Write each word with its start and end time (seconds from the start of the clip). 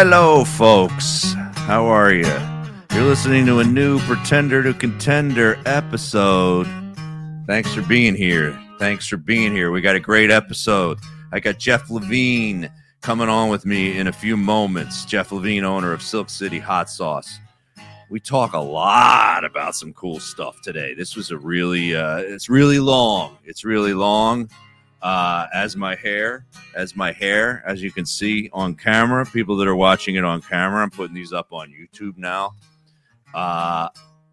Hello, 0.00 0.44
folks. 0.44 1.32
How 1.66 1.86
are 1.86 2.12
you? 2.12 2.32
You're 2.94 3.02
listening 3.02 3.46
to 3.46 3.58
a 3.58 3.64
new 3.64 3.98
Pretender 3.98 4.62
to 4.62 4.72
Contender 4.72 5.58
episode. 5.66 6.68
Thanks 7.48 7.74
for 7.74 7.82
being 7.82 8.14
here. 8.14 8.56
Thanks 8.78 9.08
for 9.08 9.16
being 9.16 9.50
here. 9.50 9.72
We 9.72 9.80
got 9.80 9.96
a 9.96 10.00
great 10.00 10.30
episode. 10.30 11.00
I 11.32 11.40
got 11.40 11.58
Jeff 11.58 11.90
Levine 11.90 12.70
coming 13.00 13.28
on 13.28 13.48
with 13.48 13.66
me 13.66 13.98
in 13.98 14.06
a 14.06 14.12
few 14.12 14.36
moments. 14.36 15.04
Jeff 15.04 15.32
Levine, 15.32 15.64
owner 15.64 15.92
of 15.92 16.00
Silk 16.00 16.30
City 16.30 16.60
Hot 16.60 16.88
Sauce. 16.88 17.40
We 18.08 18.20
talk 18.20 18.52
a 18.52 18.60
lot 18.60 19.44
about 19.44 19.74
some 19.74 19.92
cool 19.94 20.20
stuff 20.20 20.62
today. 20.62 20.94
This 20.94 21.16
was 21.16 21.32
a 21.32 21.38
really, 21.38 21.96
uh, 21.96 22.18
it's 22.18 22.48
really 22.48 22.78
long. 22.78 23.36
It's 23.44 23.64
really 23.64 23.94
long 23.94 24.48
uh, 25.02 25.46
as 25.54 25.76
my 25.76 25.94
hair, 25.94 26.44
as 26.74 26.96
my 26.96 27.12
hair, 27.12 27.62
as 27.66 27.82
you 27.82 27.90
can 27.90 28.06
see 28.06 28.50
on 28.52 28.74
camera. 28.74 29.24
People 29.24 29.56
that 29.56 29.68
are 29.68 29.76
watching 29.76 30.16
it 30.16 30.24
on 30.24 30.42
camera, 30.42 30.82
I'm 30.82 30.90
putting 30.90 31.14
these 31.14 31.32
up 31.32 31.52
on 31.52 31.70
YouTube 31.72 32.16
now. 32.16 32.52
Uh, 33.34 33.88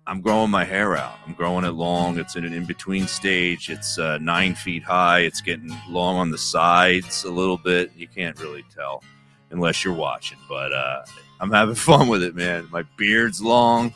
I'm 0.07 0.21
growing 0.21 0.51
my 0.51 0.63
hair 0.63 0.95
out. 0.95 1.17
I'm 1.25 1.33
growing 1.33 1.65
it 1.65 1.71
long. 1.71 2.19
It's 2.19 2.35
in 2.35 2.45
an 2.45 2.53
in 2.53 2.65
between 2.65 3.07
stage. 3.07 3.69
It's 3.69 3.97
uh, 3.97 4.19
nine 4.19 4.53
feet 4.53 4.83
high. 4.83 5.21
It's 5.21 5.41
getting 5.41 5.75
long 5.89 6.17
on 6.17 6.29
the 6.29 6.37
sides 6.37 7.23
a 7.23 7.31
little 7.31 7.57
bit. 7.57 7.91
You 7.95 8.07
can't 8.07 8.39
really 8.39 8.63
tell 8.73 9.03
unless 9.49 9.83
you're 9.83 9.95
watching, 9.95 10.37
but 10.47 10.71
uh, 10.73 11.05
I'm 11.39 11.51
having 11.51 11.75
fun 11.75 12.07
with 12.07 12.23
it, 12.23 12.35
man. 12.35 12.67
My 12.71 12.83
beard's 12.97 13.41
long. 13.41 13.93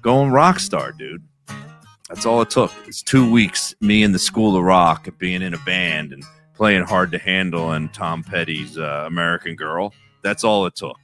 Going 0.00 0.30
rock 0.30 0.58
star, 0.58 0.92
dude. 0.92 1.22
That's 2.08 2.26
all 2.26 2.42
it 2.42 2.50
took. 2.50 2.72
It's 2.86 3.02
two 3.02 3.30
weeks, 3.30 3.74
me 3.80 4.02
and 4.02 4.14
the 4.14 4.18
School 4.18 4.56
of 4.56 4.62
Rock, 4.62 5.08
being 5.18 5.42
in 5.42 5.54
a 5.54 5.58
band 5.58 6.12
and 6.12 6.22
playing 6.54 6.84
Hard 6.84 7.10
to 7.12 7.18
Handle 7.18 7.72
and 7.72 7.92
Tom 7.92 8.22
Petty's 8.22 8.78
uh, 8.78 9.04
American 9.06 9.56
Girl. 9.56 9.92
That's 10.22 10.44
all 10.44 10.66
it 10.66 10.74
took 10.74 10.98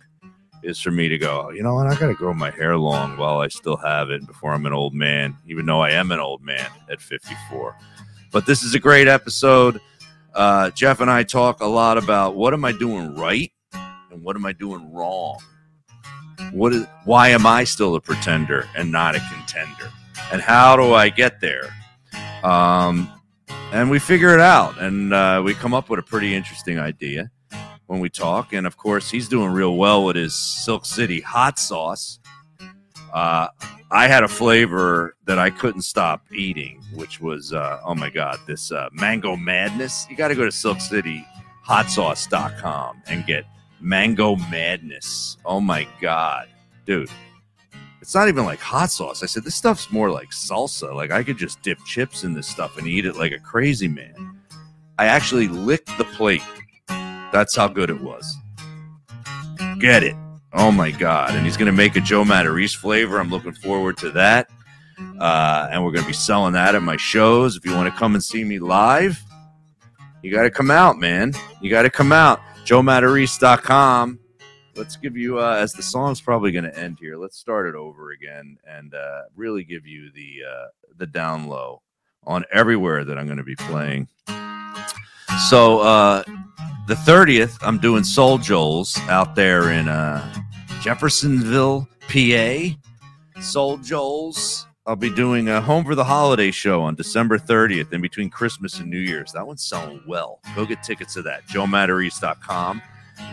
is 0.63 0.81
for 0.81 0.91
me 0.91 1.09
to 1.09 1.19
go, 1.19 1.51
you 1.51 1.63
know 1.63 1.75
what? 1.75 1.87
I 1.87 1.95
got 1.95 2.09
to 2.09 2.15
grow 2.15 2.35
my 2.35 2.51
hair 2.51 2.77
long 2.77 3.17
while 3.17 3.39
I 3.39 3.49
still 3.49 3.77
have 3.77 4.11
it 4.11 4.27
before 4.27 4.53
I'm 4.53 4.67
an 4.67 4.73
old 4.73 4.95
man, 4.95 5.37
even 5.47 5.67
though 5.67 5.81
I 5.81 5.91
am 5.91 6.13
an 6.13 6.21
old 6.21 6.43
man 6.43 6.67
at 6.91 7.01
54. 7.01 7.77
But 8.31 8.47
this 8.47 8.63
is 8.63 8.75
a 8.75 8.79
great 8.79 9.09
episode. 9.09 9.81
Uh, 10.35 10.71
Jeff 10.71 11.01
and 11.01 11.11
I 11.11 11.23
talk 11.23 11.61
a 11.61 11.67
lot 11.67 11.99
about 11.99 12.37
what 12.37 12.55
am 12.55 12.65
I 12.65 12.73
doing 12.73 13.15
right 13.15 13.51
and 13.73 14.23
what 14.23 14.37
am 14.37 14.47
I 14.47 14.53
doing 14.53 14.93
wrong? 14.93 15.41
What 16.53 16.73
is 16.73 16.87
why 17.05 17.29
am 17.29 17.47
I 17.47 17.65
still 17.65 17.95
a 17.97 18.01
pretender 18.01 18.69
and 18.77 18.91
not 18.91 19.15
a 19.15 19.21
contender? 19.33 19.91
And 20.33 20.41
how 20.41 20.77
do 20.77 20.95
I 20.95 21.09
get 21.09 21.41
there? 21.41 21.75
Um, 22.43 23.09
and 23.73 23.91
we 23.91 23.99
figure 23.99 24.33
it 24.35 24.41
out, 24.41 24.81
and 24.81 25.13
uh, 25.13 25.43
we 25.45 25.55
come 25.55 25.75
up 25.75 25.91
with 25.91 26.01
a 26.01 26.03
pretty 26.03 26.35
interesting 26.35 26.79
idea 26.79 27.31
when 27.87 28.01
we 28.01 28.09
talk. 28.09 28.53
And 28.53 28.67
of 28.67 28.77
course, 28.77 29.09
he's 29.11 29.29
doing 29.29 29.51
real 29.51 29.77
well 29.77 30.05
with 30.05 30.17
his 30.17 30.35
Silk 30.35 30.85
City 30.85 31.21
hot 31.21 31.57
sauce. 31.59 32.19
Uh, 33.13 33.49
I 33.91 34.07
had 34.07 34.23
a 34.23 34.29
flavor 34.29 35.17
that 35.25 35.39
I 35.39 35.51
couldn't 35.51 35.83
stop 35.83 36.25
eating, 36.33 36.83
which 36.95 37.21
was 37.21 37.53
uh, 37.53 37.81
oh 37.85 37.95
my 37.95 38.09
god, 38.11 38.39
this 38.47 38.73
uh, 38.73 38.89
mango 38.93 39.37
madness. 39.37 40.07
You 40.09 40.17
got 40.17 40.29
to 40.29 40.35
go 40.35 40.45
to 40.45 40.51
silkcityhotsauce.com 40.51 43.03
and 43.07 43.27
get 43.27 43.45
mango 43.81 44.37
madness. 44.37 45.37
Oh 45.45 45.61
my 45.61 45.87
god, 46.01 46.49
dude 46.87 47.11
it's 48.01 48.15
not 48.15 48.29
even 48.29 48.45
like 48.45 48.61
hot 48.61 48.91
sauce. 48.91 49.23
I 49.23 49.27
said, 49.27 49.45
this 49.45 49.55
stuff's 49.55 49.91
more 49.91 50.11
like 50.11 50.31
salsa. 50.31 50.95
Like 50.95 51.11
I 51.11 51.23
could 51.23 51.37
just 51.37 51.61
dip 51.63 51.79
chips 51.85 52.25
in 52.25 52.33
this 52.33 52.47
stuff 52.47 52.79
and 52.79 52.87
eat 52.87 53.05
it 53.05 53.17
like 53.17 53.33
a 53.33 53.39
crazy 53.39 53.89
man. 53.89 54.39
I 54.99 55.07
actually 55.07 55.49
licked 55.49 55.97
the 55.99 56.05
plate. 56.05 56.43
That's 56.89 57.57
how 57.57 57.69
good 57.69 57.91
it 57.91 58.01
was. 58.01 58.37
Get 59.79 60.03
it. 60.03 60.15
Oh 60.53 60.73
my 60.73 60.91
God. 60.91 61.35
And 61.35 61.45
he's 61.45 61.57
going 61.57 61.67
to 61.67 61.73
make 61.73 61.97
a 61.97 62.01
Joe 62.01 62.25
Matarese 62.25 62.75
flavor. 62.75 63.19
I'm 63.19 63.31
looking 63.31 63.53
forward 63.53 63.97
to 63.99 64.11
that. 64.11 64.49
Uh, 65.19 65.69
and 65.71 65.85
we're 65.85 65.93
going 65.93 66.03
to 66.03 66.09
be 66.09 66.15
selling 66.15 66.53
that 66.55 66.75
at 66.75 66.83
my 66.83 66.97
shows. 66.97 67.57
If 67.57 67.65
you 67.65 67.75
want 67.75 67.93
to 67.93 67.99
come 67.99 68.15
and 68.15 68.23
see 68.23 68.45
me 68.45 68.59
live, 68.59 69.23
you 70.23 70.31
got 70.31 70.43
to 70.43 70.51
come 70.51 70.71
out, 70.71 70.99
man. 70.99 71.33
You 71.61 71.71
got 71.71 71.83
to 71.83 71.91
come 71.91 72.13
out. 72.13 72.41
JoeMatarese.com 72.65 74.20
let's 74.81 74.97
give 74.97 75.15
you 75.15 75.39
uh, 75.39 75.57
as 75.57 75.75
the 75.75 75.83
song's 75.83 76.23
probably 76.23 76.51
going 76.53 76.65
to 76.65 76.75
end 76.77 76.97
here. 76.99 77.19
Let's 77.19 77.37
start 77.37 77.69
it 77.69 77.75
over 77.75 78.13
again 78.13 78.57
and 78.67 78.95
uh, 78.95 79.25
really 79.37 79.63
give 79.63 79.87
you 79.87 80.11
the 80.13 80.39
uh, 80.51 80.67
the 80.97 81.07
down 81.07 81.49
low 81.49 81.83
on 82.27 82.47
everywhere 82.51 83.05
that 83.05 83.19
I'm 83.19 83.27
going 83.27 83.37
to 83.37 83.45
be 83.45 83.57
playing. 83.57 84.09
So 85.51 85.81
uh, 85.81 86.23
the 86.89 86.95
30th, 86.95 87.59
I'm 87.61 87.77
doing 87.77 88.05
Soul 88.05 88.39
Joel's 88.39 88.99
out 89.01 89.35
there 89.35 89.71
in 89.71 89.87
uh, 89.87 90.43
Jeffersonville, 90.81 91.87
PA. 92.09 93.41
Soul 93.43 93.77
Joel's. 93.77 94.67
I'll 94.87 94.97
be 94.97 95.15
doing 95.15 95.51
a 95.51 95.61
Home 95.61 95.85
for 95.85 95.95
the 95.95 96.05
Holiday 96.05 96.51
show 96.51 96.81
on 96.83 96.95
December 96.95 97.39
30th 97.39 97.93
in 97.93 98.01
between 98.01 98.31
Christmas 98.31 98.81
and 98.81 98.89
New 98.89 98.99
Year's. 98.99 99.33
That 99.33 99.47
one's 99.47 99.63
selling 99.63 100.03
well. 100.07 100.41
Go 100.57 100.65
get 100.65 100.83
tickets 100.83 101.13
to 101.15 101.23
that. 101.23 101.47
JoeMatarese.com. 101.49 102.81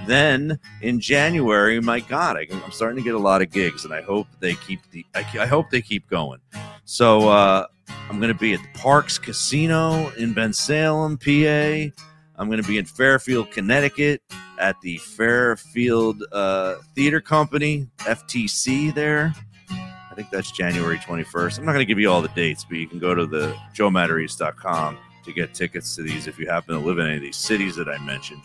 Then 0.05 0.59
in 0.81 0.99
January, 0.99 1.79
my 1.81 1.99
God, 1.99 2.37
I, 2.37 2.47
am 2.49 2.71
starting 2.71 2.97
to 2.97 3.03
get 3.03 3.15
a 3.15 3.19
lot 3.19 3.41
of 3.41 3.51
gigs, 3.51 3.83
and 3.83 3.93
I 3.93 4.01
hope 4.01 4.27
they 4.39 4.55
keep 4.55 4.79
the. 4.91 5.05
I, 5.13 5.19
I 5.39 5.45
hope 5.45 5.69
they 5.69 5.81
keep 5.81 6.09
going. 6.09 6.39
So 6.85 7.27
uh, 7.27 7.67
I'm 8.09 8.19
going 8.19 8.31
to 8.31 8.39
be 8.39 8.53
at 8.53 8.61
the 8.61 8.79
Parx 8.79 9.21
Casino 9.21 10.09
in 10.11 10.33
Bensalem, 10.33 11.19
PA. 11.19 11.93
I'm 12.37 12.47
going 12.47 12.61
to 12.61 12.67
be 12.67 12.77
in 12.77 12.85
Fairfield, 12.85 13.51
Connecticut, 13.51 14.21
at 14.59 14.79
the 14.81 14.97
Fairfield 14.97 16.23
uh, 16.31 16.75
Theater 16.95 17.19
Company 17.19 17.87
(FTC) 17.99 18.93
there. 18.93 19.33
I 19.69 20.15
think 20.15 20.29
that's 20.31 20.51
January 20.51 20.97
21st. 20.97 21.59
I'm 21.59 21.65
not 21.65 21.73
going 21.73 21.85
to 21.85 21.85
give 21.85 21.99
you 21.99 22.09
all 22.09 22.21
the 22.21 22.29
dates, 22.29 22.63
but 22.63 22.77
you 22.77 22.87
can 22.87 22.97
go 22.97 23.13
to 23.13 23.25
the 23.25 23.55
joematarese.com 23.75 24.97
to 25.25 25.33
get 25.33 25.53
tickets 25.53 25.95
to 25.95 26.01
these 26.01 26.25
if 26.25 26.39
you 26.39 26.47
happen 26.47 26.73
to 26.73 26.81
live 26.81 26.97
in 26.97 27.05
any 27.05 27.17
of 27.17 27.21
these 27.21 27.37
cities 27.37 27.75
that 27.75 27.87
I 27.87 27.97
mentioned. 28.03 28.41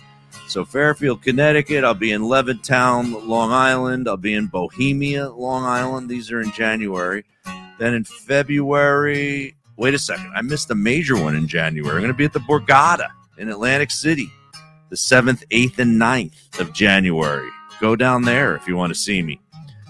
So 0.52 0.66
Fairfield, 0.66 1.22
Connecticut. 1.22 1.82
I'll 1.82 1.94
be 1.94 2.12
in 2.12 2.20
Levittown, 2.20 3.26
Long 3.26 3.52
Island. 3.52 4.06
I'll 4.06 4.18
be 4.18 4.34
in 4.34 4.48
Bohemia, 4.48 5.30
Long 5.30 5.64
Island. 5.64 6.10
These 6.10 6.30
are 6.30 6.42
in 6.42 6.52
January. 6.52 7.24
Then 7.78 7.94
in 7.94 8.04
February, 8.04 9.56
wait 9.78 9.94
a 9.94 9.98
second, 9.98 10.30
I 10.36 10.42
missed 10.42 10.70
a 10.70 10.74
major 10.74 11.16
one 11.16 11.36
in 11.36 11.48
January. 11.48 11.94
I'm 11.94 12.02
going 12.02 12.12
to 12.12 12.18
be 12.18 12.26
at 12.26 12.34
the 12.34 12.40
Borgata 12.40 13.08
in 13.38 13.48
Atlantic 13.48 13.90
City, 13.90 14.30
the 14.90 14.96
7th, 14.96 15.42
8th, 15.48 15.78
and 15.78 15.98
9th 15.98 16.60
of 16.60 16.74
January. 16.74 17.48
Go 17.80 17.96
down 17.96 18.20
there 18.20 18.54
if 18.54 18.68
you 18.68 18.76
want 18.76 18.92
to 18.92 18.98
see 18.98 19.22
me. 19.22 19.40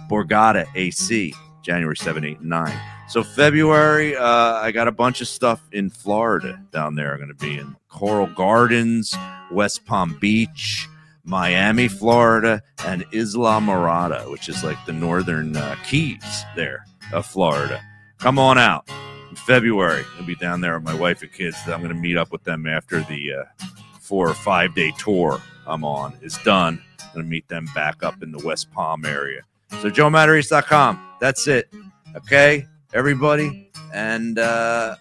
Borgata 0.09 0.65
AC, 0.77 1.35
January 1.63 1.97
7, 1.97 2.25
8, 2.25 2.39
and 2.39 2.49
9. 2.49 2.81
So 3.13 3.23
February, 3.23 4.17
uh, 4.17 4.55
I 4.55 4.73
got 4.73 4.89
a 4.89 4.91
bunch 4.91 5.21
of 5.21 5.29
stuff 5.29 5.61
in 5.71 5.91
Florida 5.91 6.59
down 6.73 6.95
there. 6.95 7.13
I'm 7.13 7.19
going 7.19 7.29
to 7.29 7.35
be 7.35 7.59
in 7.59 7.77
Coral 7.91 8.27
Gardens, 8.27 9.15
West 9.51 9.85
Palm 9.85 10.17
Beach, 10.19 10.89
Miami, 11.23 11.89
Florida, 11.89 12.63
and 12.87 13.05
Islamorada, 13.11 14.31
which 14.31 14.49
is 14.49 14.65
like 14.65 14.83
the 14.87 14.95
northern 14.95 15.55
uh, 15.55 15.77
Keys 15.85 16.45
there 16.57 16.87
of 17.13 17.27
Florida. 17.27 17.83
Come 18.17 18.39
on 18.39 18.57
out 18.57 18.91
in 19.29 19.37
February. 19.37 20.05
I'll 20.19 20.25
be 20.25 20.35
down 20.37 20.63
there 20.63 20.79
with 20.79 20.85
my 20.85 20.95
wife 20.95 21.21
and 21.21 21.31
kids. 21.31 21.59
I'm 21.67 21.83
going 21.83 21.95
to 21.95 21.95
meet 21.95 22.17
up 22.17 22.33
with 22.33 22.45
them 22.45 22.67
after 22.67 23.03
the 23.03 23.35
uh, 23.35 23.67
four 24.01 24.27
or 24.27 24.35
five 24.35 24.75
day 24.75 24.91
tour 24.97 25.39
I'm 25.67 25.85
on 25.85 26.15
is 26.23 26.39
done. 26.39 26.83
I'm 26.99 27.13
going 27.13 27.27
to 27.27 27.31
meet 27.31 27.47
them 27.49 27.69
back 27.75 28.03
up 28.03 28.23
in 28.23 28.33
the 28.33 28.43
West 28.43 28.73
Palm 28.73 29.05
area. 29.05 29.43
So, 29.83 29.91
joematarese.com. 29.91 30.99
That's 31.21 31.47
it. 31.47 31.71
Okay, 32.17 32.67
everybody. 32.95 33.71
And 33.93 34.39
uh, 34.39 34.97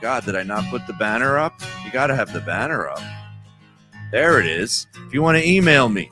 God, 0.00 0.24
did 0.24 0.36
I 0.36 0.42
not 0.42 0.64
put 0.70 0.86
the 0.86 0.92
banner 0.94 1.38
up? 1.38 1.60
You 1.84 1.90
got 1.90 2.08
to 2.08 2.14
have 2.14 2.32
the 2.32 2.40
banner 2.40 2.88
up. 2.88 3.00
There 4.12 4.40
it 4.40 4.46
is. 4.46 4.86
If 5.06 5.14
you 5.14 5.22
want 5.22 5.38
to 5.38 5.48
email 5.48 5.88
me, 5.88 6.10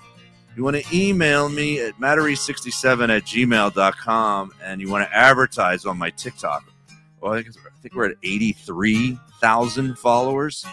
you 0.56 0.64
want 0.64 0.76
to 0.76 0.96
email 0.96 1.48
me 1.48 1.80
at 1.80 1.94
matarese67 1.98 3.16
at 3.16 3.24
gmail.com 3.24 4.52
and 4.62 4.80
you 4.80 4.90
want 4.90 5.08
to 5.08 5.16
advertise 5.16 5.84
on 5.84 5.98
my 5.98 6.10
TikTok. 6.10 6.64
Well, 7.20 7.34
I 7.34 7.42
think 7.42 7.94
we're 7.94 8.10
at 8.10 8.16
83,000 8.22 9.98
followers. 9.98 10.64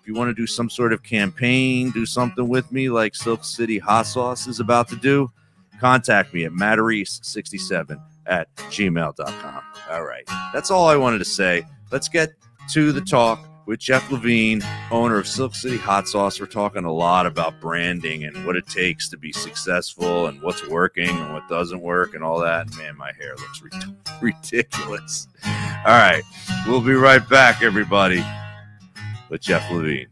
If 0.00 0.08
you 0.08 0.14
want 0.14 0.28
to 0.30 0.34
do 0.34 0.46
some 0.46 0.70
sort 0.70 0.92
of 0.92 1.02
campaign, 1.02 1.90
do 1.90 2.06
something 2.06 2.48
with 2.48 2.70
me 2.72 2.88
like 2.88 3.14
Silk 3.14 3.44
City 3.44 3.78
Hot 3.78 4.06
Sauce 4.06 4.46
is 4.46 4.60
about 4.60 4.88
to 4.88 4.96
do, 4.96 5.30
contact 5.78 6.34
me 6.34 6.44
at 6.44 6.52
matarese67 6.52 8.00
at 8.26 8.54
gmail.com. 8.56 9.62
All 9.90 10.04
right. 10.04 10.24
That's 10.52 10.70
all 10.70 10.88
I 10.88 10.96
wanted 10.96 11.18
to 11.18 11.24
say. 11.24 11.64
Let's 11.90 12.08
get 12.08 12.30
to 12.72 12.92
the 12.92 13.00
talk 13.00 13.46
with 13.66 13.78
Jeff 13.78 14.10
Levine, 14.10 14.62
owner 14.90 15.16
of 15.16 15.26
Silk 15.26 15.54
City 15.54 15.76
Hot 15.76 16.08
Sauce. 16.08 16.40
We're 16.40 16.46
talking 16.46 16.84
a 16.84 16.92
lot 16.92 17.26
about 17.26 17.60
branding 17.60 18.24
and 18.24 18.44
what 18.44 18.56
it 18.56 18.66
takes 18.66 19.08
to 19.10 19.16
be 19.16 19.32
successful 19.32 20.26
and 20.26 20.42
what's 20.42 20.66
working 20.66 21.08
and 21.08 21.32
what 21.32 21.48
doesn't 21.48 21.80
work 21.80 22.14
and 22.14 22.24
all 22.24 22.40
that. 22.40 22.74
Man, 22.76 22.96
my 22.96 23.12
hair 23.12 23.34
looks 23.36 23.62
ridiculous. 24.20 25.28
All 25.44 25.84
right. 25.86 26.22
We'll 26.66 26.80
be 26.80 26.94
right 26.94 27.26
back, 27.28 27.62
everybody, 27.62 28.24
with 29.28 29.40
Jeff 29.40 29.70
Levine. 29.70 30.08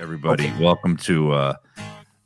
Everybody, 0.00 0.44
okay. 0.48 0.62
welcome 0.62 0.96
to 0.98 1.32
uh, 1.32 1.54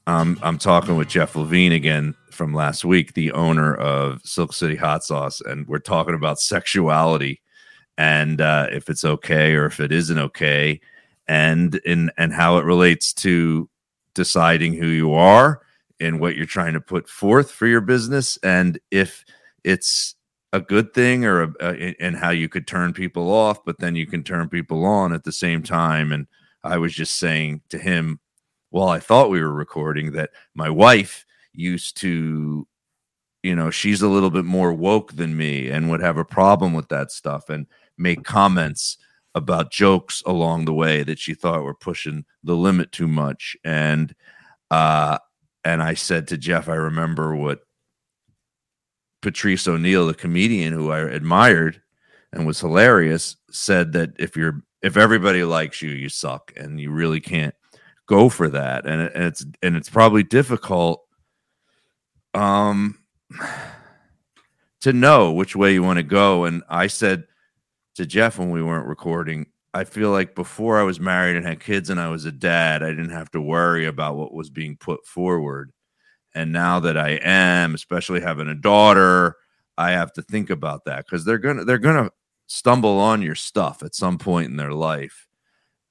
um, 0.06 0.38
I'm 0.42 0.58
talking 0.58 0.96
with 0.96 1.08
Jeff 1.08 1.36
Levine 1.36 1.72
again 1.72 2.14
from 2.36 2.54
last 2.54 2.84
week, 2.84 3.14
the 3.14 3.32
owner 3.32 3.74
of 3.74 4.20
Silk 4.24 4.52
City 4.52 4.76
Hot 4.76 5.02
Sauce, 5.02 5.40
and 5.40 5.66
we're 5.66 5.78
talking 5.78 6.14
about 6.14 6.38
sexuality 6.38 7.40
and 7.98 8.40
uh, 8.40 8.66
if 8.70 8.88
it's 8.88 9.04
okay 9.04 9.54
or 9.54 9.66
if 9.66 9.80
it 9.80 9.90
isn't 9.90 10.18
okay, 10.18 10.80
and 11.26 11.74
in 11.84 12.10
and 12.18 12.32
how 12.32 12.58
it 12.58 12.64
relates 12.64 13.12
to 13.14 13.68
deciding 14.14 14.74
who 14.74 14.86
you 14.86 15.14
are 15.14 15.62
and 15.98 16.20
what 16.20 16.36
you're 16.36 16.46
trying 16.46 16.74
to 16.74 16.80
put 16.80 17.08
forth 17.08 17.50
for 17.50 17.66
your 17.66 17.80
business, 17.80 18.38
and 18.42 18.78
if 18.90 19.24
it's 19.64 20.14
a 20.52 20.60
good 20.60 20.94
thing 20.94 21.24
or 21.24 21.54
a, 21.60 21.94
and 22.00 22.16
how 22.16 22.30
you 22.30 22.48
could 22.48 22.66
turn 22.66 22.92
people 22.92 23.32
off, 23.32 23.64
but 23.64 23.78
then 23.78 23.96
you 23.96 24.06
can 24.06 24.22
turn 24.22 24.48
people 24.48 24.84
on 24.84 25.12
at 25.12 25.24
the 25.24 25.32
same 25.32 25.62
time. 25.62 26.12
And 26.12 26.26
I 26.62 26.78
was 26.78 26.94
just 26.94 27.16
saying 27.18 27.62
to 27.70 27.78
him, 27.78 28.20
well, 28.70 28.88
I 28.88 29.00
thought 29.00 29.30
we 29.30 29.40
were 29.40 29.52
recording 29.52 30.12
that 30.12 30.30
my 30.54 30.70
wife 30.70 31.25
used 31.56 31.96
to, 31.98 32.66
you 33.42 33.54
know, 33.54 33.70
she's 33.70 34.02
a 34.02 34.08
little 34.08 34.30
bit 34.30 34.44
more 34.44 34.72
woke 34.72 35.14
than 35.14 35.36
me 35.36 35.68
and 35.68 35.90
would 35.90 36.00
have 36.00 36.18
a 36.18 36.24
problem 36.24 36.74
with 36.74 36.88
that 36.88 37.10
stuff 37.10 37.48
and 37.48 37.66
make 37.98 38.24
comments 38.24 38.98
about 39.34 39.70
jokes 39.70 40.22
along 40.26 40.64
the 40.64 40.72
way 40.72 41.02
that 41.02 41.18
she 41.18 41.34
thought 41.34 41.62
were 41.62 41.74
pushing 41.74 42.24
the 42.42 42.54
limit 42.54 42.92
too 42.92 43.08
much. 43.08 43.56
And, 43.64 44.14
uh, 44.70 45.18
and 45.64 45.82
I 45.82 45.94
said 45.94 46.28
to 46.28 46.38
Jeff, 46.38 46.68
I 46.68 46.74
remember 46.74 47.34
what 47.34 47.60
Patrice 49.22 49.66
O'Neal 49.66 50.06
the 50.06 50.14
comedian 50.14 50.72
who 50.72 50.90
I 50.90 51.00
admired 51.00 51.82
and 52.32 52.46
was 52.46 52.60
hilarious, 52.60 53.36
said 53.50 53.92
that 53.92 54.10
if 54.18 54.36
you're 54.36 54.62
if 54.82 54.96
everybody 54.96 55.42
likes 55.42 55.82
you, 55.82 55.90
you 55.90 56.08
suck, 56.08 56.52
and 56.56 56.78
you 56.78 56.90
really 56.90 57.20
can't 57.20 57.54
go 58.06 58.28
for 58.28 58.48
that. 58.48 58.86
And, 58.86 59.00
and 59.00 59.24
it's 59.24 59.44
and 59.62 59.76
it's 59.76 59.90
probably 59.90 60.22
difficult 60.22 61.02
um 62.36 62.98
to 64.80 64.92
know 64.92 65.32
which 65.32 65.56
way 65.56 65.72
you 65.72 65.82
want 65.82 65.96
to 65.98 66.02
go. 66.02 66.44
And 66.44 66.62
I 66.68 66.86
said 66.86 67.24
to 67.96 68.06
Jeff 68.06 68.38
when 68.38 68.50
we 68.50 68.62
weren't 68.62 68.86
recording, 68.86 69.46
I 69.74 69.84
feel 69.84 70.10
like 70.10 70.34
before 70.34 70.78
I 70.78 70.84
was 70.84 71.00
married 71.00 71.36
and 71.36 71.46
had 71.46 71.60
kids 71.60 71.90
and 71.90 72.00
I 72.00 72.08
was 72.08 72.24
a 72.24 72.32
dad, 72.32 72.82
I 72.82 72.90
didn't 72.90 73.10
have 73.10 73.30
to 73.32 73.40
worry 73.40 73.86
about 73.86 74.16
what 74.16 74.34
was 74.34 74.50
being 74.50 74.76
put 74.76 75.06
forward 75.06 75.72
and 76.36 76.52
now 76.52 76.80
that 76.80 76.98
I 76.98 77.18
am, 77.22 77.74
especially 77.74 78.20
having 78.20 78.46
a 78.46 78.54
daughter, 78.54 79.36
I 79.78 79.92
have 79.92 80.12
to 80.12 80.22
think 80.22 80.50
about 80.50 80.84
that 80.84 81.06
because 81.06 81.24
they're 81.24 81.38
gonna 81.38 81.64
they're 81.64 81.78
gonna 81.78 82.10
stumble 82.46 82.98
on 83.00 83.22
your 83.22 83.34
stuff 83.34 83.82
at 83.82 83.94
some 83.94 84.18
point 84.18 84.50
in 84.50 84.56
their 84.58 84.72
life. 84.72 85.26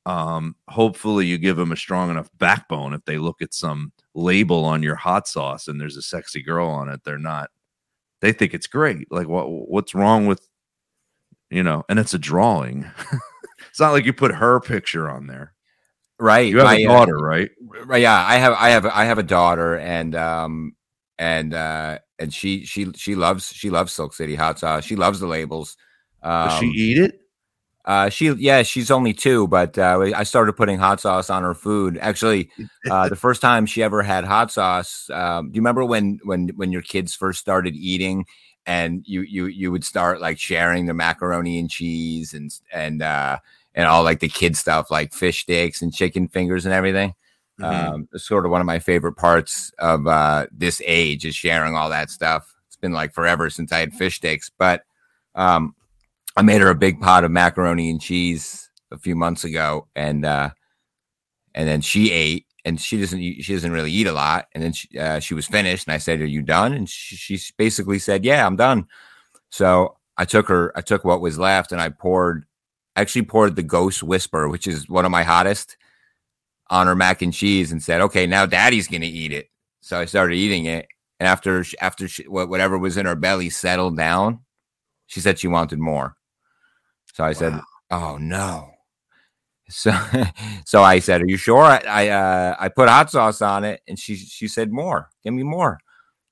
Um, 0.06 0.56
hopefully, 0.70 1.26
you 1.26 1.40
give 1.40 1.58
them 1.58 1.72
a 1.72 1.76
strong 1.76 2.12
enough 2.12 2.30
backbone. 2.38 2.94
If 2.94 3.04
they 3.06 3.18
look 3.18 3.42
at 3.42 3.56
some 3.56 3.92
label 4.16 4.66
on 4.66 4.82
your 4.82 4.96
hot 4.96 5.28
sauce 5.28 5.68
and 5.68 5.80
there's 5.80 5.98
a 5.98 6.02
sexy 6.02 6.42
girl 6.42 6.68
on 6.68 6.90
it, 6.90 7.04
they're 7.04 7.20
not. 7.20 7.52
They 8.22 8.32
think 8.32 8.54
it's 8.54 8.68
great. 8.68 9.12
Like 9.12 9.28
what 9.28 9.46
what's 9.50 9.94
wrong 9.94 10.26
with 10.26 10.48
you 11.50 11.64
know? 11.64 11.84
And 11.90 12.00
it's 12.00 12.14
a 12.14 12.20
drawing. 12.20 12.90
it's 13.70 13.80
not 13.80 13.92
like 13.92 14.06
you 14.06 14.14
put 14.14 14.34
her 14.34 14.60
picture 14.60 15.10
on 15.10 15.28
there. 15.28 15.54
Right. 16.20 16.50
You 16.50 16.58
have 16.58 16.66
My, 16.66 16.78
a 16.78 16.86
uh, 16.86 16.92
daughter, 16.92 17.18
uh, 17.18 17.28
right? 17.28 17.50
Right. 17.86 18.02
Yeah, 18.02 18.26
I 18.26 18.38
have. 18.38 18.54
I 18.54 18.70
have. 18.70 18.86
I 18.86 19.06
have 19.06 19.18
a 19.18 19.24
daughter, 19.24 19.78
and 19.78 20.16
um, 20.16 20.76
and 21.18 21.54
uh, 21.54 22.00
and 22.20 22.34
she 22.34 22.66
she 22.66 22.92
she 22.94 23.16
loves 23.16 23.52
she 23.52 23.70
loves 23.70 23.92
Silk 23.92 24.14
City 24.14 24.36
hot 24.36 24.60
sauce. 24.60 24.86
She 24.86 24.96
loves 24.96 25.20
the 25.20 25.28
labels. 25.28 25.76
Um, 26.24 26.50
Does 26.50 26.60
she 26.60 26.68
eat 26.68 26.98
it? 27.00 27.20
Uh, 27.86 28.10
she 28.10 28.32
yeah, 28.32 28.64
she's 28.64 28.90
only 28.90 29.14
two, 29.14 29.48
but 29.48 29.78
uh, 29.78 30.12
I 30.16 30.24
started 30.24 30.54
putting 30.54 30.80
hot 30.80 31.00
sauce 31.00 31.30
on 31.30 31.44
her 31.44 31.54
food. 31.54 32.00
Actually, 32.02 32.50
uh, 32.90 33.08
the 33.10 33.16
first 33.16 33.42
time 33.42 33.68
she 33.68 33.84
ever 33.84 34.02
had 34.02 34.26
hot 34.26 34.52
sauce. 34.52 35.08
Um, 35.12 35.52
do 35.52 35.56
you 35.56 35.62
remember 35.62 35.86
when 35.86 36.20
when 36.24 36.50
when 36.56 36.72
your 36.72 36.82
kids 36.82 37.14
first 37.14 37.40
started 37.40 37.76
eating, 37.76 38.26
and 38.66 39.04
you 39.06 39.22
you 39.22 39.46
you 39.46 39.72
would 39.72 39.84
start 39.84 40.20
like 40.20 40.40
sharing 40.40 40.88
the 40.88 40.96
macaroni 40.96 41.60
and 41.60 41.70
cheese 41.70 42.34
and 42.34 42.52
and 42.74 43.04
uh, 43.04 43.38
and 43.76 43.86
all 43.88 44.04
like 44.04 44.20
the 44.20 44.30
kid 44.30 44.58
stuff 44.58 44.90
like 44.90 45.14
fish 45.14 45.44
sticks 45.44 45.84
and 45.84 45.94
chicken 45.94 46.28
fingers 46.28 46.66
and 46.66 46.74
everything. 46.74 47.14
Mm-hmm. 47.60 47.94
Um, 47.94 48.10
sort 48.16 48.46
of 48.46 48.52
one 48.52 48.62
of 48.62 48.68
my 48.68 48.80
favorite 48.80 49.16
parts 49.16 49.72
of 49.78 50.08
uh, 50.08 50.48
this 50.52 50.82
age 50.86 51.24
is 51.24 51.36
sharing 51.36 51.76
all 51.76 51.90
that 51.92 52.10
stuff. 52.10 52.54
It's 52.68 52.76
been 52.78 52.94
like 52.94 53.14
forever 53.14 53.50
since 53.50 53.72
I 53.72 53.80
had 53.80 53.94
fish 53.94 54.16
sticks, 54.16 54.52
but 54.58 54.84
um, 55.36 55.76
I 56.36 56.42
made 56.42 56.62
her 56.62 56.70
a 56.70 56.76
big 56.76 57.00
pot 57.00 57.24
of 57.24 57.32
macaroni 57.32 57.90
and 57.90 58.02
cheese 58.02 58.70
a 58.92 58.98
few 58.98 59.16
months 59.16 59.44
ago, 59.44 59.88
and 59.96 60.26
uh, 60.26 60.50
and 61.54 61.68
then 61.68 61.82
she 61.82 62.12
ate, 62.12 62.46
and 62.66 62.80
she 62.80 63.00
doesn't 63.00 63.20
she 63.20 63.54
doesn't 63.54 63.72
really 63.72 63.92
eat 63.92 64.08
a 64.08 64.12
lot, 64.14 64.48
and 64.54 64.64
then 64.64 64.74
she, 64.74 64.98
uh, 65.00 65.20
she 65.20 65.34
was 65.34 65.48
finished, 65.48 65.88
and 65.88 65.94
I 65.94 65.98
said, 65.98 66.20
"Are 66.22 66.26
you 66.26 66.42
done?" 66.42 66.74
And 66.74 66.90
she, 66.90 67.16
she 67.16 67.54
basically 67.58 68.00
said, 68.00 68.26
"Yeah, 68.26 68.46
I'm 68.46 68.58
done." 68.58 68.88
So 69.50 69.98
I 70.18 70.26
took 70.26 70.48
her, 70.50 70.74
I 70.78 70.82
took 70.82 71.06
what 71.06 71.22
was 71.22 71.40
left, 71.40 71.72
and 71.72 71.80
I 71.82 71.90
poured 71.90 72.46
actually 72.98 73.24
poured 73.24 73.56
the 73.56 73.64
Ghost 73.64 74.04
Whisper, 74.04 74.50
which 74.50 74.68
is 74.68 74.90
one 74.90 75.06
of 75.06 75.12
my 75.12 75.24
hottest, 75.24 75.78
on 76.70 76.88
her 76.88 76.96
mac 76.96 77.22
and 77.22 77.34
cheese, 77.34 77.72
and 77.72 77.82
said, 77.82 78.02
"Okay, 78.02 78.28
now 78.28 78.46
Daddy's 78.46 78.88
gonna 78.90 79.06
eat 79.06 79.32
it." 79.32 79.50
So 79.82 80.00
I 80.00 80.06
started 80.06 80.36
eating 80.36 80.66
it, 80.66 80.88
and 81.20 81.28
after 81.28 81.64
after 81.82 82.08
she, 82.10 82.24
whatever 82.24 82.78
was 82.78 82.98
in 82.98 83.06
her 83.06 83.16
belly 83.16 83.50
settled 83.50 83.96
down, 83.98 84.42
she 85.08 85.22
said 85.22 85.40
she 85.40 85.48
wanted 85.48 85.80
more. 85.80 86.18
So 87.16 87.24
I 87.24 87.28
wow. 87.28 87.34
said, 87.34 87.62
"Oh 87.92 88.18
no." 88.18 88.72
So, 89.70 89.98
so 90.66 90.84
I 90.84 91.00
said, 91.00 91.22
"Are 91.22 91.28
you 91.28 91.38
sure?" 91.38 91.64
I 91.64 91.78
I, 91.88 92.08
uh, 92.10 92.56
I 92.60 92.68
put 92.68 92.90
hot 92.90 93.10
sauce 93.10 93.42
on 93.42 93.64
it, 93.64 93.82
and 93.88 93.98
she 93.98 94.18
she 94.18 94.50
said, 94.50 94.70
"More, 94.70 95.10
give 95.24 95.34
me 95.34 95.44
more." 95.44 95.80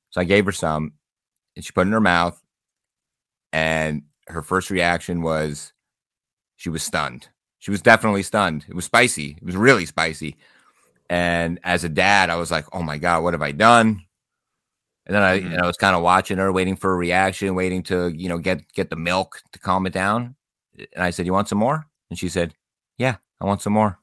So 0.10 0.20
I 0.20 0.26
gave 0.26 0.46
her 0.46 0.52
some, 0.52 0.92
and 1.56 1.64
she 1.64 1.72
put 1.72 1.82
it 1.82 1.88
in 1.88 1.94
her 1.94 2.02
mouth, 2.02 2.38
and 3.54 4.04
her 4.28 4.42
first 4.42 4.70
reaction 4.70 5.22
was, 5.22 5.72
she 6.58 6.70
was 6.70 6.84
stunned. 6.84 7.30
She 7.60 7.72
was 7.72 7.82
definitely 7.82 8.24
stunned. 8.24 8.66
It 8.68 8.76
was 8.76 8.86
spicy. 8.86 9.38
It 9.42 9.46
was 9.46 9.56
really 9.56 9.86
spicy. 9.86 10.36
And 11.10 11.60
as 11.64 11.86
a 11.86 11.90
dad, 11.90 12.30
I 12.30 12.36
was 12.36 12.52
like, 12.52 12.66
"Oh 12.74 12.84
my 12.84 12.98
god, 12.98 13.24
what 13.24 13.34
have 13.34 13.42
I 13.42 13.54
done?" 13.54 14.04
And 15.06 15.16
then 15.16 15.24
I, 15.24 15.40
mm-hmm. 15.40 15.64
I 15.64 15.66
was 15.66 15.78
kind 15.78 15.96
of 15.96 16.02
watching 16.02 16.40
her, 16.40 16.52
waiting 16.52 16.76
for 16.76 16.92
a 16.92 16.98
reaction, 16.98 17.56
waiting 17.56 17.84
to, 17.84 18.10
you 18.10 18.28
know, 18.28 18.38
get 18.38 18.70
get 18.74 18.90
the 18.90 18.98
milk 18.98 19.42
to 19.54 19.60
calm 19.60 19.86
it 19.86 19.94
down. 19.94 20.36
And 20.78 21.04
I 21.04 21.10
said, 21.12 21.26
"You 21.26 21.34
want 21.34 21.50
some 21.50 21.58
more?" 21.58 21.88
And 22.10 22.18
she 22.20 22.30
said, 22.30 22.54
"Yeah, 22.98 23.18
I 23.42 23.46
want 23.46 23.62
some 23.62 23.74
more." 23.74 24.00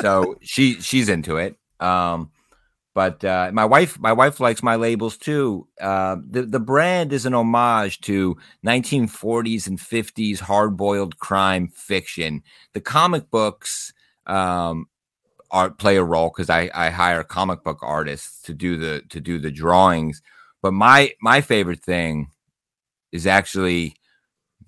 so 0.00 0.36
she 0.42 0.80
she's 0.80 1.08
into 1.08 1.36
it. 1.36 1.56
Um, 1.80 2.30
but 2.94 3.24
uh, 3.24 3.50
my 3.52 3.64
wife, 3.64 3.96
my 4.00 4.12
wife 4.12 4.40
likes 4.40 4.60
my 4.60 4.74
labels 4.74 5.16
too. 5.16 5.68
Uh, 5.80 6.16
the 6.28 6.42
the 6.42 6.58
brand 6.58 7.12
is 7.12 7.26
an 7.26 7.34
homage 7.34 8.00
to 8.00 8.36
1940s 8.66 9.68
and 9.68 9.78
50s 9.78 10.40
hard 10.40 10.76
boiled 10.76 11.18
crime 11.18 11.68
fiction. 11.68 12.42
The 12.72 12.80
comic 12.80 13.30
books 13.30 13.92
um, 14.26 14.86
are 15.52 15.70
play 15.70 15.96
a 15.96 16.02
role 16.02 16.30
because 16.30 16.50
I, 16.50 16.70
I 16.74 16.90
hire 16.90 17.22
comic 17.22 17.62
book 17.62 17.78
artists 17.82 18.42
to 18.42 18.52
do 18.52 18.76
the 18.76 19.02
to 19.10 19.20
do 19.20 19.38
the 19.38 19.52
drawings. 19.52 20.20
But 20.60 20.72
my 20.72 21.12
my 21.20 21.40
favorite 21.40 21.84
thing 21.84 22.32
is 23.12 23.28
actually 23.28 23.94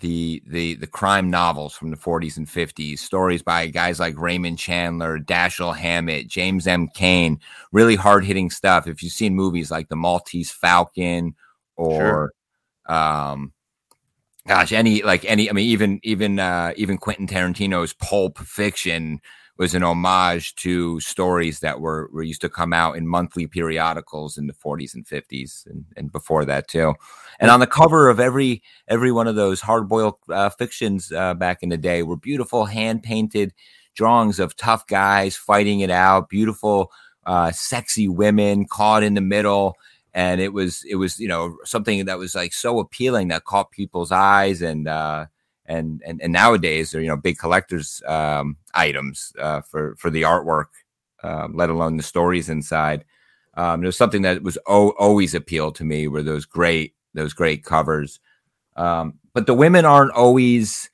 the 0.01 0.43
the 0.47 0.75
the 0.75 0.87
crime 0.87 1.31
novels 1.31 1.75
from 1.75 1.91
the 1.91 1.97
40s 1.97 2.37
and 2.37 2.47
50s, 2.47 2.99
stories 2.99 3.43
by 3.43 3.67
guys 3.69 4.01
like 4.01 4.19
Raymond 4.19 4.59
Chandler, 4.59 5.19
Dashiell 5.19 5.77
Hammett, 5.77 6.29
James 6.29 6.67
M. 6.67 6.89
Cain, 6.89 7.39
really 7.73 7.97
hard 7.97 8.25
hitting 8.25 8.51
stuff. 8.51 8.87
If 8.87 9.03
you've 9.03 9.13
seen 9.13 9.35
movies 9.35 9.71
like 9.71 9.89
The 9.89 9.97
Maltese 9.97 10.51
Falcon 10.51 11.35
or 11.77 12.33
sure. 12.89 12.95
um 12.97 13.53
gosh, 14.47 14.73
any 14.73 15.03
like 15.03 15.25
any 15.25 15.49
I 15.49 15.53
mean 15.53 15.69
even 15.69 16.01
even 16.03 16.39
uh 16.39 16.73
even 16.77 16.99
Quentin 16.99 17.27
Tarantino's 17.27 17.93
Pulp 17.93 18.39
Fiction 18.39 19.21
was 19.61 19.75
an 19.75 19.83
homage 19.83 20.55
to 20.55 20.99
stories 21.01 21.61
that 21.61 21.83
were, 21.83 22.09
were 22.15 22.23
used 22.23 22.41
to 22.41 22.49
come 22.49 22.73
out 22.73 22.97
in 22.97 23.07
monthly 23.07 23.47
periodicals 23.47 24.39
in 24.39 24.47
the 24.47 24.55
40s 24.55 24.95
and 24.95 25.07
50s 25.07 25.67
and, 25.67 25.85
and 25.99 26.11
before 26.11 26.47
that 26.47 26.67
too. 26.67 26.95
And 27.41 27.51
on 27.51 27.61
the 27.61 27.67
cover 27.67 28.09
of 28.11 28.21
every 28.21 28.63
every 28.87 29.11
one 29.11 29.27
of 29.27 29.35
those 29.35 29.63
hard 29.63 29.89
boiled 29.89 30.17
uh, 30.29 30.51
fictions 30.51 31.11
uh, 31.11 31.35
back 31.35 31.63
in 31.63 31.71
the 31.71 31.79
day 31.79 32.03
were 32.03 32.17
beautiful 32.17 32.67
hand 32.67 33.03
painted 33.03 33.53
drawings 33.95 34.39
of 34.39 34.57
tough 34.57 34.87
guys 34.87 35.37
fighting 35.37 35.81
it 35.81 35.91
out, 35.91 36.29
beautiful, 36.29 36.93
uh, 37.27 37.51
sexy 37.51 38.09
women 38.09 38.67
caught 38.67 39.03
in 39.03 39.15
the 39.15 39.21
middle. 39.21 39.77
And 40.13 40.41
it 40.41 40.53
was 40.53 40.85
it 40.89 40.97
was 40.97 41.19
you 41.19 41.29
know 41.29 41.57
something 41.65 42.05
that 42.05 42.19
was 42.19 42.35
like 42.35 42.53
so 42.53 42.79
appealing 42.79 43.29
that 43.29 43.45
caught 43.45 43.71
people's 43.71 44.13
eyes 44.13 44.61
and 44.61 44.87
uh, 44.87 45.27
and 45.67 46.03
and, 46.05 46.21
and 46.21 46.33
nowadays 46.33 46.91
they're 46.91 47.01
you 47.01 47.09
know 47.09 47.17
big 47.17 47.39
collectors 47.39 48.03
um, 48.07 48.57
items 48.75 49.33
uh, 49.39 49.63
for 49.63 49.95
for 49.97 50.11
the 50.11 50.23
artwork, 50.23 50.67
uh, 51.23 51.49
let 51.53 51.71
alone 51.71 51.97
the 51.97 52.03
stories 52.03 52.51
inside. 52.51 53.05
Um, 53.55 53.83
was 53.83 53.97
something 53.97 54.23
that 54.23 54.43
was 54.43 54.59
o- 54.67 54.95
always 54.99 55.35
appealed 55.35 55.75
to 55.77 55.85
me 55.85 56.07
were 56.09 56.23
those 56.23 56.45
great 56.45 56.95
those 57.15 57.33
great 57.33 57.65
covers. 57.65 58.21
Um, 58.77 59.15
but 59.35 59.47
the 59.47 59.55
women 59.55 59.85
aren't 59.85 60.13
always 60.13 60.91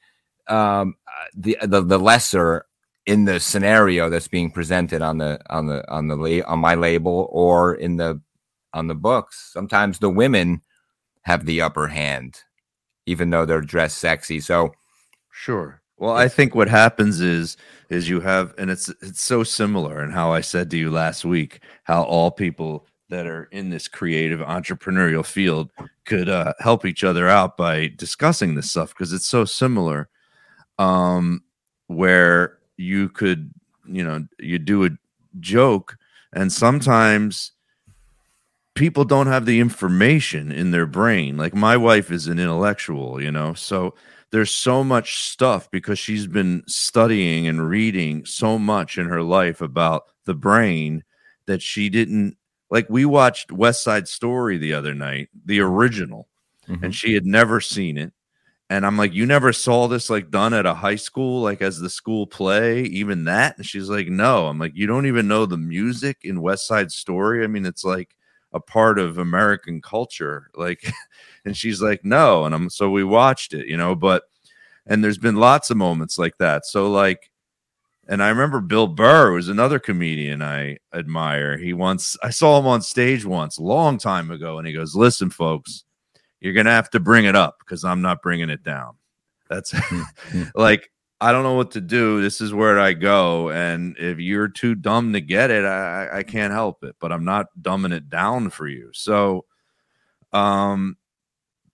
um, 0.49 0.95
uh, 1.07 1.25
the, 1.37 1.59
the 1.63 1.83
the 1.83 1.99
lesser 1.99 2.67
in 3.07 3.25
the 3.25 3.39
scenario 3.41 4.11
that's 4.11 4.29
being 4.29 4.51
presented 4.51 5.03
on 5.03 5.19
the 5.19 5.41
on 5.49 5.67
the 5.67 5.89
on 5.91 6.09
the 6.09 6.17
la- 6.17 6.47
on 6.47 6.59
my 6.59 6.75
label 6.75 7.29
or 7.31 7.75
in 7.75 7.97
the 7.97 8.21
on 8.73 8.89
the 8.89 8.95
books. 8.95 9.51
Sometimes 9.53 9.99
the 9.99 10.11
women 10.11 10.63
have 11.23 11.47
the 11.47 11.61
upper 11.61 11.89
hand, 11.89 12.43
even 13.07 13.31
though 13.31 13.47
they're 13.47 13.61
dressed 13.61 13.99
sexy. 13.99 14.41
So 14.41 14.73
sure. 15.31 15.83
Well, 15.99 16.15
I 16.15 16.29
think 16.29 16.55
what 16.55 16.69
happens 16.69 17.21
is 17.21 17.57
is 17.89 18.09
you 18.09 18.21
have, 18.21 18.55
and 18.59 18.71
it's 18.71 18.89
it's 19.01 19.23
so 19.23 19.45
similar. 19.45 20.01
And 20.01 20.13
how 20.13 20.33
I 20.33 20.43
said 20.43 20.71
to 20.71 20.77
you 20.77 20.91
last 20.91 21.25
week, 21.25 21.61
how 21.85 22.03
all 22.03 22.31
people 22.31 22.87
that 23.09 23.27
are 23.27 23.45
in 23.53 23.71
this 23.71 23.89
creative 23.89 24.41
entrepreneurial 24.41 25.25
field 25.25 25.71
could 26.05 26.29
uh, 26.29 26.53
help 26.59 26.85
each 26.85 27.05
other 27.05 27.29
out 27.29 27.57
by 27.57 27.93
discussing 27.97 28.55
this 28.55 28.71
stuff 28.71 28.91
because 28.91 29.13
it's 29.13 29.27
so 29.27 29.45
similar. 29.45 30.09
Um, 30.79 31.43
where 31.87 32.59
you 32.77 33.09
could, 33.09 33.53
you 33.87 34.05
know, 34.05 34.27
you 34.39 34.59
do 34.59 34.85
a 34.85 34.91
joke, 35.41 35.97
and 36.33 36.53
sometimes 36.53 37.53
people 38.75 39.05
don't 39.05 39.27
have 39.27 39.47
the 39.47 39.61
information 39.61 40.53
in 40.53 40.71
their 40.71 40.87
brain. 40.87 41.37
Like 41.37 41.55
my 41.55 41.77
wife 41.77 42.11
is 42.11 42.27
an 42.27 42.39
intellectual, 42.39 43.23
you 43.23 43.31
know, 43.31 43.55
so 43.55 43.95
there's 44.31 44.51
so 44.51 44.85
much 44.85 45.19
stuff 45.19 45.71
because 45.71 45.99
she's 45.99 46.27
been 46.27 46.63
studying 46.67 47.47
and 47.47 47.69
reading 47.69 48.25
so 48.27 48.59
much 48.59 48.99
in 48.99 49.07
her 49.07 49.23
life 49.23 49.61
about 49.61 50.05
the 50.25 50.35
brain 50.35 51.05
that 51.47 51.63
she 51.63 51.89
didn't 51.89 52.37
like 52.71 52.89
we 52.89 53.05
watched 53.05 53.53
West 53.53 53.83
Side 53.83 54.09
Story 54.09 54.59
the 54.59 54.75
other 54.75 54.95
night, 54.95 55.29
the 55.45 55.61
original, 55.61 56.29
mm-hmm. 56.69 56.85
and 56.85 56.95
she 56.95 57.15
had 57.15 57.27
never 57.27 57.61
seen 57.61 57.97
it. 57.99 58.13
And 58.69 58.85
I'm 58.85 58.97
like, 58.97 59.13
you 59.13 59.27
never 59.27 59.53
saw 59.53 59.87
this 59.87 60.11
like 60.11 60.31
done 60.31 60.53
at 60.53 60.67
a 60.67 60.75
high 60.75 60.97
school, 60.97 61.41
like 61.41 61.63
as 61.63 61.79
the 61.79 61.89
school 61.89 62.27
play, 62.27 62.83
even 62.83 63.25
that? 63.25 63.57
And 63.57 63.65
she's 63.65 63.89
like, 63.89 64.09
no. 64.09 64.49
I'm 64.49 64.59
like, 64.59 64.73
you 64.75 64.89
don't 64.89 65.07
even 65.07 65.29
know 65.29 65.47
the 65.47 65.57
music 65.57 66.19
in 66.23 66.43
West 66.43 66.67
Side 66.67 66.91
Story. 66.91 67.45
I 67.45 67.47
mean, 67.47 67.65
it's 67.65 67.85
like 67.85 68.17
a 68.53 68.59
part 68.59 68.99
of 68.99 69.19
American 69.19 69.81
culture. 69.81 70.51
Like, 70.57 70.93
and 71.45 71.57
she's 71.57 71.81
like, 71.81 72.05
no. 72.05 72.45
And 72.45 72.55
I'm 72.55 72.69
so 72.69 72.91
we 72.91 73.05
watched 73.05 73.55
it, 73.55 73.69
you 73.69 73.77
know, 73.77 73.95
but 73.95 74.25
and 74.85 75.03
there's 75.03 75.19
been 75.19 75.37
lots 75.37 75.71
of 75.71 75.77
moments 75.77 76.19
like 76.19 76.39
that. 76.39 76.67
So 76.67 76.91
like 76.91 77.31
and 78.09 78.23
I 78.23 78.29
remember 78.29 78.61
Bill 78.61 78.87
Burr 78.87 79.33
was 79.33 79.49
another 79.49 79.79
comedian 79.79 80.43
I 80.43 80.79
admire. 80.95 81.59
He 81.59 81.73
once 81.73 82.17
I 82.23 82.31
saw 82.31 82.59
him 82.59 82.67
on 82.67 82.83
stage 82.83 83.25
once, 83.25 83.59
a 83.59 83.63
long 83.63 83.99
time 83.99 84.31
ago, 84.31 84.59
and 84.59 84.67
he 84.67 84.73
goes, 84.73 84.95
"Listen, 84.95 85.31
folks, 85.31 85.85
you're 86.41 86.53
gonna 86.53 86.71
have 86.71 86.91
to 86.91 87.01
bring 87.01 87.25
it 87.25 87.35
up 87.35 87.57
because 87.59 87.85
I'm 87.85 88.03
not 88.03 88.23
bringing 88.23 88.51
it 88.51 88.63
down." 88.63 88.97
That's 89.49 89.73
hmm, 89.75 90.03
hmm. 90.31 90.43
like 90.55 90.91
I 91.21 91.33
don't 91.33 91.43
know 91.43 91.55
what 91.55 91.73
to 91.73 91.81
do. 91.81 92.21
This 92.23 92.41
is 92.41 92.55
where 92.55 92.79
I 92.79 92.93
go, 92.93 93.51
and 93.51 93.97
if 93.99 94.19
you're 94.21 94.49
too 94.49 94.77
dumb 94.77 95.13
to 95.15 95.21
get 95.21 95.51
it, 95.51 95.65
I, 95.65 96.19
I 96.19 96.23
can't 96.23 96.53
help 96.53 96.85
it. 96.85 96.95
But 97.01 97.11
I'm 97.11 97.25
not 97.25 97.47
dumbing 97.61 97.93
it 97.93 98.09
down 98.09 98.51
for 98.51 98.69
you. 98.69 98.91
So, 98.93 99.47
um, 100.33 100.97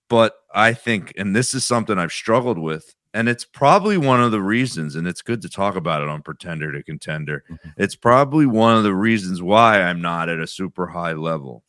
but 0.08 0.34
I 0.54 0.72
think, 0.72 1.12
and 1.16 1.36
this 1.36 1.54
is 1.54 1.66
something 1.66 1.98
I've 1.98 2.12
struggled 2.12 2.58
with 2.58 2.94
and 3.14 3.28
it's 3.28 3.44
probably 3.44 3.98
one 3.98 4.22
of 4.22 4.30
the 4.30 4.40
reasons 4.40 4.96
and 4.96 5.06
it's 5.06 5.22
good 5.22 5.42
to 5.42 5.48
talk 5.48 5.76
about 5.76 6.02
it 6.02 6.08
on 6.08 6.22
pretender 6.22 6.72
to 6.72 6.82
contender 6.82 7.44
mm-hmm. 7.50 7.68
it's 7.76 7.96
probably 7.96 8.46
one 8.46 8.76
of 8.76 8.82
the 8.82 8.94
reasons 8.94 9.42
why 9.42 9.82
i'm 9.82 10.00
not 10.00 10.28
at 10.28 10.40
a 10.40 10.46
super 10.46 10.86
high 10.86 11.12
level 11.12 11.62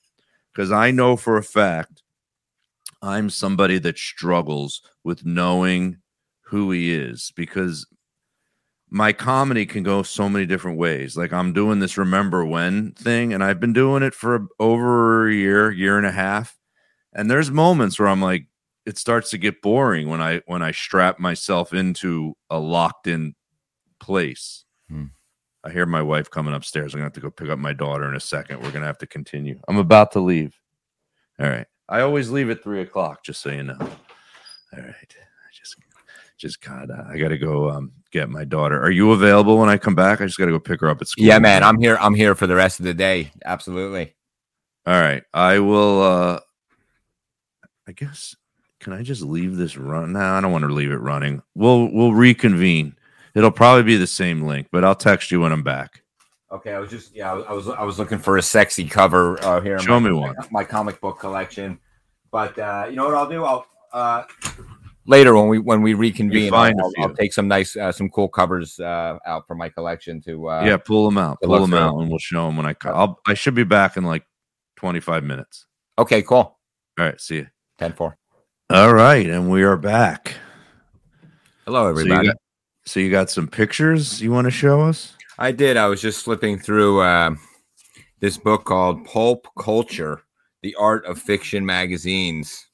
because 0.53 0.71
i 0.71 0.91
know 0.91 1.15
for 1.15 1.37
a 1.37 1.43
fact 1.43 2.03
i'm 3.01 3.29
somebody 3.29 3.77
that 3.77 3.97
struggles 3.97 4.81
with 5.03 5.25
knowing 5.25 5.97
who 6.41 6.71
he 6.71 6.93
is 6.93 7.31
because 7.35 7.87
my 8.89 9.11
comedy 9.11 9.65
can 9.65 9.81
go 9.81 10.03
so 10.03 10.29
many 10.29 10.45
different 10.45 10.77
ways 10.77 11.17
like 11.17 11.33
i'm 11.33 11.51
doing 11.51 11.79
this 11.79 11.97
remember 11.97 12.45
when 12.45 12.91
thing 12.91 13.33
and 13.33 13.43
i've 13.43 13.59
been 13.59 13.73
doing 13.73 14.03
it 14.03 14.13
for 14.13 14.47
over 14.59 15.27
a 15.27 15.33
year 15.33 15.71
year 15.71 15.97
and 15.97 16.05
a 16.05 16.11
half 16.11 16.57
and 17.11 17.29
there's 17.29 17.49
moments 17.49 17.97
where 17.97 18.07
i'm 18.07 18.21
like 18.21 18.45
it 18.85 18.97
starts 18.97 19.29
to 19.31 19.37
get 19.37 19.61
boring 19.61 20.09
when 20.09 20.21
I 20.21 20.41
when 20.45 20.61
I 20.61 20.71
strap 20.71 21.19
myself 21.19 21.73
into 21.73 22.35
a 22.49 22.59
locked 22.59 23.07
in 23.07 23.35
place. 23.99 24.65
Hmm. 24.89 25.05
I 25.63 25.71
hear 25.71 25.85
my 25.85 26.01
wife 26.01 26.29
coming 26.29 26.53
upstairs. 26.53 26.93
I'm 26.93 26.99
gonna 26.99 27.05
have 27.05 27.13
to 27.13 27.21
go 27.21 27.29
pick 27.29 27.49
up 27.49 27.59
my 27.59 27.73
daughter 27.73 28.07
in 28.09 28.15
a 28.15 28.19
second. 28.19 28.61
We're 28.61 28.71
gonna 28.71 28.85
have 28.85 28.97
to 28.99 29.07
continue. 29.07 29.59
I'm 29.67 29.77
about 29.77 30.11
to 30.13 30.19
leave. 30.19 30.59
All 31.39 31.49
right. 31.49 31.65
I 31.87 32.01
always 32.01 32.29
leave 32.29 32.49
at 32.49 32.63
three 32.63 32.81
o'clock, 32.81 33.23
just 33.23 33.41
so 33.41 33.49
you 33.49 33.63
know. 33.63 33.77
All 33.79 34.79
right. 34.79 34.87
I 34.89 35.51
just 35.53 35.77
just 36.37 36.61
gotta 36.61 37.07
I 37.09 37.17
gotta 37.17 37.37
go 37.37 37.69
um, 37.69 37.93
get 38.11 38.29
my 38.29 38.43
daughter. 38.43 38.81
Are 38.81 38.91
you 38.91 39.11
available 39.11 39.57
when 39.57 39.69
I 39.69 39.77
come 39.77 39.95
back? 39.95 40.19
I 40.19 40.25
just 40.25 40.37
gotta 40.37 40.51
go 40.51 40.59
pick 40.59 40.81
her 40.81 40.89
up 40.89 41.01
at 41.01 41.07
school. 41.07 41.25
Yeah, 41.25 41.39
man. 41.39 41.63
I'm 41.63 41.79
here. 41.79 41.97
I'm 42.01 42.15
here 42.15 42.35
for 42.35 42.47
the 42.47 42.55
rest 42.55 42.79
of 42.79 42.85
the 42.85 42.93
day. 42.93 43.31
Absolutely. 43.45 44.13
All 44.85 44.99
right. 44.99 45.23
I 45.33 45.59
will 45.59 46.01
uh 46.01 46.39
I 47.87 47.91
guess 47.93 48.35
can 48.83 48.93
I 48.93 49.01
just 49.01 49.21
leave 49.21 49.55
this 49.55 49.77
run? 49.77 50.13
No, 50.13 50.19
I 50.19 50.41
don't 50.41 50.51
want 50.51 50.63
to 50.63 50.73
leave 50.73 50.91
it 50.91 50.97
running. 50.97 51.41
We'll 51.55 51.91
we'll 51.91 52.13
reconvene. 52.13 52.95
It'll 53.33 53.51
probably 53.51 53.83
be 53.83 53.97
the 53.97 54.05
same 54.05 54.43
link, 54.43 54.67
but 54.71 54.83
I'll 54.83 54.95
text 54.95 55.31
you 55.31 55.41
when 55.41 55.51
I'm 55.51 55.63
back. 55.63 56.03
Okay, 56.51 56.73
I 56.73 56.79
was 56.79 56.91
just 56.91 57.15
yeah, 57.15 57.33
I 57.33 57.53
was 57.53 57.67
I 57.67 57.83
was 57.83 57.97
looking 57.97 58.19
for 58.19 58.37
a 58.37 58.41
sexy 58.41 58.87
cover 58.87 59.43
uh, 59.43 59.61
here. 59.61 59.79
Show 59.79 59.99
my, 59.99 60.09
me 60.09 60.15
one. 60.15 60.35
My 60.51 60.63
comic 60.63 61.01
book 61.01 61.19
collection, 61.19 61.79
but 62.29 62.57
uh, 62.59 62.85
you 62.89 62.95
know 62.95 63.05
what 63.05 63.15
I'll 63.15 63.29
do? 63.29 63.43
I'll 63.43 63.65
uh, 63.93 64.23
later 65.05 65.33
when 65.35 65.47
we 65.47 65.59
when 65.59 65.81
we 65.81 65.93
reconvene, 65.93 66.53
I'll, 66.53 66.73
I'll, 66.79 66.91
I'll, 66.99 67.15
take 67.15 67.33
some 67.33 67.47
nice 67.47 67.75
uh, 67.75 67.91
some 67.91 68.09
cool 68.09 68.27
covers 68.27 68.79
uh, 68.79 69.17
out 69.25 69.47
for 69.47 69.55
my 69.55 69.69
collection 69.69 70.21
to 70.23 70.49
uh, 70.49 70.63
yeah, 70.63 70.77
pull 70.77 71.05
them 71.05 71.17
out, 71.17 71.39
pull 71.41 71.59
them 71.59 71.73
out, 71.73 71.97
and 71.97 72.09
we'll 72.09 72.19
show 72.19 72.45
them 72.45 72.57
when 72.57 72.65
I 72.65 72.75
I'll, 72.85 73.19
I 73.25 73.33
should 73.33 73.55
be 73.55 73.63
back 73.63 73.97
in 73.97 74.03
like 74.03 74.25
25 74.75 75.23
minutes. 75.23 75.65
Okay, 75.97 76.21
cool. 76.21 76.37
All 76.37 76.59
right, 76.97 77.19
see 77.19 77.37
you. 77.37 77.47
10 77.79 77.93
4. 77.93 78.17
All 78.69 78.93
right, 78.93 79.29
and 79.29 79.51
we 79.51 79.61
are 79.63 79.75
back. 79.75 80.35
Hello, 81.65 81.87
everybody. 81.87 82.15
So 82.15 82.21
you 82.21 82.29
got, 82.29 82.37
so 82.85 82.99
you 83.01 83.11
got 83.11 83.29
some 83.29 83.47
pictures 83.47 84.21
you 84.21 84.31
want 84.31 84.45
to 84.45 84.51
show 84.51 84.81
us? 84.81 85.15
I 85.37 85.51
did. 85.51 85.75
I 85.75 85.87
was 85.87 86.01
just 86.01 86.23
flipping 86.23 86.57
through 86.57 87.01
uh, 87.01 87.35
this 88.21 88.37
book 88.37 88.63
called 88.63 89.05
Pulp 89.05 89.47
Culture: 89.59 90.21
The 90.61 90.73
Art 90.75 91.05
of 91.05 91.19
Fiction 91.19 91.65
Magazines. 91.65 92.67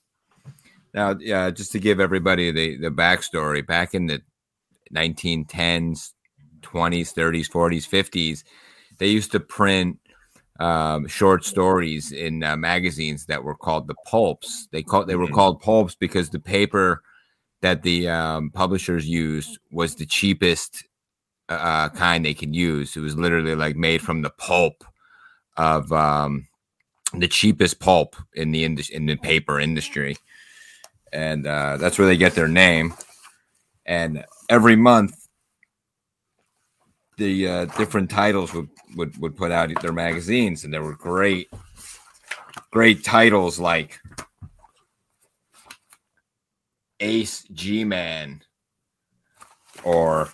Now, 0.94 1.16
yeah, 1.20 1.50
just 1.50 1.72
to 1.72 1.80
give 1.80 2.00
everybody 2.00 2.52
the 2.52 2.78
the 2.78 2.92
backstory, 2.92 3.66
back 3.66 3.96
in 3.96 4.06
the 4.06 4.22
1910s, 4.94 6.14
20s, 6.62 7.14
30s, 7.14 7.50
40s, 7.50 7.90
50s, 7.90 8.44
they 9.00 9.08
used 9.08 9.32
to 9.32 9.40
print 9.40 10.00
um, 10.60 11.08
short 11.08 11.46
stories 11.46 12.12
in 12.12 12.44
uh, 12.44 12.56
magazines 12.58 13.26
that 13.26 13.44
were 13.44 13.56
called 13.56 13.88
the 13.88 13.96
pulps. 14.06 14.68
They 14.72 14.84
called 14.84 15.08
they 15.08 15.16
were 15.16 15.26
mm-hmm. 15.26 15.34
called 15.34 15.62
pulps 15.62 15.96
because 15.96 16.30
the 16.30 16.40
paper 16.40 17.02
that 17.62 17.84
the 17.84 18.10
um, 18.10 18.52
publishers 18.52 19.08
used 19.08 19.58
was 19.72 19.96
the 19.96 20.06
cheapest 20.06 20.84
uh, 21.48 21.90
kind 21.90 22.24
they 22.24 22.34
could 22.34 22.56
use. 22.56 22.96
It 22.96 23.02
was 23.02 23.16
literally 23.16 23.56
like 23.56 23.76
made 23.76 24.02
from 24.02 24.22
the 24.22 24.30
pulp 24.30 24.84
of 25.58 25.92
um, 25.92 26.48
the 27.14 27.28
cheapest 27.28 27.80
pulp 27.80 28.16
in 28.34 28.52
the 28.52 28.66
indus- 28.66 28.90
in 28.90 29.06
the 29.06 29.16
paper 29.16 29.60
industry, 29.60 30.18
and 31.14 31.48
uh, 31.48 31.78
that's 31.78 31.98
where 31.98 32.08
they 32.08 32.18
get 32.18 32.36
their 32.36 32.48
name. 32.48 32.94
And 33.86 34.26
every 34.50 34.76
month, 34.76 35.16
the 37.20 37.48
uh, 37.48 37.66
different 37.66 38.10
titles 38.10 38.54
would 38.54 38.70
would 38.96 39.16
would 39.22 39.36
put 39.38 39.52
out 39.52 39.70
their 39.82 39.94
magazines, 39.94 40.64
and 40.64 40.74
there 40.74 40.82
were 40.82 40.96
great, 40.96 41.52
great 42.72 43.04
titles 43.04 43.60
like 43.60 44.00
Ace 47.00 47.44
G 47.54 47.84
Man 47.84 48.42
or 49.84 50.30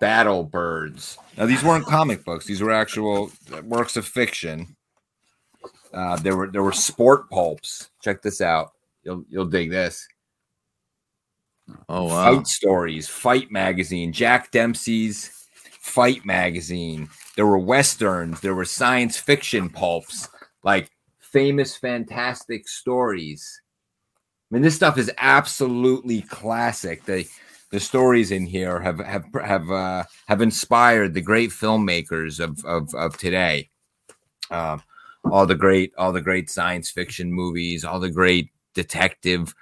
Battle 0.00 0.42
Birds. 0.42 1.16
Now 1.36 1.46
these 1.46 1.62
weren't 1.62 1.86
comic 1.86 2.24
books; 2.24 2.46
these 2.46 2.62
were 2.62 2.72
actual 2.72 3.30
works 3.62 3.96
of 3.96 4.06
fiction. 4.06 4.74
Uh, 5.92 6.16
there 6.16 6.36
were 6.36 6.50
there 6.50 6.62
were 6.62 6.72
sport 6.72 7.28
pulps. 7.30 7.90
Check 8.02 8.22
this 8.22 8.40
out. 8.40 8.72
You'll 9.04 9.24
you'll 9.28 9.46
dig 9.46 9.70
this. 9.70 10.08
Oh 11.88 12.04
wow. 12.04 12.34
Fight 12.36 12.46
stories, 12.46 13.08
Fight 13.08 13.50
magazine, 13.50 14.12
Jack 14.12 14.50
Dempsey's 14.50 15.46
Fight 15.80 16.24
magazine. 16.24 17.08
There 17.36 17.46
were 17.46 17.58
westerns, 17.58 18.40
there 18.40 18.54
were 18.54 18.64
science 18.64 19.16
fiction 19.16 19.68
pulps, 19.68 20.28
like 20.62 20.90
famous 21.20 21.76
fantastic 21.76 22.68
stories. 22.68 23.60
I 24.50 24.54
mean, 24.54 24.62
this 24.62 24.76
stuff 24.76 24.98
is 24.98 25.10
absolutely 25.18 26.22
classic. 26.22 27.04
The 27.04 27.26
the 27.70 27.80
stories 27.80 28.30
in 28.30 28.46
here 28.46 28.80
have 28.80 28.98
have 28.98 29.24
have 29.42 29.70
uh, 29.70 30.04
have 30.28 30.42
inspired 30.42 31.14
the 31.14 31.22
great 31.22 31.50
filmmakers 31.50 32.38
of 32.38 32.64
of, 32.64 32.94
of 32.94 33.16
today. 33.16 33.70
Um, 34.50 34.82
all 35.24 35.46
the 35.46 35.54
great 35.54 35.92
all 35.96 36.12
the 36.12 36.20
great 36.20 36.50
science 36.50 36.90
fiction 36.90 37.32
movies, 37.32 37.84
all 37.84 37.98
the 37.98 38.10
great 38.10 38.50
detective 38.74 39.54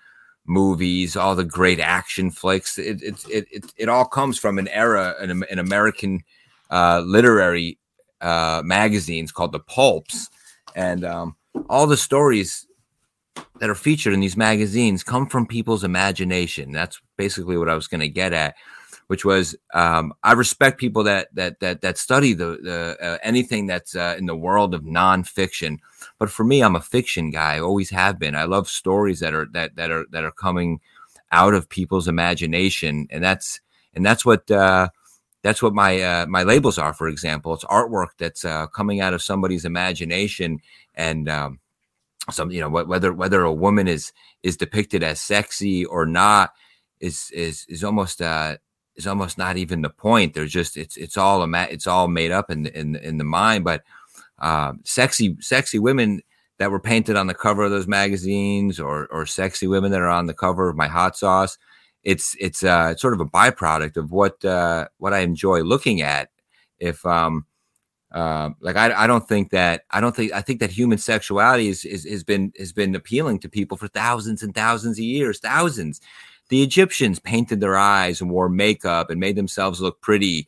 movies, 0.46 1.16
all 1.16 1.34
the 1.34 1.44
great 1.44 1.80
action 1.80 2.30
flicks. 2.30 2.78
It 2.78 3.02
it 3.02 3.24
it 3.28 3.46
it, 3.50 3.72
it 3.76 3.88
all 3.88 4.04
comes 4.04 4.38
from 4.38 4.58
an 4.58 4.68
era, 4.68 5.14
an, 5.20 5.44
an 5.50 5.58
American 5.58 6.22
uh, 6.70 7.02
literary 7.04 7.78
uh, 8.20 8.62
magazines 8.64 9.32
called 9.32 9.52
the 9.52 9.60
pulps, 9.60 10.28
and 10.74 11.04
um, 11.04 11.36
all 11.68 11.86
the 11.86 11.96
stories 11.96 12.66
that 13.60 13.70
are 13.70 13.74
featured 13.74 14.12
in 14.12 14.20
these 14.20 14.36
magazines 14.36 15.02
come 15.02 15.26
from 15.26 15.46
people's 15.46 15.84
imagination. 15.84 16.72
That's 16.72 17.00
basically 17.16 17.56
what 17.56 17.68
I 17.68 17.74
was 17.74 17.86
going 17.86 18.00
to 18.00 18.08
get 18.08 18.32
at, 18.32 18.54
which 19.10 19.24
was 19.24 19.56
um, 19.74 20.12
I 20.22 20.34
respect 20.34 20.78
people 20.78 21.02
that 21.02 21.34
that 21.34 21.58
that 21.58 21.80
that 21.80 21.98
study 21.98 22.32
the, 22.32 22.58
the 22.62 22.96
uh, 23.02 23.18
anything 23.24 23.66
that's 23.66 23.96
uh, 23.96 24.14
in 24.16 24.26
the 24.26 24.36
world 24.36 24.72
of 24.72 24.82
nonfiction. 24.82 25.78
But 26.20 26.30
for 26.30 26.44
me, 26.44 26.62
I'm 26.62 26.76
a 26.76 26.80
fiction 26.80 27.32
guy. 27.32 27.56
I 27.56 27.60
always 27.60 27.90
have 27.90 28.20
been. 28.20 28.36
I 28.36 28.44
love 28.44 28.68
stories 28.68 29.18
that 29.18 29.34
are 29.34 29.46
that 29.50 29.74
that 29.74 29.90
are 29.90 30.06
that 30.12 30.22
are 30.22 30.30
coming 30.30 30.78
out 31.32 31.54
of 31.54 31.68
people's 31.68 32.06
imagination, 32.06 33.08
and 33.10 33.20
that's 33.20 33.60
and 33.94 34.06
that's 34.06 34.24
what 34.24 34.48
uh, 34.48 34.90
that's 35.42 35.60
what 35.60 35.74
my 35.74 36.00
uh, 36.00 36.26
my 36.28 36.44
labels 36.44 36.78
are. 36.78 36.94
For 36.94 37.08
example, 37.08 37.52
it's 37.52 37.64
artwork 37.64 38.10
that's 38.16 38.44
uh, 38.44 38.68
coming 38.68 39.00
out 39.00 39.12
of 39.12 39.22
somebody's 39.22 39.64
imagination, 39.64 40.60
and 40.94 41.28
um, 41.28 41.58
some 42.30 42.52
you 42.52 42.60
know 42.60 42.70
whether 42.70 43.12
whether 43.12 43.42
a 43.42 43.52
woman 43.52 43.88
is 43.88 44.12
is 44.44 44.56
depicted 44.56 45.02
as 45.02 45.20
sexy 45.20 45.84
or 45.84 46.06
not 46.06 46.52
is 47.00 47.32
is 47.34 47.66
is 47.68 47.82
almost 47.82 48.22
uh 48.22 48.56
is 49.00 49.06
almost 49.06 49.38
not 49.38 49.56
even 49.56 49.82
the 49.82 49.90
point. 49.90 50.34
There's 50.34 50.52
just 50.52 50.76
it's 50.76 50.96
it's 50.96 51.16
all 51.16 51.42
a 51.42 51.62
it's 51.64 51.86
all 51.86 52.08
made 52.08 52.30
up 52.30 52.50
in 52.50 52.66
in 52.66 52.96
in 52.96 53.18
the 53.18 53.24
mind. 53.24 53.64
But 53.64 53.82
uh, 54.38 54.74
sexy 54.84 55.36
sexy 55.40 55.78
women 55.78 56.22
that 56.58 56.70
were 56.70 56.80
painted 56.80 57.16
on 57.16 57.26
the 57.26 57.34
cover 57.34 57.62
of 57.62 57.70
those 57.70 57.88
magazines, 57.88 58.78
or 58.78 59.06
or 59.10 59.26
sexy 59.26 59.66
women 59.66 59.90
that 59.90 60.00
are 60.00 60.08
on 60.08 60.26
the 60.26 60.34
cover 60.34 60.68
of 60.68 60.76
my 60.76 60.86
hot 60.86 61.16
sauce. 61.16 61.58
It's 62.04 62.36
it's 62.38 62.62
uh, 62.62 62.96
sort 62.96 63.14
of 63.14 63.20
a 63.20 63.26
byproduct 63.26 63.96
of 63.96 64.12
what 64.12 64.44
uh, 64.44 64.88
what 64.98 65.14
I 65.14 65.20
enjoy 65.20 65.62
looking 65.62 66.02
at. 66.02 66.30
If 66.78 67.04
um, 67.04 67.46
uh, 68.12 68.50
like 68.60 68.76
I, 68.76 69.04
I 69.04 69.06
don't 69.06 69.26
think 69.28 69.50
that 69.50 69.84
I 69.90 70.00
don't 70.00 70.14
think 70.14 70.32
I 70.32 70.42
think 70.42 70.60
that 70.60 70.70
human 70.70 70.98
sexuality 70.98 71.68
is, 71.68 71.84
is 71.84 72.04
has 72.04 72.24
been 72.24 72.52
has 72.58 72.72
been 72.72 72.94
appealing 72.94 73.38
to 73.40 73.48
people 73.48 73.76
for 73.76 73.88
thousands 73.88 74.42
and 74.42 74.54
thousands 74.54 74.98
of 74.98 75.04
years, 75.04 75.38
thousands. 75.38 76.00
The 76.50 76.62
Egyptians 76.62 77.18
painted 77.18 77.60
their 77.60 77.76
eyes 77.76 78.20
and 78.20 78.30
wore 78.30 78.48
makeup 78.48 79.10
and 79.10 79.18
made 79.18 79.36
themselves 79.36 79.80
look 79.80 80.00
pretty. 80.00 80.46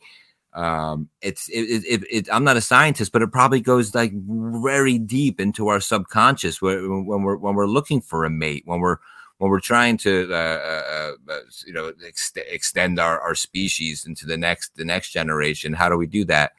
Um, 0.53 1.09
it's 1.21 1.49
it, 1.49 1.83
it, 1.89 2.03
it, 2.11 2.29
I'm 2.31 2.43
not 2.43 2.57
a 2.57 2.61
scientist, 2.61 3.11
but 3.11 3.23
it 3.23 3.31
probably 3.31 3.59
goes 3.59 3.95
like 3.95 4.13
very 4.13 4.99
deep 4.99 5.39
into 5.39 5.69
our 5.69 5.79
subconscious 5.79 6.61
when, 6.61 7.05
when 7.07 7.23
we're 7.23 7.37
when 7.37 7.55
we're 7.55 7.65
looking 7.65 8.01
for 8.01 8.23
a 8.25 8.29
mate, 8.29 8.63
when 8.65 8.79
we're 8.79 8.97
when 9.39 9.49
we're 9.49 9.59
trying 9.59 9.97
to 9.97 10.29
uh, 10.31 10.35
uh, 10.35 11.11
uh, 11.29 11.39
you 11.65 11.73
know 11.73 11.91
ex- 12.05 12.31
extend 12.35 12.99
our, 12.99 13.19
our 13.19 13.33
species 13.33 14.05
into 14.05 14.27
the 14.27 14.37
next 14.37 14.75
the 14.75 14.85
next 14.85 15.11
generation. 15.11 15.73
How 15.73 15.89
do 15.89 15.97
we 15.97 16.05
do 16.05 16.23
that? 16.25 16.51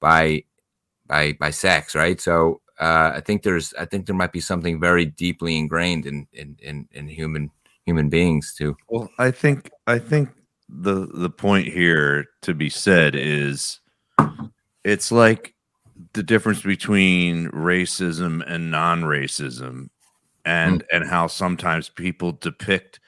by 0.00 0.44
by 1.06 1.32
by 1.32 1.50
sex, 1.50 1.94
right? 1.94 2.20
So 2.20 2.60
uh, 2.80 3.12
I 3.14 3.20
think 3.20 3.42
there's 3.42 3.74
I 3.74 3.84
think 3.84 4.06
there 4.06 4.14
might 4.14 4.32
be 4.32 4.40
something 4.40 4.80
very 4.80 5.06
deeply 5.06 5.56
ingrained 5.56 6.06
in 6.06 6.26
in 6.32 6.56
in, 6.60 6.88
in 6.92 7.08
human 7.08 7.50
human 7.88 8.10
beings 8.10 8.54
too. 8.54 8.76
Well, 8.90 9.10
I 9.18 9.30
think 9.30 9.70
I 9.86 9.98
think 9.98 10.28
the 10.68 11.06
the 11.14 11.30
point 11.30 11.66
here 11.68 12.26
to 12.42 12.52
be 12.52 12.68
said 12.68 13.14
is 13.16 13.80
it's 14.84 15.10
like 15.10 15.54
the 16.12 16.22
difference 16.22 16.60
between 16.60 17.48
racism 17.48 18.44
and 18.46 18.70
non-racism 18.70 19.88
and 20.44 20.82
mm. 20.82 20.86
and 20.92 21.08
how 21.08 21.28
sometimes 21.28 21.88
people 21.88 22.32
depict 22.32 23.00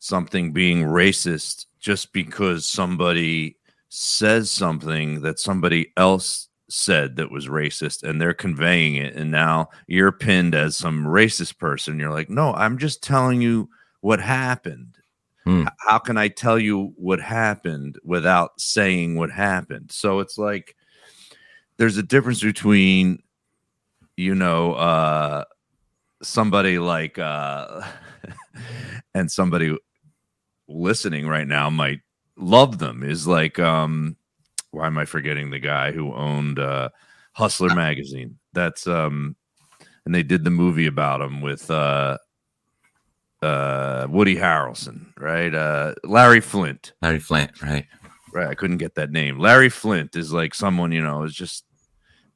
something 0.00 0.52
being 0.52 0.82
racist 0.82 1.64
just 1.80 2.12
because 2.12 2.66
somebody 2.66 3.56
says 3.88 4.50
something 4.50 5.22
that 5.22 5.38
somebody 5.38 5.92
else 5.96 6.48
said 6.68 7.16
that 7.16 7.30
was 7.30 7.46
racist 7.46 8.02
and 8.02 8.20
they're 8.20 8.34
conveying 8.34 8.96
it 8.96 9.14
and 9.14 9.30
now 9.30 9.68
you're 9.86 10.12
pinned 10.12 10.54
as 10.54 10.76
some 10.76 11.04
racist 11.06 11.58
person 11.58 11.98
you're 11.98 12.10
like 12.10 12.28
no 12.28 12.52
i'm 12.54 12.76
just 12.76 13.04
telling 13.04 13.40
you 13.40 13.68
what 14.06 14.20
happened 14.20 14.98
hmm. 15.44 15.64
how 15.78 15.98
can 15.98 16.16
i 16.16 16.28
tell 16.28 16.58
you 16.58 16.92
what 16.96 17.20
happened 17.20 17.98
without 18.04 18.50
saying 18.60 19.16
what 19.16 19.30
happened 19.30 19.90
so 19.90 20.20
it's 20.20 20.38
like 20.38 20.76
there's 21.76 21.96
a 21.96 22.02
difference 22.02 22.40
between 22.40 23.20
you 24.16 24.34
know 24.34 24.74
uh 24.74 25.44
somebody 26.22 26.78
like 26.78 27.18
uh 27.18 27.82
and 29.14 29.30
somebody 29.30 29.76
listening 30.68 31.26
right 31.26 31.48
now 31.48 31.68
might 31.68 32.00
love 32.36 32.78
them 32.78 33.02
is 33.02 33.26
like 33.26 33.58
um 33.58 34.16
why 34.70 34.86
am 34.86 34.98
I 34.98 35.04
forgetting 35.04 35.50
the 35.50 35.58
guy 35.58 35.92
who 35.92 36.14
owned 36.14 36.58
uh 36.58 36.90
Hustler 37.32 37.74
magazine? 37.74 38.38
That's 38.52 38.86
um 38.86 39.36
and 40.04 40.14
they 40.14 40.22
did 40.22 40.44
the 40.44 40.50
movie 40.50 40.86
about 40.86 41.20
him 41.20 41.40
with 41.40 41.70
uh 41.70 42.18
uh 43.42 44.06
Woody 44.10 44.36
Harrelson, 44.36 45.12
right? 45.18 45.54
Uh 45.54 45.94
Larry 46.04 46.40
Flynt. 46.40 46.92
Larry 47.02 47.20
Flynt, 47.20 47.62
right. 47.62 47.86
Right. 48.32 48.48
I 48.48 48.54
couldn't 48.54 48.78
get 48.78 48.96
that 48.96 49.10
name. 49.10 49.38
Larry 49.38 49.70
Flynt 49.70 50.14
is 50.14 50.32
like 50.32 50.54
someone, 50.54 50.92
you 50.92 51.02
know, 51.02 51.22
is 51.22 51.34
just 51.34 51.64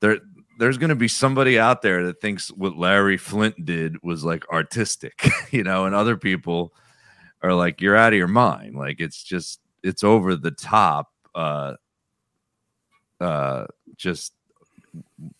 there 0.00 0.18
there's 0.58 0.78
going 0.78 0.90
to 0.90 0.94
be 0.94 1.08
somebody 1.08 1.58
out 1.58 1.82
there 1.82 2.04
that 2.06 2.20
thinks 2.20 2.48
what 2.48 2.76
Larry 2.76 3.16
Flynt 3.16 3.64
did 3.64 3.96
was 4.02 4.24
like 4.24 4.46
artistic, 4.50 5.26
you 5.50 5.62
know, 5.62 5.86
and 5.86 5.94
other 5.94 6.16
people 6.16 6.74
are 7.42 7.54
like 7.54 7.80
you're 7.80 7.96
out 7.96 8.12
of 8.12 8.18
your 8.18 8.28
mind. 8.28 8.76
Like 8.76 9.00
it's 9.00 9.22
just 9.22 9.60
it's 9.82 10.04
over 10.04 10.36
the 10.36 10.50
top 10.50 11.08
uh 11.34 11.74
uh 13.20 13.66
just 13.96 14.32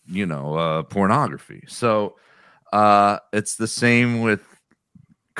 you 0.05 0.25
know 0.25 0.55
uh 0.55 0.83
pornography 0.83 1.63
so 1.67 2.15
uh 2.71 3.17
it's 3.33 3.55
the 3.55 3.67
same 3.67 4.21
with 4.21 4.41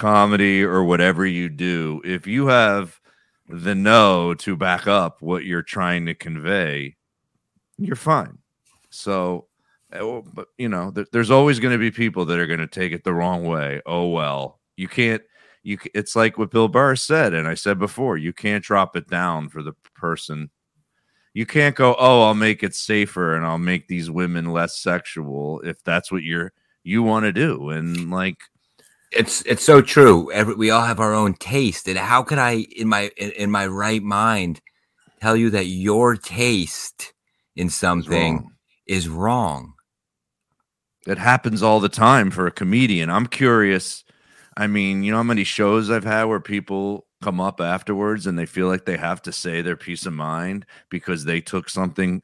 comedy 0.01 0.63
or 0.63 0.83
whatever 0.83 1.25
you 1.25 1.47
do 1.47 2.01
if 2.03 2.25
you 2.27 2.47
have 2.47 2.99
the 3.47 3.75
no 3.75 4.33
to 4.33 4.55
back 4.55 4.87
up 4.87 5.21
what 5.21 5.45
you're 5.45 5.61
trying 5.61 6.05
to 6.05 6.15
convey 6.15 6.95
you're 7.77 7.95
fine 7.95 8.37
so 8.89 9.47
eh, 9.93 10.21
but 10.33 10.47
you 10.57 10.69
know 10.69 10.91
there's 11.11 11.31
always 11.31 11.59
going 11.59 11.73
to 11.73 11.77
be 11.77 11.91
people 11.91 12.25
that 12.25 12.39
are 12.39 12.47
going 12.47 12.59
to 12.59 12.67
take 12.67 12.91
it 12.91 13.03
the 13.03 13.13
wrong 13.13 13.45
way 13.45 13.81
oh 13.85 14.07
well 14.07 14.59
you 14.75 14.87
can't 14.87 15.21
you 15.63 15.77
it's 15.93 16.15
like 16.15 16.37
what 16.37 16.51
Bill 16.51 16.67
Burr 16.67 16.95
said, 16.95 17.33
and 17.33 17.47
I 17.47 17.53
said 17.53 17.77
before, 17.77 18.17
you 18.17 18.33
can't 18.33 18.63
drop 18.63 18.95
it 18.95 19.07
down 19.07 19.49
for 19.49 19.61
the 19.61 19.73
person. 19.95 20.49
You 21.33 21.45
can't 21.45 21.75
go, 21.75 21.95
oh, 21.97 22.23
I'll 22.23 22.33
make 22.33 22.61
it 22.63 22.75
safer 22.75 23.35
and 23.35 23.45
I'll 23.45 23.57
make 23.57 23.87
these 23.87 24.11
women 24.11 24.51
less 24.51 24.77
sexual 24.77 25.61
if 25.61 25.81
that's 25.83 26.11
what 26.11 26.23
you're 26.23 26.51
you 26.83 27.03
want 27.03 27.25
to 27.25 27.31
do. 27.31 27.69
And 27.69 28.09
like 28.09 28.39
it's 29.12 29.41
it's 29.43 29.63
so 29.63 29.82
true. 29.82 30.32
Every, 30.32 30.56
we 30.56 30.69
all 30.69 30.86
have 30.86 31.00
our 31.00 31.13
own 31.13 31.34
taste, 31.36 31.88
and 31.88 31.97
how 31.97 32.24
could 32.24 32.38
I, 32.38 32.65
in 32.76 32.88
my 32.88 33.12
in, 33.17 33.32
in 33.32 33.52
my 33.52 33.67
right 33.67 34.02
mind, 34.02 34.62
tell 35.21 35.36
you 35.36 35.50
that 35.52 35.65
your 35.65 36.15
taste 36.15 37.13
in 37.56 37.69
something 37.69 38.36
wrong. 38.36 38.52
is 38.88 39.08
wrong? 39.10 39.74
It 41.08 41.17
happens 41.17 41.63
all 41.63 41.80
the 41.80 41.89
time 41.89 42.32
for 42.32 42.45
a 42.45 42.52
comedian. 42.52 43.10
I'm 43.10 43.26
curious 43.26 44.04
I 44.58 44.67
mean, 44.67 45.04
you 45.04 45.12
know 45.12 45.17
how 45.17 45.24
many 45.24 45.43
shows 45.43 45.89
I've 45.89 46.04
had 46.04 46.26
where 46.26 46.39
people 46.39 47.08
come 47.21 47.39
up 47.39 47.62
afterwards 47.62 48.28
and 48.28 48.38
they 48.38 48.45
feel 48.45 48.67
like 48.67 48.86
they 48.86 48.97
have 48.97 49.21
to 49.24 49.32
say 49.32 49.62
their 49.62 49.78
peace 49.78 50.06
of 50.06 50.13
mind 50.13 50.65
because 50.89 51.24
they 51.24 51.39
took 51.39 51.69
something 51.69 52.21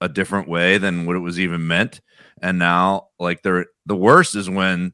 a 0.00 0.08
different 0.08 0.48
way 0.48 0.78
than 0.78 1.06
what 1.06 1.16
it 1.16 1.20
was 1.20 1.40
even 1.40 1.66
meant. 1.66 2.00
And 2.40 2.58
now, 2.58 3.08
like, 3.18 3.42
they're 3.42 3.66
the 3.86 3.96
worst 3.96 4.36
is 4.36 4.48
when 4.48 4.92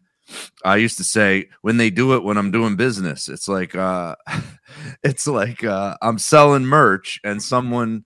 I 0.64 0.76
used 0.76 0.98
to 0.98 1.04
say 1.04 1.48
when 1.62 1.76
they 1.76 1.90
do 1.90 2.14
it 2.14 2.24
when 2.24 2.36
I'm 2.36 2.50
doing 2.50 2.76
business. 2.76 3.28
It's 3.28 3.48
like 3.48 3.74
uh 3.74 4.16
it's 5.02 5.26
like 5.26 5.64
uh 5.64 5.96
I'm 6.02 6.18
selling 6.18 6.64
merch 6.64 7.20
and 7.24 7.42
someone 7.42 8.04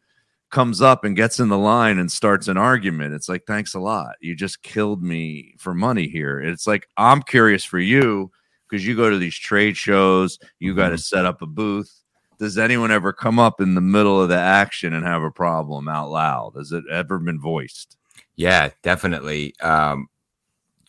comes 0.53 0.83
up 0.83 1.03
and 1.03 1.17
gets 1.17 1.41
in 1.41 1.49
the 1.49 1.59
line 1.59 1.99
and 1.99 2.13
starts 2.13 2.47
an 2.47 2.59
argument. 2.59 3.15
It's 3.15 3.29
like, 3.29 3.45
thanks 3.47 3.75
a 3.75 3.81
lot. 3.81 4.17
You 4.21 4.37
just 4.37 4.63
killed 4.63 5.03
me 5.03 5.55
for 5.59 5.75
money 5.75 6.07
here. 6.07 6.41
It's 6.41 6.67
like, 6.67 6.87
I'm 6.97 7.23
curious 7.23 7.65
for 7.65 7.81
you 7.81 8.31
because 8.69 8.87
you 8.87 8.95
go 8.95 9.11
to 9.11 9.19
these 9.19 9.37
trade 9.37 9.77
shows, 9.77 10.39
you 10.61 10.75
got 10.75 10.91
to 10.91 10.95
mm-hmm. 10.95 11.01
set 11.01 11.25
up 11.25 11.43
a 11.43 11.47
booth. 11.47 12.03
Does 12.39 12.59
anyone 12.59 12.91
ever 12.91 13.13
come 13.13 13.39
up 13.39 13.61
in 13.61 13.75
the 13.75 13.81
middle 13.81 14.21
of 14.21 14.29
the 14.29 14.39
action 14.39 14.93
and 14.93 15.07
have 15.07 15.23
a 15.23 15.31
problem 15.31 15.89
out 15.89 16.11
loud? 16.11 16.53
Has 16.57 16.71
it 16.73 16.85
ever 16.91 17.19
been 17.19 17.41
voiced? 17.41 17.97
Yeah, 18.37 18.71
definitely. 18.83 19.55
Um, 19.61 20.09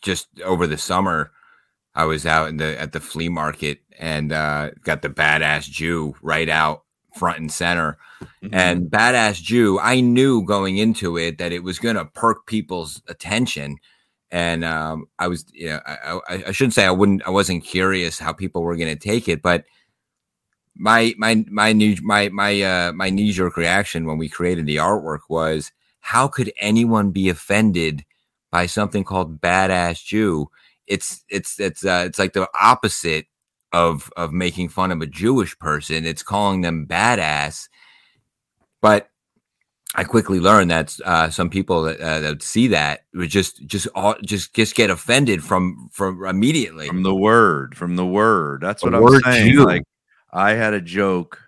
just 0.04 0.28
over 0.42 0.68
the 0.68 0.78
summer, 0.78 1.32
I 1.94 2.04
was 2.04 2.26
out 2.26 2.48
in 2.48 2.58
the 2.58 2.80
at 2.80 2.92
the 2.92 3.00
flea 3.00 3.28
market 3.28 3.80
and 3.98 4.32
uh, 4.32 4.70
got 4.82 5.02
the 5.02 5.08
badass 5.08 5.68
Jew 5.68 6.14
right 6.22 6.48
out 6.48 6.84
front 7.14 7.38
and 7.38 7.50
center. 7.50 7.96
Mm-hmm. 8.22 8.54
And 8.54 8.90
Badass 8.90 9.42
Jew, 9.42 9.78
I 9.80 10.00
knew 10.00 10.44
going 10.44 10.78
into 10.78 11.16
it 11.16 11.38
that 11.38 11.52
it 11.52 11.62
was 11.62 11.78
going 11.78 11.96
to 11.96 12.04
perk 12.04 12.46
people's 12.46 13.02
attention. 13.08 13.78
and 14.30 14.64
um, 14.64 15.06
I 15.18 15.28
was, 15.28 15.44
you 15.52 15.68
know, 15.68 15.80
I, 15.86 16.18
I, 16.28 16.44
I, 16.48 16.52
shouldn't 16.52 16.74
say 16.74 16.84
I 16.84 16.90
wouldn't, 16.90 17.22
I 17.26 17.30
wasn't 17.30 17.64
curious 17.64 18.18
how 18.18 18.32
people 18.32 18.62
were 18.62 18.76
going 18.76 18.96
to 18.96 19.08
take 19.08 19.28
it, 19.28 19.42
but 19.42 19.64
my 20.76 21.14
my 21.16 21.44
my 21.48 21.72
knee 21.72 21.96
my 22.02 22.28
my 22.30 22.60
uh, 22.60 22.92
my 22.92 23.08
knee 23.08 23.30
jerk 23.30 23.56
reaction 23.56 24.06
when 24.06 24.18
we 24.18 24.28
created 24.28 24.66
the 24.66 24.76
artwork 24.76 25.20
was, 25.28 25.70
how 26.00 26.26
could 26.26 26.52
anyone 26.60 27.12
be 27.12 27.28
offended 27.28 28.04
by 28.54 28.66
something 28.66 29.02
called 29.02 29.40
badass 29.40 30.04
Jew? 30.04 30.48
It's 30.86 31.24
it's 31.28 31.58
it's 31.58 31.84
uh, 31.84 32.04
it's 32.06 32.20
like 32.20 32.34
the 32.34 32.48
opposite 32.58 33.26
of 33.72 34.12
of 34.16 34.32
making 34.32 34.68
fun 34.68 34.92
of 34.92 35.02
a 35.02 35.06
Jewish 35.06 35.58
person. 35.58 36.06
It's 36.06 36.22
calling 36.22 36.60
them 36.60 36.86
badass, 36.86 37.68
but 38.80 39.08
I 39.96 40.04
quickly 40.04 40.38
learned 40.38 40.70
that 40.70 40.96
uh, 41.04 41.30
some 41.30 41.50
people 41.50 41.82
that, 41.82 42.00
uh, 42.00 42.20
that 42.20 42.42
see 42.44 42.68
that 42.68 43.00
would 43.12 43.28
just 43.28 43.66
just 43.66 43.88
all, 43.96 44.14
just 44.24 44.54
just 44.54 44.76
get 44.76 44.88
offended 44.88 45.42
from 45.42 45.88
from 45.92 46.24
immediately 46.24 46.86
from 46.86 47.02
the 47.02 47.14
word 47.14 47.76
from 47.76 47.96
the 47.96 48.06
word. 48.06 48.60
That's 48.60 48.82
the 48.82 48.90
what 48.90 49.14
I'm 49.14 49.32
saying. 49.32 49.50
Jew. 49.50 49.64
Like 49.64 49.82
I 50.32 50.52
had 50.52 50.74
a 50.74 50.80
joke, 50.80 51.40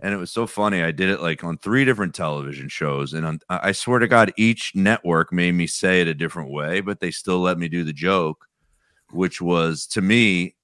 and 0.00 0.14
it 0.14 0.16
was 0.16 0.30
so 0.30 0.46
funny. 0.46 0.82
I 0.82 0.92
did 0.92 1.08
it 1.08 1.20
like 1.20 1.42
on 1.42 1.58
three 1.58 1.84
different 1.84 2.14
television 2.14 2.68
shows, 2.68 3.12
and 3.12 3.26
on, 3.26 3.40
I 3.48 3.72
swear 3.72 3.98
to 3.98 4.08
God, 4.08 4.32
each 4.36 4.72
network 4.74 5.32
made 5.32 5.52
me 5.52 5.66
say 5.66 6.00
it 6.00 6.08
a 6.08 6.14
different 6.14 6.50
way, 6.50 6.80
but 6.80 7.00
they 7.00 7.10
still 7.10 7.40
let 7.40 7.58
me 7.58 7.68
do 7.68 7.84
the 7.84 7.92
joke, 7.92 8.46
which 9.10 9.40
was 9.40 9.86
to 9.88 10.00
me. 10.00 10.54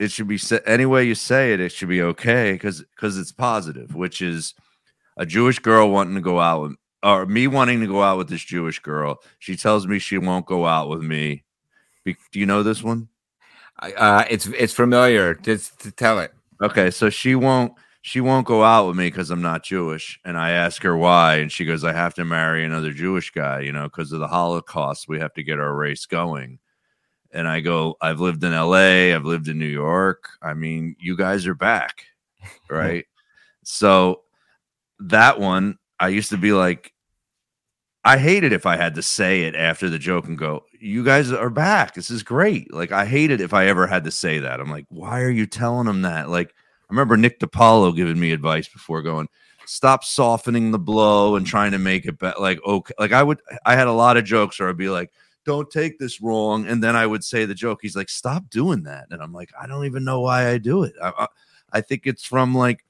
It 0.00 0.10
should 0.10 0.26
be 0.28 0.40
any 0.66 0.86
way 0.86 1.04
you 1.04 1.14
say 1.14 1.52
it. 1.52 1.60
It 1.60 1.70
should 1.70 1.88
be 1.88 2.02
okay 2.02 2.52
because 2.52 2.82
because 2.82 3.16
it's 3.16 3.32
positive, 3.32 3.94
which 3.94 4.20
is 4.20 4.54
a 5.16 5.24
Jewish 5.24 5.58
girl 5.60 5.90
wanting 5.90 6.16
to 6.16 6.20
go 6.20 6.40
out 6.40 6.62
with, 6.62 6.76
or 7.02 7.26
me 7.26 7.46
wanting 7.46 7.80
to 7.80 7.86
go 7.86 8.02
out 8.02 8.18
with 8.18 8.28
this 8.28 8.42
Jewish 8.42 8.80
girl. 8.80 9.22
She 9.38 9.56
tells 9.56 9.86
me 9.86 9.98
she 9.98 10.18
won't 10.18 10.46
go 10.46 10.66
out 10.66 10.88
with 10.88 11.02
me. 11.02 11.44
Be, 12.04 12.16
do 12.32 12.40
you 12.40 12.46
know 12.46 12.62
this 12.62 12.82
one? 12.82 13.08
Uh, 13.80 14.24
it's 14.28 14.46
it's 14.46 14.74
familiar. 14.74 15.34
Just 15.34 15.80
to 15.80 15.90
tell 15.90 16.18
it. 16.18 16.32
Okay, 16.62 16.90
so 16.90 17.08
she 17.08 17.34
won't 17.34 17.72
she 18.06 18.20
won't 18.20 18.46
go 18.46 18.62
out 18.62 18.86
with 18.86 18.98
me 18.98 19.06
because 19.06 19.30
I'm 19.30 19.40
not 19.40 19.64
Jewish, 19.64 20.20
and 20.26 20.36
I 20.36 20.50
ask 20.50 20.82
her 20.82 20.94
why, 20.94 21.36
and 21.36 21.50
she 21.50 21.64
goes, 21.64 21.84
"I 21.84 21.94
have 21.94 22.12
to 22.16 22.24
marry 22.26 22.62
another 22.62 22.92
Jewish 22.92 23.30
guy, 23.30 23.60
you 23.60 23.72
know, 23.72 23.84
because 23.84 24.12
of 24.12 24.20
the 24.20 24.28
Holocaust. 24.28 25.08
We 25.08 25.18
have 25.20 25.32
to 25.32 25.42
get 25.42 25.58
our 25.58 25.74
race 25.74 26.04
going." 26.04 26.58
And 27.32 27.48
I 27.48 27.60
go, 27.60 27.96
"I've 28.02 28.20
lived 28.20 28.44
in 28.44 28.52
L.A., 28.52 29.14
I've 29.14 29.24
lived 29.24 29.48
in 29.48 29.58
New 29.58 29.64
York. 29.64 30.28
I 30.42 30.52
mean, 30.52 30.96
you 31.00 31.16
guys 31.16 31.46
are 31.46 31.54
back, 31.54 32.04
right?" 32.70 33.06
so 33.62 34.24
that 35.00 35.40
one, 35.40 35.78
I 35.98 36.08
used 36.08 36.28
to 36.28 36.36
be 36.36 36.52
like, 36.52 36.92
I 38.04 38.18
hated 38.18 38.52
if 38.52 38.66
I 38.66 38.76
had 38.76 38.96
to 38.96 39.02
say 39.02 39.44
it 39.44 39.54
after 39.56 39.88
the 39.88 39.98
joke 39.98 40.26
and 40.26 40.36
go, 40.36 40.66
"You 40.78 41.04
guys 41.04 41.32
are 41.32 41.48
back. 41.48 41.94
This 41.94 42.10
is 42.10 42.22
great." 42.22 42.70
Like 42.70 42.92
I 42.92 43.06
hated 43.06 43.40
if 43.40 43.54
I 43.54 43.66
ever 43.68 43.86
had 43.86 44.04
to 44.04 44.10
say 44.10 44.40
that. 44.40 44.60
I'm 44.60 44.70
like, 44.70 44.84
"Why 44.90 45.22
are 45.22 45.30
you 45.30 45.46
telling 45.46 45.86
them 45.86 46.02
that?" 46.02 46.28
Like 46.28 46.54
I 46.88 46.92
remember 46.92 47.16
Nick 47.16 47.40
DiPaolo 47.40 47.94
giving 47.94 48.18
me 48.18 48.32
advice 48.32 48.68
before 48.68 49.02
going, 49.02 49.28
"Stop 49.66 50.04
softening 50.04 50.70
the 50.70 50.78
blow 50.78 51.36
and 51.36 51.46
trying 51.46 51.72
to 51.72 51.78
make 51.78 52.06
it 52.06 52.18
better." 52.18 52.38
Like 52.38 52.60
okay, 52.64 52.94
like 52.98 53.12
I 53.12 53.22
would, 53.22 53.40
I 53.64 53.76
had 53.76 53.86
a 53.86 53.92
lot 53.92 54.16
of 54.16 54.24
jokes 54.24 54.58
where 54.58 54.68
I'd 54.68 54.76
be 54.76 54.88
like, 54.88 55.12
"Don't 55.44 55.70
take 55.70 55.98
this 55.98 56.20
wrong," 56.20 56.66
and 56.66 56.82
then 56.82 56.96
I 56.96 57.06
would 57.06 57.24
say 57.24 57.44
the 57.44 57.54
joke. 57.54 57.80
He's 57.82 57.96
like, 57.96 58.08
"Stop 58.08 58.50
doing 58.50 58.84
that," 58.84 59.06
and 59.10 59.22
I'm 59.22 59.32
like, 59.32 59.50
"I 59.60 59.66
don't 59.66 59.86
even 59.86 60.04
know 60.04 60.20
why 60.20 60.48
I 60.48 60.58
do 60.58 60.82
it." 60.82 60.94
I, 61.02 61.12
I, 61.18 61.26
I 61.72 61.80
think 61.80 62.02
it's 62.06 62.24
from 62.24 62.54
like 62.54 62.84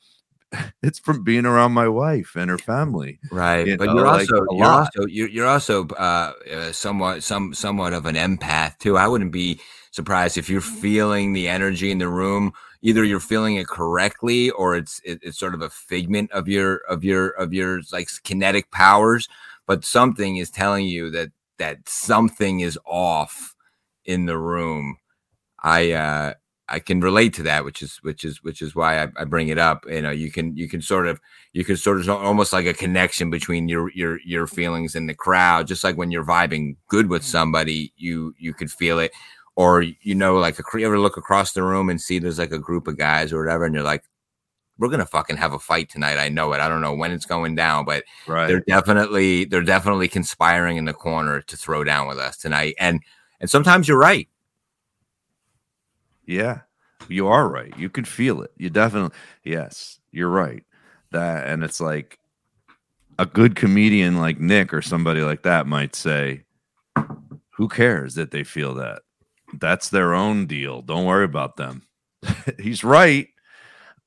it's 0.82 0.98
from 0.98 1.22
being 1.22 1.46
around 1.46 1.72
my 1.72 1.88
wife 1.88 2.36
and 2.36 2.50
her 2.50 2.58
family. 2.58 3.18
Right. 3.30 3.66
You 3.66 3.76
but 3.76 3.86
know, 3.86 3.94
you're 3.94 4.06
like 4.06 4.30
also 4.30 4.46
you're 4.52 4.66
also 4.66 5.06
you're, 5.06 5.28
you're 5.28 5.46
also 5.46 5.88
uh, 5.88 6.32
uh, 6.52 6.72
somewhat 6.72 7.22
some 7.22 7.54
somewhat 7.54 7.92
of 7.92 8.06
an 8.06 8.14
empath 8.14 8.78
too. 8.78 8.96
I 8.96 9.08
wouldn't 9.08 9.32
be 9.32 9.60
surprised 9.90 10.38
if 10.38 10.48
you're 10.48 10.60
feeling 10.60 11.32
the 11.32 11.48
energy 11.48 11.90
in 11.90 11.98
the 11.98 12.08
room. 12.08 12.52
Either 12.84 13.02
you're 13.02 13.18
feeling 13.18 13.56
it 13.56 13.66
correctly, 13.66 14.50
or 14.50 14.76
it's 14.76 15.00
it, 15.04 15.18
it's 15.22 15.38
sort 15.38 15.54
of 15.54 15.62
a 15.62 15.70
figment 15.70 16.30
of 16.32 16.46
your 16.46 16.76
of 16.88 17.02
your 17.02 17.30
of 17.30 17.52
your 17.52 17.80
like 17.90 18.08
kinetic 18.24 18.70
powers. 18.70 19.26
But 19.66 19.84
something 19.84 20.36
is 20.36 20.50
telling 20.50 20.84
you 20.86 21.10
that 21.10 21.30
that 21.58 21.88
something 21.88 22.60
is 22.60 22.78
off 22.84 23.54
in 24.04 24.26
the 24.26 24.38
room. 24.38 24.98
I 25.62 25.92
uh 25.92 26.34
I 26.68 26.78
can 26.78 27.00
relate 27.00 27.34
to 27.34 27.42
that, 27.44 27.64
which 27.64 27.82
is 27.82 27.98
which 28.02 28.24
is 28.24 28.42
which 28.42 28.62
is 28.62 28.74
why 28.74 29.02
I, 29.02 29.08
I, 29.18 29.24
bring 29.24 29.48
it 29.48 29.58
up. 29.58 29.84
You 29.88 30.00
know, 30.00 30.10
you 30.10 30.30
can 30.30 30.56
you 30.56 30.68
can 30.68 30.80
sort 30.80 31.06
of 31.06 31.20
you 31.52 31.64
can 31.64 31.76
sort 31.76 32.00
of 32.00 32.08
almost 32.08 32.52
like 32.52 32.66
a 32.66 32.72
connection 32.72 33.28
between 33.30 33.68
your 33.68 33.90
your 33.92 34.18
your 34.24 34.46
feelings 34.46 34.94
and 34.94 35.08
the 35.08 35.14
crowd. 35.14 35.66
Just 35.66 35.84
like 35.84 35.96
when 35.96 36.10
you're 36.10 36.24
vibing 36.24 36.76
good 36.88 37.08
with 37.08 37.22
mm-hmm. 37.22 37.30
somebody, 37.30 37.92
you 37.96 38.34
you 38.38 38.54
could 38.54 38.70
feel 38.70 38.98
it, 38.98 39.12
or 39.56 39.82
you 39.82 40.14
know, 40.14 40.36
like 40.36 40.58
a 40.58 40.62
you 40.74 40.86
ever 40.86 40.98
look 40.98 41.16
across 41.16 41.52
the 41.52 41.62
room 41.62 41.88
and 41.88 42.00
see 42.00 42.18
there's 42.18 42.38
like 42.38 42.52
a 42.52 42.58
group 42.58 42.88
of 42.88 42.98
guys 42.98 43.32
or 43.32 43.44
whatever, 43.44 43.64
and 43.64 43.74
you're 43.74 43.84
like, 43.84 44.04
we're 44.78 44.88
gonna 44.88 45.06
fucking 45.06 45.36
have 45.36 45.52
a 45.52 45.58
fight 45.58 45.88
tonight. 45.88 46.18
I 46.18 46.28
know 46.28 46.52
it. 46.52 46.60
I 46.60 46.68
don't 46.68 46.80
know 46.80 46.94
when 46.94 47.12
it's 47.12 47.26
going 47.26 47.54
down, 47.54 47.84
but 47.84 48.04
right. 48.26 48.46
they're 48.46 48.64
definitely 48.66 49.44
they're 49.44 49.62
definitely 49.62 50.08
conspiring 50.08 50.76
in 50.76 50.84
the 50.84 50.92
corner 50.92 51.40
to 51.42 51.56
throw 51.56 51.84
down 51.84 52.08
with 52.08 52.18
us 52.18 52.36
tonight. 52.36 52.74
And 52.78 53.00
and 53.40 53.48
sometimes 53.50 53.88
you're 53.88 53.98
right 53.98 54.28
yeah, 56.26 56.60
you 57.08 57.28
are 57.28 57.48
right. 57.48 57.76
You 57.78 57.90
can 57.90 58.04
feel 58.04 58.42
it. 58.42 58.52
You 58.56 58.70
definitely, 58.70 59.16
yes, 59.42 60.00
you're 60.10 60.30
right. 60.30 60.64
That, 61.10 61.46
and 61.46 61.62
it's 61.62 61.80
like 61.80 62.18
a 63.18 63.26
good 63.26 63.54
comedian 63.56 64.18
like 64.18 64.40
Nick 64.40 64.72
or 64.72 64.82
somebody 64.82 65.20
like 65.20 65.42
that 65.42 65.66
might 65.66 65.94
say, 65.94 66.44
who 67.50 67.68
cares 67.68 68.14
that 68.16 68.30
they 68.30 68.42
feel 68.42 68.74
that? 68.74 69.02
That's 69.60 69.88
their 69.88 70.14
own 70.14 70.46
deal. 70.46 70.82
Don't 70.82 71.06
worry 71.06 71.24
about 71.24 71.56
them. 71.56 71.82
He's 72.58 72.84
right. 72.84 73.28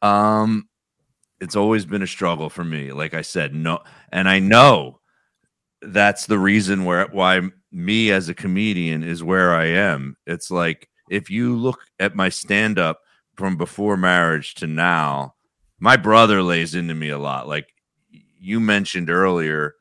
Um, 0.01 0.67
it's 1.39 1.55
always 1.55 1.85
been 1.85 2.01
a 2.01 2.07
struggle 2.07 2.49
for 2.49 2.63
me. 2.63 2.91
Like 2.91 3.13
I 3.13 3.21
said, 3.21 3.53
no, 3.53 3.79
and 4.11 4.27
I 4.27 4.39
know 4.39 4.99
that's 5.81 6.25
the 6.25 6.39
reason 6.39 6.85
where 6.85 7.07
why 7.07 7.41
me 7.71 8.11
as 8.11 8.29
a 8.29 8.33
comedian 8.33 9.03
is 9.03 9.23
where 9.23 9.53
I 9.53 9.65
am. 9.65 10.17
It's 10.25 10.49
like 10.49 10.89
if 11.09 11.29
you 11.29 11.55
look 11.55 11.81
at 11.99 12.15
my 12.15 12.29
stand 12.29 12.79
up 12.79 13.01
from 13.35 13.57
before 13.57 13.97
marriage 13.97 14.55
to 14.55 14.67
now, 14.67 15.35
my 15.79 15.95
brother 15.95 16.41
lays 16.41 16.75
into 16.75 16.95
me 16.95 17.09
a 17.09 17.19
lot. 17.19 17.47
Like 17.47 17.67
you 18.39 18.59
mentioned 18.59 19.09
earlier, 19.09 19.75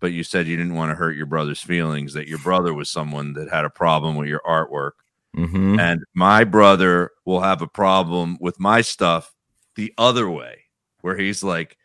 but 0.00 0.12
you 0.12 0.22
said 0.22 0.46
you 0.46 0.56
didn't 0.56 0.74
want 0.74 0.90
to 0.90 0.96
hurt 0.96 1.16
your 1.16 1.26
brother's 1.26 1.60
feelings, 1.60 2.12
that 2.12 2.28
your 2.28 2.38
brother 2.38 2.74
was 2.74 2.90
someone 2.90 3.32
that 3.34 3.50
had 3.50 3.64
a 3.64 3.70
problem 3.70 4.16
with 4.16 4.28
your 4.28 4.42
artwork. 4.46 4.92
Mm-hmm. 5.36 5.78
And 5.78 6.02
my 6.14 6.44
brother 6.44 7.10
will 7.24 7.40
have 7.40 7.62
a 7.62 7.66
problem 7.66 8.38
with 8.40 8.58
my 8.58 8.80
stuff 8.80 9.34
the 9.74 9.92
other 9.98 10.30
way, 10.30 10.64
where 11.02 11.16
he's 11.16 11.42
like, 11.44 11.76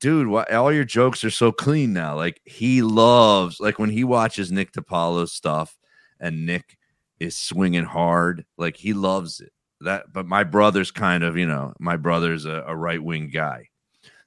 dude, 0.00 0.26
why, 0.26 0.44
all 0.44 0.72
your 0.72 0.84
jokes 0.84 1.22
are 1.24 1.30
so 1.30 1.52
clean 1.52 1.92
now. 1.92 2.16
Like 2.16 2.40
he 2.44 2.82
loves, 2.82 3.60
like 3.60 3.78
when 3.78 3.90
he 3.90 4.02
watches 4.02 4.50
Nick 4.50 4.72
DiPaolo's 4.72 5.32
stuff 5.32 5.78
and 6.18 6.46
Nick 6.46 6.78
is 7.18 7.36
swinging 7.36 7.84
hard. 7.84 8.44
Like 8.56 8.76
he 8.76 8.92
loves 8.92 9.40
it. 9.40 9.52
That, 9.82 10.12
but 10.12 10.26
my 10.26 10.44
brother's 10.44 10.90
kind 10.90 11.22
of, 11.22 11.36
you 11.36 11.46
know, 11.46 11.74
my 11.78 11.96
brother's 11.96 12.44
a, 12.44 12.64
a 12.66 12.74
right 12.74 13.02
wing 13.02 13.30
guy. 13.30 13.68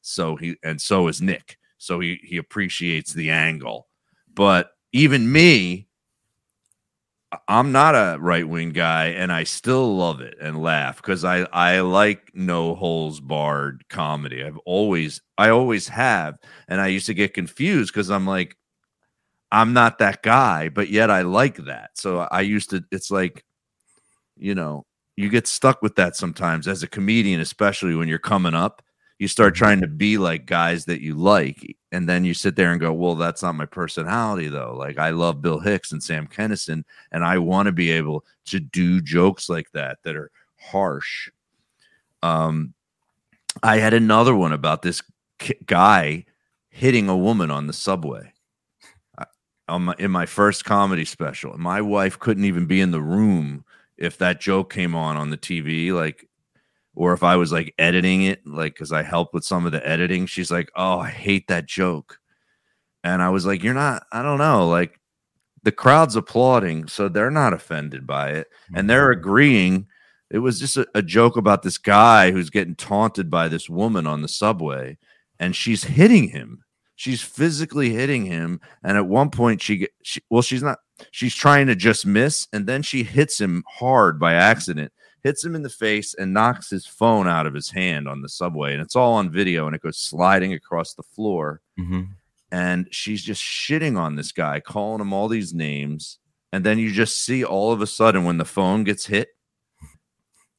So 0.01 0.35
he, 0.35 0.55
and 0.63 0.79
so 0.79 1.07
is 1.07 1.21
Nick. 1.21 1.57
So 1.85 1.99
he, 1.99 2.19
he 2.23 2.37
appreciates 2.37 3.13
the 3.13 3.29
angle. 3.29 3.87
But 4.33 4.71
even 4.91 5.31
me, 5.31 5.87
I'm 7.47 7.71
not 7.71 7.95
a 7.95 8.17
right 8.19 8.47
wing 8.47 8.71
guy, 8.71 9.07
and 9.07 9.31
I 9.31 9.43
still 9.43 9.95
love 9.97 10.21
it 10.21 10.37
and 10.39 10.61
laugh 10.61 10.97
because 10.97 11.25
I 11.25 11.39
I 11.51 11.79
like 11.81 12.31
no 12.35 12.75
holes 12.75 13.19
barred 13.19 13.83
comedy. 13.89 14.43
I've 14.43 14.59
always 14.59 15.19
I 15.37 15.49
always 15.49 15.87
have, 15.87 16.37
and 16.67 16.79
I 16.79 16.87
used 16.87 17.07
to 17.07 17.13
get 17.15 17.33
confused 17.33 17.91
because 17.91 18.11
I'm 18.11 18.27
like, 18.27 18.55
I'm 19.51 19.73
not 19.73 19.99
that 19.99 20.23
guy, 20.23 20.69
but 20.69 20.89
yet 20.89 21.09
I 21.11 21.21
like 21.23 21.57
that. 21.65 21.91
So 21.95 22.21
I 22.31 22.41
used 22.41 22.71
to, 22.71 22.83
it's 22.91 23.11
like, 23.11 23.45
you 24.37 24.55
know, 24.55 24.85
you 25.17 25.29
get 25.29 25.47
stuck 25.47 25.81
with 25.81 25.95
that 25.95 26.15
sometimes 26.15 26.67
as 26.67 26.83
a 26.83 26.87
comedian, 26.87 27.41
especially 27.41 27.95
when 27.95 28.07
you're 28.07 28.19
coming 28.19 28.55
up. 28.55 28.82
You 29.23 29.29
start 29.29 29.53
mm-hmm. 29.53 29.63
trying 29.63 29.79
to 29.79 29.87
be 29.87 30.17
like 30.17 30.45
guys 30.45 30.83
that 30.83 30.99
you 30.99 31.15
like, 31.15 31.77
and 31.93 32.09
then 32.09 32.25
you 32.25 32.33
sit 32.33 32.57
there 32.57 32.73
and 32.73 32.81
go, 32.81 32.91
Well, 32.91 33.15
that's 33.15 33.41
not 33.41 33.55
my 33.55 33.65
personality, 33.65 34.49
though. 34.49 34.75
Like, 34.77 34.97
I 34.99 35.11
love 35.11 35.41
Bill 35.41 35.61
Hicks 35.61 35.93
and 35.93 36.03
Sam 36.03 36.27
Kinison, 36.27 36.83
and 37.09 37.23
I 37.23 37.37
want 37.37 37.67
to 37.67 37.71
be 37.71 37.89
able 37.91 38.25
to 38.47 38.59
do 38.59 38.99
jokes 38.99 39.47
like 39.47 39.71
that 39.71 39.99
that 40.03 40.17
are 40.17 40.29
harsh. 40.59 41.29
Um, 42.21 42.73
I 43.63 43.77
had 43.77 43.93
another 43.93 44.35
one 44.35 44.51
about 44.51 44.81
this 44.81 45.01
guy 45.65 46.25
hitting 46.67 47.07
a 47.07 47.15
woman 47.15 47.49
on 47.49 47.67
the 47.67 47.73
subway 47.73 48.33
on 49.69 49.83
my, 49.83 49.95
in 49.99 50.11
my 50.11 50.25
first 50.25 50.65
comedy 50.65 51.05
special. 51.05 51.57
My 51.57 51.79
wife 51.79 52.19
couldn't 52.19 52.43
even 52.43 52.65
be 52.65 52.81
in 52.81 52.91
the 52.91 53.01
room 53.01 53.63
if 53.95 54.17
that 54.17 54.41
joke 54.41 54.73
came 54.73 54.93
on 54.93 55.15
on 55.15 55.29
the 55.29 55.37
TV, 55.37 55.93
like, 55.93 56.27
or 56.95 57.13
if 57.13 57.23
I 57.23 57.35
was 57.37 57.51
like 57.51 57.73
editing 57.77 58.23
it, 58.23 58.45
like, 58.45 58.73
because 58.73 58.91
I 58.91 59.03
helped 59.03 59.33
with 59.33 59.43
some 59.43 59.65
of 59.65 59.71
the 59.71 59.87
editing. 59.87 60.25
She's 60.25 60.51
like, 60.51 60.69
"Oh, 60.75 60.99
I 60.99 61.09
hate 61.09 61.47
that 61.47 61.65
joke," 61.67 62.19
and 63.03 63.21
I 63.21 63.29
was 63.29 63.45
like, 63.45 63.63
"You're 63.63 63.73
not. 63.73 64.05
I 64.11 64.21
don't 64.23 64.37
know. 64.37 64.67
Like, 64.67 64.99
the 65.63 65.71
crowd's 65.71 66.15
applauding, 66.15 66.87
so 66.87 67.07
they're 67.09 67.31
not 67.31 67.53
offended 67.53 68.05
by 68.05 68.31
it, 68.31 68.47
and 68.75 68.89
they're 68.89 69.11
Mm-hmm. 69.11 69.19
agreeing. 69.19 69.87
It 70.29 70.39
was 70.39 70.59
just 70.59 70.77
a, 70.77 70.87
a 70.95 71.01
joke 71.03 71.37
about 71.37 71.61
this 71.63 71.77
guy 71.77 72.31
who's 72.31 72.49
getting 72.49 72.75
taunted 72.75 73.29
by 73.29 73.47
this 73.47 73.69
woman 73.69 74.07
on 74.07 74.21
the 74.21 74.27
subway, 74.27 74.97
and 75.39 75.55
she's 75.55 75.83
hitting 75.83 76.29
him. 76.29 76.63
She's 76.95 77.21
physically 77.21 77.89
hitting 77.91 78.25
him, 78.25 78.59
and 78.83 78.97
at 78.97 79.07
one 79.07 79.29
point 79.29 79.61
she, 79.61 79.77
get, 79.77 79.91
she 80.03 80.21
well, 80.29 80.41
she's 80.41 80.63
not. 80.63 80.79
She's 81.11 81.35
trying 81.35 81.67
to 81.67 81.75
just 81.75 82.05
miss, 82.05 82.47
and 82.53 82.65
then 82.67 82.81
she 82.83 83.03
hits 83.03 83.39
him 83.41 83.63
hard 83.67 84.19
by 84.19 84.33
accident, 84.33 84.91
hits 85.23 85.43
him 85.43 85.55
in 85.55 85.63
the 85.63 85.69
face, 85.69 86.13
and 86.13 86.33
knocks 86.33 86.69
his 86.69 86.85
phone 86.85 87.27
out 87.27 87.45
of 87.47 87.53
his 87.53 87.69
hand 87.69 88.07
on 88.07 88.21
the 88.21 88.29
subway, 88.29 88.73
and 88.73 88.81
it's 88.81 88.95
all 88.95 89.13
on 89.13 89.29
video, 89.29 89.65
and 89.67 89.75
it 89.75 89.81
goes 89.81 89.97
sliding 89.97 90.53
across 90.53 90.93
the 90.93 91.03
floor 91.03 91.61
Mhm. 91.79 92.09
and 92.51 92.87
she's 92.91 93.23
just 93.23 93.41
shitting 93.41 93.97
on 93.97 94.15
this 94.15 94.31
guy, 94.31 94.59
calling 94.59 95.01
him 95.01 95.11
all 95.13 95.27
these 95.27 95.53
names. 95.53 96.19
And 96.51 96.63
then 96.63 96.77
you 96.77 96.91
just 96.91 97.17
see 97.21 97.43
all 97.43 97.71
of 97.71 97.81
a 97.81 97.87
sudden 97.87 98.25
when 98.25 98.37
the 98.37 98.45
phone 98.45 98.83
gets 98.83 99.07
hit, 99.07 99.29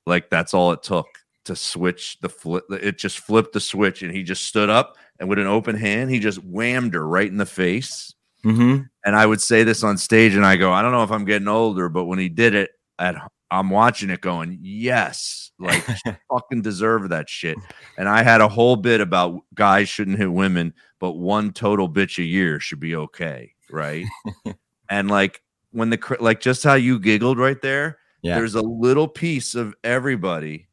like 0.07 0.29
that's 0.31 0.53
all 0.55 0.73
it 0.73 0.83
took 0.83 1.07
to 1.45 1.55
switch 1.55 2.19
the 2.21 2.29
flip. 2.29 2.65
It 2.71 2.99
just 2.99 3.19
flipped 3.21 3.53
the 3.53 3.61
switch, 3.61 4.03
and 4.03 4.13
he 4.13 4.23
just 4.23 4.45
stood 4.45 4.71
up 4.71 4.97
and 5.21 5.29
with 5.29 5.39
an 5.39 5.47
open 5.47 5.77
hand, 5.77 6.11
he 6.11 6.19
just 6.19 6.39
whammed 6.39 6.95
her 6.95 7.07
right 7.07 7.29
in 7.31 7.37
the 7.37 7.47
face. 7.47 8.13
Mhm. 8.45 8.89
And 9.05 9.15
I 9.15 9.25
would 9.27 9.41
say 9.41 9.63
this 9.63 9.85
on 9.85 9.97
stage, 9.97 10.35
and 10.35 10.45
I 10.45 10.57
go, 10.57 10.73
I 10.73 10.83
don't 10.83 10.91
know 10.91 11.05
if 11.05 11.13
I'm 11.13 11.25
getting 11.25 11.47
older, 11.49 11.89
but 11.89 12.07
when 12.07 12.19
he 12.19 12.29
did 12.29 12.55
it, 12.55 12.73
at 12.99 13.15
I'm 13.55 13.71
watching 13.71 14.11
it 14.11 14.21
going, 14.21 14.59
yes, 14.61 15.53
like 15.59 15.85
fucking 16.31 16.63
deserve 16.63 17.09
that 17.11 17.29
shit. 17.29 17.57
And 17.97 18.09
I 18.09 18.23
had 18.23 18.41
a 18.41 18.49
whole 18.49 18.77
bit 18.77 19.01
about 19.01 19.41
guys 19.55 19.89
shouldn't 19.89 20.19
hit 20.19 20.33
women, 20.33 20.75
but 20.99 21.13
one 21.13 21.53
total 21.53 21.89
bitch 21.89 22.19
a 22.19 22.25
year 22.25 22.59
should 22.59 22.81
be 22.81 22.97
okay, 22.97 23.53
right? 23.71 24.05
and 24.91 25.11
like 25.11 25.41
when 25.71 25.91
the 25.91 26.17
like 26.21 26.41
just 26.41 26.65
how 26.65 26.75
you 26.75 26.99
giggled 26.99 27.39
right 27.39 27.61
there, 27.63 27.99
Yeah. 28.23 28.37
there's 28.37 28.55
a 28.57 28.63
little 28.63 29.07
piece 29.09 29.55
of 29.55 29.75
everybody, 29.85 30.67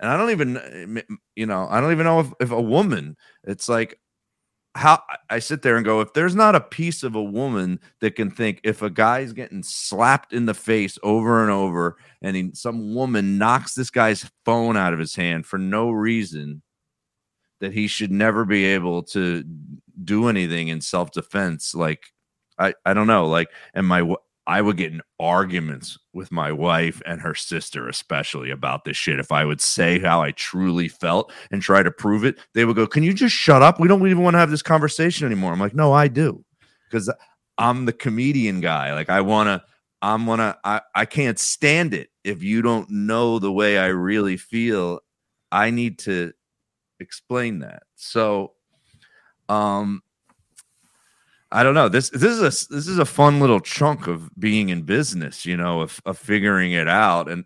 and 0.00 0.10
I 0.10 0.16
don't 0.16 0.30
even, 0.30 0.56
eh, 0.98 1.02
you 1.36 1.46
know, 1.46 1.66
I 1.70 1.80
don't 1.80 1.92
even 1.92 2.04
know 2.04 2.20
if 2.20 2.32
if 2.40 2.50
a 2.50 2.60
woman, 2.60 3.16
it's 3.44 3.68
like 3.68 3.98
how 4.74 5.02
I 5.30 5.38
sit 5.38 5.62
there 5.62 5.76
and 5.76 5.84
go, 5.84 6.00
if 6.00 6.12
there's 6.14 6.34
not 6.34 6.56
a 6.56 6.60
piece 6.60 7.02
of 7.04 7.14
a 7.14 7.22
woman 7.22 7.78
that 8.00 8.16
can 8.16 8.30
think 8.30 8.60
if 8.64 8.82
a 8.82 8.90
guy's 8.90 9.32
getting 9.32 9.62
slapped 9.62 10.32
in 10.32 10.46
the 10.46 10.54
face 10.54 10.98
over 11.02 11.42
and 11.42 11.50
over, 11.50 11.96
and 12.22 12.36
he, 12.36 12.50
some 12.54 12.94
woman 12.94 13.38
knocks 13.38 13.74
this 13.74 13.90
guy's 13.90 14.28
phone 14.44 14.76
out 14.76 14.92
of 14.92 14.98
his 14.98 15.14
hand 15.14 15.46
for 15.46 15.58
no 15.58 15.90
reason, 15.90 16.62
that 17.60 17.72
he 17.72 17.86
should 17.86 18.10
never 18.10 18.44
be 18.44 18.64
able 18.64 19.04
to 19.04 19.44
do 20.02 20.28
anything 20.28 20.68
in 20.68 20.80
self 20.80 21.12
defense. 21.12 21.74
Like, 21.74 22.06
I, 22.58 22.74
I 22.84 22.94
don't 22.94 23.06
know. 23.06 23.28
Like, 23.28 23.50
and 23.74 23.86
my, 23.86 24.14
I 24.46 24.60
would 24.60 24.76
get 24.76 24.92
in 24.92 25.00
arguments 25.18 25.98
with 26.12 26.30
my 26.30 26.52
wife 26.52 27.00
and 27.06 27.20
her 27.22 27.34
sister, 27.34 27.88
especially 27.88 28.50
about 28.50 28.84
this 28.84 28.96
shit. 28.96 29.18
If 29.18 29.32
I 29.32 29.44
would 29.44 29.60
say 29.60 29.98
how 29.98 30.22
I 30.22 30.32
truly 30.32 30.88
felt 30.88 31.32
and 31.50 31.62
try 31.62 31.82
to 31.82 31.90
prove 31.90 32.24
it, 32.24 32.38
they 32.52 32.64
would 32.64 32.76
go, 32.76 32.86
Can 32.86 33.02
you 33.02 33.14
just 33.14 33.34
shut 33.34 33.62
up? 33.62 33.80
We 33.80 33.88
don't 33.88 34.06
even 34.06 34.22
want 34.22 34.34
to 34.34 34.38
have 34.38 34.50
this 34.50 34.62
conversation 34.62 35.26
anymore. 35.26 35.52
I'm 35.52 35.60
like, 35.60 35.74
No, 35.74 35.92
I 35.92 36.08
do. 36.08 36.44
Because 36.90 37.10
I'm 37.56 37.86
the 37.86 37.92
comedian 37.92 38.60
guy. 38.60 38.92
Like, 38.92 39.08
I 39.08 39.22
want 39.22 39.46
to, 39.48 39.62
I'm 40.02 40.26
gonna, 40.26 40.58
I, 40.62 40.82
I 40.94 41.06
can't 41.06 41.38
stand 41.38 41.94
it 41.94 42.10
if 42.22 42.42
you 42.42 42.60
don't 42.60 42.90
know 42.90 43.38
the 43.38 43.52
way 43.52 43.78
I 43.78 43.86
really 43.86 44.36
feel. 44.36 45.00
I 45.50 45.70
need 45.70 46.00
to 46.00 46.32
explain 47.00 47.60
that. 47.60 47.84
So, 47.94 48.52
um, 49.48 50.02
I 51.54 51.62
don't 51.62 51.74
know. 51.74 51.88
This 51.88 52.10
this 52.10 52.24
is 52.24 52.40
a 52.40 52.74
this 52.74 52.88
is 52.88 52.98
a 52.98 53.04
fun 53.04 53.38
little 53.38 53.60
chunk 53.60 54.08
of 54.08 54.28
being 54.36 54.70
in 54.70 54.82
business, 54.82 55.46
you 55.46 55.56
know, 55.56 55.82
of, 55.82 56.02
of 56.04 56.18
figuring 56.18 56.72
it 56.72 56.88
out. 56.88 57.30
And 57.30 57.44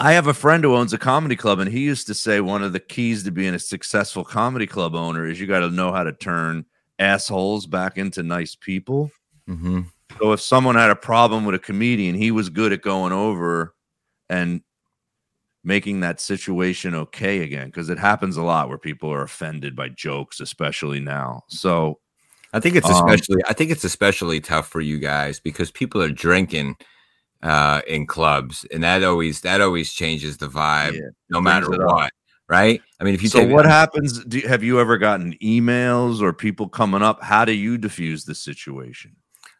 I 0.00 0.12
have 0.12 0.28
a 0.28 0.34
friend 0.34 0.64
who 0.64 0.74
owns 0.74 0.94
a 0.94 0.98
comedy 0.98 1.36
club, 1.36 1.58
and 1.58 1.70
he 1.70 1.80
used 1.80 2.06
to 2.06 2.14
say 2.14 2.40
one 2.40 2.62
of 2.62 2.72
the 2.72 2.80
keys 2.80 3.22
to 3.24 3.30
being 3.30 3.52
a 3.52 3.58
successful 3.58 4.24
comedy 4.24 4.66
club 4.66 4.94
owner 4.94 5.26
is 5.26 5.38
you 5.38 5.46
got 5.46 5.60
to 5.60 5.70
know 5.70 5.92
how 5.92 6.04
to 6.04 6.12
turn 6.12 6.64
assholes 6.98 7.66
back 7.66 7.98
into 7.98 8.22
nice 8.22 8.54
people. 8.54 9.10
Mhm. 9.46 9.90
So 10.18 10.32
if 10.32 10.40
someone 10.40 10.74
had 10.74 10.90
a 10.90 10.96
problem 10.96 11.44
with 11.44 11.54
a 11.54 11.58
comedian, 11.58 12.14
he 12.14 12.30
was 12.30 12.48
good 12.48 12.72
at 12.72 12.80
going 12.80 13.12
over 13.12 13.74
and 14.30 14.62
making 15.64 16.00
that 16.00 16.18
situation 16.18 16.94
okay 16.94 17.40
again 17.40 17.66
because 17.66 17.90
it 17.90 17.98
happens 17.98 18.38
a 18.38 18.42
lot 18.42 18.70
where 18.70 18.78
people 18.78 19.12
are 19.12 19.22
offended 19.22 19.76
by 19.76 19.90
jokes, 19.90 20.40
especially 20.40 21.00
now. 21.00 21.42
So 21.48 21.98
I 22.54 22.60
think 22.60 22.76
it's 22.76 22.88
Um, 22.88 22.94
especially 22.94 23.42
I 23.46 23.52
think 23.52 23.70
it's 23.70 23.84
especially 23.84 24.40
tough 24.40 24.68
for 24.68 24.80
you 24.80 24.98
guys 24.98 25.40
because 25.40 25.70
people 25.70 26.00
are 26.02 26.08
drinking 26.08 26.76
uh 27.42 27.82
in 27.86 28.06
clubs 28.06 28.64
and 28.72 28.82
that 28.82 29.04
always 29.04 29.42
that 29.42 29.60
always 29.60 29.92
changes 29.92 30.38
the 30.38 30.48
vibe 30.48 30.94
Yeah, 30.94 31.10
no 31.28 31.40
matter 31.42 31.74
up. 31.74 31.92
what. 31.92 32.12
Right? 32.48 32.80
I 33.00 33.04
mean 33.04 33.14
if 33.14 33.22
you 33.22 33.28
so 33.28 33.46
what 33.46 33.66
happens? 33.66 34.24
Do, 34.24 34.40
have 34.46 34.62
you 34.62 34.80
ever 34.80 34.96
gotten 34.98 35.34
emails 35.42 36.22
or 36.22 36.32
people 36.32 36.68
coming 36.68 37.02
up? 37.02 37.22
How 37.22 37.44
do 37.44 37.52
you 37.52 37.76
diffuse 37.76 38.24
the 38.24 38.34
situation? 38.34 39.16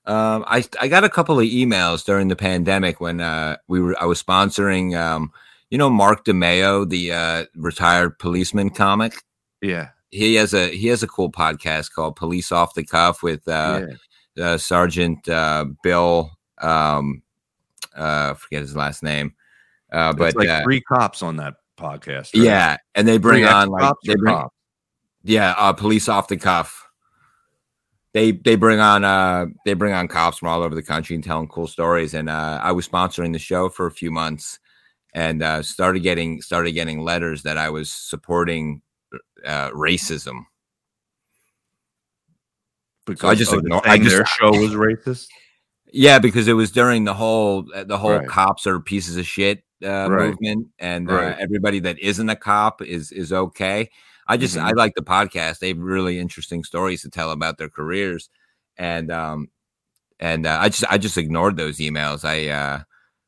Um, 0.07 0.45
I 0.47 0.65
I 0.81 0.89
got 0.89 1.03
a 1.03 1.09
couple 1.09 1.39
of 1.41 1.47
emails 1.47 2.05
during 2.05 2.29
the 2.29 2.37
pandemic 2.37 3.01
when 3.01 3.21
uh, 3.21 3.57
we 3.69 3.81
were 3.81 3.97
I 4.01 4.05
was 4.05 4.23
sponsoring 4.23 4.95
um, 4.97 5.33
you 5.71 5.79
know 5.79 5.91
Mark 5.91 6.25
DeMeo, 6.27 6.89
the 6.89 7.13
uh, 7.13 7.45
retired 7.57 8.19
policeman 8.19 8.71
comic. 8.71 9.15
Yeah, 9.63 9.89
He 10.15 10.37
has 10.37 10.55
a 10.55 10.69
he 10.69 10.87
has 10.89 11.03
a 11.03 11.09
cool 11.09 11.33
podcast 11.33 11.91
called 11.91 12.15
Police 12.15 12.53
Off 12.53 12.75
the 12.75 12.85
Cuff 12.85 13.25
with 13.25 13.49
uh, 13.49 13.89
yeah. 14.37 14.45
uh, 14.45 14.59
Sergeant 14.59 15.29
uh, 15.29 15.65
Bill. 15.83 16.31
Um, 16.59 17.23
uh, 17.97 18.35
forget 18.35 18.63
his 18.63 18.77
last 18.77 19.03
name, 19.03 19.35
uh, 19.93 20.13
but 20.13 20.37
like 20.37 20.49
uh, 20.49 20.63
three 20.63 20.81
cops 20.83 21.21
on 21.21 21.37
that 21.39 21.55
podcast. 21.77 22.33
right? 22.33 22.45
yeah, 22.45 22.77
and 22.95 23.09
they 23.09 23.19
bring 23.19 23.43
Three 23.43 23.53
on 23.53 23.69
like 23.71 23.93
they 24.05 24.15
bring 24.15 24.37
cops? 24.37 24.55
yeah, 25.25 25.53
uh, 25.59 25.73
police 25.73 26.09
off 26.09 26.29
the 26.29 26.37
cuff. 26.37 26.89
They 28.13 28.31
they 28.31 28.55
bring 28.55 28.79
on 28.79 29.03
uh 29.05 29.47
they 29.65 29.75
bring 29.75 29.95
on 29.95 30.07
cops 30.07 30.39
from 30.39 30.49
all 30.49 30.63
over 30.63 30.77
the 30.77 30.83
country 30.85 31.17
and 31.17 31.25
telling 31.25 31.49
cool 31.49 31.67
stories. 31.67 32.15
And 32.15 32.31
uh, 32.31 32.61
I 32.63 32.71
was 32.71 32.87
sponsoring 32.87 33.33
the 33.33 33.41
show 33.41 33.69
for 33.69 33.87
a 33.87 33.91
few 33.91 34.13
months, 34.13 34.61
and 35.13 35.43
uh, 35.43 35.63
started 35.63 36.05
getting 36.05 36.41
started 36.41 36.71
getting 36.71 37.01
letters 37.01 37.43
that 37.43 37.59
I 37.59 37.71
was 37.71 37.91
supporting 37.91 38.81
uh, 39.45 39.71
racism. 39.71 40.45
because 43.07 43.31
I 43.31 43.35
just 43.35 43.53
ignore- 43.53 43.87
I 43.87 43.99
just- 43.99 44.11
their 44.11 44.25
show 44.27 44.51
was 44.51 44.73
racist. 44.73 45.29
Yeah, 45.97 46.19
because 46.19 46.49
it 46.49 46.55
was 46.55 46.73
during 46.73 47.05
the 47.05 47.15
whole 47.15 47.67
uh, 47.73 47.85
the 47.85 47.97
whole 47.99 48.19
Right. 48.19 48.27
cops 48.27 48.67
are 48.67 48.81
pieces 48.81 49.17
of 49.17 49.27
shit 49.29 49.63
uh, 49.85 50.09
Right. 50.11 50.31
movement, 50.31 50.69
and 50.81 51.09
uh, 51.09 51.37
everybody 51.39 51.79
that 51.81 52.01
isn't 52.01 52.29
a 52.29 52.35
cop 52.35 52.83
is 52.83 53.13
is 53.13 53.33
okay. 53.33 53.91
I 54.27 54.37
just 54.37 54.57
Mhm. 54.57 54.63
I 54.65 54.71
like 54.73 54.95
the 54.97 55.03
podcast. 55.03 55.61
They 55.61 55.69
have 55.69 55.79
really 55.79 56.19
interesting 56.19 56.65
stories 56.65 57.03
to 57.03 57.11
tell 57.11 57.31
about 57.31 57.59
their 57.59 57.69
careers, 57.69 58.29
and 58.77 59.13
um 59.13 59.51
and 60.19 60.47
uh, 60.47 60.59
I 60.61 60.69
just 60.69 60.85
I 60.91 60.99
just 60.99 61.17
ignored 61.17 61.57
those 61.57 61.79
emails. 61.79 62.25
I 62.25 62.49
uh 62.49 62.81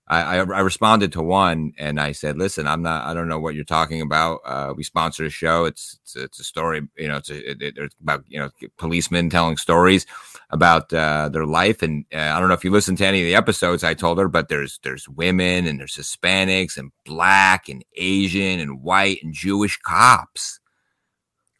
I, 0.08 0.20
I 0.22 0.36
I 0.38 0.60
responded 0.60 1.12
to 1.12 1.22
one 1.22 1.72
and 1.78 2.00
I 2.00 2.12
said, 2.12 2.36
"Listen, 2.38 2.66
I'm 2.66 2.82
not. 2.82 3.06
I 3.06 3.14
don't 3.14 3.28
know 3.28 3.40
what 3.40 3.54
you're 3.56 3.64
talking 3.64 4.00
about. 4.02 4.40
Uh, 4.44 4.72
we 4.76 4.84
sponsor 4.84 5.24
a 5.24 5.30
show. 5.30 5.64
It's 5.64 5.98
it's, 6.02 6.16
it's 6.16 6.40
a 6.40 6.44
story. 6.44 6.82
You 6.96 7.08
know, 7.08 7.16
it's 7.16 7.30
a, 7.30 7.50
it, 7.50 7.62
it- 7.62 7.78
it's 7.78 7.96
about 8.00 8.24
you 8.28 8.38
know 8.38 8.50
policemen 8.78 9.30
telling 9.30 9.56
stories 9.56 10.06
about 10.50 10.92
uh, 10.92 11.28
their 11.28 11.44
life. 11.44 11.82
And 11.82 12.04
uh, 12.14 12.18
I 12.18 12.38
don't 12.38 12.48
know 12.48 12.54
if 12.54 12.64
you 12.64 12.70
listened 12.70 12.98
to 12.98 13.06
any 13.06 13.20
of 13.22 13.26
the 13.26 13.34
episodes 13.34 13.82
I 13.82 13.94
told 13.94 14.18
her, 14.18 14.28
but 14.28 14.48
there's 14.48 14.78
there's 14.84 15.08
women 15.08 15.66
and 15.66 15.80
there's 15.80 15.96
Hispanics 15.96 16.76
and 16.76 16.92
black 17.04 17.68
and 17.68 17.84
Asian 17.96 18.60
and 18.60 18.82
white 18.82 19.18
and 19.24 19.34
Jewish 19.34 19.76
cops, 19.78 20.60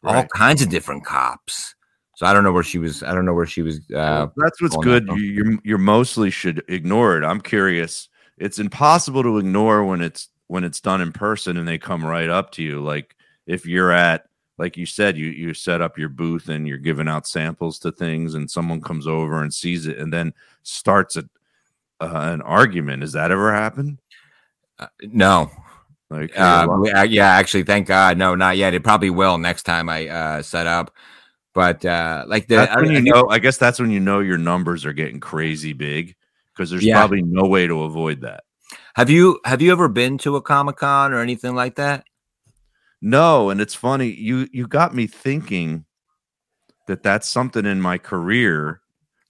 all 0.05 0.25
kinds 0.35 0.61
of 0.61 0.69
different 0.69 1.05
cops. 1.05 1.75
So 2.15 2.25
I 2.25 2.33
don't 2.33 2.43
know 2.43 2.51
where 2.51 2.63
she 2.63 2.79
was. 2.79 3.03
I 3.03 3.13
don't 3.13 3.25
know 3.25 3.33
where 3.33 3.45
she 3.45 3.61
was. 3.61 3.77
Uh, 3.91 4.27
Well, 4.35 4.45
that's 4.45 4.61
what's 4.61 4.75
that 4.75 4.81
good. 4.81 5.07
You, 5.11 5.23
you're 5.25 5.59
you're 5.63 5.77
mostly 5.77 6.29
should 6.31 6.63
ignore 6.67 7.17
it. 7.17 7.23
I'm 7.23 7.41
curious. 7.41 8.09
It's 8.37 8.59
impossible 8.59 9.23
to 9.23 9.37
ignore 9.37 9.83
when 9.83 10.01
it's 10.01 10.29
when 10.47 10.63
it's 10.63 10.79
done 10.79 11.01
in 11.01 11.11
person 11.11 11.57
and 11.57 11.67
they 11.67 11.77
come 11.77 12.05
right 12.05 12.29
up 12.29 12.51
to 12.51 12.63
you. 12.63 12.81
Like 12.81 13.15
if 13.45 13.65
you're 13.65 13.91
at 13.91 14.25
like 14.57 14.77
you 14.77 14.85
said, 14.85 15.17
you 15.17 15.27
you 15.27 15.53
set 15.53 15.81
up 15.81 15.97
your 15.97 16.09
booth 16.09 16.49
and 16.49 16.67
you're 16.67 16.77
giving 16.77 17.07
out 17.07 17.27
samples 17.27 17.79
to 17.79 17.91
things, 17.91 18.33
and 18.33 18.49
someone 18.49 18.81
comes 18.81 19.07
over 19.07 19.41
and 19.41 19.53
sees 19.53 19.85
it 19.85 19.97
and 19.97 20.11
then 20.11 20.33
starts 20.63 21.15
a 21.15 21.23
uh, 21.99 22.31
an 22.33 22.41
argument. 22.41 23.01
Has 23.01 23.13
that 23.13 23.31
ever 23.31 23.53
happened? 23.53 23.99
uh, 24.79 24.87
no, 25.01 25.51
Like 26.09 26.37
Uh, 26.37 26.67
uh, 26.95 27.01
yeah, 27.03 27.29
actually, 27.29 27.63
thank 27.63 27.87
God. 27.87 28.17
No, 28.17 28.35
not 28.35 28.57
yet. 28.57 28.73
It 28.73 28.83
probably 28.83 29.09
will 29.09 29.37
next 29.37 29.63
time 29.63 29.89
I 29.89 30.07
uh, 30.07 30.41
set 30.41 30.67
up. 30.67 30.93
But 31.53 31.83
uh, 31.85 32.25
like 32.27 32.47
the, 32.47 32.71
I, 32.71 32.83
you 32.83 33.01
know. 33.01 33.27
I 33.29 33.39
guess 33.39 33.57
that's 33.57 33.79
when 33.79 33.89
you 33.89 33.99
know 33.99 34.19
your 34.19 34.37
numbers 34.37 34.85
are 34.85 34.93
getting 34.93 35.19
crazy 35.19 35.73
big 35.73 36.15
because 36.57 36.71
there's 36.71 36.83
Yeah. 36.83 36.95
probably 36.95 37.21
no 37.21 37.45
way 37.45 37.67
to 37.67 37.83
avoid 37.83 38.21
that. 38.21 38.43
have 38.95 39.09
you 39.09 39.39
have 39.45 39.61
you 39.61 39.71
ever 39.71 39.87
been 39.87 40.17
to 40.17 40.35
a 40.35 40.41
Comic 40.41 40.77
Con 40.77 41.13
or 41.13 41.19
anything 41.21 41.53
like 41.55 41.75
that? 41.75 42.03
No, 42.99 43.49
and 43.51 43.61
it's 43.61 43.75
funny. 43.75 44.07
You 44.07 44.47
you 44.51 44.67
got 44.67 44.95
me 44.95 45.05
thinking 45.07 45.85
that 46.87 47.03
that's 47.03 47.29
something 47.29 47.65
in 47.65 47.79
my 47.79 47.97
career 47.97 48.81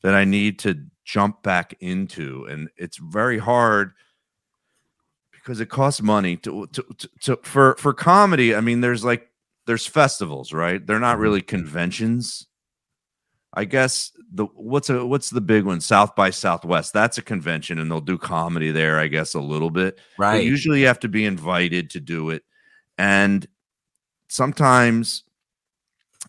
that 0.04 0.16
I 0.16 0.24
need 0.24 0.60
to 0.60 0.86
jump 1.08 1.42
back 1.42 1.74
into 1.80 2.46
and 2.50 2.70
it's 2.76 2.98
very 2.98 3.38
hard 3.38 3.94
because 5.32 5.62
it 5.62 5.70
costs 5.70 6.02
money 6.02 6.36
to, 6.36 6.68
to, 6.68 6.84
to, 6.98 7.10
to 7.22 7.40
for 7.44 7.78
for 7.78 7.94
comedy 7.94 8.54
i 8.54 8.60
mean 8.60 8.82
there's 8.82 9.06
like 9.06 9.30
there's 9.68 9.88
festivals 9.88 10.52
right 10.52 10.86
they're 10.86 11.00
not 11.00 11.14
mm-hmm. 11.14 11.24
really 11.24 11.42
conventions 11.42 12.48
i 13.58 13.66
guess 13.66 14.12
the 14.32 14.46
what's 14.56 14.90
a 14.90 15.06
what's 15.06 15.32
the 15.32 15.42
big 15.42 15.66
one? 15.66 15.82
South 15.82 16.16
by 16.16 16.30
southwest. 16.30 16.94
That's 16.94 17.18
a 17.18 17.22
convention 17.22 17.80
and 17.80 17.90
they'll 17.90 18.00
do 18.00 18.18
comedy 18.18 18.72
there 18.72 19.00
i 19.00 19.08
guess 19.08 19.34
a 19.34 19.40
little 19.40 19.72
bit. 19.72 20.00
Right. 20.18 20.38
but 20.38 20.46
usually 20.46 20.82
you 20.82 20.88
have 20.88 21.00
to 21.00 21.10
be 21.10 21.26
invited 21.26 21.90
to 21.92 22.00
do 22.00 22.30
it. 22.30 22.44
And 22.98 23.46
sometimes 24.28 25.24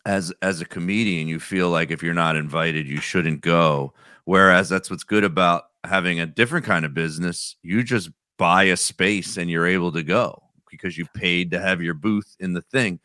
as 0.07 0.33
as 0.43 0.61
a 0.61 0.65
comedian 0.65 1.29
you 1.29 1.41
feel 1.41 1.71
like 1.71 1.91
if 1.91 2.03
you're 2.03 2.15
not 2.15 2.37
invited 2.37 2.89
you 2.89 3.01
shouldn't 3.01 3.43
go. 3.43 3.93
Whereas 4.25 4.69
that's 4.69 4.91
what's 4.91 5.05
good 5.05 5.25
about 5.25 5.65
having 5.85 6.21
a 6.21 6.27
different 6.27 6.67
kind 6.67 6.85
of 6.85 6.95
business. 6.95 7.57
You 7.63 7.83
just 7.83 8.11
buy 8.39 8.65
a 8.65 8.77
space 8.77 9.37
and 9.37 9.51
you're 9.51 9.67
able 9.67 9.93
to 9.93 10.03
go 10.03 10.43
because 10.71 10.97
you 10.97 11.07
paid 11.15 11.51
to 11.51 11.61
have 11.61 11.83
your 11.83 11.95
booth 11.95 12.37
in 12.41 12.53
the 12.53 12.63
thing 12.63 13.01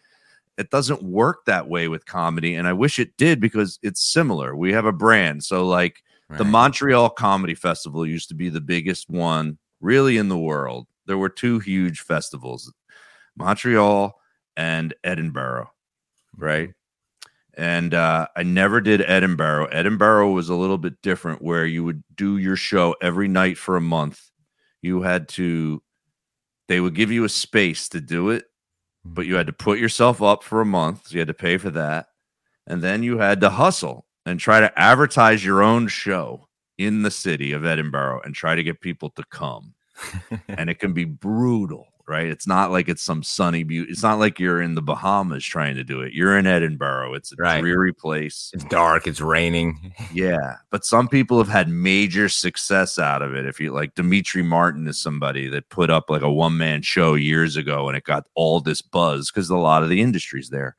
it 0.57 0.69
doesn't 0.69 1.03
work 1.03 1.45
that 1.45 1.67
way 1.67 1.87
with 1.87 2.05
comedy 2.05 2.55
and 2.55 2.67
i 2.67 2.73
wish 2.73 2.99
it 2.99 3.15
did 3.17 3.39
because 3.39 3.79
it's 3.81 4.03
similar 4.03 4.55
we 4.55 4.71
have 4.71 4.85
a 4.85 4.91
brand 4.91 5.43
so 5.43 5.65
like 5.65 6.03
the 6.37 6.45
Montreal 6.45 7.09
Comedy 7.09 7.55
Festival 7.55 8.05
used 8.05 8.29
to 8.29 8.35
be 8.35 8.49
the 8.49 8.61
biggest 8.61 9.09
one 9.09 9.57
really 9.81 10.17
in 10.17 10.29
the 10.29 10.37
world. 10.37 10.87
There 11.05 11.17
were 11.17 11.29
two 11.29 11.59
huge 11.59 12.01
festivals, 12.01 12.73
Montreal 13.35 14.19
and 14.55 14.93
Edinburgh, 15.03 15.69
right? 16.35 16.73
And 17.55 17.93
uh, 17.93 18.27
I 18.35 18.43
never 18.43 18.81
did 18.81 19.01
Edinburgh. 19.01 19.67
Edinburgh 19.67 20.31
was 20.31 20.49
a 20.49 20.55
little 20.55 20.77
bit 20.77 21.01
different 21.01 21.41
where 21.41 21.65
you 21.65 21.83
would 21.83 22.03
do 22.15 22.37
your 22.37 22.55
show 22.55 22.95
every 23.01 23.27
night 23.27 23.57
for 23.57 23.75
a 23.75 23.81
month. 23.81 24.31
You 24.81 25.01
had 25.01 25.27
to, 25.29 25.83
they 26.67 26.79
would 26.79 26.95
give 26.95 27.11
you 27.11 27.25
a 27.25 27.29
space 27.29 27.89
to 27.89 28.01
do 28.01 28.29
it, 28.29 28.45
but 29.05 29.25
you 29.25 29.35
had 29.35 29.47
to 29.47 29.53
put 29.53 29.79
yourself 29.79 30.21
up 30.21 30.43
for 30.43 30.61
a 30.61 30.65
month. 30.65 31.07
So 31.07 31.13
you 31.13 31.19
had 31.19 31.27
to 31.27 31.33
pay 31.33 31.57
for 31.57 31.69
that. 31.71 32.07
And 32.67 32.81
then 32.81 33.03
you 33.03 33.17
had 33.17 33.41
to 33.41 33.49
hustle 33.49 34.05
and 34.25 34.39
try 34.39 34.59
to 34.61 34.79
advertise 34.79 35.43
your 35.43 35.61
own 35.61 35.87
show 35.87 36.47
in 36.77 37.01
the 37.03 37.11
city 37.11 37.51
of 37.51 37.65
Edinburgh 37.65 38.21
and 38.23 38.33
try 38.33 38.55
to 38.55 38.63
get 38.63 38.81
people 38.81 39.09
to 39.11 39.23
come. 39.29 39.73
and 40.47 40.69
it 40.69 40.79
can 40.79 40.93
be 40.93 41.05
brutal, 41.05 41.87
right? 42.07 42.27
It's 42.27 42.45
not 42.47 42.71
like 42.71 42.89
it's 42.89 43.01
some 43.01 43.23
sunny 43.23 43.63
beauty. 43.63 43.91
It's 43.91 44.03
not 44.03 44.19
like 44.19 44.39
you're 44.39 44.61
in 44.61 44.75
the 44.75 44.81
Bahamas 44.81 45.43
trying 45.45 45.75
to 45.75 45.83
do 45.83 46.01
it. 46.01 46.13
You're 46.13 46.37
in 46.37 46.45
Edinburgh. 46.45 47.13
It's 47.13 47.31
a 47.31 47.35
Right. 47.37 47.61
dreary 47.61 47.93
place. 47.93 48.51
It's 48.53 48.65
dark. 48.65 49.07
It's 49.07 49.21
raining. 49.21 49.93
Yeah, 50.13 50.57
but 50.69 50.85
some 50.85 51.07
people 51.07 51.37
have 51.39 51.47
had 51.47 51.69
major 51.69 52.29
success 52.29 52.99
out 52.99 53.21
of 53.21 53.33
it. 53.33 53.45
If 53.45 53.59
you 53.59 53.71
like, 53.71 53.95
Demetri 53.95 54.43
Martin 54.43 54.87
is 54.87 54.97
somebody 55.01 55.47
that 55.47 55.69
put 55.69 55.89
up 55.89 56.09
like 56.09 56.21
a 56.21 56.31
one 56.31 56.57
man 56.57 56.81
show 56.81 57.15
years 57.15 57.57
ago, 57.57 57.87
and 57.87 57.97
it 57.97 58.03
got 58.03 58.27
all 58.35 58.59
this 58.59 58.81
buzz 58.81 59.31
because 59.31 59.49
a 59.49 59.57
lot 59.57 59.81
of 59.81 59.89
the 59.89 60.01
industry's 60.01 60.49
there. 60.49 60.75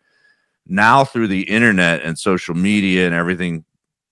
Now 0.67 1.05
through 1.05 1.29
the 1.29 1.43
internet 1.43 2.03
and 2.03 2.19
social 2.19 2.55
media 2.55 3.07
and 3.07 3.15
everything 3.15 3.65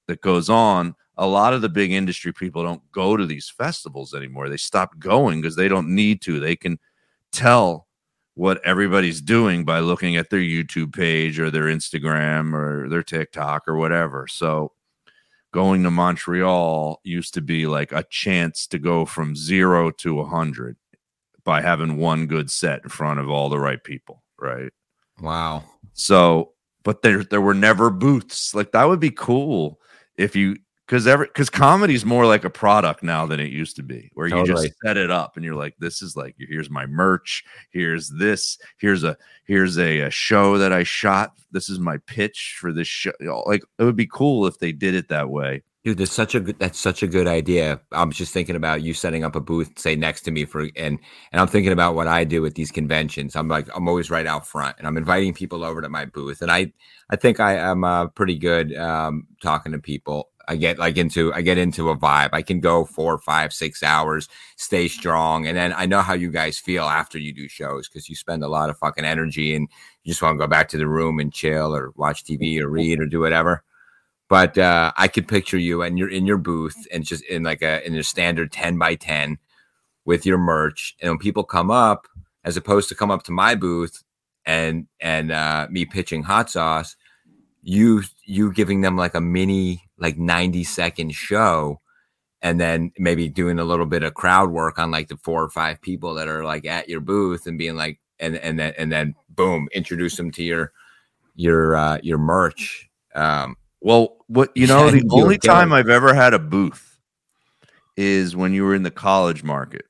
that 0.08 0.20
goes 0.20 0.50
on, 0.50 0.94
a 1.16 1.26
lot 1.26 1.52
of 1.54 1.60
the 1.62 1.68
big 1.68 1.92
industry 1.92 2.32
people 2.32 2.62
don't 2.62 2.82
go 2.90 3.16
to 3.16 3.24
these 3.26 3.48
festivals 3.48 4.12
anymore. 4.14 4.48
They 4.48 4.56
stop 4.56 4.98
going 4.98 5.40
because 5.40 5.56
they 5.56 5.68
don't 5.68 5.94
need 5.94 6.20
to. 6.22 6.40
They 6.40 6.56
can 6.56 6.78
tell 7.32 7.88
what 8.34 8.64
everybody's 8.64 9.20
doing 9.20 9.64
by 9.64 9.80
looking 9.80 10.16
at 10.16 10.30
their 10.30 10.40
YouTube 10.40 10.94
page 10.94 11.38
or 11.38 11.50
their 11.50 11.64
Instagram 11.64 12.54
or 12.54 12.88
their 12.88 13.02
TikTok 13.02 13.68
or 13.68 13.76
whatever. 13.76 14.26
So 14.26 14.72
going 15.52 15.82
to 15.82 15.90
Montreal 15.90 17.00
used 17.04 17.34
to 17.34 17.40
be 17.40 17.66
like 17.66 17.92
a 17.92 18.04
chance 18.04 18.66
to 18.68 18.78
go 18.78 19.04
from 19.04 19.36
zero 19.36 19.90
to 19.90 20.20
a 20.20 20.26
hundred 20.26 20.76
by 21.44 21.60
having 21.60 21.98
one 21.98 22.26
good 22.26 22.50
set 22.50 22.82
in 22.84 22.88
front 22.88 23.20
of 23.20 23.28
all 23.28 23.48
the 23.48 23.58
right 23.58 23.82
people, 23.82 24.22
right? 24.40 24.72
Wow. 25.20 25.64
So, 25.92 26.52
but 26.84 27.02
there 27.02 27.22
there 27.22 27.40
were 27.40 27.54
never 27.54 27.90
booths. 27.90 28.54
Like 28.54 28.72
that 28.72 28.84
would 28.84 29.00
be 29.00 29.10
cool 29.10 29.78
if 30.16 30.34
you 30.34 30.56
because 30.92 31.06
every 31.06 31.26
because 31.26 31.48
comedy 31.48 31.94
is 31.94 32.04
more 32.04 32.26
like 32.26 32.44
a 32.44 32.50
product 32.50 33.02
now 33.02 33.24
than 33.24 33.40
it 33.40 33.50
used 33.50 33.76
to 33.76 33.82
be, 33.82 34.10
where 34.12 34.26
you 34.26 34.44
just 34.44 34.68
set 34.84 34.98
it 34.98 35.10
up 35.10 35.36
and 35.36 35.44
you're 35.44 35.54
like, 35.54 35.74
this 35.78 36.02
is 36.02 36.16
like 36.16 36.36
here's 36.38 36.68
my 36.68 36.84
merch, 36.84 37.42
here's 37.70 38.10
this, 38.10 38.58
here's 38.76 39.02
a 39.02 39.16
here's 39.46 39.78
a, 39.78 40.00
a 40.00 40.10
show 40.10 40.58
that 40.58 40.70
I 40.70 40.82
shot. 40.82 41.32
This 41.50 41.70
is 41.70 41.78
my 41.78 41.96
pitch 42.06 42.58
for 42.60 42.74
this 42.74 42.88
show. 42.88 43.12
Like 43.46 43.62
it 43.78 43.84
would 43.84 43.96
be 43.96 44.06
cool 44.06 44.46
if 44.46 44.58
they 44.58 44.70
did 44.70 44.94
it 44.94 45.08
that 45.08 45.30
way. 45.30 45.62
Dude, 45.82 45.96
that's 45.96 46.12
such 46.12 46.34
a 46.34 46.40
good 46.40 46.58
that's 46.58 46.78
such 46.78 47.02
a 47.02 47.06
good 47.06 47.26
idea. 47.26 47.80
I'm 47.90 48.12
just 48.12 48.34
thinking 48.34 48.54
about 48.54 48.82
you 48.82 48.92
setting 48.92 49.24
up 49.24 49.34
a 49.34 49.40
booth, 49.40 49.78
say 49.78 49.96
next 49.96 50.20
to 50.22 50.30
me 50.30 50.44
for 50.44 50.60
and 50.76 50.98
and 51.32 51.40
I'm 51.40 51.48
thinking 51.48 51.72
about 51.72 51.94
what 51.94 52.06
I 52.06 52.24
do 52.24 52.44
at 52.44 52.54
these 52.54 52.70
conventions. 52.70 53.34
I'm 53.34 53.48
like 53.48 53.66
I'm 53.74 53.88
always 53.88 54.10
right 54.10 54.26
out 54.26 54.46
front 54.46 54.76
and 54.76 54.86
I'm 54.86 54.98
inviting 54.98 55.32
people 55.32 55.64
over 55.64 55.80
to 55.80 55.88
my 55.88 56.04
booth. 56.04 56.42
And 56.42 56.50
I 56.50 56.70
I 57.08 57.16
think 57.16 57.40
I 57.40 57.54
am 57.54 57.82
uh, 57.82 58.08
pretty 58.08 58.36
good 58.36 58.76
um, 58.76 59.26
talking 59.42 59.72
to 59.72 59.78
people. 59.78 60.28
I 60.48 60.56
get 60.56 60.78
like 60.78 60.96
into 60.96 61.32
I 61.32 61.42
get 61.42 61.58
into 61.58 61.90
a 61.90 61.96
vibe. 61.96 62.30
I 62.32 62.42
can 62.42 62.60
go 62.60 62.84
four, 62.84 63.18
five, 63.18 63.52
six 63.52 63.82
hours, 63.82 64.28
stay 64.56 64.88
strong, 64.88 65.46
and 65.46 65.56
then 65.56 65.72
I 65.76 65.86
know 65.86 66.02
how 66.02 66.14
you 66.14 66.30
guys 66.30 66.58
feel 66.58 66.84
after 66.84 67.18
you 67.18 67.32
do 67.32 67.48
shows 67.48 67.88
because 67.88 68.08
you 68.08 68.16
spend 68.16 68.42
a 68.42 68.48
lot 68.48 68.70
of 68.70 68.78
fucking 68.78 69.04
energy 69.04 69.54
and 69.54 69.68
you 70.04 70.12
just 70.12 70.22
want 70.22 70.34
to 70.34 70.44
go 70.44 70.48
back 70.48 70.68
to 70.70 70.78
the 70.78 70.88
room 70.88 71.18
and 71.18 71.32
chill 71.32 71.74
or 71.74 71.92
watch 71.96 72.24
TV 72.24 72.60
or 72.60 72.68
read 72.68 73.00
or 73.00 73.06
do 73.06 73.20
whatever 73.20 73.62
but 74.32 74.56
uh, 74.56 74.90
I 74.96 75.08
could 75.08 75.28
picture 75.28 75.58
you 75.58 75.82
and 75.82 75.98
you're 75.98 76.08
in 76.08 76.24
your 76.24 76.38
booth 76.38 76.86
and 76.90 77.04
just 77.04 77.22
in 77.24 77.42
like 77.42 77.60
a 77.60 77.86
in 77.86 77.92
your 77.92 78.02
standard 78.02 78.50
10 78.50 78.78
by 78.78 78.94
10 78.94 79.36
with 80.06 80.24
your 80.24 80.38
merch. 80.38 80.96
And 81.02 81.10
when 81.10 81.18
people 81.18 81.44
come 81.44 81.70
up, 81.70 82.08
as 82.42 82.56
opposed 82.56 82.88
to 82.88 82.94
come 82.94 83.10
up 83.10 83.24
to 83.24 83.30
my 83.30 83.54
booth 83.54 84.02
and 84.46 84.86
and 85.02 85.32
uh, 85.32 85.66
me 85.70 85.84
pitching 85.84 86.22
hot 86.22 86.48
sauce, 86.48 86.96
you 87.60 88.04
you 88.24 88.54
giving 88.54 88.80
them 88.80 88.96
like 88.96 89.14
a 89.14 89.20
mini 89.20 89.82
like 90.02 90.18
90 90.18 90.64
second 90.64 91.14
show 91.14 91.80
and 92.42 92.60
then 92.60 92.90
maybe 92.98 93.28
doing 93.28 93.58
a 93.58 93.64
little 93.64 93.86
bit 93.86 94.02
of 94.02 94.14
crowd 94.14 94.50
work 94.50 94.78
on 94.78 94.90
like 94.90 95.08
the 95.08 95.16
four 95.16 95.42
or 95.42 95.48
five 95.48 95.80
people 95.80 96.12
that 96.14 96.28
are 96.28 96.44
like 96.44 96.66
at 96.66 96.88
your 96.88 97.00
booth 97.00 97.46
and 97.46 97.56
being 97.56 97.76
like 97.76 98.00
and 98.18 98.36
and 98.36 98.58
then 98.58 98.74
and 98.76 98.92
then 98.92 99.14
boom 99.30 99.68
introduce 99.72 100.16
them 100.16 100.30
to 100.30 100.42
your 100.42 100.72
your 101.36 101.76
uh 101.76 101.98
your 102.02 102.18
merch 102.18 102.90
um 103.14 103.56
Well, 103.80 104.16
what 104.26 104.50
you 104.54 104.66
know, 104.66 104.90
the 104.90 105.08
only 105.12 105.38
time. 105.38 105.72
I've 105.72 105.88
ever 105.88 106.12
had 106.14 106.34
a 106.34 106.38
booth 106.38 106.98
is 107.96 108.34
when 108.34 108.52
you 108.52 108.64
were 108.64 108.74
in 108.74 108.82
the 108.82 108.90
college 108.90 109.42
market. 109.42 109.86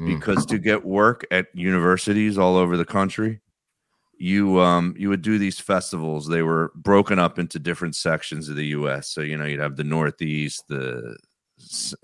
Mm. 0.00 0.06
because 0.06 0.46
to 0.46 0.58
get 0.58 0.86
work 0.86 1.26
at 1.30 1.48
universities 1.52 2.38
all 2.38 2.56
over 2.56 2.78
the 2.78 2.84
country 2.84 3.40
you 4.22 4.60
um 4.60 4.94
you 4.96 5.08
would 5.08 5.20
do 5.20 5.36
these 5.36 5.58
festivals 5.58 6.28
they 6.28 6.42
were 6.42 6.70
broken 6.76 7.18
up 7.18 7.40
into 7.40 7.58
different 7.58 7.96
sections 7.96 8.48
of 8.48 8.54
the 8.54 8.66
US 8.66 9.08
so 9.08 9.20
you 9.20 9.36
know 9.36 9.44
you'd 9.44 9.58
have 9.58 9.74
the 9.76 9.82
northeast 9.82 10.62
the 10.68 11.16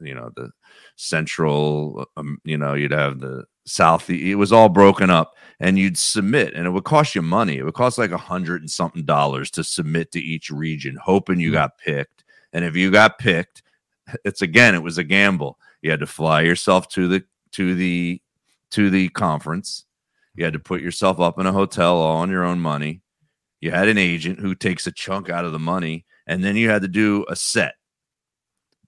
you 0.01 0.15
know 0.15 0.29
the 0.35 0.51
central 0.97 2.05
um, 2.17 2.39
you 2.45 2.59
know 2.59 2.75
you'd 2.75 2.91
have 2.91 3.21
the 3.21 3.45
south 3.67 4.11
it 4.11 4.35
was 4.35 4.53
all 4.53 4.69
broken 4.69 5.11
up 5.11 5.37
and 5.61 5.79
you'd 5.79 5.97
submit 5.97 6.55
and 6.55 6.67
it 6.67 6.71
would 6.71 6.85
cost 6.85 7.15
you 7.15 7.23
money. 7.23 7.59
It 7.59 7.65
would 7.65 7.75
cost 7.75 7.99
like 7.99 8.11
a 8.11 8.19
hundred 8.19 8.63
and 8.63 8.71
something 8.71 9.05
dollars 9.05 9.51
to 9.53 9.63
submit 9.63 10.11
to 10.13 10.21
each 10.21 10.51
region 10.51 10.97
hoping 11.01 11.39
you 11.39 11.51
Hmm. 11.51 11.55
got 11.55 11.79
picked. 11.79 12.25
And 12.53 12.65
if 12.65 12.75
you 12.75 12.91
got 12.91 13.19
picked 13.19 13.63
it's 14.25 14.43
again 14.43 14.75
it 14.75 14.83
was 14.83 14.99
a 14.99 15.05
gamble. 15.05 15.57
You 15.83 15.93
had 15.93 16.01
to 16.01 16.07
fly 16.07 16.41
yourself 16.41 16.89
to 16.89 17.07
the 17.07 17.23
to 17.53 17.77
the 17.77 18.21
to 18.73 18.91
the 18.91 19.09
conference 19.11 19.85
you 20.39 20.45
had 20.45 20.53
to 20.53 20.61
put 20.61 20.81
yourself 20.81 21.19
up 21.19 21.41
in 21.41 21.47
a 21.47 21.53
hotel 21.53 21.97
all 21.97 22.19
on 22.19 22.31
your 22.31 22.45
own 22.45 22.61
money. 22.61 23.03
You 23.61 23.73
had 23.73 23.89
an 23.89 23.99
agent 23.99 24.39
who 24.39 24.55
takes 24.55 24.87
a 24.87 24.93
chunk 24.93 25.29
out 25.29 25.45
of 25.45 25.51
the 25.51 25.59
money 25.59 26.07
and 26.29 26.45
then 26.45 26.55
you 26.55 26.71
had 26.71 26.83
to 26.83 26.89
do 26.89 27.27
a 27.29 27.35
set. 27.35 27.75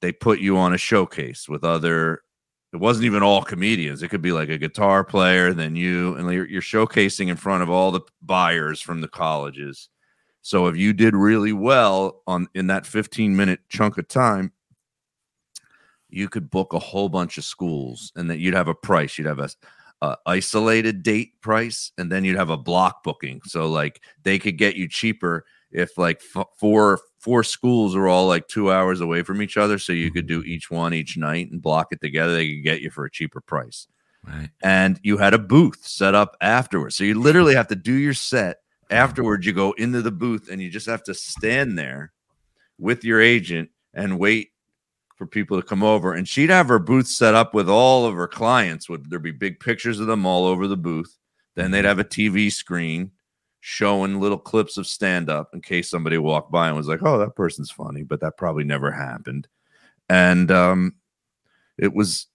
They 0.00 0.12
put 0.12 0.38
you 0.38 0.56
on 0.58 0.72
a 0.72 0.78
showcase 0.78 1.48
with 1.48 1.64
other 1.64 2.22
it 2.72 2.76
wasn't 2.76 3.06
even 3.06 3.24
all 3.24 3.42
comedians. 3.42 4.00
It 4.00 4.10
could 4.10 4.22
be 4.22 4.30
like 4.30 4.48
a 4.48 4.58
guitar 4.58 5.02
player 5.02 5.52
then 5.52 5.74
you 5.74 6.14
and 6.14 6.32
you're, 6.32 6.46
you're 6.46 6.62
showcasing 6.62 7.28
in 7.28 7.36
front 7.36 7.64
of 7.64 7.68
all 7.68 7.90
the 7.90 8.02
buyers 8.22 8.80
from 8.80 9.00
the 9.00 9.08
colleges. 9.08 9.88
So 10.42 10.68
if 10.68 10.76
you 10.76 10.92
did 10.92 11.16
really 11.16 11.52
well 11.52 12.22
on 12.28 12.46
in 12.54 12.68
that 12.68 12.86
15 12.86 13.34
minute 13.34 13.58
chunk 13.68 13.98
of 13.98 14.06
time 14.06 14.52
you 16.08 16.28
could 16.28 16.48
book 16.48 16.72
a 16.72 16.78
whole 16.78 17.08
bunch 17.08 17.38
of 17.38 17.44
schools 17.44 18.12
and 18.14 18.30
that 18.30 18.38
you'd 18.38 18.54
have 18.54 18.68
a 18.68 18.74
price. 18.74 19.18
You'd 19.18 19.26
have 19.26 19.38
a, 19.38 19.48
a 20.02 20.16
isolated 20.26 21.02
date 21.02 21.40
price 21.40 21.92
and 21.98 22.10
then 22.10 22.24
you'd 22.24 22.36
have 22.36 22.50
a 22.50 22.56
block 22.56 23.02
booking. 23.02 23.40
So 23.44 23.68
like 23.68 24.02
they 24.22 24.38
could 24.38 24.56
get 24.56 24.76
you 24.76 24.88
cheaper 24.88 25.44
if 25.70 25.96
like 25.98 26.22
f- 26.34 26.46
four 26.58 27.00
four 27.18 27.44
schools 27.44 27.94
are 27.94 28.08
all 28.08 28.26
like 28.26 28.48
two 28.48 28.72
hours 28.72 29.00
away 29.00 29.22
from 29.22 29.42
each 29.42 29.56
other 29.56 29.78
so 29.78 29.92
you 29.92 30.10
could 30.10 30.26
do 30.26 30.40
mm-hmm. 30.40 30.50
each 30.50 30.70
one 30.70 30.94
each 30.94 31.16
night 31.16 31.50
and 31.50 31.62
block 31.62 31.88
it 31.90 32.00
together. 32.00 32.34
They 32.34 32.54
could 32.54 32.64
get 32.64 32.80
you 32.80 32.90
for 32.90 33.04
a 33.04 33.10
cheaper 33.10 33.40
price. 33.40 33.86
Right. 34.26 34.50
And 34.62 34.98
you 35.02 35.16
had 35.16 35.34
a 35.34 35.38
booth 35.38 35.86
set 35.86 36.14
up 36.14 36.36
afterwards. 36.40 36.96
So 36.96 37.04
you 37.04 37.18
literally 37.18 37.54
have 37.54 37.68
to 37.68 37.76
do 37.76 37.92
your 37.92 38.14
set. 38.14 38.58
Afterwards, 38.90 39.46
you 39.46 39.52
go 39.52 39.72
into 39.72 40.02
the 40.02 40.10
booth 40.10 40.48
and 40.50 40.60
you 40.60 40.68
just 40.68 40.86
have 40.86 41.04
to 41.04 41.14
stand 41.14 41.78
there 41.78 42.12
with 42.76 43.04
your 43.04 43.20
agent 43.20 43.70
and 43.94 44.18
wait 44.18 44.50
for 45.20 45.26
people 45.26 45.60
to 45.60 45.66
come 45.66 45.82
over, 45.82 46.14
and 46.14 46.26
she'd 46.26 46.48
have 46.48 46.68
her 46.68 46.78
booth 46.78 47.06
set 47.06 47.34
up 47.34 47.52
with 47.52 47.68
all 47.68 48.06
of 48.06 48.14
her 48.14 48.26
clients. 48.26 48.88
Would 48.88 49.10
there 49.10 49.18
be 49.18 49.32
big 49.32 49.60
pictures 49.60 50.00
of 50.00 50.06
them 50.06 50.24
all 50.24 50.46
over 50.46 50.66
the 50.66 50.78
booth? 50.78 51.14
Then 51.56 51.70
they'd 51.70 51.84
have 51.84 51.98
a 51.98 52.04
TV 52.04 52.50
screen 52.50 53.10
showing 53.60 54.18
little 54.18 54.38
clips 54.38 54.78
of 54.78 54.86
stand 54.86 55.28
up 55.28 55.50
in 55.52 55.60
case 55.60 55.90
somebody 55.90 56.16
walked 56.16 56.50
by 56.50 56.68
and 56.68 56.76
was 56.78 56.88
like, 56.88 57.02
"Oh, 57.02 57.18
that 57.18 57.36
person's 57.36 57.70
funny," 57.70 58.02
but 58.02 58.20
that 58.22 58.38
probably 58.38 58.64
never 58.64 58.90
happened. 58.90 59.46
And 60.08 60.50
um, 60.50 60.94
it 61.76 61.92
was 61.92 62.26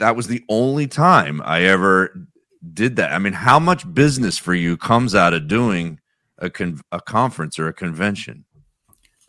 that 0.00 0.16
was 0.16 0.26
the 0.26 0.42
only 0.48 0.88
time 0.88 1.40
I 1.44 1.62
ever 1.62 2.26
did 2.74 2.96
that. 2.96 3.12
I 3.12 3.20
mean, 3.20 3.32
how 3.32 3.60
much 3.60 3.94
business 3.94 4.38
for 4.38 4.54
you 4.54 4.76
comes 4.76 5.14
out 5.14 5.34
of 5.34 5.46
doing 5.46 6.00
a 6.38 6.50
con- 6.50 6.80
a 6.90 7.00
conference 7.00 7.60
or 7.60 7.68
a 7.68 7.72
convention? 7.72 8.44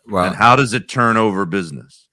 Well, 0.08 0.24
and 0.24 0.34
how 0.34 0.56
does 0.56 0.72
it 0.72 0.88
turn 0.88 1.16
over 1.16 1.46
business? 1.46 2.08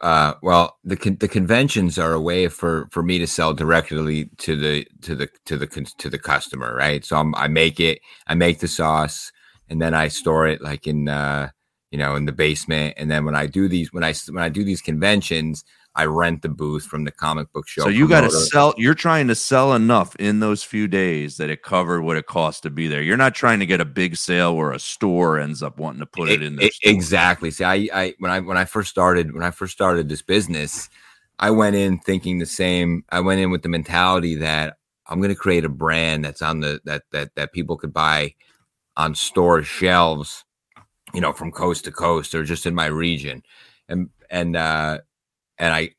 Uh, 0.00 0.34
well, 0.42 0.76
the 0.84 0.96
con- 0.96 1.16
the 1.16 1.28
conventions 1.28 1.98
are 1.98 2.12
a 2.12 2.20
way 2.20 2.48
for 2.48 2.88
for 2.92 3.02
me 3.02 3.18
to 3.18 3.26
sell 3.26 3.54
directly 3.54 4.26
to 4.38 4.54
the 4.56 4.86
to 5.02 5.14
the 5.14 5.28
to 5.46 5.56
the 5.56 5.66
to 5.98 6.10
the 6.10 6.18
customer, 6.18 6.74
right? 6.74 7.04
So 7.04 7.16
I'm, 7.16 7.34
i 7.34 7.48
make 7.48 7.80
it, 7.80 8.00
I 8.26 8.34
make 8.34 8.60
the 8.60 8.68
sauce, 8.68 9.32
and 9.70 9.80
then 9.80 9.94
I 9.94 10.08
store 10.08 10.46
it 10.48 10.60
like 10.60 10.86
in 10.86 11.08
uh, 11.08 11.48
you 11.90 11.98
know 11.98 12.14
in 12.14 12.26
the 12.26 12.32
basement. 12.32 12.94
And 12.98 13.10
then 13.10 13.24
when 13.24 13.34
I 13.34 13.46
do 13.46 13.68
these 13.68 13.90
when 13.92 14.04
I 14.04 14.12
when 14.30 14.44
I 14.44 14.50
do 14.50 14.64
these 14.64 14.82
conventions, 14.82 15.64
I 15.96 16.04
rent 16.04 16.42
the 16.42 16.50
booth 16.50 16.84
from 16.84 17.04
the 17.04 17.10
comic 17.10 17.50
book 17.54 17.66
show. 17.66 17.82
So 17.82 17.88
you 17.88 18.06
got 18.06 18.20
to 18.20 18.30
sell. 18.30 18.74
You're 18.76 18.94
trying 18.94 19.28
to 19.28 19.34
sell 19.34 19.72
enough 19.72 20.14
in 20.16 20.40
those 20.40 20.62
few 20.62 20.86
days 20.86 21.38
that 21.38 21.48
it 21.48 21.62
covered 21.62 22.02
what 22.02 22.18
it 22.18 22.26
cost 22.26 22.62
to 22.64 22.70
be 22.70 22.86
there. 22.86 23.00
You're 23.00 23.16
not 23.16 23.34
trying 23.34 23.60
to 23.60 23.66
get 23.66 23.80
a 23.80 23.86
big 23.86 24.16
sale 24.16 24.54
where 24.54 24.72
a 24.72 24.78
store 24.78 25.40
ends 25.40 25.62
up 25.62 25.78
wanting 25.78 26.00
to 26.00 26.06
put 26.06 26.28
it, 26.28 26.42
it 26.42 26.46
in 26.46 26.56
there. 26.56 26.68
Exactly. 26.82 27.50
See, 27.50 27.64
I, 27.64 27.88
I 27.94 28.14
when 28.18 28.30
I 28.30 28.40
when 28.40 28.58
I 28.58 28.66
first 28.66 28.90
started 28.90 29.32
when 29.32 29.42
I 29.42 29.50
first 29.50 29.72
started 29.72 30.10
this 30.10 30.20
business, 30.20 30.90
I 31.38 31.50
went 31.50 31.76
in 31.76 31.98
thinking 31.98 32.40
the 32.40 32.46
same. 32.46 33.02
I 33.10 33.20
went 33.20 33.40
in 33.40 33.50
with 33.50 33.62
the 33.62 33.70
mentality 33.70 34.34
that 34.36 34.76
I'm 35.06 35.18
going 35.20 35.30
to 35.30 35.34
create 35.34 35.64
a 35.64 35.70
brand 35.70 36.26
that's 36.26 36.42
on 36.42 36.60
the 36.60 36.80
that 36.84 37.04
that 37.12 37.34
that 37.36 37.54
people 37.54 37.78
could 37.78 37.94
buy 37.94 38.34
on 38.98 39.14
store 39.14 39.62
shelves, 39.62 40.44
you 41.14 41.22
know, 41.22 41.32
from 41.32 41.52
coast 41.52 41.84
to 41.86 41.90
coast 41.90 42.34
or 42.34 42.44
just 42.44 42.66
in 42.66 42.74
my 42.74 42.86
region, 42.86 43.42
and 43.88 44.10
and 44.28 44.56
uh 44.56 44.98
and 45.58 45.72
I 45.72 45.90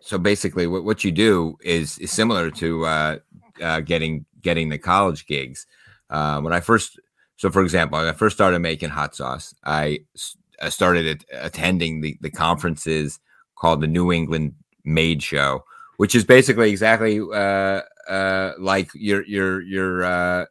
so 0.00 0.18
basically 0.18 0.66
what, 0.66 0.84
what 0.84 1.04
you 1.04 1.12
do 1.12 1.56
is 1.62 1.98
is 1.98 2.10
similar 2.10 2.50
to 2.50 2.84
uh, 2.84 3.18
uh, 3.62 3.80
getting 3.80 4.26
getting 4.40 4.68
the 4.68 4.78
college 4.78 5.26
gigs. 5.26 5.66
Uh, 6.10 6.40
when 6.40 6.52
I 6.52 6.60
first 6.60 7.00
so 7.36 7.50
for 7.50 7.62
example, 7.62 7.98
when 7.98 8.08
I 8.08 8.12
first 8.12 8.36
started 8.36 8.58
making 8.58 8.90
hot 8.90 9.14
sauce, 9.14 9.54
I, 9.64 10.00
I 10.60 10.68
started 10.68 11.24
attending 11.32 12.00
the, 12.00 12.16
the 12.20 12.30
conferences 12.30 13.18
called 13.56 13.80
the 13.80 13.88
New 13.88 14.12
England 14.12 14.54
Made 14.84 15.22
Show, 15.22 15.64
which 15.96 16.14
is 16.14 16.24
basically 16.24 16.70
exactly 16.70 17.20
uh, 17.20 17.80
uh, 18.08 18.52
like 18.58 18.90
you're 18.94 19.24
you're 19.24 19.60
you're 19.62 20.04
uh, 20.04 20.46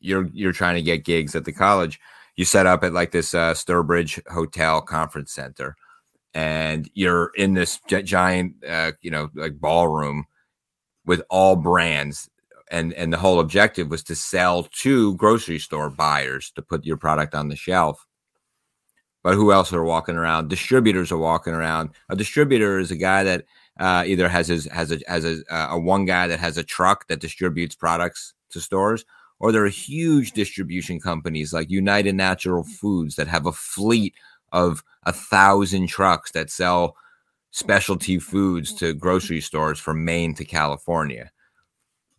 you're 0.00 0.28
you're 0.32 0.52
trying 0.52 0.74
to 0.74 0.82
get 0.82 1.04
gigs 1.04 1.34
at 1.34 1.44
the 1.44 1.52
college. 1.52 2.00
You 2.36 2.44
set 2.44 2.66
up 2.66 2.84
at 2.84 2.92
like 2.92 3.12
this 3.12 3.32
Sturbridge 3.32 4.20
Hotel 4.30 4.82
conference 4.82 5.32
center 5.32 5.76
and 6.36 6.90
you're 6.92 7.32
in 7.34 7.54
this 7.54 7.80
giant, 7.88 8.62
uh, 8.68 8.92
you 9.00 9.10
know, 9.10 9.30
like 9.34 9.58
ballroom 9.58 10.26
with 11.06 11.22
all 11.30 11.56
brands. 11.56 12.28
And, 12.70 12.92
and 12.92 13.10
the 13.10 13.16
whole 13.16 13.40
objective 13.40 13.88
was 13.88 14.02
to 14.02 14.14
sell 14.14 14.64
to 14.64 15.14
grocery 15.14 15.58
store 15.58 15.88
buyers 15.88 16.50
to 16.50 16.60
put 16.60 16.84
your 16.84 16.98
product 16.98 17.34
on 17.34 17.48
the 17.48 17.56
shelf. 17.56 18.06
But 19.22 19.34
who 19.34 19.50
else 19.50 19.72
are 19.72 19.82
walking 19.82 20.16
around? 20.16 20.50
Distributors 20.50 21.10
are 21.10 21.16
walking 21.16 21.54
around. 21.54 21.90
A 22.10 22.16
distributor 22.16 22.78
is 22.78 22.90
a 22.90 22.96
guy 22.96 23.24
that 23.24 23.44
uh, 23.80 24.04
either 24.06 24.28
has 24.28 24.48
his 24.48 24.66
has 24.66 24.92
a 24.92 25.00
has 25.08 25.24
a, 25.24 25.38
uh, 25.50 25.68
a 25.70 25.78
one 25.78 26.04
guy 26.04 26.26
that 26.26 26.38
has 26.38 26.58
a 26.58 26.62
truck 26.62 27.08
that 27.08 27.20
distributes 27.20 27.74
products 27.74 28.34
to 28.50 28.60
stores, 28.60 29.04
or 29.40 29.52
there 29.52 29.64
are 29.64 29.68
huge 29.68 30.32
distribution 30.32 31.00
companies 31.00 31.52
like 31.52 31.70
United 31.70 32.14
Natural 32.14 32.62
Foods 32.62 33.16
that 33.16 33.26
have 33.26 33.46
a 33.46 33.52
fleet 33.52 34.14
of 34.56 34.82
a 35.04 35.12
thousand 35.12 35.86
trucks 35.86 36.32
that 36.32 36.50
sell 36.50 36.96
specialty 37.50 38.18
foods 38.18 38.72
to 38.74 38.94
grocery 38.94 39.40
stores 39.40 39.78
from 39.78 40.04
Maine 40.04 40.34
to 40.34 40.44
California. 40.44 41.30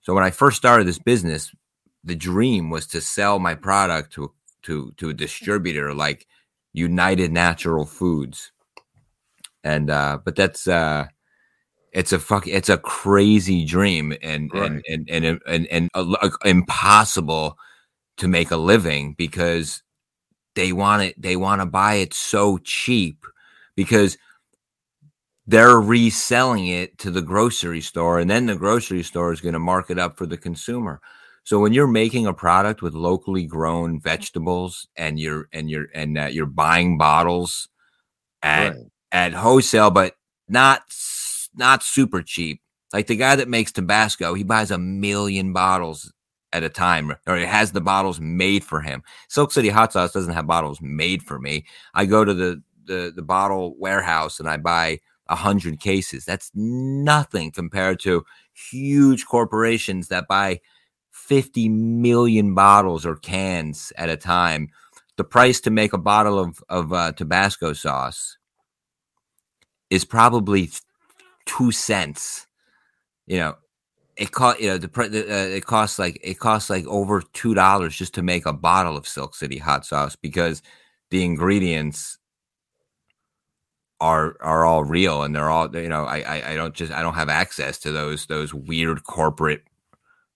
So 0.02 0.14
when 0.14 0.24
I 0.24 0.30
first 0.30 0.56
started 0.56 0.86
this 0.86 1.00
business, 1.00 1.52
the 2.04 2.16
dream 2.16 2.70
was 2.70 2.86
to 2.88 3.02
sell 3.02 3.40
my 3.40 3.56
product 3.56 4.14
to 4.14 4.32
to 4.64 4.94
to 4.98 5.10
a 5.10 5.14
distributor 5.14 5.94
like 5.94 6.28
United 6.74 7.32
Natural 7.32 7.86
Foods. 7.86 8.52
And 9.64 9.90
uh 9.90 10.20
but 10.24 10.36
that's 10.36 10.68
uh 10.68 11.08
it's 11.92 12.14
a 12.14 12.20
fuck 12.20 12.48
it's 12.48 12.70
a 12.70 12.78
crazy 12.78 13.66
dream 13.66 14.14
and 14.22 14.52
right. 14.54 14.72
and 14.72 14.84
and 14.88 15.10
and 15.10 15.26
and, 15.26 15.42
and, 15.48 15.68
and 15.72 15.90
uh, 15.96 16.30
impossible 16.46 17.58
to 18.18 18.28
make 18.28 18.52
a 18.52 18.58
living 18.58 19.16
because 19.18 19.82
they 20.58 20.74
want 20.74 21.04
it 21.04 21.22
they 21.22 21.36
want 21.36 21.62
to 21.62 21.66
buy 21.66 21.94
it 21.96 22.14
so 22.14 22.58
cheap 22.58 23.26
because 23.76 24.18
they're 25.46 25.80
reselling 25.80 26.68
it 26.68 26.98
to 26.98 27.12
the 27.12 27.22
grocery 27.22 27.80
store 27.80 28.20
and 28.20 28.30
then 28.30 28.48
the 28.48 28.56
grocery 28.56 29.04
store 29.04 29.32
is 29.32 29.40
going 29.40 29.54
to 29.54 29.60
mark 29.60 29.92
it 29.92 30.00
up 30.00 30.18
for 30.18 30.26
the 30.26 30.36
consumer 30.38 31.00
so 31.44 31.60
when 31.60 31.74
you're 31.74 31.88
making 31.88 32.26
a 32.26 32.34
product 32.34 32.82
with 32.82 32.96
locally 32.96 33.46
grown 33.46 34.02
vegetables 34.02 34.88
and 34.98 35.20
you're 35.20 35.48
and 35.54 35.70
you're 35.70 35.88
and 35.94 36.18
uh, 36.18 36.26
you're 36.26 36.48
buying 36.48 36.98
bottles 36.98 37.70
at 38.42 38.70
right. 38.70 38.86
at 39.12 39.34
wholesale 39.34 39.92
but 39.92 40.16
not 40.50 40.82
not 41.56 41.84
super 41.84 42.24
cheap 42.24 42.62
like 42.94 43.06
the 43.06 43.16
guy 43.16 43.36
that 43.36 43.48
makes 43.48 43.72
tabasco 43.72 44.34
he 44.34 44.44
buys 44.44 44.72
a 44.72 44.78
million 44.80 45.54
bottles 45.54 46.12
at 46.54 46.64
a 46.64 46.70
time, 46.70 47.14
or 47.28 47.38
it 47.38 47.48
has 47.48 47.72
the 47.72 47.82
bottles 47.82 48.20
made 48.20 48.64
for 48.64 48.82
him. 48.82 49.04
Silk 49.28 49.52
City 49.52 49.70
Hot 49.70 49.94
Sauce 49.94 50.14
doesn't 50.14 50.34
have 50.34 50.48
bottles 50.48 50.80
made 50.82 51.24
for 51.24 51.40
me. 51.40 51.66
I 51.94 52.06
go 52.06 52.24
to 52.24 52.34
the 52.34 52.62
the, 52.86 53.12
the 53.16 53.22
bottle 53.22 53.76
warehouse 53.78 54.40
and 54.40 54.50
I 54.50 54.58
buy 54.58 55.00
a 55.28 55.36
hundred 55.36 55.80
cases. 55.80 56.26
That's 56.26 56.52
nothing 56.56 57.52
compared 57.52 58.00
to 58.02 58.26
huge 58.54 59.26
corporations 59.26 60.08
that 60.08 60.28
buy 60.28 60.62
50 61.12 61.70
million 61.70 62.56
bottles 62.56 63.06
or 63.06 63.16
cans 63.18 63.92
at 63.98 64.10
a 64.10 64.18
time. 64.18 64.70
The 65.18 65.24
price 65.24 65.60
to 65.62 65.70
make 65.70 65.94
a 65.94 65.98
bottle 65.98 66.40
of, 66.40 66.64
of 66.70 66.94
uh, 66.94 67.12
Tabasco 67.12 67.74
sauce 67.74 68.38
is 69.90 70.06
probably 70.06 70.70
two 71.46 71.72
cents. 71.72 72.48
You 73.26 73.38
know, 73.38 73.56
it 74.18 74.32
cost 74.32 74.60
you 74.60 74.70
know 74.70 74.78
the, 74.78 74.90
uh, 74.96 75.56
it 75.56 75.66
costs 75.66 76.00
like 76.00 76.20
it 76.24 76.40
costs 76.40 76.70
like 76.70 76.86
over 76.88 77.22
two 77.34 77.54
dollars 77.54 77.96
just 77.96 78.14
to 78.16 78.24
make 78.24 78.46
a 78.46 78.54
bottle 78.54 78.98
of 78.98 79.08
Silk 79.08 79.36
City 79.36 79.58
hot 79.58 79.86
sauce 79.86 80.16
because 80.16 80.62
the 81.12 81.24
ingredients 81.24 82.18
are 84.00 84.38
are 84.42 84.66
all 84.66 84.84
real 84.84 85.24
and 85.24 85.36
they're 85.36 85.50
all 85.50 85.76
you 85.76 85.90
know 85.90 86.06
I, 86.06 86.20
I 86.22 86.52
I 86.52 86.56
don't 86.56 86.74
just 86.74 86.92
I 86.92 87.02
don't 87.02 87.16
have 87.16 87.30
access 87.30 87.78
to 87.80 87.92
those 87.92 88.26
those 88.28 88.54
weird 88.54 89.04
corporate 89.04 89.64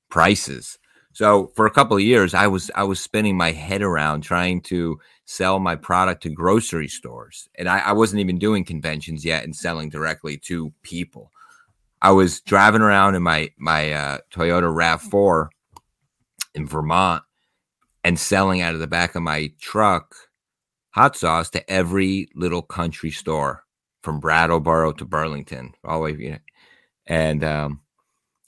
prices. 0.09 0.77
So 1.13 1.51
for 1.55 1.65
a 1.65 1.71
couple 1.71 1.97
of 1.97 2.03
years, 2.03 2.33
I 2.33 2.47
was 2.47 2.71
I 2.75 2.83
was 2.83 2.99
spinning 2.99 3.35
my 3.35 3.51
head 3.51 3.81
around 3.81 4.21
trying 4.21 4.61
to 4.63 4.99
sell 5.25 5.59
my 5.59 5.75
product 5.75 6.23
to 6.23 6.29
grocery 6.29 6.87
stores, 6.87 7.49
and 7.55 7.67
I, 7.67 7.79
I 7.79 7.91
wasn't 7.93 8.21
even 8.21 8.39
doing 8.39 8.63
conventions 8.63 9.25
yet 9.25 9.43
and 9.43 9.55
selling 9.55 9.89
directly 9.89 10.37
to 10.45 10.71
people. 10.83 11.31
I 12.01 12.11
was 12.11 12.41
driving 12.41 12.81
around 12.81 13.15
in 13.15 13.23
my 13.23 13.51
my 13.57 13.93
uh, 13.93 14.17
Toyota 14.33 14.73
Rav 14.73 15.01
Four 15.01 15.49
in 16.55 16.65
Vermont 16.65 17.23
and 18.03 18.19
selling 18.19 18.61
out 18.61 18.73
of 18.73 18.79
the 18.79 18.87
back 18.87 19.15
of 19.15 19.21
my 19.21 19.51
truck 19.59 20.15
hot 20.91 21.15
sauce 21.15 21.49
to 21.51 21.69
every 21.69 22.29
little 22.35 22.61
country 22.61 23.11
store 23.11 23.63
from 24.01 24.19
Brattleboro 24.19 24.93
to 24.93 25.05
Burlington, 25.05 25.73
all 25.83 25.99
the 25.99 26.03
way, 26.03 26.19
you 26.19 26.31
know, 26.31 26.37
and 27.05 27.43
um, 27.43 27.81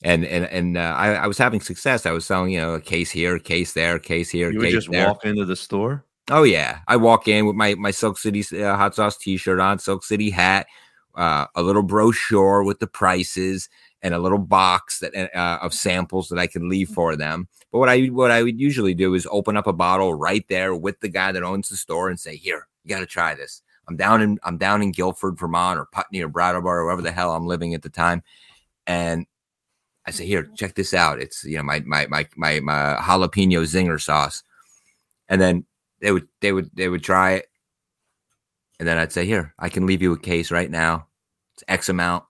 and 0.03 0.25
and 0.25 0.45
and 0.45 0.77
uh, 0.77 0.95
I, 0.97 1.13
I, 1.13 1.27
was 1.27 1.37
having 1.37 1.61
success. 1.61 2.05
I 2.05 2.11
was 2.11 2.25
selling, 2.25 2.51
you 2.53 2.59
know, 2.59 2.73
a 2.73 2.81
case 2.81 3.11
here, 3.11 3.35
a 3.35 3.39
case 3.39 3.73
there, 3.73 3.95
a 3.95 3.99
case 3.99 4.29
here. 4.29 4.51
You 4.51 4.59
would 4.59 4.71
just 4.71 4.91
there. 4.91 5.07
walk 5.07 5.25
into 5.25 5.45
the 5.45 5.55
store. 5.55 6.05
Oh 6.31 6.43
yeah, 6.43 6.79
I 6.87 6.97
walk 6.97 7.27
in 7.27 7.45
with 7.45 7.55
my 7.55 7.75
my 7.75 7.91
Silk 7.91 8.17
City 8.17 8.43
uh, 8.63 8.75
hot 8.75 8.95
sauce 8.95 9.17
T-shirt 9.17 9.59
on, 9.59 9.79
Silk 9.79 10.03
City 10.03 10.29
hat, 10.29 10.67
uh, 11.15 11.47
a 11.55 11.61
little 11.61 11.83
brochure 11.83 12.63
with 12.63 12.79
the 12.79 12.87
prices 12.87 13.69
and 14.01 14.13
a 14.13 14.19
little 14.19 14.37
box 14.37 14.99
that 14.99 15.15
uh, 15.15 15.59
of 15.61 15.73
samples 15.73 16.29
that 16.29 16.39
I 16.39 16.47
can 16.47 16.69
leave 16.69 16.89
for 16.89 17.15
them. 17.15 17.47
But 17.71 17.79
what 17.79 17.89
I 17.89 18.05
what 18.07 18.31
I 18.31 18.43
would 18.43 18.59
usually 18.59 18.93
do 18.93 19.13
is 19.13 19.27
open 19.31 19.57
up 19.57 19.67
a 19.67 19.73
bottle 19.73 20.13
right 20.13 20.45
there 20.49 20.75
with 20.75 20.99
the 20.99 21.09
guy 21.09 21.31
that 21.31 21.43
owns 21.43 21.69
the 21.69 21.77
store 21.77 22.09
and 22.09 22.19
say, 22.19 22.35
"Here, 22.35 22.67
you 22.83 22.89
got 22.89 22.99
to 22.99 23.05
try 23.05 23.33
this." 23.33 23.61
I'm 23.87 23.95
down 23.97 24.21
in 24.21 24.39
I'm 24.43 24.57
down 24.57 24.81
in 24.81 24.91
Guilford, 24.91 25.37
Vermont, 25.37 25.79
or 25.79 25.85
Putney 25.85 26.21
or 26.21 26.27
Brattleboro, 26.27 26.81
or 26.81 26.83
wherever 26.85 27.01
the 27.01 27.11
hell 27.11 27.33
I'm 27.33 27.47
living 27.47 27.73
at 27.73 27.81
the 27.81 27.89
time, 27.89 28.23
and 28.85 29.25
I 30.05 30.11
say, 30.11 30.25
"Here, 30.25 30.49
check 30.55 30.75
this 30.75 30.93
out. 30.93 31.19
It's 31.19 31.43
you 31.43 31.57
know 31.57 31.63
my 31.63 31.79
my 31.81 32.07
my 32.07 32.27
my, 32.35 32.59
my 32.59 32.97
jalapeno 33.01 33.61
zinger 33.63 34.01
sauce," 34.01 34.43
and 35.29 35.39
then 35.39 35.65
they 36.01 36.11
would 36.11 36.27
they 36.41 36.51
would 36.51 36.69
they 36.73 36.89
would 36.89 37.03
try 37.03 37.31
it 37.31 37.47
and 38.83 38.87
then 38.89 38.97
I'd 38.97 39.13
say, 39.13 39.25
"Here, 39.25 39.53
I 39.57 39.69
can 39.69 39.85
leave 39.85 40.01
you 40.01 40.11
a 40.11 40.19
case 40.19 40.51
right 40.51 40.69
now. 40.69 41.07
It's 41.53 41.63
X 41.69 41.87
amount 41.87 42.25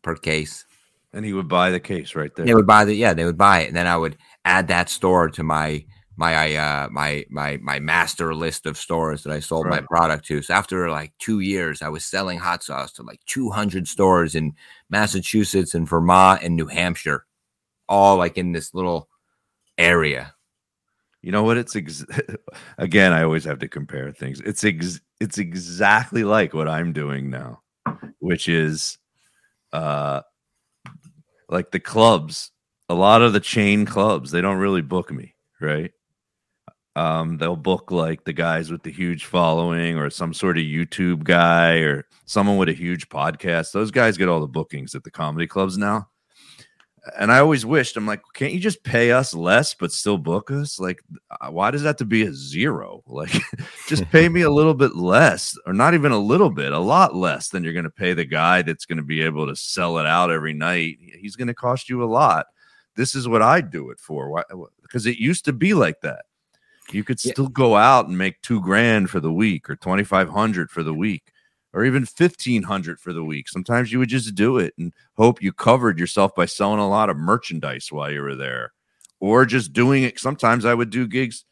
per 0.00 0.14
case." 0.14 0.64
And 1.12 1.22
he 1.22 1.34
would 1.34 1.48
buy 1.48 1.70
the 1.70 1.80
case 1.80 2.14
right 2.14 2.34
there. 2.34 2.46
They 2.46 2.54
would 2.54 2.66
buy 2.66 2.86
the 2.86 2.94
yeah, 2.94 3.12
they 3.12 3.26
would 3.26 3.36
buy 3.36 3.60
it, 3.60 3.66
and 3.66 3.76
then 3.76 3.86
I 3.86 3.98
would 3.98 4.16
add 4.46 4.68
that 4.68 4.88
store 4.88 5.28
to 5.28 5.42
my 5.42 5.84
my 6.16 6.54
uh 6.54 6.88
my 6.90 7.26
my 7.28 7.58
my 7.58 7.78
master 7.78 8.34
list 8.34 8.64
of 8.64 8.78
stores 8.78 9.22
that 9.24 9.32
I 9.34 9.40
sold 9.40 9.66
right. 9.66 9.82
my 9.82 9.86
product 9.86 10.24
to. 10.28 10.40
So 10.40 10.54
after 10.54 10.88
like 10.88 11.12
two 11.18 11.40
years, 11.40 11.82
I 11.82 11.90
was 11.90 12.06
selling 12.06 12.38
hot 12.38 12.62
sauce 12.62 12.92
to 12.94 13.02
like 13.02 13.20
200 13.26 13.86
stores 13.86 14.34
in 14.34 14.54
Massachusetts 14.88 15.74
and 15.74 15.86
Vermont 15.86 16.42
and 16.42 16.56
New 16.56 16.68
Hampshire, 16.68 17.26
all 17.86 18.16
like 18.16 18.38
in 18.38 18.52
this 18.52 18.72
little 18.72 19.10
area. 19.76 20.34
You 21.28 21.32
know 21.32 21.42
what? 21.42 21.58
It's 21.58 21.76
ex- 21.76 22.06
again. 22.78 23.12
I 23.12 23.22
always 23.22 23.44
have 23.44 23.58
to 23.58 23.68
compare 23.68 24.10
things. 24.12 24.40
It's 24.40 24.64
ex- 24.64 25.02
it's 25.20 25.36
exactly 25.36 26.24
like 26.24 26.54
what 26.54 26.70
I'm 26.70 26.94
doing 26.94 27.28
now, 27.28 27.60
which 28.18 28.48
is, 28.48 28.96
uh, 29.74 30.22
like 31.50 31.70
the 31.70 31.80
clubs. 31.80 32.50
A 32.88 32.94
lot 32.94 33.20
of 33.20 33.34
the 33.34 33.40
chain 33.40 33.84
clubs 33.84 34.30
they 34.30 34.40
don't 34.40 34.56
really 34.56 34.80
book 34.80 35.12
me, 35.12 35.34
right? 35.60 35.92
Um, 36.96 37.36
they'll 37.36 37.56
book 37.56 37.90
like 37.90 38.24
the 38.24 38.32
guys 38.32 38.70
with 38.70 38.82
the 38.82 38.90
huge 38.90 39.26
following 39.26 39.98
or 39.98 40.08
some 40.08 40.32
sort 40.32 40.56
of 40.56 40.64
YouTube 40.64 41.24
guy 41.24 41.80
or 41.80 42.06
someone 42.24 42.56
with 42.56 42.70
a 42.70 42.72
huge 42.72 43.10
podcast. 43.10 43.72
Those 43.72 43.90
guys 43.90 44.16
get 44.16 44.30
all 44.30 44.40
the 44.40 44.46
bookings 44.46 44.94
at 44.94 45.04
the 45.04 45.10
comedy 45.10 45.46
clubs 45.46 45.76
now. 45.76 46.08
And 47.18 47.32
I 47.32 47.38
always 47.38 47.64
wished, 47.64 47.96
I'm 47.96 48.06
like, 48.06 48.22
can't 48.34 48.52
you 48.52 48.60
just 48.60 48.82
pay 48.82 49.12
us 49.12 49.34
less 49.34 49.74
but 49.74 49.92
still 49.92 50.18
book 50.18 50.50
us? 50.50 50.78
Like, 50.78 51.02
uh, 51.30 51.50
why 51.50 51.70
does 51.70 51.82
that 51.82 51.88
have 51.88 51.96
to 51.96 52.04
be 52.04 52.22
a 52.22 52.32
zero? 52.32 53.02
Like, 53.06 53.32
just 53.88 54.08
pay 54.10 54.28
me 54.28 54.42
a 54.42 54.50
little 54.50 54.74
bit 54.74 54.94
less, 54.94 55.56
or 55.66 55.72
not 55.72 55.94
even 55.94 56.12
a 56.12 56.18
little 56.18 56.50
bit, 56.50 56.72
a 56.72 56.78
lot 56.78 57.16
less 57.16 57.48
than 57.48 57.64
you're 57.64 57.72
going 57.72 57.84
to 57.84 57.90
pay 57.90 58.14
the 58.14 58.24
guy 58.24 58.62
that's 58.62 58.86
going 58.86 58.98
to 58.98 59.02
be 59.02 59.22
able 59.22 59.46
to 59.46 59.56
sell 59.56 59.98
it 59.98 60.06
out 60.06 60.30
every 60.30 60.54
night. 60.54 60.98
He's 61.18 61.34
going 61.34 61.48
to 61.48 61.54
cost 61.54 61.88
you 61.88 62.04
a 62.04 62.06
lot. 62.06 62.46
This 62.96 63.14
is 63.14 63.26
what 63.26 63.42
I 63.42 63.60
do 63.60 63.90
it 63.90 63.98
for. 63.98 64.30
Why? 64.30 64.42
Because 64.82 65.06
it 65.06 65.18
used 65.18 65.46
to 65.46 65.52
be 65.52 65.74
like 65.74 66.00
that 66.02 66.26
you 66.92 67.04
could 67.04 67.20
still 67.20 67.44
yeah. 67.44 67.50
go 67.52 67.76
out 67.76 68.08
and 68.08 68.16
make 68.16 68.40
two 68.40 68.60
grand 68.60 69.10
for 69.10 69.20
the 69.20 69.32
week 69.32 69.68
or 69.68 69.76
2500 69.76 70.70
for 70.70 70.82
the 70.82 70.94
week 70.94 71.32
or 71.72 71.84
even 71.84 72.02
1500 72.02 73.00
for 73.00 73.12
the 73.12 73.24
week. 73.24 73.48
Sometimes 73.48 73.92
you 73.92 73.98
would 73.98 74.08
just 74.08 74.34
do 74.34 74.58
it 74.58 74.74
and 74.78 74.92
hope 75.16 75.42
you 75.42 75.52
covered 75.52 75.98
yourself 75.98 76.34
by 76.34 76.46
selling 76.46 76.80
a 76.80 76.88
lot 76.88 77.10
of 77.10 77.16
merchandise 77.16 77.92
while 77.92 78.10
you 78.10 78.22
were 78.22 78.34
there 78.34 78.72
or 79.20 79.44
just 79.44 79.72
doing 79.72 80.02
it. 80.02 80.18
Sometimes 80.18 80.64
i 80.64 80.74
would 80.74 80.90
do 80.90 81.06
gigs. 81.06 81.44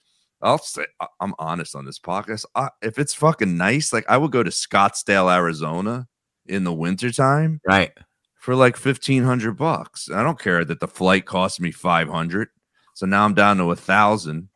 I'll 0.43 0.59
say 0.59 0.85
i'm 1.21 1.35
honest 1.39 1.75
on 1.75 1.85
this 1.85 1.99
podcast. 1.99 2.45
I, 2.55 2.71
if 2.83 2.99
it's 2.99 3.14
fucking 3.14 3.57
nice 3.57 3.93
like 3.93 4.05
i 4.09 4.17
would 4.17 4.33
go 4.33 4.43
to 4.43 4.51
scottsdale 4.51 5.35
arizona 5.35 6.07
in 6.47 6.64
the 6.64 6.73
wintertime 6.73 7.61
right. 7.67 7.93
for 8.35 8.55
like 8.55 8.77
1500 8.77 9.53
bucks. 9.57 10.09
I 10.11 10.23
don't 10.23 10.39
care 10.39 10.64
that 10.64 10.81
the 10.81 10.89
flight 10.89 11.27
cost 11.27 11.61
me 11.61 11.73
500 11.73 12.49
so 12.95 13.05
now 13.05 13.25
i'm 13.25 13.35
down 13.35 13.59
to 13.59 13.71
a 13.71 13.77
thousand. 13.77 14.49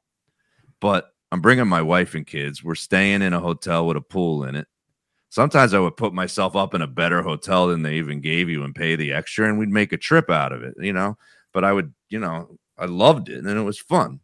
But 0.81 1.11
I'm 1.33 1.41
bringing 1.41 1.69
my 1.69 1.83
wife 1.83 2.15
and 2.15 2.27
kids. 2.27 2.65
We're 2.65 2.75
staying 2.75 3.23
in 3.23 3.33
a 3.33 3.41
hotel 3.41 3.87
with 3.87 3.97
a 3.97 4.01
pool 4.01 4.45
in 4.45 4.57
it. 4.57 4.67
Sometimes 5.31 5.75
I 5.75 5.79
would 5.79 5.97
put 5.97 6.13
myself 6.13 6.57
up 6.57 6.75
in 6.75 6.83
a 6.83 6.89
better 6.89 7.23
hotel 7.23 7.69
than 7.69 7.83
they 7.83 7.95
even 7.95 8.21
gave 8.21 8.49
you 8.49 8.65
and 8.65 8.75
pay 8.75 8.97
the 8.97 9.13
extra, 9.13 9.49
and 9.49 9.59
we'd 9.59 9.69
make 9.69 9.93
a 9.93 9.97
trip 9.97 10.29
out 10.29 10.53
of 10.53 10.63
it, 10.63 10.75
you 10.79 10.93
know. 10.93 11.17
But 11.53 11.65
I 11.65 11.73
would, 11.73 11.95
you 12.09 12.19
know, 12.19 12.59
I 12.77 12.87
loved 12.87 13.29
it 13.29 13.45
and 13.45 13.49
it 13.49 13.63
was 13.63 13.79
fun 13.79 14.21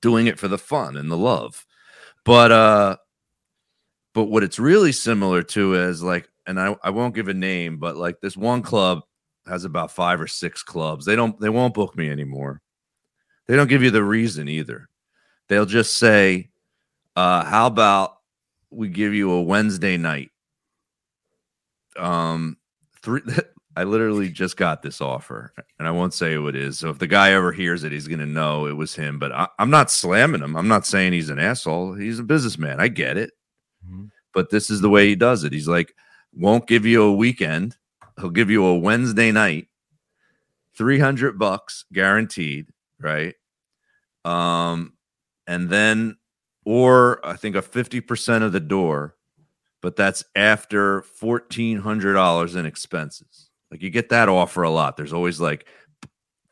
doing 0.00 0.26
it 0.26 0.38
for 0.38 0.48
the 0.48 0.58
fun 0.58 0.96
and 0.96 1.10
the 1.10 1.16
love. 1.16 1.64
But, 2.24 2.52
uh, 2.52 2.96
but 4.12 4.24
what 4.24 4.42
it's 4.42 4.58
really 4.58 4.92
similar 4.92 5.42
to 5.44 5.74
is 5.74 6.02
like, 6.02 6.28
and 6.46 6.60
I, 6.60 6.76
I 6.82 6.90
won't 6.90 7.14
give 7.14 7.28
a 7.28 7.34
name, 7.34 7.78
but 7.78 7.96
like 7.96 8.20
this 8.20 8.36
one 8.36 8.62
club 8.62 9.02
has 9.46 9.64
about 9.64 9.92
five 9.92 10.20
or 10.20 10.26
six 10.26 10.62
clubs. 10.62 11.04
They 11.04 11.16
don't, 11.16 11.38
they 11.40 11.48
won't 11.48 11.74
book 11.74 11.96
me 11.96 12.10
anymore. 12.10 12.60
They 13.46 13.56
don't 13.56 13.68
give 13.68 13.82
you 13.82 13.90
the 13.90 14.04
reason 14.04 14.48
either. 14.48 14.88
They'll 15.48 15.66
just 15.66 15.96
say, 15.96 16.50
uh, 17.16 17.44
"How 17.44 17.66
about 17.66 18.18
we 18.70 18.88
give 18.88 19.14
you 19.14 19.32
a 19.32 19.42
Wednesday 19.42 19.96
night?" 19.96 20.30
Um, 21.96 22.56
three. 23.02 23.22
I 23.76 23.84
literally 23.84 24.28
just 24.28 24.56
got 24.56 24.82
this 24.82 25.00
offer, 25.00 25.52
and 25.78 25.86
I 25.86 25.92
won't 25.92 26.12
say 26.12 26.34
who 26.34 26.48
it 26.48 26.56
is. 26.56 26.78
So 26.78 26.90
if 26.90 26.98
the 26.98 27.06
guy 27.06 27.32
ever 27.32 27.52
hears 27.52 27.84
it, 27.84 27.92
he's 27.92 28.08
gonna 28.08 28.26
know 28.26 28.66
it 28.66 28.76
was 28.76 28.94
him. 28.94 29.18
But 29.18 29.32
I, 29.32 29.48
am 29.58 29.70
not 29.70 29.90
slamming 29.90 30.42
him. 30.42 30.56
I'm 30.56 30.68
not 30.68 30.86
saying 30.86 31.12
he's 31.12 31.30
an 31.30 31.38
asshole. 31.38 31.94
He's 31.94 32.18
a 32.18 32.24
businessman. 32.24 32.80
I 32.80 32.88
get 32.88 33.16
it. 33.16 33.32
Mm-hmm. 33.86 34.06
But 34.34 34.50
this 34.50 34.70
is 34.70 34.80
the 34.80 34.90
way 34.90 35.06
he 35.08 35.14
does 35.14 35.44
it. 35.44 35.52
He's 35.52 35.68
like, 35.68 35.94
won't 36.34 36.66
give 36.66 36.84
you 36.84 37.02
a 37.02 37.14
weekend. 37.14 37.76
He'll 38.20 38.30
give 38.30 38.50
you 38.50 38.64
a 38.66 38.78
Wednesday 38.78 39.32
night, 39.32 39.68
three 40.74 40.98
hundred 40.98 41.38
bucks 41.38 41.84
guaranteed, 41.92 42.66
right? 43.00 43.34
Um, 44.24 44.94
and 45.46 45.70
then 45.70 46.16
or 46.70 47.18
I 47.26 47.34
think 47.34 47.56
a 47.56 47.62
50% 47.62 48.42
of 48.44 48.52
the 48.52 48.60
door, 48.60 49.16
but 49.82 49.96
that's 49.96 50.22
after 50.36 51.02
$1,400 51.20 52.56
in 52.56 52.64
expenses. 52.64 53.50
Like 53.72 53.82
you 53.82 53.90
get 53.90 54.10
that 54.10 54.28
offer 54.28 54.62
a 54.62 54.70
lot. 54.70 54.96
There's 54.96 55.12
always 55.12 55.40
like 55.40 55.66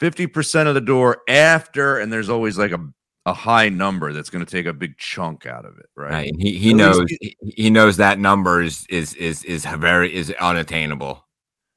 50% 0.00 0.66
of 0.66 0.74
the 0.74 0.80
door 0.80 1.18
after, 1.28 2.00
and 2.00 2.12
there's 2.12 2.28
always 2.28 2.58
like 2.58 2.72
a, 2.72 2.84
a 3.26 3.32
high 3.32 3.68
number 3.68 4.12
that's 4.12 4.28
going 4.28 4.44
to 4.44 4.50
take 4.50 4.66
a 4.66 4.72
big 4.72 4.98
chunk 4.98 5.46
out 5.46 5.64
of 5.64 5.78
it. 5.78 5.86
Right. 5.94 6.10
right. 6.10 6.32
He, 6.36 6.58
he 6.58 6.74
knows, 6.74 7.06
he, 7.20 7.36
he 7.40 7.70
knows 7.70 7.96
that 7.98 8.18
number 8.18 8.60
is, 8.60 8.86
is, 8.90 9.14
is, 9.14 9.44
is 9.44 9.66
very, 9.66 10.12
is 10.12 10.34
unattainable. 10.40 11.24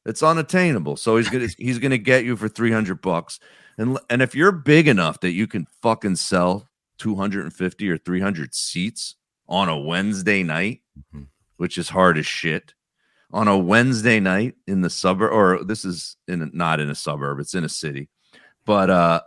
It's 0.07 0.23
unattainable. 0.23 0.97
So 0.97 1.17
he's 1.17 1.29
to, 1.29 1.47
he's 1.59 1.77
going 1.77 1.91
to 1.91 1.99
get 1.99 2.25
you 2.25 2.35
for 2.35 2.49
300 2.49 3.03
bucks. 3.03 3.39
And, 3.77 3.99
and 4.09 4.23
if 4.23 4.33
you're 4.33 4.51
big 4.51 4.87
enough 4.87 5.19
that 5.19 5.33
you 5.33 5.45
can 5.45 5.67
fucking 5.83 6.15
sell 6.15 6.67
250 7.01 7.89
or 7.89 7.97
300 7.97 8.53
seats 8.53 9.15
on 9.49 9.67
a 9.67 9.77
Wednesday 9.77 10.43
night, 10.43 10.81
mm-hmm. 10.97 11.23
which 11.57 11.79
is 11.79 11.89
hard 11.89 12.19
as 12.19 12.27
shit. 12.27 12.75
On 13.33 13.47
a 13.47 13.57
Wednesday 13.57 14.19
night 14.19 14.53
in 14.67 14.81
the 14.81 14.89
suburb, 14.89 15.31
or 15.33 15.63
this 15.63 15.83
is 15.83 16.15
in 16.27 16.43
a, 16.43 16.49
not 16.53 16.79
in 16.79 16.91
a 16.91 16.95
suburb, 16.95 17.39
it's 17.39 17.55
in 17.55 17.63
a 17.63 17.69
city. 17.69 18.07
But 18.65 18.91
uh, 18.91 19.21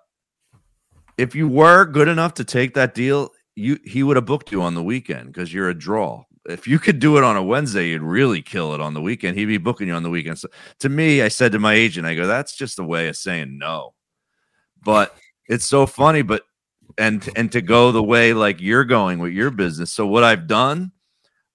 if 1.18 1.34
you 1.34 1.48
were 1.48 1.84
good 1.84 2.06
enough 2.06 2.34
to 2.34 2.44
take 2.44 2.74
that 2.74 2.94
deal, 2.94 3.30
you 3.56 3.80
he 3.84 4.04
would 4.04 4.16
have 4.16 4.26
booked 4.26 4.52
you 4.52 4.62
on 4.62 4.74
the 4.74 4.82
weekend 4.82 5.32
because 5.32 5.52
you're 5.52 5.70
a 5.70 5.74
draw. 5.74 6.22
If 6.46 6.68
you 6.68 6.78
could 6.78 7.00
do 7.00 7.16
it 7.16 7.24
on 7.24 7.36
a 7.36 7.42
Wednesday, 7.42 7.88
you'd 7.88 8.02
really 8.02 8.42
kill 8.42 8.74
it 8.74 8.80
on 8.80 8.94
the 8.94 9.00
weekend. 9.00 9.36
He'd 9.36 9.46
be 9.46 9.58
booking 9.58 9.88
you 9.88 9.94
on 9.94 10.02
the 10.02 10.10
weekend. 10.10 10.38
So 10.38 10.48
to 10.80 10.88
me, 10.88 11.22
I 11.22 11.28
said 11.28 11.52
to 11.52 11.58
my 11.58 11.72
agent, 11.72 12.06
I 12.06 12.14
go, 12.14 12.26
that's 12.26 12.54
just 12.54 12.78
a 12.78 12.84
way 12.84 13.08
of 13.08 13.16
saying 13.16 13.58
no. 13.58 13.94
But 14.84 15.16
it's 15.48 15.64
so 15.64 15.86
funny. 15.86 16.22
But 16.22 16.44
and 16.98 17.28
and 17.36 17.50
to 17.52 17.60
go 17.60 17.92
the 17.92 18.02
way 18.02 18.32
like 18.32 18.60
you're 18.60 18.84
going 18.84 19.18
with 19.18 19.32
your 19.32 19.50
business. 19.50 19.92
So 19.92 20.06
what 20.06 20.24
I've 20.24 20.46
done, 20.46 20.92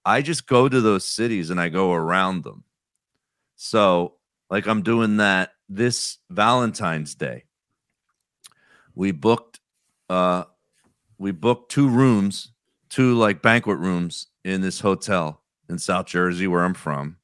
I 0.04 0.22
just 0.22 0.46
go 0.46 0.68
to 0.68 0.80
those 0.80 1.06
cities 1.06 1.50
and 1.50 1.60
I 1.60 1.68
go 1.68 1.92
around 1.92 2.44
them. 2.44 2.64
So 3.56 4.14
like 4.50 4.66
I'm 4.66 4.82
doing 4.82 5.18
that 5.18 5.50
this 5.68 6.18
Valentine's 6.30 7.14
Day. 7.14 7.44
We 8.94 9.12
booked 9.12 9.60
uh 10.08 10.44
we 11.18 11.30
booked 11.32 11.70
two 11.70 11.88
rooms, 11.88 12.52
two 12.88 13.14
like 13.14 13.42
banquet 13.42 13.78
rooms 13.78 14.28
in 14.44 14.60
this 14.60 14.80
hotel 14.80 15.42
in 15.68 15.78
South 15.78 16.06
Jersey 16.06 16.46
where 16.46 16.64
I'm 16.64 16.74
from. 16.74 17.16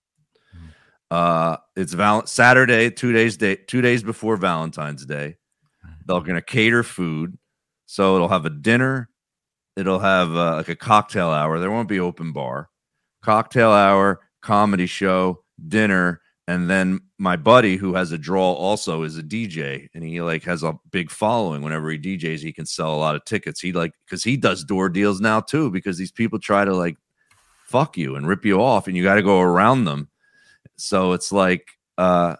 Uh 1.10 1.56
it's 1.76 1.92
val- 1.92 2.26
Saturday, 2.26 2.90
2 2.90 3.12
days 3.12 3.36
day 3.36 3.56
2 3.56 3.80
days 3.80 4.02
before 4.02 4.36
Valentine's 4.36 5.04
Day. 5.04 5.36
They're 6.06 6.20
going 6.20 6.36
to 6.36 6.42
cater 6.42 6.84
food 6.84 7.36
so 7.86 8.16
it'll 8.16 8.28
have 8.28 8.44
a 8.44 8.50
dinner, 8.50 9.08
it'll 9.76 10.00
have 10.00 10.34
uh, 10.36 10.56
like 10.56 10.68
a 10.68 10.76
cocktail 10.76 11.30
hour. 11.30 11.58
There 11.58 11.70
won't 11.70 11.88
be 11.88 12.00
open 12.00 12.32
bar. 12.32 12.68
Cocktail 13.22 13.70
hour, 13.70 14.20
comedy 14.42 14.86
show, 14.86 15.42
dinner, 15.68 16.20
and 16.48 16.70
then 16.70 17.00
my 17.18 17.36
buddy 17.36 17.76
who 17.76 17.94
has 17.94 18.12
a 18.12 18.18
draw 18.18 18.52
also 18.52 19.02
is 19.02 19.18
a 19.18 19.22
DJ 19.22 19.88
and 19.94 20.04
he 20.04 20.20
like 20.20 20.44
has 20.44 20.62
a 20.62 20.78
big 20.90 21.10
following 21.10 21.62
whenever 21.62 21.90
he 21.90 21.98
DJs 21.98 22.40
he 22.40 22.52
can 22.52 22.66
sell 22.66 22.94
a 22.94 22.96
lot 22.96 23.16
of 23.16 23.24
tickets 23.24 23.60
he 23.60 23.72
like 23.72 23.92
cuz 24.08 24.22
he 24.22 24.36
does 24.36 24.64
door 24.64 24.88
deals 24.88 25.20
now 25.20 25.40
too 25.40 25.70
because 25.70 25.98
these 25.98 26.12
people 26.12 26.38
try 26.38 26.64
to 26.64 26.74
like 26.74 26.96
fuck 27.64 27.96
you 27.96 28.16
and 28.16 28.28
rip 28.28 28.44
you 28.44 28.60
off 28.60 28.86
and 28.86 28.96
you 28.96 29.02
got 29.02 29.16
to 29.16 29.22
go 29.22 29.40
around 29.40 29.84
them 29.84 30.08
so 30.76 31.12
it's 31.12 31.32
like 31.32 31.66
uh 31.98 32.36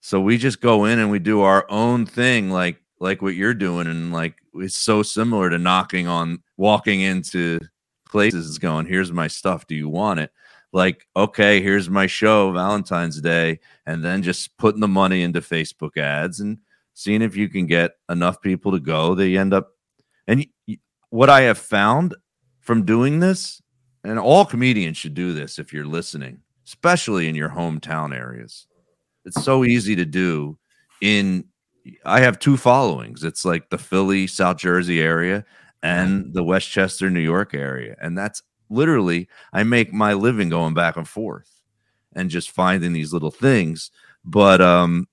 so 0.00 0.20
we 0.20 0.38
just 0.38 0.60
go 0.60 0.84
in 0.84 0.98
and 0.98 1.10
we 1.10 1.18
do 1.18 1.42
our 1.42 1.66
own 1.68 2.06
thing 2.06 2.50
like 2.50 2.80
like 2.98 3.22
what 3.22 3.34
you're 3.34 3.54
doing 3.54 3.86
and 3.86 4.12
like 4.12 4.36
it's 4.54 4.76
so 4.76 5.02
similar 5.02 5.50
to 5.50 5.58
knocking 5.58 6.06
on 6.06 6.42
walking 6.56 7.00
into 7.00 7.58
places 8.08 8.58
going 8.58 8.86
here's 8.86 9.12
my 9.12 9.26
stuff 9.26 9.66
do 9.66 9.74
you 9.74 9.88
want 9.88 10.20
it 10.20 10.30
like 10.72 11.06
okay 11.16 11.60
here's 11.60 11.90
my 11.90 12.06
show 12.06 12.52
valentine's 12.52 13.20
day 13.20 13.58
and 13.84 14.04
then 14.04 14.22
just 14.22 14.56
putting 14.56 14.80
the 14.80 14.88
money 14.88 15.22
into 15.22 15.40
facebook 15.40 15.96
ads 15.96 16.40
and 16.40 16.58
seeing 16.94 17.20
if 17.20 17.36
you 17.36 17.48
can 17.48 17.66
get 17.66 17.92
enough 18.08 18.40
people 18.40 18.72
to 18.72 18.80
go 18.80 19.14
they 19.14 19.36
end 19.36 19.52
up 19.52 19.72
and 20.26 20.46
what 21.10 21.28
i 21.28 21.42
have 21.42 21.58
found 21.58 22.14
from 22.60 22.84
doing 22.84 23.20
this 23.20 23.60
and 24.06 24.18
all 24.18 24.44
comedians 24.44 24.96
should 24.96 25.14
do 25.14 25.32
this 25.32 25.58
if 25.58 25.72
you're 25.72 25.86
listening, 25.86 26.40
especially 26.64 27.28
in 27.28 27.34
your 27.34 27.48
hometown 27.48 28.14
areas. 28.14 28.66
It's 29.24 29.42
so 29.42 29.64
easy 29.64 29.96
to 29.96 30.04
do 30.04 30.58
in 31.00 31.44
I 32.04 32.20
have 32.20 32.38
two 32.38 32.56
followings. 32.56 33.24
It's 33.24 33.44
like 33.44 33.70
the 33.70 33.78
Philly, 33.78 34.26
South 34.26 34.58
Jersey 34.58 35.00
area 35.00 35.44
and 35.82 36.32
the 36.32 36.42
Westchester, 36.42 37.10
New 37.10 37.20
York 37.20 37.54
area. 37.54 37.96
And 38.00 38.16
that's 38.16 38.42
literally 38.68 39.28
I 39.52 39.62
make 39.62 39.92
my 39.92 40.14
living 40.14 40.48
going 40.48 40.74
back 40.74 40.96
and 40.96 41.06
forth 41.06 41.60
and 42.14 42.30
just 42.30 42.50
finding 42.50 42.92
these 42.92 43.12
little 43.12 43.30
things. 43.30 43.90
But 44.24 44.60
um 44.60 45.06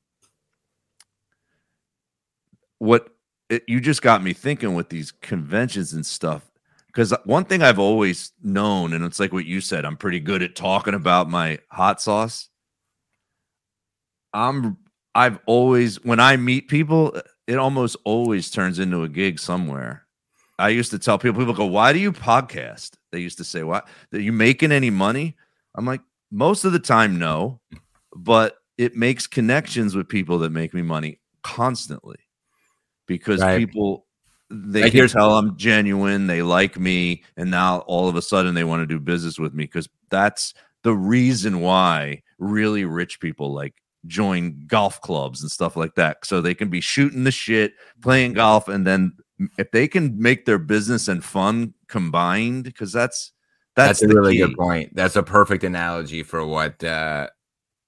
what 2.79 3.09
it, 3.49 3.63
you 3.67 3.79
just 3.79 4.01
got 4.01 4.23
me 4.23 4.33
thinking 4.33 4.73
with 4.73 4.89
these 4.89 5.11
conventions 5.11 5.93
and 5.93 6.05
stuff 6.05 6.49
because 6.87 7.13
one 7.25 7.45
thing 7.45 7.63
I've 7.63 7.79
always 7.79 8.33
known, 8.43 8.93
and 8.93 9.03
it's 9.03 9.19
like 9.19 9.33
what 9.33 9.45
you 9.45 9.61
said, 9.61 9.83
I'm 9.83 9.97
pretty 9.97 10.19
good 10.19 10.43
at 10.43 10.55
talking 10.55 10.93
about 10.93 11.27
my 11.27 11.57
hot 11.69 11.99
sauce. 11.99 12.49
I'm 14.31 14.77
I've 15.15 15.39
always 15.45 16.03
when 16.03 16.19
I 16.19 16.37
meet 16.37 16.67
people, 16.67 17.19
it 17.47 17.57
almost 17.57 17.95
always 18.03 18.49
turns 18.49 18.79
into 18.79 19.03
a 19.03 19.09
gig 19.09 19.39
somewhere. 19.39 20.05
I 20.59 20.69
used 20.69 20.91
to 20.91 20.99
tell 20.99 21.17
people, 21.17 21.41
people 21.41 21.53
go, 21.53 21.65
"Why 21.65 21.93
do 21.93 21.99
you 21.99 22.11
podcast?" 22.11 22.91
They 23.11 23.19
used 23.19 23.37
to 23.39 23.43
say, 23.43 23.63
"What? 23.63 23.87
Are 24.13 24.19
you 24.19 24.31
making 24.31 24.71
any 24.71 24.89
money?" 24.89 25.35
I'm 25.75 25.85
like, 25.85 26.01
most 26.31 26.65
of 26.65 26.71
the 26.71 26.79
time, 26.79 27.17
no, 27.17 27.59
but 28.15 28.57
it 28.77 28.95
makes 28.95 29.27
connections 29.27 29.95
with 29.95 30.09
people 30.09 30.39
that 30.39 30.51
make 30.51 30.73
me 30.73 30.81
money 30.81 31.19
constantly 31.43 32.17
because 33.07 33.41
right. 33.41 33.57
people 33.57 34.07
they 34.49 34.89
can 34.89 35.07
tell 35.07 35.37
I'm 35.37 35.57
genuine, 35.57 36.27
they 36.27 36.41
like 36.41 36.79
me, 36.79 37.23
and 37.37 37.49
now 37.49 37.79
all 37.79 38.07
of 38.07 38.15
a 38.15 38.21
sudden 38.21 38.55
they 38.55 38.63
want 38.63 38.81
to 38.81 38.87
do 38.87 38.99
business 38.99 39.39
with 39.39 39.53
me 39.53 39.65
because 39.65 39.89
that's 40.09 40.53
the 40.83 40.93
reason 40.93 41.61
why 41.61 42.21
really 42.39 42.85
rich 42.85 43.19
people 43.19 43.53
like 43.53 43.73
join 44.05 44.65
golf 44.67 45.01
clubs 45.01 45.41
and 45.41 45.51
stuff 45.51 45.75
like 45.75 45.95
that. 45.95 46.25
So 46.25 46.41
they 46.41 46.53
can 46.53 46.69
be 46.69 46.81
shooting 46.81 47.23
the 47.23 47.31
shit, 47.31 47.73
playing 48.01 48.33
golf, 48.33 48.67
and 48.67 48.85
then 48.85 49.13
if 49.57 49.71
they 49.71 49.87
can 49.87 50.19
make 50.19 50.45
their 50.45 50.59
business 50.59 51.07
and 51.07 51.23
fun 51.23 51.73
combined, 51.87 52.63
because 52.63 52.91
that's 52.91 53.31
that's, 53.75 54.01
that's 54.01 54.11
a 54.11 54.15
really 54.15 54.33
key. 54.33 54.39
good 54.39 54.57
point. 54.57 54.95
That's 54.95 55.15
a 55.15 55.23
perfect 55.23 55.63
analogy 55.63 56.23
for 56.23 56.45
what 56.45 56.83
uh 56.83 57.27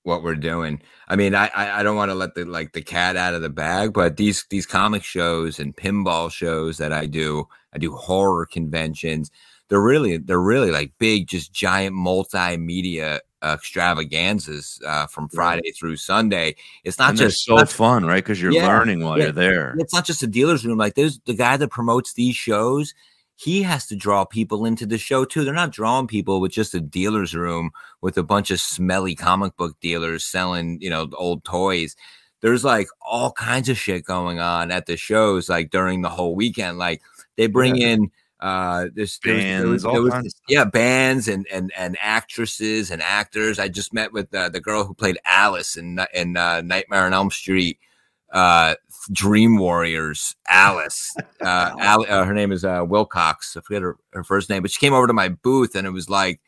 what 0.03 0.23
we're 0.23 0.35
doing. 0.35 0.81
I 1.07 1.15
mean, 1.15 1.35
I 1.35 1.49
I, 1.53 1.83
don't 1.83 1.95
want 1.95 2.11
to 2.11 2.15
let 2.15 2.35
the 2.35 2.45
like 2.45 2.73
the 2.73 2.81
cat 2.81 3.17
out 3.17 3.33
of 3.33 3.41
the 3.41 3.49
bag, 3.49 3.93
but 3.93 4.17
these 4.17 4.45
these 4.49 4.65
comic 4.65 5.03
shows 5.03 5.59
and 5.59 5.75
pinball 5.75 6.31
shows 6.31 6.77
that 6.77 6.93
I 6.93 7.07
do, 7.07 7.45
I 7.73 7.79
do 7.79 7.95
horror 7.95 8.45
conventions. 8.45 9.31
They're 9.67 9.81
really 9.81 10.17
they're 10.17 10.39
really 10.39 10.71
like 10.71 10.93
big, 10.99 11.27
just 11.27 11.53
giant 11.53 11.95
multimedia 11.95 13.19
extravaganzas 13.53 14.81
uh, 14.85 15.07
from 15.07 15.29
Friday 15.29 15.71
through 15.71 15.97
Sunday. 15.97 16.55
It's 16.83 16.99
not 16.99 17.09
and 17.11 17.17
just 17.17 17.45
so 17.45 17.55
not, 17.55 17.69
fun, 17.69 18.05
right? 18.05 18.23
Because 18.23 18.41
you're 18.41 18.51
yeah, 18.51 18.67
learning 18.67 19.03
while 19.03 19.17
yeah. 19.17 19.25
you're 19.25 19.33
there. 19.33 19.75
It's 19.77 19.93
not 19.93 20.05
just 20.05 20.23
a 20.23 20.27
dealer's 20.27 20.65
room. 20.65 20.77
Like 20.77 20.95
there's 20.95 21.19
the 21.25 21.35
guy 21.35 21.57
that 21.57 21.69
promotes 21.69 22.13
these 22.13 22.35
shows 22.35 22.93
he 23.35 23.63
has 23.63 23.85
to 23.87 23.95
draw 23.95 24.23
people 24.25 24.65
into 24.65 24.85
the 24.85 24.97
show 24.97 25.25
too. 25.25 25.43
They're 25.43 25.53
not 25.53 25.71
drawing 25.71 26.07
people 26.07 26.39
with 26.39 26.51
just 26.51 26.73
a 26.73 26.79
dealer's 26.79 27.35
room 27.35 27.71
with 28.01 28.17
a 28.17 28.23
bunch 28.23 28.49
of 28.49 28.59
smelly 28.59 29.13
comic 29.13 29.55
book 29.57 29.77
dealers 29.81 30.23
selling, 30.23 30.79
you 30.81 30.89
know, 30.89 31.09
old 31.17 31.43
toys. 31.43 31.95
There's 32.41 32.63
like 32.63 32.87
all 33.01 33.31
kinds 33.33 33.69
of 33.69 33.77
shit 33.77 34.05
going 34.05 34.39
on 34.39 34.71
at 34.71 34.85
the 34.85 34.95
shows, 34.95 35.49
like 35.49 35.69
during 35.69 36.01
the 36.01 36.09
whole 36.09 36.35
weekend. 36.35 36.77
Like 36.77 37.01
they 37.35 37.47
bring 37.47 37.75
yeah. 37.75 37.87
in 37.89 38.11
uh 38.45 38.87
this 38.93 39.17
bands, 39.17 39.63
there 39.63 39.71
was, 39.71 40.11
there 40.11 40.21
was, 40.21 40.35
yeah 40.47 40.63
bands 40.63 41.27
and 41.27 41.47
and 41.51 41.71
and 41.75 41.97
actresses 41.99 42.91
and 42.91 43.01
actors 43.01 43.57
i 43.57 43.67
just 43.67 43.93
met 43.93 44.13
with 44.13 44.33
uh, 44.35 44.49
the 44.49 44.61
girl 44.61 44.83
who 44.83 44.93
played 44.93 45.17
alice 45.25 45.75
in 45.75 45.99
in 46.13 46.37
uh, 46.37 46.61
nightmare 46.61 47.05
on 47.05 47.13
elm 47.13 47.31
street 47.31 47.79
uh 48.31 48.75
Dream 49.11 49.57
Warriors, 49.57 50.35
Alice. 50.47 51.15
Uh, 51.41 52.03
uh, 52.09 52.23
her 52.23 52.33
name 52.33 52.51
is 52.51 52.65
uh, 52.65 52.83
Wilcox. 52.87 53.55
I 53.55 53.61
forget 53.61 53.83
her, 53.83 53.97
her 54.13 54.23
first 54.23 54.49
name, 54.49 54.63
but 54.63 54.71
she 54.71 54.79
came 54.79 54.95
over 54.95 55.05
to 55.05 55.13
my 55.13 55.29
booth 55.29 55.75
and 55.75 55.85
it 55.85 55.91
was 55.91 56.09
like, 56.09 56.41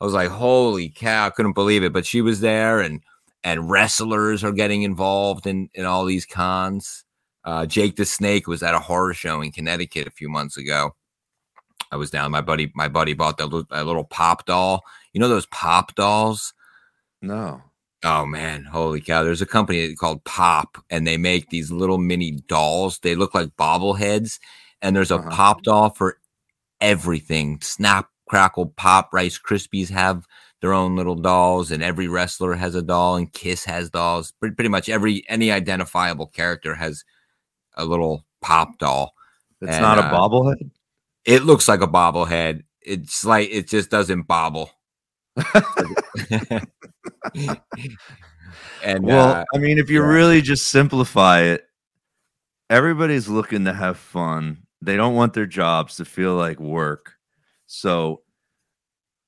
I 0.00 0.04
was 0.04 0.14
like, 0.14 0.30
holy 0.30 0.88
cow, 0.88 1.26
I 1.26 1.30
couldn't 1.30 1.52
believe 1.52 1.84
it. 1.84 1.92
But 1.92 2.06
she 2.06 2.22
was 2.22 2.40
there 2.40 2.80
and 2.80 3.02
and 3.44 3.68
wrestlers 3.68 4.42
are 4.42 4.52
getting 4.52 4.84
involved 4.84 5.46
in, 5.46 5.68
in 5.74 5.84
all 5.84 6.06
these 6.06 6.24
cons. 6.24 7.04
Uh, 7.44 7.66
Jake 7.66 7.96
the 7.96 8.06
Snake 8.06 8.46
was 8.46 8.62
at 8.62 8.74
a 8.74 8.78
horror 8.78 9.12
show 9.12 9.42
in 9.42 9.52
Connecticut 9.52 10.06
a 10.06 10.12
few 10.12 10.30
months 10.30 10.56
ago. 10.56 10.94
I 11.92 11.96
was 11.96 12.10
down. 12.10 12.30
My 12.30 12.40
buddy, 12.40 12.72
my 12.74 12.88
buddy 12.88 13.12
bought 13.12 13.36
the, 13.36 13.64
a 13.70 13.84
little 13.84 14.04
pop 14.04 14.46
doll. 14.46 14.82
You 15.12 15.20
know 15.20 15.28
those 15.28 15.46
pop 15.46 15.94
dolls? 15.94 16.54
No. 17.20 17.62
Oh 18.04 18.26
man, 18.26 18.64
holy 18.64 19.00
cow! 19.00 19.22
There's 19.22 19.42
a 19.42 19.46
company 19.46 19.94
called 19.94 20.24
Pop, 20.24 20.82
and 20.90 21.06
they 21.06 21.16
make 21.16 21.50
these 21.50 21.70
little 21.70 21.98
mini 21.98 22.32
dolls. 22.32 22.98
They 22.98 23.14
look 23.14 23.32
like 23.32 23.50
bobbleheads, 23.50 24.40
and 24.80 24.96
there's 24.96 25.12
a 25.12 25.16
uh-huh. 25.16 25.30
pop 25.30 25.62
doll 25.62 25.90
for 25.90 26.18
everything. 26.80 27.60
Snap, 27.60 28.08
crackle, 28.28 28.74
pop, 28.76 29.10
Rice 29.12 29.38
Krispies 29.38 29.88
have 29.90 30.26
their 30.60 30.72
own 30.72 30.96
little 30.96 31.14
dolls, 31.14 31.70
and 31.70 31.80
every 31.80 32.08
wrestler 32.08 32.54
has 32.54 32.74
a 32.74 32.82
doll, 32.82 33.14
and 33.14 33.32
Kiss 33.32 33.64
has 33.66 33.88
dolls. 33.88 34.32
Pretty, 34.32 34.56
pretty 34.56 34.70
much 34.70 34.88
every 34.88 35.24
any 35.28 35.52
identifiable 35.52 36.26
character 36.26 36.74
has 36.74 37.04
a 37.76 37.84
little 37.84 38.24
pop 38.40 38.78
doll. 38.78 39.12
It's 39.60 39.70
and, 39.70 39.82
not 39.82 39.98
a 39.98 40.02
uh, 40.02 40.12
bobblehead. 40.12 40.71
It 41.24 41.44
looks 41.44 41.68
like 41.68 41.80
a 41.80 41.86
bobblehead. 41.86 42.64
It's 42.80 43.24
like 43.24 43.48
it 43.50 43.68
just 43.68 43.90
doesn't 43.90 44.22
bobble. 44.22 44.70
and 48.82 49.04
well, 49.04 49.28
uh, 49.28 49.44
I 49.54 49.58
mean, 49.58 49.78
if 49.78 49.88
you 49.88 50.02
yeah. 50.02 50.08
really 50.08 50.42
just 50.42 50.66
simplify 50.68 51.42
it, 51.42 51.64
everybody's 52.68 53.28
looking 53.28 53.64
to 53.66 53.72
have 53.72 53.98
fun. 53.98 54.66
They 54.80 54.96
don't 54.96 55.14
want 55.14 55.32
their 55.34 55.46
jobs 55.46 55.96
to 55.96 56.04
feel 56.04 56.34
like 56.34 56.58
work. 56.58 57.14
So 57.66 58.22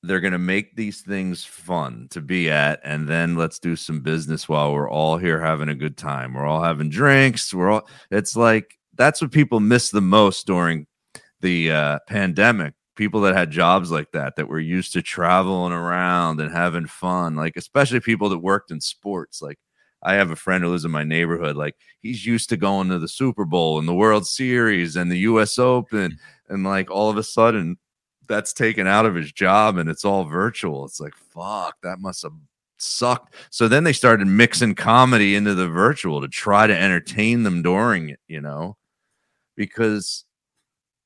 they're 0.05 0.19
going 0.19 0.33
to 0.33 0.37
make 0.39 0.75
these 0.75 1.01
things 1.01 1.43
fun 1.43 2.07
to 2.11 2.21
be 2.21 2.49
at 2.49 2.79
and 2.83 3.07
then 3.07 3.35
let's 3.35 3.59
do 3.59 3.75
some 3.75 4.01
business 4.01 4.47
while 4.47 4.73
we're 4.73 4.89
all 4.89 5.17
here 5.17 5.41
having 5.41 5.69
a 5.69 5.75
good 5.75 5.97
time 5.97 6.33
we're 6.33 6.45
all 6.45 6.61
having 6.61 6.89
drinks 6.89 7.53
we're 7.53 7.71
all 7.71 7.87
it's 8.11 8.35
like 8.35 8.77
that's 8.93 9.21
what 9.21 9.31
people 9.31 9.59
miss 9.59 9.89
the 9.89 10.01
most 10.01 10.45
during 10.45 10.85
the 11.41 11.71
uh, 11.71 11.99
pandemic 12.07 12.73
people 12.95 13.21
that 13.21 13.35
had 13.35 13.51
jobs 13.51 13.91
like 13.91 14.11
that 14.13 14.35
that 14.35 14.47
were 14.47 14.59
used 14.59 14.93
to 14.93 15.01
traveling 15.01 15.73
around 15.73 16.39
and 16.39 16.51
having 16.51 16.87
fun 16.87 17.35
like 17.35 17.57
especially 17.57 17.99
people 17.99 18.29
that 18.29 18.39
worked 18.39 18.71
in 18.71 18.79
sports 18.79 19.41
like 19.41 19.59
i 20.01 20.13
have 20.13 20.31
a 20.31 20.35
friend 20.35 20.63
who 20.63 20.69
lives 20.69 20.85
in 20.85 20.91
my 20.91 21.03
neighborhood 21.03 21.57
like 21.57 21.75
he's 22.01 22.25
used 22.25 22.47
to 22.47 22.55
going 22.55 22.87
to 22.87 22.97
the 22.97 23.07
super 23.07 23.43
bowl 23.43 23.77
and 23.79 23.87
the 23.87 23.93
world 23.93 24.25
series 24.25 24.95
and 24.95 25.11
the 25.11 25.17
us 25.17 25.59
open 25.59 26.17
and 26.49 26.63
like 26.63 26.89
all 26.89 27.09
of 27.09 27.17
a 27.17 27.23
sudden 27.23 27.77
that's 28.27 28.53
taken 28.53 28.87
out 28.87 29.05
of 29.05 29.15
his 29.15 29.31
job 29.31 29.77
and 29.77 29.89
it's 29.89 30.05
all 30.05 30.23
virtual. 30.23 30.85
It's 30.85 30.99
like 30.99 31.15
fuck 31.15 31.77
that 31.83 31.99
must 31.99 32.23
have 32.23 32.33
sucked. 32.77 33.33
So 33.49 33.67
then 33.67 33.83
they 33.83 33.93
started 33.93 34.27
mixing 34.27 34.75
comedy 34.75 35.35
into 35.35 35.53
the 35.53 35.67
virtual 35.67 36.21
to 36.21 36.27
try 36.27 36.67
to 36.67 36.77
entertain 36.77 37.43
them 37.43 37.61
during 37.61 38.09
it 38.09 38.19
you 38.27 38.41
know? 38.41 38.77
Because 39.55 40.25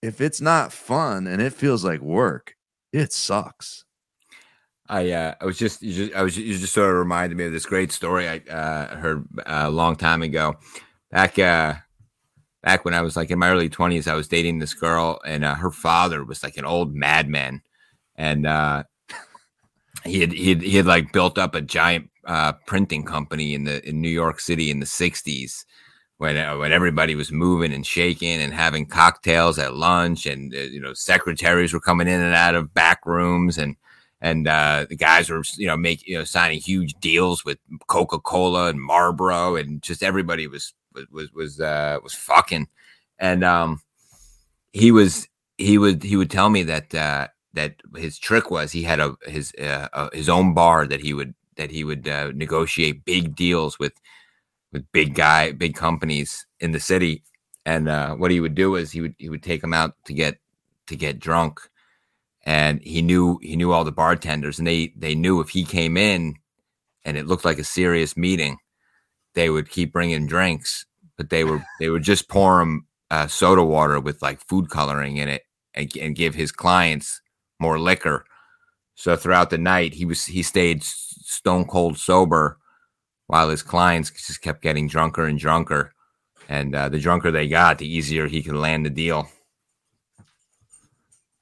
if 0.02 0.22
it's 0.22 0.42
not 0.42 0.74
fun 0.74 1.28
and 1.28 1.42
it 1.42 1.54
feels 1.54 1.84
like 1.84 2.02
work, 2.02 2.56
it 2.92 3.14
sucks. 3.14 3.86
I 4.88 5.12
uh, 5.12 5.36
I 5.40 5.46
was 5.46 5.58
just, 5.58 5.84
you 5.84 5.94
just 5.94 6.16
I 6.16 6.24
was 6.24 6.36
you 6.36 6.58
just 6.58 6.74
sort 6.74 6.90
of 6.90 6.96
reminded 6.96 7.38
me 7.38 7.46
of 7.46 7.52
this 7.52 7.66
great 7.66 7.92
story 7.92 8.28
I 8.28 8.38
uh, 8.52 8.96
heard 8.96 9.26
uh, 9.46 9.66
a 9.68 9.70
long 9.70 9.96
time 9.96 10.24
ago. 10.24 10.56
Back 11.12 11.38
uh, 11.38 11.76
back 12.64 12.86
when 12.86 12.96
I 12.96 13.02
was 13.02 13.16
like 13.16 13.30
in 13.30 13.38
my 13.38 13.50
early 13.50 13.70
twenties, 13.70 14.08
I 14.08 14.16
was 14.16 14.28
dating 14.28 14.58
this 14.58 14.74
girl, 14.74 15.22
and 15.26 15.46
uh, 15.46 15.54
her 15.56 15.70
father 15.70 16.24
was 16.24 16.42
like 16.42 16.58
an 16.58 16.66
old 16.66 16.96
madman, 16.96 17.62
and 18.16 18.48
uh, 18.48 18.84
he 20.06 20.22
had 20.22 20.32
he 20.34 20.50
had, 20.50 20.62
he 20.64 20.78
had 20.78 20.88
like 20.88 21.14
built 21.14 21.38
up 21.38 21.54
a 21.54 21.62
giant 21.62 22.10
uh, 22.26 22.54
printing 22.66 23.04
company 23.04 23.54
in 23.54 23.66
the 23.66 23.88
in 23.88 24.02
New 24.02 24.10
York 24.10 24.40
City 24.40 24.72
in 24.72 24.80
the 24.80 24.88
'60s, 24.88 25.66
when 26.20 26.36
uh, 26.38 26.58
when 26.58 26.74
everybody 26.74 27.16
was 27.16 27.32
moving 27.32 27.74
and 27.74 27.88
shaking 27.88 28.42
and 28.42 28.54
having 28.54 28.86
cocktails 28.86 29.58
at 29.58 29.74
lunch, 29.74 30.26
and 30.26 30.54
uh, 30.54 30.60
you 30.60 30.80
know 30.80 30.94
secretaries 30.94 31.74
were 31.74 31.80
coming 31.80 32.08
in 32.08 32.20
and 32.22 32.36
out 32.36 32.56
of 32.56 32.74
back 32.74 33.06
rooms, 33.06 33.58
and 33.58 33.78
and 34.20 34.46
uh, 34.46 34.86
the 34.90 34.98
guys 34.98 35.30
were 35.30 35.42
you 35.56 35.66
know 35.66 35.78
making 35.78 36.12
you 36.12 36.18
know 36.18 36.26
signing 36.26 36.60
huge 36.60 36.94
deals 36.96 37.46
with 37.46 37.58
Coca 37.88 38.20
Cola 38.20 38.68
and 38.68 38.82
Marlboro, 38.82 39.56
and 39.56 39.82
just 39.82 40.04
everybody 40.04 40.46
was 40.46 40.74
was 41.10 41.32
was 41.34 41.62
uh, 41.62 42.00
was 42.04 42.14
fucking, 42.14 42.68
and 43.18 43.46
um, 43.46 43.82
he 44.74 44.92
was 44.92 45.26
he 45.58 45.78
would 45.78 46.04
he 46.04 46.18
would 46.18 46.30
tell 46.30 46.50
me 46.50 46.64
that 46.64 46.94
uh, 46.94 47.30
that 47.54 47.76
his 47.96 48.20
trick 48.20 48.52
was 48.52 48.74
he 48.74 48.84
had 48.84 49.00
a 49.00 49.16
his 49.26 49.54
uh, 49.58 49.88
uh, 49.94 50.10
his 50.12 50.28
own 50.28 50.54
bar 50.54 50.86
that 50.86 51.00
he 51.00 51.14
would 51.14 51.34
that 51.56 51.72
he 51.72 51.86
would 51.86 52.10
uh, 52.10 52.34
negotiate 52.36 53.06
big 53.06 53.38
deals 53.38 53.80
with 53.80 53.94
with 54.72 54.92
big 54.92 55.16
guy, 55.16 55.52
big 55.52 55.76
companies 55.76 56.46
in 56.60 56.72
the 56.72 56.80
city. 56.80 57.24
And 57.66 57.88
uh, 57.88 58.16
what 58.16 58.32
he 58.32 58.40
would 58.40 58.56
do 58.56 58.76
is 58.76 58.92
he 58.92 59.02
would 59.02 59.16
he 59.18 59.30
would 59.30 59.44
take 59.44 59.62
them 59.62 59.74
out 59.74 59.94
to 60.06 60.14
get 60.14 60.40
to 60.88 60.96
get 60.96 61.20
drunk, 61.20 61.60
and 62.44 62.82
he 62.82 63.02
knew 63.02 63.40
he 63.42 63.56
knew 63.56 63.72
all 63.72 63.84
the 63.84 63.92
bartenders, 63.92 64.58
and 64.58 64.68
they 64.68 64.94
they 64.96 65.14
knew 65.14 65.40
if 65.40 65.50
he 65.50 65.66
came 65.66 65.98
in 65.98 66.36
and 67.06 67.18
it 67.18 67.28
looked 67.28 67.46
like 67.46 67.60
a 67.60 67.64
serious 67.64 68.18
meeting, 68.18 68.58
they 69.36 69.50
would 69.50 69.70
keep 69.70 69.94
bringing 69.94 70.28
drinks, 70.28 70.86
but 71.18 71.30
they 71.30 71.44
were 71.44 71.64
they 71.80 71.90
would 71.90 72.04
just 72.04 72.30
pour 72.30 72.62
him 72.62 72.88
uh, 73.12 73.28
soda 73.28 73.64
water 73.64 74.00
with 74.00 74.22
like 74.22 74.40
food 74.48 74.70
coloring 74.70 75.18
in 75.18 75.28
it 75.28 75.44
and, 75.74 75.92
and 75.98 76.16
give 76.16 76.36
his 76.36 76.52
clients 76.52 77.22
more 77.60 77.80
liquor. 77.80 78.26
So 78.96 79.16
throughout 79.16 79.50
the 79.50 79.58
night, 79.58 79.94
he 79.94 80.06
was 80.06 80.26
he 80.26 80.44
stayed 80.44 80.84
stone 80.84 81.66
cold 81.66 81.98
sober, 81.98 82.58
while 83.30 83.48
his 83.48 83.62
clients 83.62 84.10
just 84.10 84.42
kept 84.42 84.64
getting 84.64 84.88
drunker 84.88 85.26
and 85.26 85.38
drunker. 85.38 85.94
And 86.50 86.74
uh, 86.74 86.90
the 86.90 86.98
drunker 86.98 87.30
they 87.30 87.48
got, 87.48 87.78
the 87.78 87.88
easier 87.88 88.26
he 88.26 88.42
could 88.42 88.56
land 88.56 88.88
the 88.88 88.90
deal. 88.90 89.30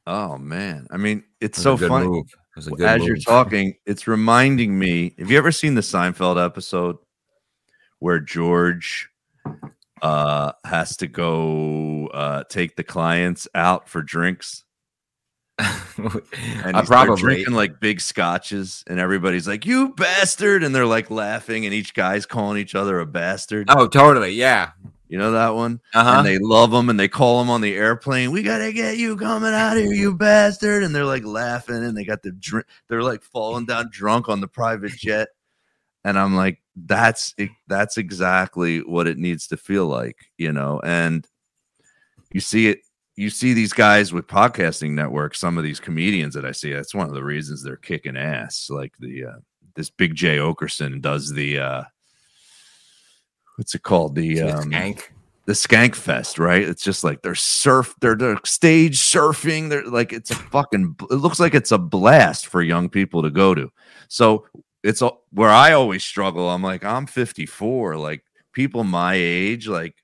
Oh 0.06 0.38
man, 0.38 0.86
I 0.92 0.98
mean, 0.98 1.24
it's 1.40 1.62
so 1.62 1.72
was 1.72 1.82
a 1.82 1.86
good 1.86 1.90
funny. 1.90 2.08
move. 2.08 2.26
It 2.26 2.56
was 2.58 2.68
a 2.68 2.72
good 2.72 2.86
As 2.86 3.00
move. 3.00 3.08
you're 3.08 3.18
talking, 3.18 3.74
it's 3.86 4.06
reminding 4.06 4.78
me. 4.78 5.16
Have 5.18 5.32
you 5.32 5.38
ever 5.38 5.52
seen 5.54 5.76
the 5.76 5.82
Seinfeld 5.82 6.44
episode 6.44 6.98
where 8.00 8.20
George 8.20 9.10
uh, 10.02 10.52
has 10.66 10.98
to 10.98 11.08
go 11.08 12.08
uh, 12.08 12.44
take 12.50 12.76
the 12.76 12.84
clients 12.84 13.48
out 13.56 13.88
for 13.88 14.02
drinks? 14.02 14.66
And 15.98 16.06
uh, 16.08 16.12
he's- 16.12 16.64
they're 16.74 16.84
probably. 16.86 17.16
drinking 17.22 17.54
like 17.54 17.80
big 17.80 18.00
scotches, 18.02 18.84
and 18.88 19.00
everybody's 19.00 19.48
like, 19.48 19.66
"You 19.66 19.90
bastard!" 19.96 20.64
and 20.64 20.74
they're 20.76 20.86
like 20.86 21.10
laughing, 21.10 21.66
and 21.66 21.74
each 21.74 21.94
guy's 21.96 22.26
calling 22.26 22.58
each 22.60 22.76
other 22.76 23.00
a 23.00 23.06
bastard. 23.06 23.68
Oh, 23.70 23.88
totally. 23.88 24.32
Yeah. 24.34 24.72
You 25.10 25.18
know 25.18 25.32
that 25.32 25.56
one? 25.56 25.80
Uh 25.94 26.04
huh. 26.04 26.14
and 26.20 26.28
they 26.28 26.38
love 26.38 26.74
him 26.74 26.90
and 26.90 27.00
they 27.00 27.08
call 27.08 27.42
him 27.42 27.50
on 27.50 27.62
the 27.62 27.74
airplane. 27.76 28.30
We 28.32 28.44
gotta 28.44 28.74
get 28.74 28.98
you 28.98 29.16
coming 29.16 29.54
out 29.54 29.78
here, 29.78 29.92
you 29.94 30.14
bastard! 30.14 30.84
And 30.84 30.94
they're 30.94 31.06
like 31.06 31.24
laughing 31.24 31.84
and 31.84 31.98
they 31.98 32.04
got 32.04 32.22
the 32.24 32.34
drink. 32.34 32.68
They're 32.90 33.02
like 33.04 33.24
falling 33.24 33.66
down 33.66 33.90
drunk 33.90 34.28
on 34.30 34.42
the 34.42 34.50
private 34.50 34.92
jet. 34.92 35.30
And 36.04 36.20
I'm 36.20 36.36
like, 36.36 36.62
that's 36.76 37.34
that's 37.68 37.98
exactly 37.98 38.80
what 38.80 39.08
it 39.08 39.18
needs 39.18 39.48
to 39.48 39.58
feel 39.58 39.88
like, 39.88 40.30
you 40.38 40.52
know. 40.52 40.82
And 40.84 41.26
you 42.34 42.42
see 42.42 42.68
it, 42.68 42.80
you 43.18 43.32
see 43.32 43.54
these 43.54 43.74
guys 43.74 44.14
with 44.14 44.28
podcasting 44.28 44.92
networks. 44.92 45.40
Some 45.40 45.58
of 45.58 45.64
these 45.64 45.80
comedians 45.80 46.36
that 46.36 46.46
I 46.46 46.52
see, 46.52 46.72
that's 46.72 46.96
one 46.96 47.10
of 47.10 47.16
the 47.16 47.24
reasons 47.24 47.64
they're 47.64 47.76
kicking 47.76 48.16
ass. 48.16 48.70
Like 48.70 48.94
the 49.00 49.26
uh, 49.26 49.40
this 49.76 49.90
Big 49.90 50.16
Jay 50.16 50.38
Oakerson 50.38 51.02
does 51.02 51.34
the 51.34 51.60
uh, 51.60 51.84
what's 53.56 53.74
it 53.74 53.82
called? 53.82 54.16
The 54.16 54.42
um, 54.44 54.70
Skank. 54.70 55.02
the 55.46 55.54
skank 55.54 55.96
fest 55.96 56.38
right 56.38 56.62
it's 56.62 56.84
just 56.84 57.04
like 57.06 57.22
they're 57.22 57.34
surf 57.34 57.96
they're, 58.02 58.16
they're 58.16 58.38
stage 58.44 59.00
surfing 59.00 59.70
they're 59.70 59.86
like 59.86 60.12
it's 60.12 60.30
a 60.30 60.36
fucking 60.36 60.96
it 61.10 61.16
looks 61.16 61.40
like 61.40 61.56
it's 61.56 61.72
a 61.72 61.78
blast 61.78 62.48
for 62.48 62.62
young 62.62 62.90
people 62.90 63.24
to 63.24 63.30
go 63.30 63.56
to 63.56 63.72
so 64.10 64.46
it's 64.84 65.02
a, 65.02 65.10
where 65.32 65.50
i 65.50 65.72
always 65.72 66.04
struggle 66.04 66.50
i'm 66.50 66.62
like 66.62 66.84
i'm 66.84 67.08
54 67.08 67.96
like 67.96 68.24
people 68.52 68.84
my 68.84 69.14
age 69.16 69.70
like 69.70 69.96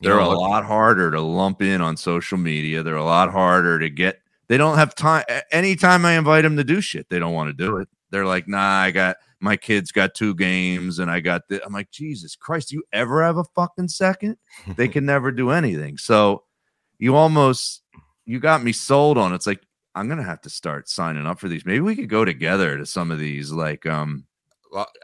You 0.00 0.10
they're 0.10 0.20
know, 0.20 0.32
a 0.32 0.34
lot 0.34 0.64
harder 0.64 1.10
to 1.10 1.20
lump 1.20 1.62
in 1.62 1.80
on 1.80 1.96
social 1.96 2.38
media. 2.38 2.82
They're 2.82 2.96
a 2.96 3.04
lot 3.04 3.30
harder 3.30 3.78
to 3.78 3.88
get 3.88 4.20
they 4.48 4.56
don't 4.56 4.78
have 4.78 4.94
time 4.94 5.24
anytime 5.50 6.04
i 6.04 6.12
invite 6.12 6.42
them 6.42 6.56
to 6.56 6.64
do 6.64 6.80
shit 6.80 7.08
they 7.08 7.18
don't 7.18 7.34
want 7.34 7.48
to 7.48 7.52
do 7.52 7.78
it. 7.78 7.88
They're 8.10 8.26
like 8.26 8.48
nah 8.48 8.80
i 8.82 8.90
got 8.90 9.16
my 9.40 9.56
kids 9.56 9.92
got 9.92 10.14
two 10.14 10.34
games 10.34 10.98
and 10.98 11.10
i 11.10 11.20
got 11.20 11.42
the 11.48 11.64
i'm 11.64 11.72
like 11.72 11.90
jesus 11.90 12.36
christ 12.36 12.68
do 12.68 12.76
you 12.76 12.84
ever 12.92 13.22
have 13.22 13.36
a 13.36 13.44
fucking 13.54 13.88
second? 13.88 14.36
They 14.76 14.88
can 14.96 15.04
never 15.04 15.30
do 15.30 15.50
anything. 15.50 15.98
So 15.98 16.44
you 16.98 17.16
almost 17.16 17.82
you 18.24 18.40
got 18.40 18.62
me 18.62 18.72
sold 18.72 19.18
on 19.18 19.34
it's 19.34 19.46
like 19.46 19.62
i'm 19.94 20.08
gonna 20.08 20.22
have 20.22 20.40
to 20.42 20.50
start 20.50 20.88
signing 20.88 21.26
up 21.26 21.38
for 21.40 21.48
these. 21.48 21.66
Maybe 21.66 21.80
we 21.80 21.96
could 21.96 22.08
go 22.08 22.24
together 22.24 22.76
to 22.76 22.86
some 22.86 23.10
of 23.10 23.18
these 23.18 23.50
like 23.50 23.86
um 23.86 24.24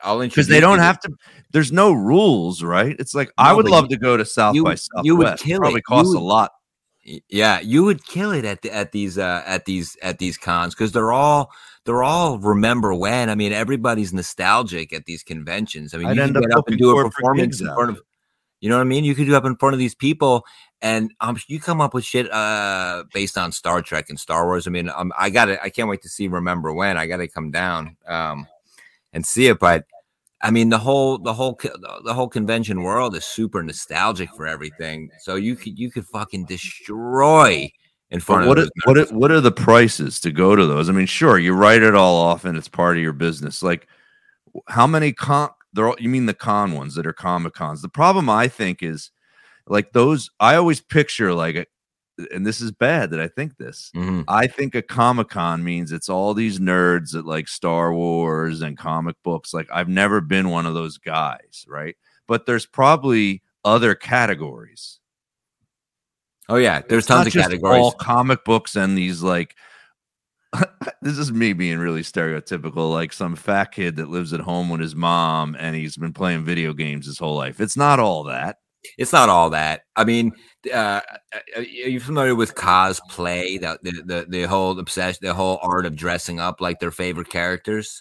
I'll 0.03 0.19
because 0.21 0.49
they 0.49 0.61
don't 0.61 0.79
you 0.79 0.83
have 0.83 1.01
to 1.01 1.11
there's 1.53 1.73
no 1.73 1.93
rules 1.93 2.63
right 2.63 2.97
it's 2.99 3.15
like 3.15 3.33
i 3.39 3.53
would 3.53 3.67
love 3.69 3.85
you- 3.85 3.97
to 3.97 3.97
go 3.97 4.17
to 4.17 4.25
south 4.25 4.55
you- 4.55 4.65
by 4.65 4.75
southwest 4.75 5.05
you 5.07 5.17
would 5.17 5.39
kill 5.39 5.57
it. 5.57 5.61
probably 5.61 5.79
You 5.79 5.83
costs 5.83 6.15
a 6.15 6.19
lot 6.19 6.51
Yeah, 7.29 7.59
you 7.61 7.83
would 7.85 8.05
kill 8.07 8.31
it 8.33 8.45
at 8.45 8.63
the, 8.63 8.73
at 8.73 8.93
these 8.93 9.19
uh, 9.19 9.43
at 9.45 9.65
these 9.65 9.97
at 10.03 10.19
these 10.19 10.39
cons 10.39 10.75
because 10.75 10.93
they're 10.93 11.13
all 11.13 11.51
they're 11.85 12.05
all 12.05 12.39
remember 12.39 12.95
when. 12.95 13.29
I 13.29 13.35
mean, 13.35 13.53
everybody's 13.53 14.13
nostalgic 14.13 14.93
at 14.93 15.05
these 15.05 15.25
conventions. 15.25 15.95
I 15.95 15.99
mean, 15.99 16.07
I'd 16.09 16.17
you 16.17 16.23
end 16.23 16.35
can 16.35 16.45
up 16.45 16.49
get 16.49 16.59
up 16.59 16.69
and 16.69 16.79
do 16.79 16.97
a 16.97 17.03
performance 17.11 17.61
in 17.61 17.67
front 17.75 17.91
of, 17.91 18.01
you 18.61 18.69
know 18.69 18.77
what 18.77 18.83
I 18.83 18.85
mean? 18.85 19.03
You 19.05 19.17
could 19.17 19.27
do 19.27 19.35
up 19.35 19.45
in 19.45 19.57
front 19.57 19.73
of 19.75 19.81
these 19.81 19.97
people, 19.97 20.45
and 20.81 21.13
um, 21.21 21.37
you 21.49 21.59
come 21.59 21.81
up 21.81 21.93
with 21.93 22.05
shit 22.05 22.31
uh 22.33 23.03
based 23.13 23.37
on 23.37 23.51
Star 23.51 23.83
Trek 23.83 24.07
and 24.09 24.21
Star 24.21 24.47
Wars. 24.47 24.69
I 24.69 24.71
mean, 24.71 24.89
um, 24.89 25.13
I 25.19 25.29
got 25.31 25.49
it. 25.49 25.59
I 25.61 25.71
can't 25.71 25.89
wait 25.89 26.03
to 26.03 26.09
see. 26.09 26.29
Remember 26.29 26.73
when? 26.73 26.97
I 26.97 27.09
got 27.09 27.17
to 27.17 27.27
come 27.27 27.51
down 27.51 27.97
um 28.07 28.47
and 29.13 29.25
see 29.27 29.47
it, 29.47 29.59
but. 29.59 29.85
I 30.45 30.51
mean 30.51 30.71
the 30.71 30.79
whole 30.79 31.19
the 31.19 31.33
whole 31.33 31.57
the 32.03 32.13
whole 32.13 32.27
convention 32.27 32.83
world 32.83 33.15
is 33.15 33.25
super 33.25 33.63
nostalgic 33.63 34.29
for 34.35 34.49
everything. 34.49 35.09
So 35.21 35.37
you 35.37 35.55
could 35.55 35.79
you 35.79 35.89
could 35.89 36.05
fucking 36.07 36.47
destroy 36.47 37.71
in 38.11 38.19
front 38.19 38.43
But 38.43 38.49
what 38.49 38.59
of 38.59 38.65
are, 38.65 38.71
what 38.85 38.99
are, 38.99 39.15
what 39.15 39.31
are 39.31 39.41
the 39.41 39.53
prices 39.53 40.19
to 40.19 40.33
go 40.33 40.57
to 40.57 40.67
those? 40.67 40.89
I 40.89 40.93
mean, 40.93 41.07
sure, 41.07 41.39
you 41.39 41.55
write 41.55 41.85
it 41.85 41.95
all 41.95 42.17
off 42.17 42.45
and 42.45 42.59
it's 42.59 42.69
part 42.69 42.97
of 42.97 43.03
your 43.05 43.13
business. 43.13 43.63
Like, 43.63 43.87
how 44.67 44.87
many 44.87 45.13
con? 45.13 45.51
They're 45.73 45.89
all, 45.89 45.97
you 45.99 46.09
mean 46.09 46.27
the 46.27 46.35
con 46.35 46.73
ones 46.73 46.97
that 46.97 47.07
are 47.07 47.13
comic 47.13 47.55
cons? 47.55 47.81
The 47.81 47.89
problem 47.89 48.29
I 48.29 48.49
think 48.49 48.83
is 48.83 49.13
like 49.67 49.93
those. 49.93 50.29
I 50.41 50.57
always 50.57 50.81
picture 50.81 51.33
like, 51.33 51.55
a, 51.55 51.67
and 52.33 52.47
this 52.47 52.61
is 52.61 52.71
bad 52.71 53.11
that 53.11 53.21
I 53.21 53.29
think 53.29 53.57
this. 53.57 53.91
Mhm. 53.95 54.25
I 54.29 54.47
think 54.47 54.75
a 54.75 54.83
comic 54.83 55.29
con 55.29 55.63
means 55.65 55.93
it's 55.93 56.09
all 56.09 56.35
these 56.35 56.59
nerds 56.59 57.13
that 57.13 57.27
like 57.27 57.49
Star 57.49 57.93
Wars 57.95 58.61
and 58.63 58.77
comic 58.77 59.17
books. 59.23 59.53
Like, 59.55 59.69
I've 59.73 59.89
never 59.89 60.21
been 60.21 60.51
one 60.51 60.67
of 60.67 60.75
those 60.75 60.99
guys, 60.99 61.65
right? 61.69 61.97
But 62.27 62.47
there's 62.47 62.67
probably 62.67 63.43
other 63.65 63.95
categories. 63.95 64.99
Oh 66.49 66.57
yeah, 66.57 66.83
there's 66.89 67.01
It's 67.05 67.07
tons 67.09 67.27
of 67.29 67.33
categories. 67.33 67.83
All 67.83 67.93
comic 67.93 68.45
books 68.45 68.77
and 68.77 68.97
these 68.99 69.23
like 69.23 69.55
this 71.03 71.17
is 71.17 71.33
me 71.33 71.53
being 71.53 71.79
really 71.79 72.03
stereotypical, 72.03 72.93
like 72.93 73.13
some 73.13 73.37
fat 73.37 73.73
kid 73.73 73.97
that 73.97 74.11
lives 74.11 74.33
at 74.33 74.41
home 74.41 74.69
with 74.69 74.81
his 74.81 74.95
mom 74.95 75.57
and 75.59 75.75
he's 75.75 75.97
been 75.97 76.13
playing 76.13 76.45
video 76.45 76.75
games 76.75 77.07
his 77.07 77.19
whole 77.19 77.37
life. 77.37 77.61
It's 77.61 77.77
not 77.77 77.99
all 77.99 78.25
that. 78.25 78.59
It's 78.99 79.13
not 79.13 79.29
all 79.29 79.51
that. 79.51 79.83
I 79.97 80.05
mean, 80.05 80.33
uh, 80.73 81.01
are 81.57 81.63
you 81.63 82.01
familiar 82.01 82.35
with 82.35 82.55
cosplay? 82.55 83.61
The, 83.61 83.79
the 83.83 84.03
the 84.05 84.27
the 84.29 84.43
whole 84.45 84.79
obsession, 84.79 85.19
the 85.23 85.35
whole 85.35 85.59
art 85.63 85.87
of 85.87 85.97
dressing 85.97 86.41
up 86.41 86.61
like 86.61 86.81
their 86.81 86.91
favorite 86.91 87.29
characters. 87.31 88.01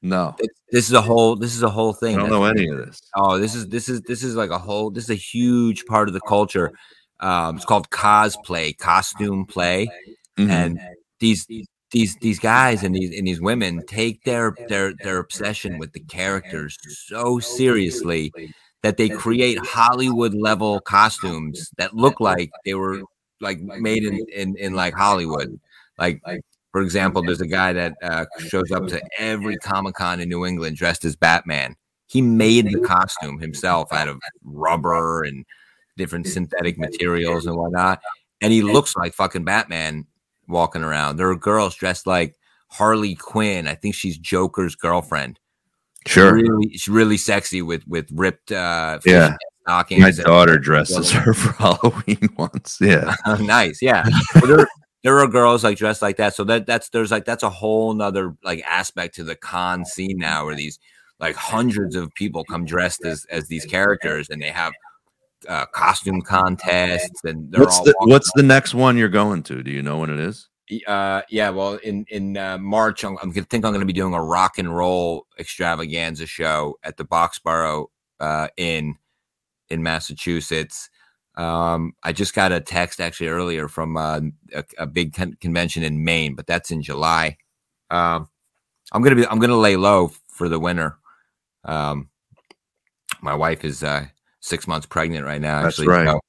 No, 0.00 0.34
this 0.70 0.86
is 0.86 0.92
a 0.92 1.00
whole. 1.02 1.36
This 1.36 1.54
is 1.56 1.62
a 1.62 1.70
whole 1.70 1.92
thing. 1.92 2.16
I 2.16 2.20
don't 2.20 2.30
that's- 2.30 2.40
know 2.40 2.62
any 2.62 2.68
of 2.68 2.86
this. 2.86 3.00
Oh, 3.16 3.38
this 3.38 3.54
is 3.54 3.68
this 3.68 3.88
is 3.88 4.00
this 4.02 4.22
is 4.22 4.34
like 4.36 4.50
a 4.50 4.58
whole. 4.58 4.90
This 4.90 5.04
is 5.04 5.10
a 5.10 5.14
huge 5.14 5.84
part 5.86 6.08
of 6.08 6.14
the 6.14 6.20
culture. 6.20 6.72
Um, 7.20 7.56
it's 7.56 7.64
called 7.64 7.90
cosplay, 7.90 8.76
costume 8.78 9.44
play, 9.44 9.88
Mhm. 10.38 10.50
and 10.50 10.80
these 11.20 11.46
these 11.90 12.16
these 12.20 12.38
guys 12.38 12.84
and 12.84 12.94
these 12.94 13.16
and 13.18 13.26
these 13.26 13.40
women 13.40 13.82
take 13.86 14.22
their 14.24 14.54
their 14.68 14.94
their 15.02 15.18
obsession 15.18 15.78
with 15.78 15.92
the 15.94 16.00
characters 16.00 16.78
so 17.06 17.38
seriously 17.40 18.30
that 18.82 18.96
they 18.96 19.08
create 19.08 19.58
Hollywood 19.58 20.34
level 20.34 20.80
costumes 20.80 21.70
that 21.78 21.94
look 21.94 22.20
like 22.20 22.50
they 22.64 22.74
were 22.74 23.02
like 23.40 23.60
made 23.60 24.04
in 24.04 24.24
in, 24.34 24.56
in 24.56 24.74
like 24.74 24.94
Hollywood. 24.94 25.58
Like 25.98 26.20
for 26.72 26.82
example, 26.82 27.22
there's 27.22 27.40
a 27.40 27.46
guy 27.46 27.72
that 27.72 27.94
uh, 28.02 28.26
shows 28.46 28.70
up 28.70 28.86
to 28.88 29.02
every 29.18 29.56
Comic 29.56 29.94
Con 29.94 30.20
in 30.20 30.28
New 30.28 30.44
England 30.44 30.76
dressed 30.76 31.04
as 31.04 31.16
Batman. 31.16 31.74
He 32.06 32.22
made 32.22 32.66
the 32.66 32.80
costume 32.80 33.38
himself 33.38 33.92
out 33.92 34.08
of 34.08 34.18
rubber 34.44 35.24
and 35.24 35.44
different 35.96 36.26
synthetic 36.26 36.78
materials 36.78 37.46
and 37.46 37.56
whatnot, 37.56 38.00
and 38.40 38.52
he 38.52 38.62
looks 38.62 38.96
like 38.96 39.12
fucking 39.12 39.44
Batman 39.44 40.06
walking 40.46 40.82
around. 40.82 41.16
There 41.16 41.28
are 41.28 41.36
girls 41.36 41.74
dressed 41.74 42.06
like 42.06 42.36
Harley 42.70 43.14
Quinn. 43.14 43.66
I 43.66 43.74
think 43.74 43.94
she's 43.94 44.16
Joker's 44.16 44.74
girlfriend. 44.74 45.38
Sure. 46.06 46.34
really, 46.34 46.70
she's 46.72 46.88
really 46.88 47.16
sexy 47.16 47.62
with 47.62 47.86
with 47.86 48.08
ripped 48.12 48.52
uh, 48.52 48.98
Yeah. 49.04 49.36
stockings. 49.62 50.00
My 50.00 50.08
and- 50.08 50.16
daughter 50.18 50.58
dresses 50.68 51.10
her 51.12 51.34
for 51.34 51.52
Halloween 51.52 52.28
once. 52.36 52.78
Yeah. 52.80 53.14
nice, 53.40 53.80
yeah. 53.82 54.04
There, 54.44 54.66
there 55.04 55.18
are 55.20 55.28
girls 55.28 55.64
like 55.64 55.78
dressed 55.78 56.02
like 56.02 56.16
that. 56.16 56.34
So 56.34 56.44
that 56.44 56.66
that's 56.66 56.88
there's 56.90 57.10
like 57.10 57.24
that's 57.24 57.42
a 57.42 57.50
whole 57.50 57.94
nother 57.94 58.34
like 58.42 58.62
aspect 58.66 59.14
to 59.16 59.24
the 59.24 59.36
con 59.36 59.84
scene 59.84 60.18
now, 60.18 60.44
where 60.44 60.54
these 60.54 60.78
like 61.20 61.36
hundreds 61.36 61.96
of 61.96 62.12
people 62.14 62.44
come 62.44 62.64
dressed 62.64 63.04
as 63.04 63.24
as 63.30 63.48
these 63.48 63.64
characters, 63.64 64.28
and 64.30 64.40
they 64.42 64.50
have 64.50 64.72
uh, 65.48 65.66
costume 65.66 66.20
contests, 66.22 67.22
and 67.24 67.50
they're 67.52 67.60
What's 67.60 67.78
all 67.78 67.84
the 67.84 67.94
What's 68.00 68.30
the 68.34 68.42
next 68.42 68.74
one 68.74 68.96
you're 68.96 69.08
going 69.08 69.42
to? 69.44 69.62
Do 69.62 69.70
you 69.70 69.82
know 69.82 69.98
when 69.98 70.10
it 70.10 70.18
is? 70.20 70.48
Uh, 70.86 71.22
yeah. 71.30 71.50
Well, 71.50 71.74
in 71.76 72.04
in 72.08 72.36
uh, 72.36 72.58
March, 72.58 73.04
I'm, 73.04 73.16
I'm 73.22 73.30
gonna 73.30 73.46
think 73.46 73.64
I'm 73.64 73.72
going 73.72 73.80
to 73.80 73.86
be 73.86 73.92
doing 73.92 74.14
a 74.14 74.22
rock 74.22 74.58
and 74.58 74.74
roll 74.74 75.26
extravaganza 75.38 76.26
show 76.26 76.78
at 76.82 76.96
the 76.96 77.04
Boxborough 77.04 77.86
uh, 78.20 78.48
Inn 78.56 78.96
in 79.70 79.82
Massachusetts. 79.82 80.90
Um, 81.36 81.94
I 82.02 82.12
just 82.12 82.34
got 82.34 82.50
a 82.50 82.60
text 82.60 83.00
actually 83.00 83.28
earlier 83.28 83.68
from 83.68 83.96
uh, 83.96 84.20
a, 84.52 84.64
a, 84.78 84.86
big 84.86 85.14
con- 85.14 85.36
convention 85.40 85.84
in 85.84 86.02
Maine, 86.02 86.34
but 86.34 86.48
that's 86.48 86.72
in 86.72 86.82
July. 86.82 87.36
Um, 87.90 88.28
I'm 88.92 89.02
gonna 89.02 89.16
be 89.16 89.26
I'm 89.26 89.38
gonna 89.38 89.56
lay 89.56 89.76
low 89.76 90.10
for 90.28 90.48
the 90.48 90.58
winter. 90.58 90.98
Um, 91.64 92.10
my 93.20 93.34
wife 93.34 93.64
is 93.64 93.82
uh, 93.82 94.06
six 94.40 94.66
months 94.66 94.86
pregnant 94.86 95.24
right 95.24 95.40
now. 95.40 95.62
That's 95.62 95.78
actually, 95.78 95.88
right. 95.88 96.08
So, 96.08 96.20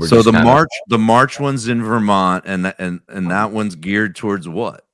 So 0.00 0.22
the 0.22 0.32
March, 0.32 0.70
the 0.88 0.98
March 0.98 1.40
one's 1.40 1.68
in 1.68 1.82
Vermont, 1.82 2.44
and 2.46 2.64
that 2.64 2.76
and 2.78 3.00
and 3.08 3.30
that 3.30 3.50
one's 3.50 3.74
geared 3.74 4.16
towards 4.16 4.48
what? 4.48 4.84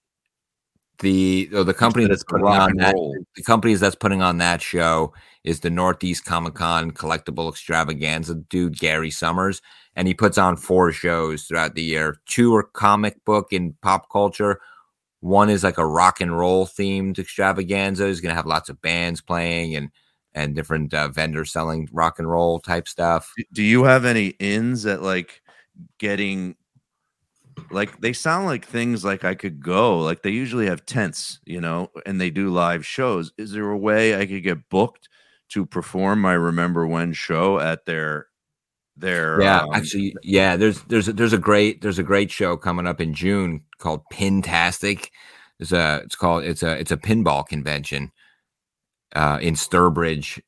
the 1.01 1.49
oh, 1.53 1.62
the 1.62 1.74
company 1.74 2.07
that's 2.07 2.24
putting 2.24 2.46
on 2.46 2.76
that 2.76 2.94
the 3.36 3.42
companies 3.42 3.80
that's 3.80 3.94
putting 3.94 4.20
on 4.20 4.38
that 4.38 4.61
show 4.61 5.12
is 5.44 5.61
the 5.61 5.70
Northeast 5.70 6.24
Comic 6.24 6.55
Con 6.55 6.90
collectible 6.90 7.49
extravaganza 7.49 8.34
dude 8.34 8.78
Gary 8.78 9.11
Summers, 9.11 9.62
and 9.94 10.09
he 10.09 10.14
puts 10.14 10.38
on 10.38 10.57
four 10.57 10.90
shows 10.90 11.44
throughout 11.44 11.74
the 11.74 11.82
year. 11.82 12.16
Two 12.26 12.55
are 12.55 12.64
comic 12.64 13.24
book 13.24 13.53
and 13.53 13.80
pop 13.80 14.11
culture. 14.11 14.61
One 15.20 15.51
is 15.51 15.64
like 15.64 15.78
a 15.78 15.86
rock 15.86 16.20
and 16.20 16.36
roll 16.36 16.66
themed 16.66 17.18
extravaganza. 17.18 18.09
He's 18.09 18.20
gonna 18.20 18.34
have 18.34 18.46
lots 18.46 18.68
of 18.68 18.82
bands 18.82 19.20
playing 19.20 19.76
and 19.76 19.90
and 20.39 20.55
different 20.55 20.95
uh, 20.95 21.09
vendors 21.09 21.53
selling 21.53 21.89
rock 21.93 22.18
and 22.18 22.30
roll 22.30 22.61
type 22.61 22.89
stuff. 22.89 23.32
Do 23.53 23.62
you 23.62 23.84
have 23.84 24.05
any 24.05 24.28
ins 24.39 24.86
at 24.86 25.03
like 25.03 25.43
getting? 25.99 26.57
Like 27.70 28.01
they 28.01 28.12
sound 28.12 28.47
like 28.47 28.64
things 28.64 29.05
like 29.05 29.24
I 29.24 29.34
could 29.34 29.61
go. 29.62 29.99
Like 29.99 30.22
they 30.22 30.30
usually 30.30 30.66
have 30.66 30.86
tents, 30.86 31.41
you 31.45 31.61
know, 31.61 31.91
and 32.07 32.20
they 32.20 32.30
do 32.30 32.51
live 32.51 32.86
shows. 32.86 33.32
Is 33.36 33.53
there 33.53 33.68
a 33.68 33.76
way 33.76 34.18
I 34.18 34.26
could 34.26 34.43
get 34.45 34.68
booked 34.68 35.09
to 35.51 35.66
perform 35.66 36.20
my 36.20 36.34
Remember 36.34 36.86
When 36.86 37.12
show 37.12 37.59
at 37.59 37.84
their 37.84 38.28
their? 38.97 39.43
yeah 39.43 39.61
um, 39.61 39.68
actually 39.72 40.14
yeah 40.22 40.57
there's 40.57 40.82
there's 40.84 41.09
a, 41.09 41.12
there's 41.12 41.32
a 41.32 41.39
great 41.39 41.80
there's 41.82 41.99
a 41.99 42.03
great 42.03 42.30
show 42.30 42.57
coming 42.57 42.86
up 42.86 43.01
in 43.01 43.14
june 43.14 43.62
called 43.78 44.03
pintastic 44.12 45.11
it's 45.61 45.72
a 45.72 46.01
it's 46.05 46.16
called 46.16 46.45
it's 46.45 46.62
a 46.62 46.78
it's 46.78 46.91
a 46.91 46.97
pinball 46.97 47.47
convention 47.47 48.11
uh 49.15 49.39
in 49.41 49.55
sturbridge 49.55 50.41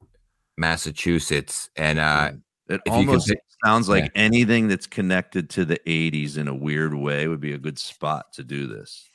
massachusetts 0.57 1.71
and 1.77 1.99
uh 1.99 2.33
It 2.69 2.81
if 2.85 2.93
you 2.95 3.07
could 3.07 3.09
almost 3.09 3.33
sounds 3.65 3.89
like 3.89 4.05
yeah. 4.05 4.23
anything 4.23 4.69
that's 4.69 4.87
connected 4.87 5.51
to 5.51 5.65
the 5.65 5.81
80s 5.87 6.39
in 6.39 6.49
a 6.49 6.55
weird 6.55 6.95
way 6.95 7.29
would 7.29 7.41
be 7.41 7.53
a 7.53 7.59
good 7.59 7.79
spot 7.79 8.33
to 8.35 8.43
do 8.43 8.67
this. 8.67 9.07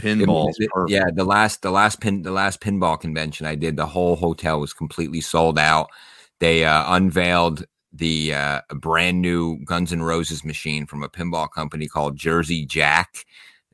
Pinball, 0.00 0.52
yeah 0.88 1.04
the 1.12 1.24
last 1.24 1.60
the 1.60 1.70
last 1.70 2.00
pin 2.00 2.22
the 2.22 2.30
last 2.30 2.60
pinball 2.62 2.98
convention 2.98 3.44
i 3.44 3.54
did 3.54 3.76
the 3.76 3.84
whole 3.84 4.16
hotel 4.16 4.58
was 4.58 4.72
completely 4.72 5.20
sold 5.20 5.58
out 5.58 5.90
they 6.38 6.64
uh 6.64 6.96
unveiled 6.96 7.66
the 7.92 8.32
uh 8.32 8.60
brand 8.70 9.20
new 9.20 9.58
guns 9.66 9.92
N' 9.92 10.02
roses 10.02 10.46
machine 10.46 10.86
from 10.86 11.02
a 11.02 11.10
pinball 11.10 11.50
company 11.50 11.88
called 11.88 12.16
jersey 12.16 12.64
jack 12.64 13.26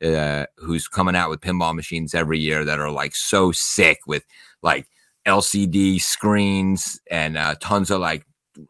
uh, 0.03 0.45
who's 0.57 0.89
coming 0.89 1.15
out 1.15 1.29
with 1.29 1.39
pinball 1.39 1.73
machines 1.73 2.13
every 2.13 2.37
year 2.37 2.65
that 2.65 2.79
are 2.79 2.91
like 2.91 3.15
so 3.15 3.53
sick 3.53 3.99
with 4.05 4.25
like 4.61 4.87
LCD 5.27 6.01
screens 6.01 6.99
and 7.09 7.37
uh, 7.37 7.55
tons 7.59 7.91
of 7.91 7.99
like 8.01 8.25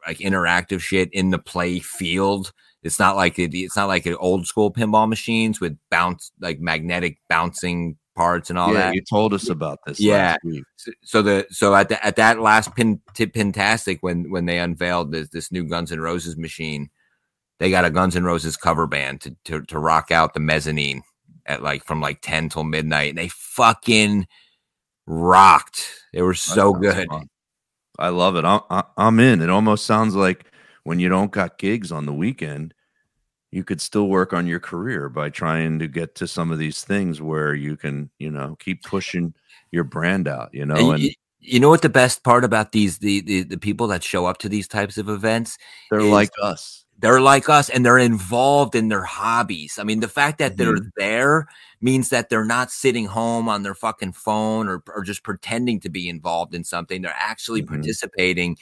like 0.06 0.18
interactive 0.20 0.82
shit 0.82 1.10
in 1.14 1.32
the 1.32 1.40
play 1.40 1.80
field. 1.80 2.52
It's 2.84 3.00
not 3.00 3.16
like 3.16 3.38
it, 3.40 3.52
it's 3.54 3.76
not 3.76 3.88
like 3.88 4.06
an 4.06 4.16
old 4.16 4.48
school 4.48 4.72
pinball 4.72 5.10
machines 5.10 5.60
with 5.60 5.78
bounce 5.90 6.32
like 6.40 6.60
magnetic 6.60 7.18
bouncing 7.28 7.98
parts 8.16 8.50
and 8.50 8.60
all 8.60 8.74
yeah, 8.74 8.80
that. 8.88 8.96
you 8.96 9.02
told 9.02 9.34
us 9.34 9.50
about 9.50 9.80
this. 9.86 10.00
Yeah. 10.00 10.32
last 10.32 10.40
week. 10.44 10.64
So- 10.76 10.92
so 11.04 11.22
the 11.22 11.48
so 11.50 11.76
at 11.76 11.90
the, 11.90 12.06
at 12.06 12.16
that 12.18 12.40
last 12.40 12.76
pin 12.76 13.02
tip 13.14 13.34
pintastic 13.34 14.00
when 14.02 14.30
when 14.30 14.46
they 14.46 14.60
unveiled 14.60 15.12
this 15.12 15.30
this 15.30 15.52
new 15.52 15.64
Guns 15.64 15.92
N' 15.92 16.02
Roses 16.02 16.38
machine, 16.38 16.90
they 17.60 17.70
got 17.70 17.86
a 17.86 17.90
Guns 17.90 18.16
N' 18.16 18.24
Roses 18.24 18.58
cover 18.58 18.88
band 18.88 19.22
to 19.22 19.36
to, 19.46 19.62
to 19.64 19.80
rock 19.80 20.12
out 20.12 20.34
the 20.34 20.40
mezzanine 20.40 21.02
at 21.46 21.64
like 21.64 21.84
from 21.84 22.02
like 22.02 22.20
ten 22.22 22.50
till 22.50 22.64
midnight, 22.64 23.10
and 23.10 23.18
they 23.18 23.30
fucking 23.30 24.28
rocked. 25.10 26.04
They 26.14 26.22
were 26.22 26.34
so 26.36 26.74
good. 26.74 27.08
fun. 27.10 27.30
I 27.98 28.10
love 28.10 28.36
it. 28.38 28.46
I'm, 28.46 28.62
I- 28.70 28.84
I'm 28.98 29.20
in. 29.20 29.42
It 29.42 29.50
almost 29.50 29.86
sounds 29.86 30.16
like 30.16 30.46
when 30.84 31.00
you 31.00 31.10
don't 31.10 31.32
got 31.32 31.58
gigs 31.58 31.92
on 31.92 32.06
the 32.06 32.14
weekend, 32.14 32.74
you 33.52 33.64
could 33.64 33.82
still 33.82 34.08
work 34.08 34.32
on 34.32 34.46
your 34.48 34.60
career 34.60 35.10
by 35.10 35.30
trying 35.30 35.80
to 35.80 35.88
get 35.88 36.16
to 36.16 36.28
some 36.28 36.52
of 36.52 36.60
these 36.60 36.84
things 36.84 37.20
where 37.22 37.54
you 37.56 37.76
can, 37.76 38.10
you 38.20 38.30
know, 38.30 38.56
keep 38.60 38.84
pushing 38.84 39.34
your 39.72 39.84
brand 39.84 40.28
out, 40.28 40.54
you 40.54 40.66
know, 40.66 40.92
And 40.92 40.92
and 40.92 41.04
you, 41.04 41.12
you 41.40 41.60
know 41.60 41.70
what 41.70 41.82
the 41.82 41.90
best 41.90 42.24
part 42.24 42.44
about 42.44 42.72
these 42.74 43.00
the, 43.00 43.22
the 43.22 43.44
the 43.44 43.58
people 43.58 43.88
that 43.88 44.04
show 44.04 44.26
up 44.28 44.38
to 44.40 44.50
these 44.50 44.68
types 44.68 44.98
of 44.98 45.10
events 45.10 45.58
they're 45.90 46.02
like 46.04 46.30
us. 46.44 46.86
they're 47.00 47.22
like 47.22 47.50
us 47.50 47.70
and 47.70 47.86
they're 47.86 47.98
involved 47.98 48.76
in 48.76 48.90
their 48.90 49.04
hobbies. 49.04 49.80
I 49.80 49.84
mean, 49.84 50.00
the 50.00 50.08
fact 50.08 50.38
that 50.40 50.58
they're 50.58 50.76
Mm-hmm. 50.76 50.90
there 50.98 51.48
means 51.82 52.10
that 52.10 52.30
they're 52.30 52.46
not 52.46 52.72
sitting 52.72 53.06
home 53.06 53.48
on 53.50 53.64
their 53.64 53.74
fucking 53.76 54.14
phone 54.14 54.68
or, 54.68 54.84
or 54.94 55.04
just 55.04 55.24
pretending 55.24 55.80
to 55.82 55.90
be 55.90 56.10
involved 56.10 56.54
in 56.54 56.64
something. 56.64 57.02
They're 57.02 57.14
actually 57.16 57.62
Mhm. 57.62 57.68
participating 57.68 58.58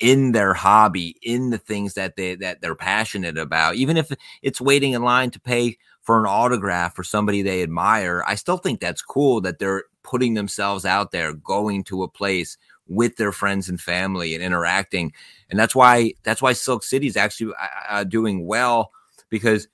in 0.00 0.32
their 0.32 0.54
hobby, 0.54 1.16
in 1.22 1.50
the 1.50 1.58
things 1.58 1.94
that 1.94 2.16
they 2.16 2.36
that 2.36 2.60
they're 2.60 2.74
passionate 2.76 3.36
about. 3.38 3.74
Even 3.76 3.96
if 3.96 4.12
it's 4.42 4.60
waiting 4.60 4.92
in 4.92 5.02
line 5.02 5.30
to 5.32 5.40
pay 5.40 5.76
for 6.02 6.20
an 6.20 6.26
autograph 6.26 6.94
for 6.94 7.02
somebody 7.04 7.42
they 7.42 7.62
admire, 7.62 8.22
I 8.26 8.36
still 8.36 8.58
think 8.58 8.80
that's 8.80 9.02
cool 9.02 9.40
that 9.42 9.58
they're 9.58 9.84
putting 10.04 10.34
themselves 10.34 10.84
out 10.84 11.10
there, 11.10 11.32
going 11.32 11.84
to 11.84 12.02
a 12.04 12.08
place 12.08 12.56
with 12.86 13.16
their 13.16 13.32
friends 13.32 13.68
and 13.68 13.78
family 13.80 14.34
and 14.34 14.42
interacting 14.42 15.12
and 15.50 15.58
that's 15.58 15.74
why 15.74 16.14
that's 16.22 16.40
why 16.40 16.54
Silk 16.54 16.82
City 16.82 17.06
is 17.06 17.16
actually 17.18 17.52
uh, 17.60 17.66
uh, 17.90 18.04
doing 18.04 18.46
well 18.46 18.92
because 19.28 19.68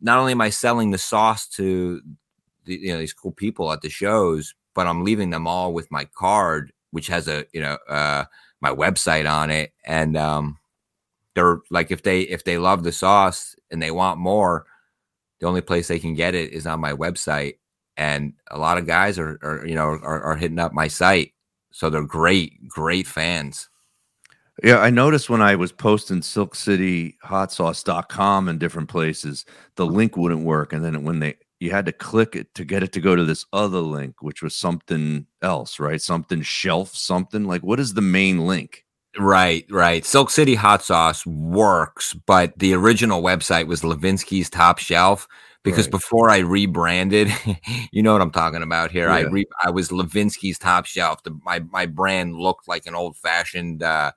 not 0.00 0.18
only 0.18 0.32
am 0.32 0.40
I 0.40 0.50
selling 0.50 0.90
the 0.90 0.98
sauce 0.98 1.46
to 1.50 2.00
you 2.66 2.92
know 2.92 2.98
these 2.98 3.12
cool 3.12 3.32
people 3.32 3.72
at 3.72 3.82
the 3.82 3.90
shows, 3.90 4.54
but 4.74 4.86
I'm 4.86 5.04
leaving 5.04 5.30
them 5.30 5.46
all 5.46 5.72
with 5.72 5.90
my 5.90 6.04
card, 6.04 6.72
which 6.90 7.06
has 7.08 7.28
a 7.28 7.44
you 7.52 7.60
know 7.60 7.78
uh, 7.88 8.24
my 8.60 8.70
website 8.70 9.30
on 9.30 9.50
it, 9.50 9.72
and 9.84 10.16
um, 10.16 10.58
they're 11.34 11.60
like 11.70 11.90
if 11.90 12.02
they 12.02 12.22
if 12.22 12.44
they 12.44 12.58
love 12.58 12.84
the 12.84 12.92
sauce 12.92 13.54
and 13.70 13.82
they 13.82 13.90
want 13.90 14.18
more, 14.18 14.66
the 15.40 15.46
only 15.46 15.60
place 15.60 15.88
they 15.88 15.98
can 15.98 16.14
get 16.14 16.34
it 16.34 16.52
is 16.52 16.66
on 16.66 16.80
my 16.80 16.92
website, 16.92 17.58
and 17.96 18.32
a 18.50 18.58
lot 18.58 18.78
of 18.78 18.86
guys 18.86 19.18
are, 19.18 19.38
are 19.42 19.66
you 19.66 19.74
know 19.74 19.98
are, 20.02 20.22
are 20.22 20.36
hitting 20.36 20.58
up 20.58 20.72
my 20.72 20.88
site, 20.88 21.32
so 21.72 21.90
they're 21.90 22.02
great 22.02 22.68
great 22.68 23.06
fans. 23.06 23.68
Yeah, 24.62 24.78
I 24.78 24.88
noticed 24.88 25.28
when 25.28 25.42
I 25.42 25.54
was 25.54 25.70
posting 25.70 26.20
silkcityhotsauce.com 26.20 28.48
in 28.48 28.58
different 28.58 28.88
places, 28.88 29.44
the 29.74 29.84
link 29.84 30.16
wouldn't 30.16 30.46
work. 30.46 30.72
And 30.72 30.82
then 30.82 31.04
when 31.04 31.18
they 31.18 31.36
you 31.66 31.72
had 31.72 31.86
to 31.86 31.92
click 31.92 32.34
it 32.36 32.54
to 32.54 32.64
get 32.64 32.82
it 32.82 32.92
to 32.92 33.00
go 33.00 33.16
to 33.16 33.24
this 33.24 33.44
other 33.52 33.80
link, 33.80 34.22
which 34.22 34.40
was 34.42 34.56
something 34.56 35.26
else, 35.42 35.78
right? 35.78 36.00
Something 36.00 36.42
shelf, 36.42 36.94
something 36.94 37.44
like 37.44 37.62
what 37.62 37.80
is 37.80 37.94
the 37.94 38.00
main 38.00 38.46
link? 38.46 38.84
Right, 39.18 39.64
right. 39.70 40.04
Silk 40.04 40.30
City 40.30 40.54
Hot 40.54 40.82
Sauce 40.82 41.26
works, 41.26 42.14
but 42.14 42.58
the 42.58 42.74
original 42.74 43.22
website 43.22 43.66
was 43.66 43.82
Levinsky's 43.82 44.50
Top 44.50 44.78
Shelf 44.78 45.26
because 45.62 45.86
Right. 45.86 45.90
before 45.92 46.30
I 46.30 46.38
rebranded, 46.38 47.32
you 47.92 48.02
know 48.02 48.12
what 48.12 48.22
I'm 48.22 48.30
talking 48.30 48.62
about 48.62 48.90
here. 48.90 49.08
I 49.08 49.20
re- 49.20 49.46
I 49.64 49.70
was 49.70 49.88
Levinsky's 49.88 50.58
Top 50.58 50.86
Shelf. 50.86 51.22
The, 51.22 51.36
my 51.44 51.60
my 51.60 51.86
brand 51.86 52.36
looked 52.36 52.68
like 52.68 52.86
an 52.86 52.94
old 52.94 53.16
fashioned 53.16 53.82
uh, 53.82 54.12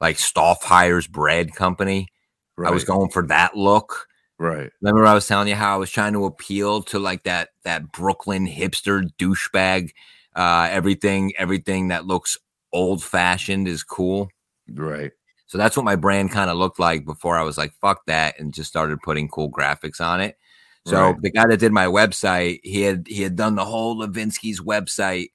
like 0.00 0.16
Stoffhires 0.16 1.08
bread 1.08 1.54
company. 1.54 2.08
Right. 2.56 2.68
I 2.68 2.74
was 2.74 2.84
going 2.84 3.10
for 3.10 3.26
that 3.28 3.56
look. 3.56 4.08
Right. 4.42 4.70
Remember, 4.80 5.06
I 5.06 5.14
was 5.14 5.26
telling 5.26 5.48
you 5.48 5.54
how 5.54 5.74
I 5.74 5.78
was 5.78 5.90
trying 5.90 6.12
to 6.14 6.24
appeal 6.26 6.82
to 6.84 6.98
like 6.98 7.24
that 7.24 7.50
that 7.64 7.92
Brooklyn 7.92 8.46
hipster 8.46 9.08
douchebag. 9.18 9.90
Uh, 10.34 10.68
everything 10.70 11.32
everything 11.38 11.88
that 11.88 12.06
looks 12.06 12.38
old 12.72 13.02
fashioned 13.04 13.68
is 13.68 13.82
cool. 13.82 14.28
Right. 14.72 15.12
So 15.46 15.58
that's 15.58 15.76
what 15.76 15.84
my 15.84 15.96
brand 15.96 16.30
kind 16.32 16.50
of 16.50 16.56
looked 16.56 16.78
like 16.78 17.04
before 17.04 17.36
I 17.36 17.42
was 17.42 17.58
like, 17.58 17.74
fuck 17.80 18.06
that, 18.06 18.38
and 18.40 18.54
just 18.54 18.70
started 18.70 18.98
putting 19.02 19.28
cool 19.28 19.50
graphics 19.50 20.00
on 20.00 20.20
it. 20.20 20.36
So 20.86 21.12
Right. 21.12 21.22
the 21.22 21.30
guy 21.30 21.46
that 21.48 21.60
did 21.60 21.72
my 21.72 21.86
website, 21.86 22.60
he 22.64 22.82
had 22.82 23.06
he 23.08 23.22
had 23.22 23.36
done 23.36 23.54
the 23.56 23.64
whole 23.64 23.96
Levinsky's 23.96 24.60
website. 24.60 25.28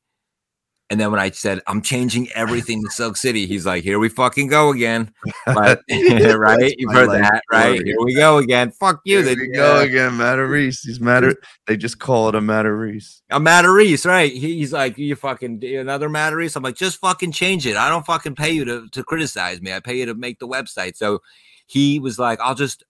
And 0.90 0.98
then 1.00 1.12
when 1.12 1.20
I 1.20 1.32
said 1.32 1.62
I'm 1.68 1.82
changing 1.82 2.32
everything 2.32 2.82
to 2.82 2.90
Silk 2.90 3.18
City, 3.18 3.46
he's 3.46 3.66
like, 3.66 3.84
"Here 3.84 4.00
we 4.00 4.08
fucking 4.08 4.48
go 4.48 4.72
again." 4.72 5.12
But, 5.46 5.82
right? 5.90 6.74
You've 6.78 6.94
heard 6.94 7.10
that, 7.10 7.42
right? 7.52 7.82
Here 7.84 7.98
we 8.00 8.16
go 8.16 8.38
again. 8.38 8.72
Fuck 8.72 9.02
you. 9.04 9.18
Here 9.18 9.36
They- 9.36 9.42
we 9.42 9.50
go 9.50 9.82
again, 9.82 10.12
Matarese. 10.12 10.80
He's 10.86 11.02
Matter. 11.02 11.36
They 11.66 11.76
just 11.76 12.00
call 12.00 12.30
it 12.30 12.36
a 12.36 12.40
Matarese. 12.40 13.20
I'm 13.30 13.44
Matarese, 13.44 14.06
right? 14.06 14.32
He- 14.32 14.60
He's 14.60 14.72
like, 14.72 14.98
you 14.98 15.14
fucking 15.18 15.62
another 15.66 16.08
Matarese. 16.10 16.56
I'm 16.56 16.64
like, 16.64 16.76
just 16.78 17.00
fucking 17.00 17.34
change 17.34 17.68
it. 17.68 17.76
I 17.76 17.90
don't 17.90 18.06
fucking 18.06 18.36
pay 18.36 18.52
you 18.52 18.64
to, 18.64 18.88
to 18.90 19.04
criticize 19.04 19.62
me. 19.62 19.74
I 19.74 19.82
pay 19.82 19.98
you 20.00 20.06
to 20.06 20.16
make 20.16 20.40
the 20.40 20.48
website. 20.48 20.96
So 20.96 21.20
he 21.66 22.00
was 22.00 22.18
like, 22.18 22.40
I'll 22.40 22.56
just 22.56 22.86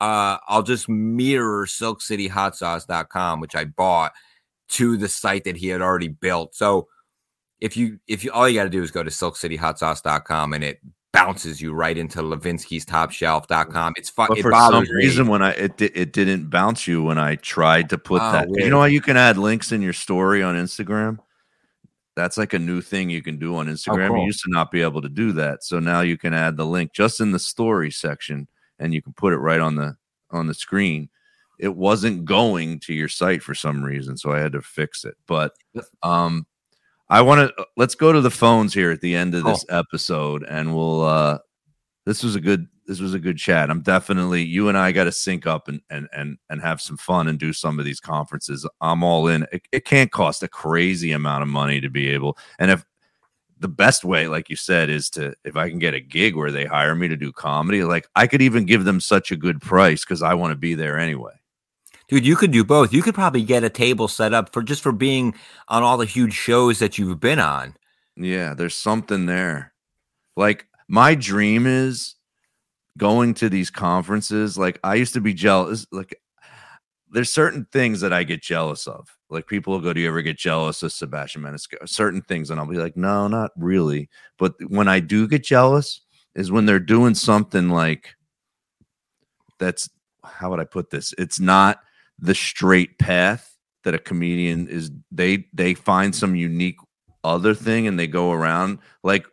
uh 0.00 0.38
I'll 0.46 0.62
just 0.62 0.88
mirror 0.88 1.66
silkcityhotsauce.com, 1.66 3.40
which 3.40 3.56
I 3.56 3.64
bought 3.64 4.12
to 4.68 4.96
the 4.96 5.08
site 5.08 5.42
that 5.44 5.56
he 5.56 5.66
had 5.66 5.82
already 5.82 6.08
built. 6.08 6.54
So 6.54 6.86
if 7.60 7.76
you 7.76 7.98
if 8.08 8.24
you 8.24 8.32
all 8.32 8.48
you 8.48 8.58
got 8.58 8.64
to 8.64 8.70
do 8.70 8.82
is 8.82 8.90
go 8.90 9.02
to 9.02 9.10
silkcityhotsauce.com 9.10 10.52
and 10.54 10.64
it 10.64 10.80
bounces 11.12 11.60
you 11.60 11.72
right 11.72 11.98
into 11.98 12.20
Levinsky's 12.22 12.84
top 12.84 13.10
shelf.com. 13.10 13.94
It's 13.96 14.10
fun. 14.10 14.28
But 14.28 14.38
it 14.38 14.42
for 14.42 14.52
some 14.52 14.72
bothers 14.72 14.90
reason, 14.90 15.26
when 15.26 15.42
I 15.42 15.52
it 15.52 15.80
it 15.80 16.12
didn't 16.12 16.48
bounce 16.50 16.86
you 16.86 17.02
when 17.02 17.18
I 17.18 17.36
tried 17.36 17.90
to 17.90 17.98
put 17.98 18.22
Oh, 18.22 18.32
that. 18.32 18.48
You 18.50 18.70
know 18.70 18.80
how 18.80 18.86
you 18.86 19.00
can 19.00 19.16
add 19.16 19.36
links 19.36 19.72
in 19.72 19.82
your 19.82 19.92
story 19.92 20.42
on 20.42 20.54
Instagram. 20.54 21.18
That's 22.16 22.36
like 22.36 22.54
a 22.54 22.58
new 22.58 22.80
thing 22.80 23.08
you 23.08 23.22
can 23.22 23.38
do 23.38 23.56
on 23.56 23.66
Instagram. 23.66 24.08
cool. 24.08 24.18
You 24.18 24.26
used 24.26 24.42
to 24.44 24.50
not 24.50 24.70
be 24.70 24.82
able 24.82 25.02
to 25.02 25.08
do 25.08 25.32
that, 25.32 25.64
so 25.64 25.78
now 25.78 26.00
you 26.00 26.18
can 26.18 26.34
add 26.34 26.56
the 26.56 26.66
link 26.66 26.92
just 26.92 27.20
in 27.20 27.32
the 27.32 27.38
story 27.38 27.90
section, 27.90 28.48
and 28.78 28.92
you 28.92 29.00
can 29.02 29.12
put 29.12 29.32
it 29.32 29.38
right 29.38 29.60
on 29.60 29.74
the 29.76 29.96
on 30.30 30.46
the 30.46 30.54
screen. 30.54 31.08
It 31.58 31.76
wasn't 31.76 32.24
going 32.24 32.80
to 32.80 32.94
your 32.94 33.08
site 33.08 33.42
for 33.42 33.54
some 33.54 33.82
reason, 33.82 34.16
so 34.16 34.32
I 34.32 34.38
had 34.40 34.52
to 34.52 34.62
fix 34.62 35.04
it. 35.04 35.16
But 35.26 35.52
um, 36.02 36.46
I 37.10 37.22
want 37.22 37.54
to 37.56 37.66
let's 37.76 37.94
go 37.94 38.12
to 38.12 38.20
the 38.20 38.30
phones 38.30 38.72
here 38.72 38.90
at 38.90 39.00
the 39.00 39.14
end 39.14 39.34
of 39.34 39.44
this 39.44 39.64
episode, 39.68 40.44
and 40.44 40.74
we'll. 40.74 41.02
uh 41.04 41.38
This 42.06 42.22
was 42.22 42.36
a 42.36 42.40
good. 42.40 42.66
This 42.86 43.00
was 43.00 43.14
a 43.14 43.20
good 43.20 43.38
chat. 43.38 43.70
I'm 43.70 43.82
definitely 43.82 44.42
you 44.42 44.68
and 44.68 44.76
I 44.76 44.90
got 44.90 45.04
to 45.04 45.12
sync 45.12 45.46
up 45.46 45.68
and 45.68 45.80
and 45.90 46.08
and 46.12 46.38
and 46.48 46.60
have 46.60 46.80
some 46.80 46.96
fun 46.96 47.28
and 47.28 47.38
do 47.38 47.52
some 47.52 47.78
of 47.78 47.84
these 47.84 48.00
conferences. 48.00 48.66
I'm 48.80 49.04
all 49.04 49.28
in. 49.28 49.46
It, 49.52 49.62
it 49.70 49.84
can't 49.84 50.10
cost 50.10 50.42
a 50.42 50.48
crazy 50.48 51.12
amount 51.12 51.42
of 51.42 51.48
money 51.48 51.80
to 51.80 51.90
be 51.90 52.08
able. 52.08 52.36
And 52.58 52.70
if 52.70 52.84
the 53.60 53.68
best 53.68 54.04
way, 54.04 54.26
like 54.26 54.48
you 54.48 54.56
said, 54.56 54.88
is 54.88 55.10
to 55.10 55.34
if 55.44 55.56
I 55.56 55.68
can 55.68 55.78
get 55.78 55.94
a 55.94 56.00
gig 56.00 56.34
where 56.34 56.50
they 56.50 56.64
hire 56.64 56.94
me 56.94 57.08
to 57.08 57.16
do 57.16 57.30
comedy, 57.32 57.84
like 57.84 58.08
I 58.16 58.26
could 58.26 58.42
even 58.42 58.64
give 58.66 58.84
them 58.84 59.00
such 59.00 59.30
a 59.30 59.36
good 59.36 59.60
price 59.60 60.04
because 60.04 60.22
I 60.22 60.34
want 60.34 60.52
to 60.52 60.56
be 60.58 60.74
there 60.74 60.98
anyway. 60.98 61.39
Dude, 62.10 62.26
you 62.26 62.34
could 62.34 62.50
do 62.50 62.64
both. 62.64 62.92
You 62.92 63.02
could 63.02 63.14
probably 63.14 63.42
get 63.42 63.62
a 63.62 63.70
table 63.70 64.08
set 64.08 64.34
up 64.34 64.52
for 64.52 64.64
just 64.64 64.82
for 64.82 64.90
being 64.90 65.32
on 65.68 65.84
all 65.84 65.96
the 65.96 66.04
huge 66.04 66.34
shows 66.34 66.80
that 66.80 66.98
you've 66.98 67.20
been 67.20 67.38
on. 67.38 67.76
Yeah, 68.16 68.52
there's 68.54 68.74
something 68.74 69.26
there. 69.26 69.72
Like 70.36 70.66
my 70.88 71.14
dream 71.14 71.66
is 71.66 72.16
going 72.98 73.34
to 73.34 73.48
these 73.48 73.70
conferences. 73.70 74.58
Like 74.58 74.80
I 74.82 74.96
used 74.96 75.14
to 75.14 75.20
be 75.20 75.32
jealous. 75.32 75.86
Like 75.92 76.20
there's 77.12 77.32
certain 77.32 77.68
things 77.70 78.00
that 78.00 78.12
I 78.12 78.24
get 78.24 78.42
jealous 78.42 78.88
of. 78.88 79.16
Like 79.28 79.46
people 79.46 79.72
will 79.72 79.80
go, 79.80 79.92
"Do 79.92 80.00
you 80.00 80.08
ever 80.08 80.22
get 80.22 80.36
jealous 80.36 80.82
of 80.82 80.90
Sebastian 80.92 81.42
Maniscalco?" 81.42 81.88
Certain 81.88 82.22
things, 82.22 82.50
and 82.50 82.58
I'll 82.58 82.66
be 82.66 82.76
like, 82.76 82.96
"No, 82.96 83.28
not 83.28 83.52
really." 83.56 84.08
But 84.36 84.54
when 84.68 84.88
I 84.88 84.98
do 84.98 85.28
get 85.28 85.44
jealous, 85.44 86.00
is 86.34 86.50
when 86.50 86.66
they're 86.66 86.80
doing 86.80 87.14
something 87.14 87.68
like 87.68 88.16
that's 89.60 89.88
how 90.24 90.50
would 90.50 90.58
I 90.58 90.64
put 90.64 90.90
this? 90.90 91.14
It's 91.16 91.38
not 91.38 91.78
the 92.20 92.34
straight 92.34 92.98
path 92.98 93.56
that 93.84 93.94
a 93.94 93.98
comedian 93.98 94.68
is. 94.68 94.90
They 95.10 95.46
they 95.52 95.74
find 95.74 96.14
some 96.14 96.34
unique 96.34 96.78
other 97.24 97.54
thing 97.54 97.86
and 97.86 97.98
they 97.98 98.06
go 98.06 98.32
around 98.32 98.78
like 99.02 99.26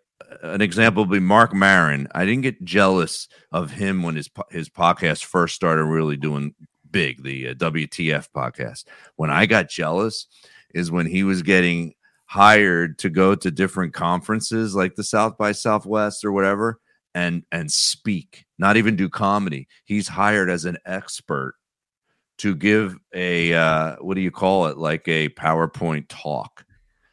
an 0.43 0.61
example 0.61 1.03
would 1.03 1.11
be 1.11 1.19
Marc 1.19 1.53
Maron. 1.53 2.07
I 2.13 2.25
didn't 2.25 2.41
get 2.41 2.63
jealous 2.63 3.27
of 3.51 3.71
him 3.71 4.03
when 4.03 4.15
his 4.15 4.29
his 4.49 4.69
podcast 4.69 5.25
first 5.25 5.55
started 5.55 5.85
really 5.85 6.17
doing 6.17 6.53
big, 6.91 7.23
the 7.23 7.49
uh, 7.49 7.53
WTF 7.55 8.29
podcast. 8.35 8.85
When 9.15 9.29
I 9.29 9.45
got 9.45 9.69
jealous 9.69 10.27
is 10.73 10.91
when 10.91 11.05
he 11.05 11.23
was 11.23 11.41
getting 11.41 11.93
hired 12.25 12.99
to 12.99 13.09
go 13.09 13.35
to 13.35 13.51
different 13.51 13.93
conferences 13.93 14.75
like 14.75 14.95
the 14.95 15.03
South 15.03 15.38
by 15.38 15.53
Southwest 15.53 16.25
or 16.25 16.31
whatever 16.31 16.79
and 17.15 17.43
and 17.51 17.71
speak, 17.71 18.45
not 18.57 18.77
even 18.77 18.95
do 18.95 19.09
comedy. 19.09 19.67
He's 19.85 20.07
hired 20.07 20.49
as 20.49 20.65
an 20.65 20.77
expert 20.85 21.55
to 22.38 22.55
give 22.55 22.97
a 23.13 23.53
uh 23.53 23.95
what 23.97 24.15
do 24.15 24.21
you 24.21 24.31
call 24.31 24.67
it? 24.67 24.77
Like 24.77 25.07
a 25.07 25.29
PowerPoint 25.29 26.05
talk. 26.09 26.63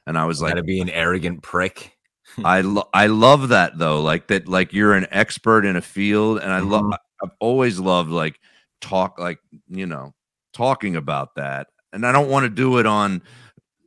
And 0.06 0.18
I 0.18 0.26
was 0.26 0.42
like 0.42 0.56
to 0.56 0.62
be 0.62 0.80
an 0.80 0.90
arrogant 0.90 1.42
prick. 1.42 1.92
I 2.44 2.60
lo- 2.62 2.88
I 2.92 3.06
love 3.06 3.48
that 3.48 3.78
though, 3.78 4.02
like 4.02 4.26
that, 4.28 4.48
like 4.48 4.72
you're 4.72 4.94
an 4.94 5.06
expert 5.10 5.64
in 5.64 5.76
a 5.76 5.82
field, 5.82 6.40
and 6.40 6.52
I 6.52 6.60
love. 6.60 6.82
Mhm. 6.84 6.96
I've 7.22 7.30
always 7.40 7.78
loved 7.78 8.10
like 8.10 8.38
talk, 8.80 9.18
like 9.18 9.38
you 9.68 9.86
know, 9.86 10.14
talking 10.52 10.96
about 10.96 11.36
that, 11.36 11.68
and 11.92 12.04
I 12.06 12.12
don't 12.12 12.28
want 12.28 12.44
to 12.44 12.50
do 12.50 12.78
it 12.78 12.86
on 12.86 13.22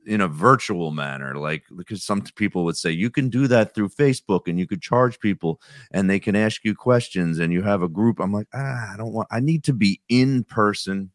in 0.06 0.22
a 0.22 0.28
virtual 0.28 0.92
manner, 0.92 1.36
like 1.36 1.64
because 1.76 2.04
some 2.04 2.22
people 2.38 2.64
would 2.64 2.78
say 2.78 2.90
you 2.90 3.10
can 3.10 3.30
do 3.30 3.48
that 3.48 3.76
through 3.76 3.90
Facebook, 3.90 4.48
and 4.48 4.58
you 4.58 4.66
could 4.66 4.82
charge 4.82 5.20
people, 5.20 5.60
and 5.92 6.10
they 6.10 6.20
can 6.20 6.36
ask 6.36 6.64
you 6.64 6.74
questions, 6.74 7.40
and 7.40 7.52
you 7.52 7.62
have 7.64 7.82
a 7.82 7.90
group. 7.90 8.20
I'm 8.20 8.32
like, 8.32 8.48
ah, 8.54 8.94
I 8.94 8.96
don't 8.98 9.14
want. 9.14 9.28
I 9.30 9.40
need 9.42 9.64
to 9.66 9.74
be 9.74 10.02
in 10.10 10.46
person, 10.46 11.12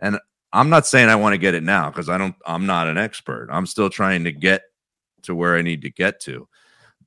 and 0.00 0.18
I'm 0.52 0.68
not 0.68 0.86
saying 0.86 1.08
I 1.08 1.16
want 1.16 1.34
to 1.34 1.38
get 1.38 1.54
it 1.54 1.62
now 1.62 1.90
because 1.90 2.08
I 2.08 2.18
don't. 2.18 2.34
I'm 2.46 2.66
not 2.66 2.88
an 2.88 2.98
expert. 2.98 3.48
I'm 3.50 3.66
still 3.66 3.90
trying 3.90 4.24
to 4.24 4.32
get 4.32 4.62
to 5.22 5.34
where 5.34 5.56
I 5.56 5.62
need 5.62 5.82
to 5.82 5.90
get 5.90 6.20
to. 6.22 6.48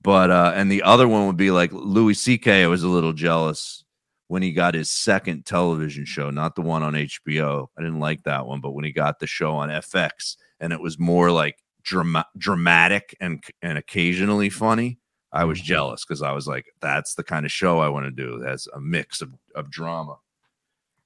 But 0.01 0.31
uh 0.31 0.53
and 0.55 0.71
the 0.71 0.83
other 0.83 1.07
one 1.07 1.27
would 1.27 1.37
be 1.37 1.51
like 1.51 1.71
Louis 1.73 2.15
CK. 2.15 2.47
I 2.47 2.67
was 2.67 2.83
a 2.83 2.89
little 2.89 3.13
jealous 3.13 3.83
when 4.27 4.41
he 4.41 4.51
got 4.51 4.73
his 4.73 4.89
second 4.89 5.45
television 5.45 6.05
show, 6.05 6.29
not 6.29 6.55
the 6.55 6.61
one 6.61 6.83
on 6.83 6.93
HBO. 6.93 7.67
I 7.77 7.81
didn't 7.81 7.99
like 7.99 8.23
that 8.23 8.45
one, 8.47 8.61
but 8.61 8.71
when 8.71 8.85
he 8.85 8.91
got 8.91 9.19
the 9.19 9.27
show 9.27 9.53
on 9.53 9.69
FX 9.69 10.37
and 10.59 10.73
it 10.73 10.81
was 10.81 10.99
more 10.99 11.31
like 11.31 11.57
drama- 11.83 12.27
dramatic 12.37 13.15
and 13.19 13.43
and 13.61 13.77
occasionally 13.77 14.49
funny, 14.49 14.99
I 15.31 15.45
was 15.45 15.59
jealous 15.61 16.05
because 16.05 16.21
I 16.21 16.31
was 16.31 16.47
like, 16.47 16.65
that's 16.81 17.15
the 17.15 17.23
kind 17.23 17.45
of 17.45 17.51
show 17.51 17.79
I 17.79 17.89
want 17.89 18.05
to 18.05 18.11
do. 18.11 18.39
That's 18.39 18.67
a 18.67 18.79
mix 18.79 19.21
of, 19.21 19.33
of 19.55 19.71
drama. 19.71 20.17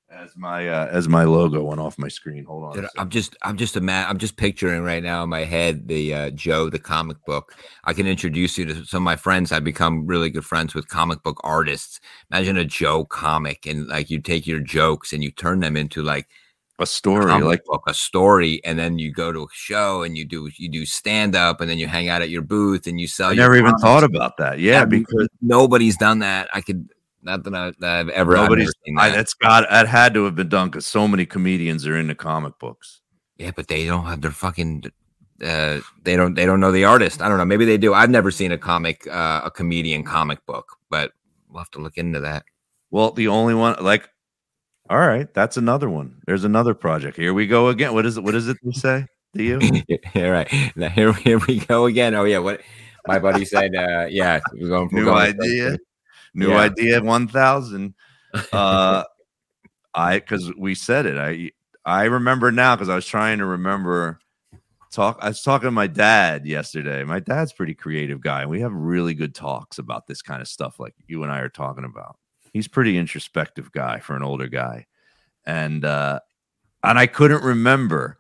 As 0.10 0.38
my 0.38 0.70
uh, 0.70 0.88
as 0.90 1.10
my 1.10 1.26
logo 1.26 1.62
went 1.64 1.82
off 1.82 1.98
my 2.00 2.08
screen. 2.08 2.46
Hold 2.46 2.64
on. 2.64 2.74
Dude. 2.76 2.88
I'm 2.98 3.10
just, 3.10 3.36
I'm 3.42 3.58
just 3.58 3.76
a 3.76 3.82
man. 3.82 4.08
I'm 4.08 4.18
just 4.18 4.38
picturing 4.38 4.82
right 4.82 5.04
now 5.04 5.22
in 5.24 5.30
my 5.30 5.44
head 5.44 5.90
the 5.90 6.14
uh, 6.14 6.30
Joe, 6.30 6.70
the 6.70 6.80
comic 6.80 7.18
book. 7.26 7.54
I 7.84 7.92
can 7.92 8.08
introduce 8.08 8.58
you 8.58 8.66
to 8.68 8.86
some 8.86 9.04
of 9.04 9.06
my 9.06 9.18
friends. 9.18 9.52
I've 9.52 9.66
become 9.66 10.08
really 10.08 10.30
good 10.30 10.46
friends 10.46 10.74
with 10.74 10.88
comic 10.88 11.24
book 11.24 11.42
artists. 11.44 12.00
Imagine 12.32 12.58
a 12.58 12.64
Joe 12.64 13.04
comic, 13.04 13.66
and 13.66 13.86
like 13.88 14.10
you 14.10 14.22
take 14.22 14.48
your 14.48 14.62
jokes 14.62 15.12
and 15.12 15.22
you 15.22 15.30
turn 15.30 15.60
them 15.60 15.76
into 15.76 16.02
like 16.04 16.28
a 16.80 16.86
story 16.86 17.26
comic 17.26 17.46
like 17.46 17.66
book, 17.66 17.84
a 17.88 17.94
story, 17.94 18.62
and 18.64 18.80
then 18.80 19.00
you 19.00 19.12
go 19.12 19.34
to 19.34 19.42
a 19.44 19.48
show 19.52 20.04
and 20.04 20.18
you 20.18 20.24
do 20.24 20.50
you 20.56 20.70
do 20.70 20.86
stand 20.86 21.36
up, 21.36 21.60
and 21.60 21.70
then 21.70 21.78
you 21.78 21.88
hang 21.88 22.08
out 22.08 22.22
at 22.22 22.30
your 22.30 22.44
booth 22.44 22.88
and 22.88 23.02
you 23.02 23.08
sell. 23.08 23.30
I 23.30 23.34
your 23.34 23.44
never 23.44 23.56
even 23.56 23.66
comics. 23.72 23.82
thought 23.82 24.04
about 24.06 24.38
that. 24.38 24.60
Yeah, 24.60 24.84
And 24.84 24.90
because 24.90 25.28
nobody's 25.42 25.98
done 25.98 26.20
that. 26.20 26.48
I 26.54 26.62
could 26.62 26.90
not 27.22 27.44
that, 27.44 27.54
I, 27.54 27.74
that 27.80 28.00
I've 28.00 28.10
ever. 28.10 28.34
Nobody's 28.34 28.66
never 28.66 28.72
seen 28.86 29.00
I, 29.00 29.10
that. 29.10 29.16
that's 29.16 29.34
got 29.34 29.70
that 29.70 29.88
had 29.88 30.14
to 30.14 30.26
have 30.26 30.36
been 30.36 30.50
done 30.50 30.70
because 30.70 30.86
so 30.86 31.08
many 31.08 31.26
comedians 31.26 31.86
are 31.88 31.98
into 31.98 32.16
comic 32.16 32.58
books. 32.60 33.02
Yeah, 33.38 33.52
but 33.56 33.68
they 33.68 33.86
don't 33.86 34.06
have 34.06 34.22
their 34.22 34.32
fucking. 34.32 34.84
Uh, 35.44 35.80
they 36.04 36.16
don't. 36.16 36.36
They 36.36 36.46
don't 36.46 36.60
know 36.60 36.72
the 36.72 36.86
artist. 36.86 37.22
I 37.22 37.30
don't 37.30 37.38
know. 37.38 37.46
Maybe 37.46 37.66
they 37.66 37.78
do. 37.78 37.94
I've 37.94 38.10
never 38.10 38.32
seen 38.32 38.52
a 38.52 38.58
comic, 38.58 39.08
uh, 39.08 39.42
a 39.46 39.52
comedian 39.52 40.04
comic 40.04 40.46
book, 40.46 40.78
but 40.90 41.12
we'll 41.50 41.60
have 41.60 41.72
to 41.72 41.80
look 41.80 41.98
into 41.98 42.20
that. 42.22 42.44
Well, 42.90 43.12
the 43.12 43.28
only 43.28 43.54
one 43.54 43.76
like, 43.82 44.10
all 44.90 45.00
right, 45.00 45.32
that's 45.34 45.58
another 45.58 45.90
one. 45.90 46.22
There's 46.26 46.44
another 46.46 46.74
project. 46.74 47.18
Here 47.18 47.34
we 47.34 47.48
go 47.48 47.68
again. 47.68 47.94
What 47.94 48.06
is 48.06 48.18
it? 48.18 48.24
What 48.24 48.36
is 48.36 48.48
it 48.48 48.58
they 48.64 48.72
say 48.72 49.06
to 49.36 49.44
you? 49.44 49.60
All 50.16 50.32
right, 50.32 50.52
now 50.76 50.90
here, 50.90 51.12
here 51.14 51.40
we 51.48 51.60
go 51.60 51.86
again. 51.86 52.16
Oh 52.16 52.24
yeah, 52.24 52.38
what 52.40 52.62
my 53.08 53.20
buddy 53.20 53.46
said. 53.46 53.76
Uh, 53.76 54.08
yeah, 54.10 54.40
we're 54.54 54.70
going. 54.70 54.90
we're 54.92 55.00
New 55.00 55.06
going 55.06 55.36
idea. 55.40 55.78
New 56.38 56.52
Yeah. 56.52 56.60
idea. 56.60 57.02
One 57.02 57.28
thousand. 57.28 57.94
Uh, 58.54 59.04
I 59.96 60.20
because 60.20 60.54
we 60.58 60.76
said 60.76 61.06
it. 61.06 61.18
I 61.18 61.52
I 61.86 62.04
remember 62.06 62.52
now 62.52 62.76
because 62.76 62.90
I 62.90 62.96
was 62.96 63.06
trying 63.08 63.40
to 63.40 63.46
remember. 63.46 64.20
Talk. 64.92 65.18
I 65.22 65.30
was 65.30 65.42
talking 65.42 65.68
to 65.68 65.72
my 65.72 65.88
dad 65.88 66.46
yesterday. 66.46 67.04
My 67.04 67.20
dad's 67.20 67.52
a 67.52 67.56
pretty 67.56 67.74
creative 67.74 68.22
guy. 68.22 68.46
We 68.46 68.62
have 68.62 68.72
really 68.74 69.14
good 69.14 69.34
talks 69.36 69.80
about 69.80 70.08
this 70.08 70.22
kind 70.22 70.42
of 70.42 70.48
stuff, 70.48 70.80
like 70.80 70.94
you 71.08 71.24
and 71.24 71.32
I 71.32 71.40
are 71.40 71.50
talking 71.50 71.84
about. 71.84 72.18
He's 72.54 72.68
pretty 72.68 72.98
introspective 72.98 73.72
guy 73.72 74.00
for 74.00 74.16
an 74.16 74.24
older 74.24 74.48
guy, 74.48 74.86
and 75.46 75.84
uh, 75.84 76.20
and 76.84 77.00
I 77.00 77.08
couldn't 77.08 77.44
remember 77.44 78.18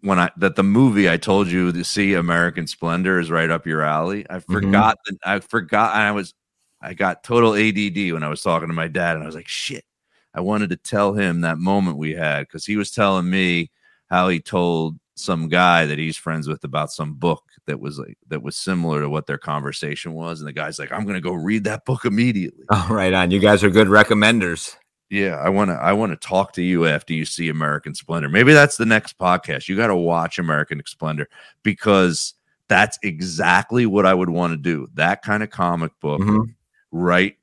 when 0.00 0.18
I 0.18 0.30
that 0.38 0.56
the 0.56 0.62
movie 0.64 1.08
I 1.08 1.16
told 1.18 1.48
you 1.48 1.70
to 1.72 1.84
see 1.84 2.14
American 2.14 2.66
Splendor 2.66 3.18
is 3.20 3.30
right 3.30 3.50
up 3.50 3.66
your 3.66 3.82
alley. 3.82 4.26
I 4.28 4.40
forgot 4.40 4.98
that 5.06 5.16
I 5.24 5.40
forgot 5.40 5.94
I 5.94 6.10
was 6.12 6.34
I 6.80 6.94
got 6.94 7.22
total 7.22 7.54
ADD 7.54 8.12
when 8.12 8.22
I 8.22 8.28
was 8.28 8.42
talking 8.42 8.68
to 8.68 8.74
my 8.74 8.88
dad, 8.88 9.14
and 9.14 9.22
I 9.22 9.26
was 9.26 9.34
like, 9.34 9.48
shit. 9.48 9.84
I 10.32 10.40
wanted 10.40 10.70
to 10.70 10.76
tell 10.76 11.12
him 11.12 11.40
that 11.40 11.58
moment 11.58 11.96
we 11.96 12.12
had 12.12 12.42
because 12.46 12.64
he 12.64 12.76
was 12.76 12.92
telling 12.92 13.28
me 13.28 13.70
how 14.08 14.28
he 14.28 14.40
told 14.40 14.98
some 15.16 15.48
guy 15.48 15.86
that 15.86 15.98
he's 15.98 16.16
friends 16.16 16.48
with 16.48 16.64
about 16.64 16.92
some 16.92 17.14
book 17.14 17.42
that 17.66 17.78
was 17.80 17.98
like 17.98 18.16
that 18.28 18.42
was 18.42 18.56
similar 18.56 19.00
to 19.00 19.08
what 19.08 19.26
their 19.26 19.38
conversation 19.38 20.14
was, 20.14 20.40
and 20.40 20.48
the 20.48 20.52
guy's 20.52 20.78
like, 20.78 20.92
"I'm 20.92 21.04
gonna 21.04 21.20
go 21.20 21.32
read 21.32 21.64
that 21.64 21.84
book 21.84 22.04
immediately." 22.04 22.64
Oh, 22.70 22.86
right 22.90 23.12
on. 23.12 23.30
You 23.30 23.40
guys 23.40 23.62
are 23.64 23.70
good 23.70 23.88
recommenders. 23.88 24.76
Yeah, 25.10 25.34
I 25.34 25.48
want 25.48 25.70
to. 25.70 25.74
I 25.74 25.92
want 25.92 26.12
to 26.12 26.28
talk 26.28 26.52
to 26.52 26.62
you 26.62 26.86
after 26.86 27.12
you 27.12 27.24
see 27.24 27.48
American 27.48 27.94
Splendor. 27.94 28.28
Maybe 28.28 28.52
that's 28.52 28.76
the 28.76 28.86
next 28.86 29.18
podcast. 29.18 29.68
You 29.68 29.76
got 29.76 29.88
to 29.88 29.96
watch 29.96 30.38
American 30.38 30.80
Splendor 30.86 31.28
because 31.64 32.34
that's 32.68 32.98
exactly 33.02 33.84
what 33.84 34.06
I 34.06 34.14
would 34.14 34.30
want 34.30 34.52
to 34.52 34.56
do. 34.56 34.86
That 34.94 35.22
kind 35.22 35.42
of 35.42 35.50
comic 35.50 35.90
book, 36.00 36.20
Mhm. 36.20 36.54
Right? 36.92 37.36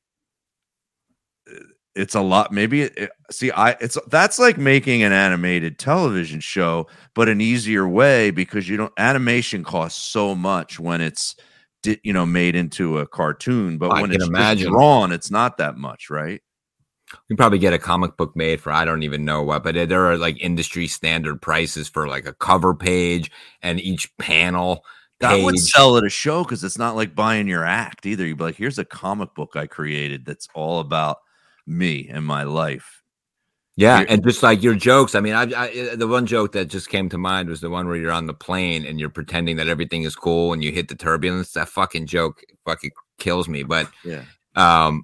It's 1.95 2.15
a 2.15 2.21
lot. 2.21 2.51
Maybe 2.51 2.83
it, 2.83 3.11
see. 3.31 3.51
I 3.51 3.71
it's 3.71 3.97
that's 4.07 4.37
like 4.37 4.57
making 4.57 5.01
an 5.01 5.11
animated 5.11 5.79
television 5.79 6.39
show, 6.39 6.87
but 7.15 7.27
an 7.27 7.41
easier 7.41 7.87
way 7.87 8.29
because 8.29 8.69
you 8.69 8.77
don't. 8.77 8.93
Animation 8.99 9.63
costs 9.63 9.99
so 9.99 10.35
much 10.35 10.79
when 10.79 11.01
it's 11.01 11.35
you 11.83 12.13
know 12.13 12.25
made 12.25 12.55
into 12.55 12.99
a 12.99 13.07
cartoon. 13.07 13.79
But 13.79 13.91
I 13.91 14.01
when 14.01 14.11
it's 14.11 14.27
imagine. 14.27 14.71
drawn, 14.71 15.11
it's 15.11 15.31
not 15.31 15.57
that 15.57 15.77
much, 15.77 16.11
right? 16.11 16.41
You 17.11 17.19
can 17.29 17.37
probably 17.37 17.59
get 17.59 17.73
a 17.73 17.79
comic 17.79 18.17
book 18.17 18.35
made 18.35 18.59
for 18.61 18.71
I 18.71 18.83
don't 18.83 19.03
even 19.03 19.23
know 19.23 19.41
what, 19.41 19.63
but 19.63 19.77
uh, 19.77 19.85
there 19.85 20.05
are 20.05 20.17
like 20.17 20.39
industry 20.41 20.87
standard 20.87 21.41
prices 21.41 21.87
for 21.87 22.07
like 22.07 22.25
a 22.25 22.33
cover 22.33 22.75
page 22.75 23.31
and 23.61 23.79
each 23.79 24.15
panel. 24.17 24.83
That 25.19 25.43
would 25.43 25.55
page. 25.55 25.63
sell 25.63 25.97
at 25.97 26.03
a 26.03 26.09
show 26.09 26.43
because 26.43 26.63
it's 26.63 26.77
not 26.77 26.95
like 26.95 27.15
buying 27.15 27.47
your 27.47 27.65
act 27.65 28.05
either. 28.05 28.25
You'd 28.25 28.37
be 28.37 28.43
like, 28.43 28.55
here's 28.55 28.77
a 28.77 28.85
comic 28.85 29.33
book 29.33 29.55
I 29.55 29.65
created 29.65 30.25
that's 30.25 30.47
all 30.53 30.79
about 30.79 31.17
me 31.65 32.07
and 32.09 32.23
my 32.25 32.43
life. 32.43 33.01
Yeah, 33.75 33.99
Here- 33.99 34.07
and 34.09 34.23
just 34.23 34.41
like 34.43 34.61
your 34.63 34.75
jokes. 34.75 35.15
I 35.15 35.19
mean, 35.19 35.33
I, 35.33 35.43
I 35.55 35.95
the 35.95 36.07
one 36.07 36.25
joke 36.25 36.51
that 36.53 36.65
just 36.65 36.89
came 36.89 37.09
to 37.09 37.17
mind 37.17 37.49
was 37.49 37.61
the 37.61 37.69
one 37.69 37.87
where 37.87 37.95
you're 37.95 38.11
on 38.11 38.25
the 38.27 38.33
plane 38.33 38.85
and 38.85 38.99
you're 38.99 39.09
pretending 39.09 39.55
that 39.57 39.67
everything 39.67 40.03
is 40.03 40.15
cool 40.15 40.53
and 40.53 40.63
you 40.63 40.71
hit 40.71 40.87
the 40.87 40.95
turbulence. 40.95 41.51
That 41.53 41.69
fucking 41.69 42.05
joke 42.07 42.41
fucking 42.65 42.91
kills 43.19 43.47
me. 43.47 43.63
But 43.63 43.89
Yeah. 44.03 44.23
um, 44.55 45.03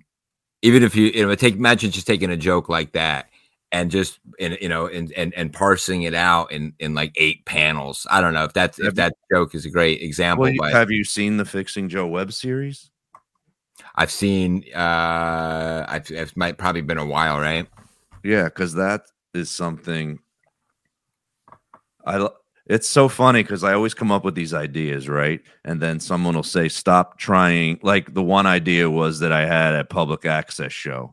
even 0.63 0.81
if 0.83 0.95
you, 0.95 1.07
you 1.07 1.25
know, 1.25 1.35
take 1.35 1.55
imagine 1.55 1.91
just 1.91 2.07
taking 2.07 2.29
a 2.31 2.37
joke 2.37 2.69
like 2.69 2.93
that 2.93 3.29
and 3.73 3.91
just 3.91 4.19
and 4.39 4.57
you 4.61 4.69
know 4.69 4.85
and 4.87 5.11
and 5.13 5.33
and 5.33 5.51
parsing 5.51 6.03
it 6.03 6.13
out 6.13 6.51
in 6.51 6.73
in 6.79 6.93
like 6.93 7.11
eight 7.17 7.43
panels. 7.45 8.07
I 8.09 8.21
don't 8.21 8.33
know 8.33 8.45
if 8.45 8.53
that's 8.53 8.79
if 8.79 8.93
that 8.95 9.15
joke 9.33 9.53
is 9.55 9.65
a 9.65 9.69
great 9.69 10.01
example, 10.01 10.43
Well, 10.43 10.53
you- 10.53 10.61
have 10.75 10.91
you 10.91 11.03
seen 11.03 11.35
the 11.37 11.43
Fixing 11.45 11.89
Joe 11.89 12.07
web 12.07 12.31
series? 12.31 12.91
I've 13.95 14.11
seen 14.11 14.63
uh, 14.73 15.85
I've 15.89 16.09
it 16.09 16.37
might 16.37 16.57
probably 16.57 16.81
been 16.81 16.99
a 16.99 17.05
while, 17.05 17.39
right? 17.39 17.67
Yeah, 18.23 18.45
because 18.45 18.75
that 18.75 19.01
is 19.33 19.49
something 19.51 20.19
I 22.05 22.27
It's 22.67 22.87
so 22.87 23.09
funny 23.09 23.41
because 23.43 23.63
I 23.63 23.73
always 23.73 23.93
come 23.93 24.11
up 24.11 24.23
with 24.23 24.35
these 24.35 24.53
ideas, 24.53 25.09
right? 25.09 25.41
And 25.65 25.81
then 25.81 25.99
someone 25.99 26.35
will 26.35 26.43
say, 26.43 26.69
"Stop 26.69 27.17
trying." 27.17 27.79
Like 27.81 28.13
the 28.13 28.23
one 28.23 28.45
idea 28.45 28.89
was 28.89 29.19
that 29.19 29.31
I 29.31 29.45
had 29.45 29.73
a 29.75 29.83
public 29.83 30.25
access 30.25 30.71
show 30.71 31.11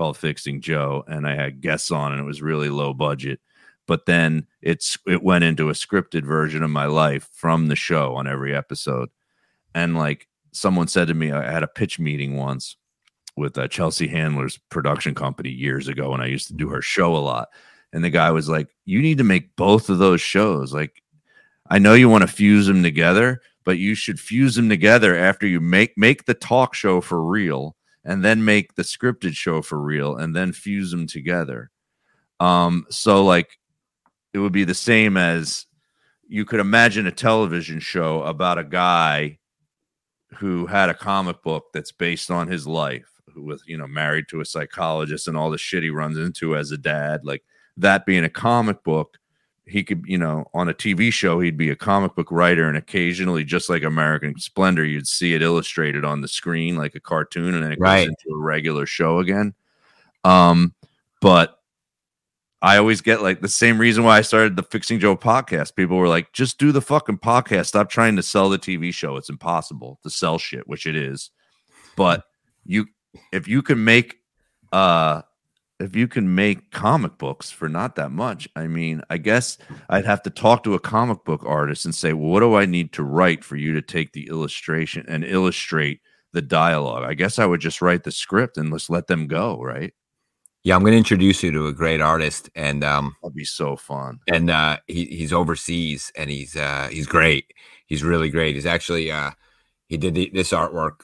called 0.00 0.16
Fixing 0.16 0.62
Joe, 0.62 1.04
and 1.08 1.26
I 1.26 1.34
had 1.34 1.60
guests 1.60 1.90
on, 1.90 2.12
and 2.12 2.22
it 2.22 2.24
was 2.24 2.40
really 2.40 2.70
low 2.70 2.94
budget. 2.94 3.38
But 3.86 4.06
then 4.06 4.46
it's 4.62 4.96
it 5.06 5.22
went 5.22 5.44
into 5.44 5.68
a 5.68 5.74
scripted 5.74 6.24
version 6.24 6.62
of 6.62 6.70
my 6.70 6.86
life 6.86 7.28
from 7.34 7.66
the 7.66 7.76
show 7.76 8.14
on 8.14 8.26
every 8.26 8.56
episode, 8.56 9.10
and 9.74 9.98
like 9.98 10.26
someone 10.52 10.88
said 10.88 11.08
to 11.08 11.14
me, 11.14 11.32
I 11.32 11.52
had 11.52 11.62
a 11.62 11.68
pitch 11.68 11.98
meeting 11.98 12.38
once 12.38 12.76
with 13.36 13.58
uh, 13.58 13.68
Chelsea 13.68 14.08
Handler's 14.08 14.58
production 14.70 15.14
company 15.14 15.50
years 15.50 15.86
ago, 15.86 16.14
and 16.14 16.22
I 16.22 16.28
used 16.28 16.48
to 16.48 16.54
do 16.54 16.70
her 16.70 16.80
show 16.80 17.14
a 17.14 17.18
lot. 17.18 17.48
And 17.92 18.02
the 18.02 18.08
guy 18.08 18.30
was 18.30 18.48
like, 18.48 18.68
"You 18.86 19.02
need 19.02 19.18
to 19.18 19.24
make 19.24 19.54
both 19.54 19.90
of 19.90 19.98
those 19.98 20.22
shows. 20.22 20.72
Like, 20.72 21.02
I 21.68 21.78
know 21.78 21.92
you 21.92 22.08
want 22.08 22.22
to 22.22 22.26
fuse 22.26 22.66
them 22.66 22.82
together, 22.82 23.42
but 23.66 23.76
you 23.76 23.94
should 23.94 24.18
fuse 24.18 24.54
them 24.54 24.70
together 24.70 25.14
after 25.14 25.46
you 25.46 25.60
make 25.60 25.92
make 25.98 26.24
the 26.24 26.32
talk 26.32 26.72
show 26.72 27.02
for 27.02 27.22
real, 27.22 27.76
and 28.04 28.24
then 28.24 28.44
make 28.44 28.74
the 28.74 28.82
scripted 28.82 29.34
show 29.34 29.62
for 29.62 29.80
real, 29.80 30.16
and 30.16 30.34
then 30.34 30.52
fuse 30.52 30.90
them 30.90 31.06
together." 31.06 31.70
Um, 32.38 32.86
so 32.90 33.24
like, 33.24 33.58
it 34.32 34.38
would 34.38 34.52
be 34.52 34.64
the 34.64 34.74
same 34.74 35.16
as 35.16 35.66
you 36.28 36.44
could 36.44 36.60
imagine 36.60 37.06
a 37.06 37.12
television 37.12 37.80
show 37.80 38.22
about 38.22 38.58
a 38.58 38.64
guy 38.64 39.38
who 40.38 40.66
had 40.66 40.88
a 40.88 40.94
comic 40.94 41.42
book 41.42 41.64
that's 41.74 41.92
based 41.92 42.30
on 42.30 42.46
his 42.46 42.66
life 42.66 43.10
who 43.34 43.42
was 43.42 43.62
you 43.66 43.76
know 43.76 43.86
married 43.86 44.26
to 44.28 44.40
a 44.40 44.44
psychologist 44.44 45.28
and 45.28 45.36
all 45.36 45.50
the 45.50 45.58
shit 45.58 45.82
he 45.82 45.90
runs 45.90 46.18
into 46.18 46.56
as 46.56 46.70
a 46.70 46.78
dad 46.78 47.20
like 47.24 47.42
that 47.76 48.06
being 48.06 48.24
a 48.24 48.30
comic 48.30 48.82
book 48.84 49.18
he 49.70 49.82
could 49.82 50.04
you 50.06 50.18
know 50.18 50.44
on 50.52 50.68
a 50.68 50.74
tv 50.74 51.12
show 51.12 51.40
he'd 51.40 51.56
be 51.56 51.70
a 51.70 51.76
comic 51.76 52.14
book 52.14 52.30
writer 52.30 52.68
and 52.68 52.76
occasionally 52.76 53.44
just 53.44 53.68
like 53.68 53.82
american 53.82 54.38
splendor 54.38 54.84
you'd 54.84 55.06
see 55.06 55.34
it 55.34 55.42
illustrated 55.42 56.04
on 56.04 56.20
the 56.20 56.28
screen 56.28 56.76
like 56.76 56.94
a 56.94 57.00
cartoon 57.00 57.54
and 57.54 57.62
then 57.62 57.72
it 57.72 57.80
goes 57.80 58.06
into 58.06 58.34
a 58.34 58.38
regular 58.38 58.86
show 58.86 59.18
again 59.18 59.54
um 60.24 60.74
but 61.20 61.60
I 62.62 62.76
always 62.76 63.00
get 63.00 63.22
like 63.22 63.40
the 63.40 63.48
same 63.48 63.78
reason 63.78 64.04
why 64.04 64.18
I 64.18 64.22
started 64.22 64.54
the 64.54 64.62
Fixing 64.62 65.00
Joe 65.00 65.16
podcast. 65.16 65.74
People 65.74 65.96
were 65.96 66.08
like, 66.08 66.32
just 66.32 66.58
do 66.58 66.72
the 66.72 66.82
fucking 66.82 67.18
podcast. 67.18 67.66
Stop 67.66 67.88
trying 67.88 68.16
to 68.16 68.22
sell 68.22 68.50
the 68.50 68.58
TV 68.58 68.92
show. 68.92 69.16
It's 69.16 69.30
impossible 69.30 69.98
to 70.02 70.10
sell 70.10 70.38
shit, 70.38 70.68
which 70.68 70.86
it 70.86 70.94
is. 70.94 71.30
But 71.96 72.24
you 72.64 72.86
if 73.32 73.48
you 73.48 73.62
can 73.62 73.82
make 73.82 74.18
uh 74.72 75.22
if 75.80 75.96
you 75.96 76.06
can 76.06 76.34
make 76.34 76.70
comic 76.70 77.18
books 77.18 77.50
for 77.50 77.68
not 77.68 77.96
that 77.96 78.10
much, 78.10 78.48
I 78.54 78.66
mean, 78.66 79.02
I 79.10 79.18
guess 79.18 79.58
I'd 79.88 80.04
have 80.04 80.22
to 80.22 80.30
talk 80.30 80.62
to 80.64 80.74
a 80.74 80.80
comic 80.80 81.24
book 81.24 81.42
artist 81.46 81.84
and 81.84 81.94
say, 81.94 82.12
well, 82.12 82.30
what 82.30 82.40
do 82.40 82.54
I 82.54 82.66
need 82.66 82.92
to 82.92 83.02
write 83.02 83.42
for 83.44 83.56
you 83.56 83.72
to 83.74 83.82
take 83.82 84.12
the 84.12 84.28
illustration 84.28 85.04
and 85.08 85.24
illustrate 85.24 86.00
the 86.32 86.42
dialogue? 86.42 87.04
I 87.04 87.14
guess 87.14 87.38
I 87.38 87.46
would 87.46 87.60
just 87.60 87.80
write 87.82 88.04
the 88.04 88.12
script 88.12 88.56
and 88.58 88.72
just 88.72 88.90
let 88.90 89.06
them 89.06 89.26
go, 89.26 89.60
right? 89.62 89.92
Yeah, 90.62 90.76
I'm 90.76 90.82
going 90.82 90.92
to 90.92 90.98
introduce 90.98 91.42
you 91.42 91.50
to 91.52 91.68
a 91.68 91.72
great 91.72 92.02
artist, 92.02 92.50
and 92.54 92.84
um, 92.84 93.16
That'd 93.22 93.34
be 93.34 93.46
so 93.46 93.76
fun. 93.76 94.20
and 94.30 94.50
uh, 94.50 94.76
he 94.86 95.06
he's 95.06 95.32
overseas, 95.32 96.12
and 96.16 96.28
he's 96.28 96.54
uh, 96.54 96.88
he's 96.92 97.06
great. 97.06 97.54
He's 97.86 98.04
really 98.04 98.28
great. 98.28 98.56
He's 98.56 98.66
actually 98.66 99.10
uh, 99.10 99.30
he 99.88 99.96
did 99.96 100.14
the, 100.14 100.30
this 100.34 100.50
artwork. 100.52 101.00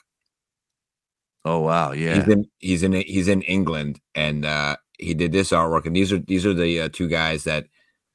Oh 1.47 1.61
wow, 1.61 1.92
yeah. 1.92 2.16
He's 2.16 2.28
in 2.28 2.51
he's 2.59 2.82
in 2.82 2.92
he's 2.92 3.28
in 3.28 3.42
England, 3.42 4.01
and 4.16 4.44
uh, 4.44 4.76
he 4.99 5.14
did 5.14 5.30
this 5.30 5.51
artwork. 5.51 5.86
And 5.86 5.94
these 5.94 6.12
are 6.12 6.18
these 6.18 6.44
are 6.44 6.53
the 6.53 6.80
uh, 6.80 6.88
two 6.92 7.07
guys 7.07 7.44
that 7.44 7.66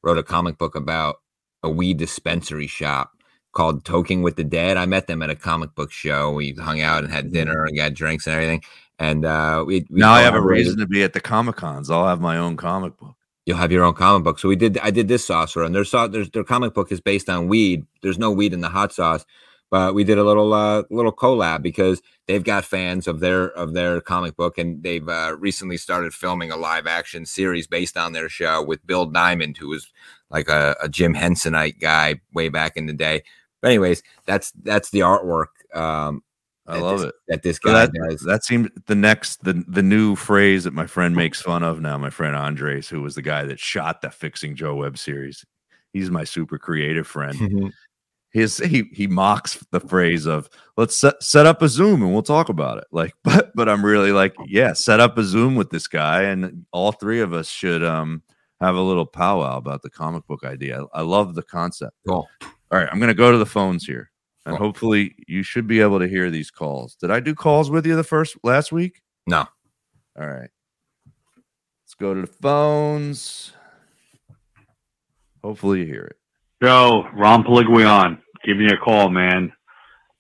wrote 0.03 0.17
a 0.17 0.23
comic 0.23 0.57
book 0.57 0.75
about 0.75 1.21
a 1.63 1.69
weed 1.69 1.97
dispensary 1.97 2.67
shop 2.67 3.11
called 3.53 3.85
Toking 3.85 4.21
with 4.21 4.35
the 4.35 4.43
Dead. 4.43 4.75
I 4.75 4.85
met 4.85 5.07
them 5.07 5.21
at 5.21 5.29
a 5.29 5.35
comic 5.35 5.73
book 5.75 5.93
show. 5.93 6.33
We 6.33 6.51
hung 6.51 6.81
out 6.81 7.05
and 7.05 7.13
had 7.13 7.31
dinner 7.31 7.63
and 7.63 7.77
got 7.77 7.93
drinks 7.93 8.27
and 8.27 8.35
everything. 8.35 8.63
And 8.99 9.23
uh, 9.23 9.63
we, 9.65 9.85
we 9.89 9.99
now 10.01 10.11
I 10.11 10.21
have 10.23 10.35
a 10.35 10.41
reason 10.41 10.77
to 10.79 10.87
be 10.87 11.01
at 11.01 11.13
the 11.13 11.21
Comic 11.21 11.55
Cons. 11.55 11.89
I'll 11.89 12.07
have 12.07 12.19
my 12.19 12.37
own 12.37 12.57
comic 12.57 12.97
book. 12.97 13.15
you'll 13.45 13.57
have 13.57 13.71
your 13.71 13.85
own 13.85 13.93
comic 13.93 14.25
book. 14.25 14.39
So 14.39 14.49
we 14.49 14.57
did. 14.57 14.77
I 14.79 14.91
did 14.91 15.07
this 15.07 15.25
sauce 15.25 15.53
them. 15.53 15.71
Their 15.71 15.85
sauce, 15.85 16.11
their, 16.11 16.25
their 16.25 16.43
comic 16.43 16.73
book 16.73 16.91
is 16.91 16.99
based 16.99 17.29
on 17.29 17.47
weed. 17.47 17.85
There's 18.01 18.19
no 18.19 18.29
weed 18.29 18.53
in 18.53 18.59
the 18.59 18.69
hot 18.69 18.91
sauce, 18.91 19.25
but 19.71 19.95
we 19.95 20.03
did 20.03 20.17
a 20.17 20.23
little 20.23 20.53
uh, 20.53 20.83
little 20.91 21.13
collab 21.13 21.63
because 21.63 22.01
they've 22.27 22.43
got 22.43 22.65
fans 22.65 23.07
of 23.07 23.21
their 23.21 23.45
of 23.51 23.73
their 23.73 24.01
comic 24.01 24.35
book, 24.35 24.57
and 24.57 24.83
they've 24.83 25.07
uh, 25.07 25.35
recently 25.39 25.77
started 25.77 26.13
filming 26.13 26.51
a 26.51 26.57
live 26.57 26.85
action 26.85 27.25
series 27.25 27.67
based 27.67 27.97
on 27.97 28.11
their 28.11 28.27
show 28.27 28.61
with 28.61 28.85
Bill 28.85 29.05
Diamond, 29.05 29.57
who 29.57 29.69
was 29.69 29.89
like 30.29 30.49
a, 30.49 30.75
a 30.83 30.89
Jim 30.89 31.15
Hensonite 31.15 31.79
guy 31.79 32.19
way 32.33 32.49
back 32.49 32.75
in 32.75 32.85
the 32.85 32.93
day. 32.93 33.23
But 33.61 33.69
anyways, 33.69 34.03
that's 34.25 34.51
that's 34.61 34.91
the 34.91 34.99
artwork. 34.99 35.47
Um, 35.73 36.21
I 36.67 36.77
love 36.77 36.99
this, 36.99 37.09
it. 37.09 37.15
that 37.29 37.43
this 37.43 37.57
guy 37.57 37.85
that, 37.85 37.91
does. 38.09 38.21
that 38.21 38.43
seems 38.43 38.69
the 38.87 38.95
next 38.95 39.43
the 39.45 39.63
the 39.67 39.81
new 39.81 40.17
phrase 40.17 40.65
that 40.65 40.73
my 40.73 40.85
friend 40.85 41.15
makes 41.15 41.41
fun 41.41 41.63
of 41.63 41.79
now. 41.79 41.97
My 41.97 42.09
friend 42.09 42.35
Andres, 42.35 42.89
who 42.89 43.01
was 43.01 43.15
the 43.15 43.21
guy 43.21 43.45
that 43.45 43.59
shot 43.59 44.01
the 44.01 44.09
Fixing 44.09 44.55
Joe 44.57 44.75
web 44.75 44.97
series, 44.97 45.45
he's 45.93 46.11
my 46.11 46.25
super 46.25 46.57
creative 46.57 47.07
friend. 47.07 47.73
His 48.31 48.57
he 48.57 48.83
he 48.93 49.07
mocks 49.07 49.63
the 49.71 49.79
phrase 49.81 50.25
of 50.25 50.49
let's 50.77 50.95
set, 50.95 51.21
set 51.21 51.45
up 51.45 51.61
a 51.61 51.67
Zoom 51.67 52.01
and 52.01 52.13
we'll 52.13 52.23
talk 52.23 52.47
about 52.49 52.77
it. 52.77 52.85
Like, 52.91 53.13
but 53.23 53.51
but 53.55 53.67
I'm 53.67 53.83
really 53.85 54.11
like, 54.13 54.33
yeah, 54.47 54.73
set 54.73 54.99
up 54.99 55.17
a 55.17 55.23
Zoom 55.23 55.55
with 55.55 55.69
this 55.69 55.87
guy, 55.87 56.23
and 56.23 56.65
all 56.71 56.91
three 56.93 57.19
of 57.19 57.33
us 57.33 57.49
should 57.49 57.83
um 57.83 58.23
have 58.61 58.75
a 58.75 58.81
little 58.81 59.05
powwow 59.05 59.57
about 59.57 59.81
the 59.81 59.89
comic 59.89 60.25
book 60.27 60.43
idea. 60.45 60.83
I, 60.93 60.99
I 60.99 61.01
love 61.01 61.35
the 61.35 61.43
concept. 61.43 61.93
Cool. 62.07 62.29
All 62.41 62.79
right, 62.79 62.87
I'm 62.91 62.99
going 62.99 63.09
to 63.09 63.13
go 63.13 63.31
to 63.31 63.37
the 63.37 63.45
phones 63.45 63.85
here, 63.85 64.11
and 64.45 64.55
Cool. 64.55 64.67
hopefully 64.67 65.15
you 65.27 65.43
should 65.43 65.67
be 65.67 65.81
able 65.81 65.99
to 65.99 66.07
hear 66.07 66.29
these 66.29 66.51
calls. 66.51 66.95
Did 66.95 67.11
I 67.11 67.19
do 67.19 67.35
calls 67.35 67.69
with 67.69 67.85
you 67.85 67.95
the 67.97 68.03
first 68.03 68.37
last 68.43 68.71
week? 68.71 69.01
No. 69.27 69.45
All 70.17 70.27
right. 70.27 70.49
Let's 71.83 71.95
go 71.99 72.13
to 72.13 72.21
the 72.21 72.27
phones. 72.27 73.51
Hopefully 75.43 75.79
you 75.79 75.85
hear 75.85 76.03
it. 76.03 76.15
Joe, 76.61 77.07
Ron 77.15 77.43
Poliguion, 77.43 78.19
give 78.45 78.57
me 78.57 78.67
a 78.67 78.77
call, 78.77 79.09
man. 79.09 79.51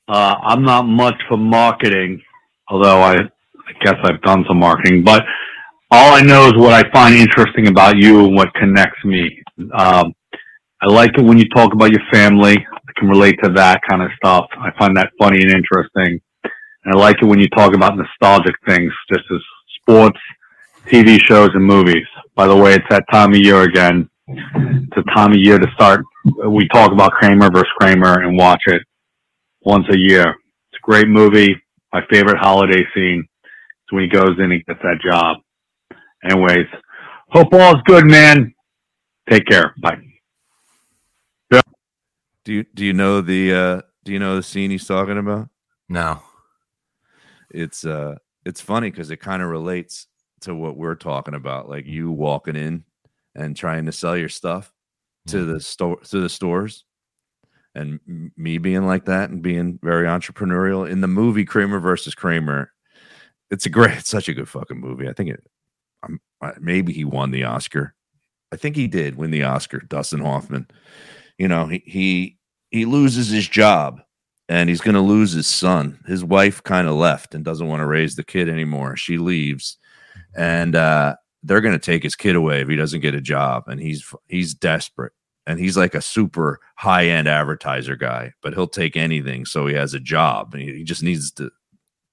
Uh, 0.07 0.35
I'm 0.43 0.63
not 0.63 0.83
much 0.83 1.15
for 1.29 1.37
marketing, 1.37 2.21
although 2.67 2.99
I, 2.99 3.13
I 3.15 3.83
guess 3.83 3.95
I've 4.03 4.21
done 4.23 4.43
some 4.47 4.57
marketing, 4.57 5.03
but 5.03 5.23
all 5.91 6.15
I 6.15 6.21
know 6.21 6.47
is 6.47 6.53
what 6.55 6.73
I 6.73 6.89
find 6.91 7.15
interesting 7.15 7.67
about 7.67 7.97
you 7.97 8.25
and 8.25 8.35
what 8.35 8.53
connects 8.55 9.03
me. 9.05 9.43
Um, 9.77 10.13
I 10.81 10.87
like 10.87 11.11
it 11.17 11.23
when 11.23 11.37
you 11.37 11.47
talk 11.49 11.73
about 11.73 11.91
your 11.91 12.01
family. 12.11 12.57
I 12.57 12.99
can 12.99 13.07
relate 13.07 13.37
to 13.43 13.51
that 13.53 13.81
kind 13.87 14.01
of 14.01 14.09
stuff. 14.17 14.47
I 14.57 14.71
find 14.79 14.97
that 14.97 15.11
funny 15.19 15.41
and 15.41 15.51
interesting. 15.51 16.19
And 16.43 16.95
I 16.95 16.97
like 16.97 17.17
it 17.21 17.25
when 17.25 17.39
you 17.39 17.47
talk 17.49 17.75
about 17.75 17.97
nostalgic 17.97 18.55
things, 18.65 18.91
just 19.13 19.25
as 19.31 19.39
sports, 19.79 20.19
TV 20.87 21.19
shows, 21.23 21.49
and 21.53 21.63
movies. 21.63 22.07
By 22.35 22.47
the 22.47 22.55
way, 22.55 22.73
it's 22.73 22.85
that 22.89 23.05
time 23.11 23.33
of 23.33 23.37
year 23.37 23.61
again. 23.61 24.09
It's 24.33 24.97
a 24.97 25.15
time 25.15 25.31
of 25.31 25.37
year 25.37 25.57
to 25.59 25.67
start 25.73 26.03
we 26.47 26.67
talk 26.69 26.91
about 26.91 27.11
Kramer 27.13 27.49
versus 27.51 27.69
Kramer 27.79 28.21
and 28.21 28.37
watch 28.37 28.61
it 28.67 28.81
once 29.61 29.85
a 29.89 29.97
year. 29.97 30.29
It's 30.29 30.79
a 30.81 30.85
great 30.85 31.07
movie. 31.07 31.55
My 31.93 32.01
favorite 32.09 32.37
holiday 32.37 32.83
scene 32.93 33.27
is 33.43 33.91
when 33.91 34.03
he 34.03 34.09
goes 34.09 34.37
in 34.37 34.51
and 34.51 34.65
gets 34.65 34.79
that 34.83 34.99
job. 35.03 35.37
Anyways, 36.23 36.67
hope 37.29 37.53
all 37.53 37.75
is 37.75 37.81
good, 37.85 38.05
man. 38.05 38.53
Take 39.29 39.47
care. 39.47 39.73
Bye. 39.81 39.97
Yeah. 41.51 41.61
Do 42.45 42.53
you 42.53 42.65
do 42.73 42.85
you 42.85 42.93
know 42.93 43.21
the 43.21 43.53
uh 43.53 43.81
do 44.03 44.13
you 44.13 44.19
know 44.19 44.35
the 44.35 44.43
scene 44.43 44.71
he's 44.71 44.87
talking 44.87 45.17
about? 45.17 45.49
No. 45.89 46.21
It's 47.49 47.85
uh 47.85 48.15
it's 48.45 48.61
funny 48.61 48.89
because 48.91 49.11
it 49.11 49.17
kind 49.17 49.41
of 49.41 49.49
relates 49.49 50.07
to 50.41 50.55
what 50.55 50.75
we're 50.75 50.95
talking 50.95 51.33
about, 51.35 51.69
like 51.69 51.85
you 51.85 52.11
walking 52.11 52.55
in 52.55 52.83
and 53.35 53.55
trying 53.55 53.85
to 53.85 53.91
sell 53.91 54.17
your 54.17 54.29
stuff 54.29 54.71
to 55.27 55.45
the 55.45 55.59
store 55.59 55.97
to 55.97 56.19
the 56.19 56.29
stores. 56.29 56.85
And 57.73 58.31
me 58.35 58.57
being 58.57 58.85
like 58.85 59.05
that 59.05 59.29
and 59.29 59.41
being 59.41 59.79
very 59.81 60.05
entrepreneurial 60.05 60.89
in 60.89 60.99
the 60.99 61.07
movie 61.07 61.45
Kramer 61.45 61.79
versus 61.79 62.13
Kramer 62.13 62.73
it's 63.51 63.65
a 63.65 63.69
great 63.69 63.91
it's 63.99 64.09
such 64.09 64.29
a 64.29 64.33
good 64.33 64.49
fucking 64.49 64.79
movie. 64.79 65.07
I 65.07 65.13
think 65.13 65.29
it 65.29 65.43
uh, 66.41 66.53
maybe 66.59 66.93
he 66.93 67.03
won 67.03 67.29
the 67.29 67.43
Oscar. 67.43 67.93
I 68.51 68.55
think 68.55 68.75
he 68.75 68.87
did 68.87 69.15
win 69.15 69.29
the 69.29 69.43
Oscar 69.43 69.79
Dustin 69.79 70.21
Hoffman. 70.21 70.67
You 71.37 71.47
know 71.47 71.67
he 71.67 71.83
he 71.85 72.37
he 72.71 72.85
loses 72.85 73.29
his 73.29 73.47
job 73.47 74.01
and 74.49 74.69
he's 74.69 74.81
going 74.81 74.95
to 74.95 75.01
lose 75.01 75.33
his 75.33 75.47
son. 75.47 75.99
His 76.07 76.23
wife 76.23 76.63
kind 76.63 76.87
of 76.87 76.95
left 76.95 77.35
and 77.35 77.45
doesn't 77.45 77.67
want 77.67 77.81
to 77.81 77.85
raise 77.85 78.15
the 78.15 78.23
kid 78.23 78.49
anymore. 78.49 78.95
She 78.95 79.17
leaves. 79.17 79.77
And 80.35 80.75
uh 80.75 81.15
they're 81.43 81.61
going 81.61 81.73
to 81.73 81.79
take 81.79 82.03
his 82.03 82.15
kid 82.15 82.35
away 82.35 82.61
if 82.61 82.67
he 82.67 82.75
doesn't 82.75 82.99
get 83.01 83.15
a 83.15 83.21
job 83.21 83.63
and 83.67 83.79
he's 83.79 84.13
he's 84.27 84.53
desperate 84.53 85.13
and 85.47 85.59
he's 85.59 85.75
like 85.75 85.95
a 85.95 86.01
super 86.01 86.59
high 86.75 87.07
end 87.07 87.27
advertiser 87.27 87.95
guy 87.95 88.31
but 88.43 88.53
he'll 88.53 88.67
take 88.67 88.95
anything 88.95 89.45
so 89.45 89.65
he 89.67 89.73
has 89.73 89.93
a 89.93 89.99
job 89.99 90.53
and 90.53 90.63
he, 90.63 90.83
just 90.83 91.01
needs 91.03 91.31
to 91.31 91.49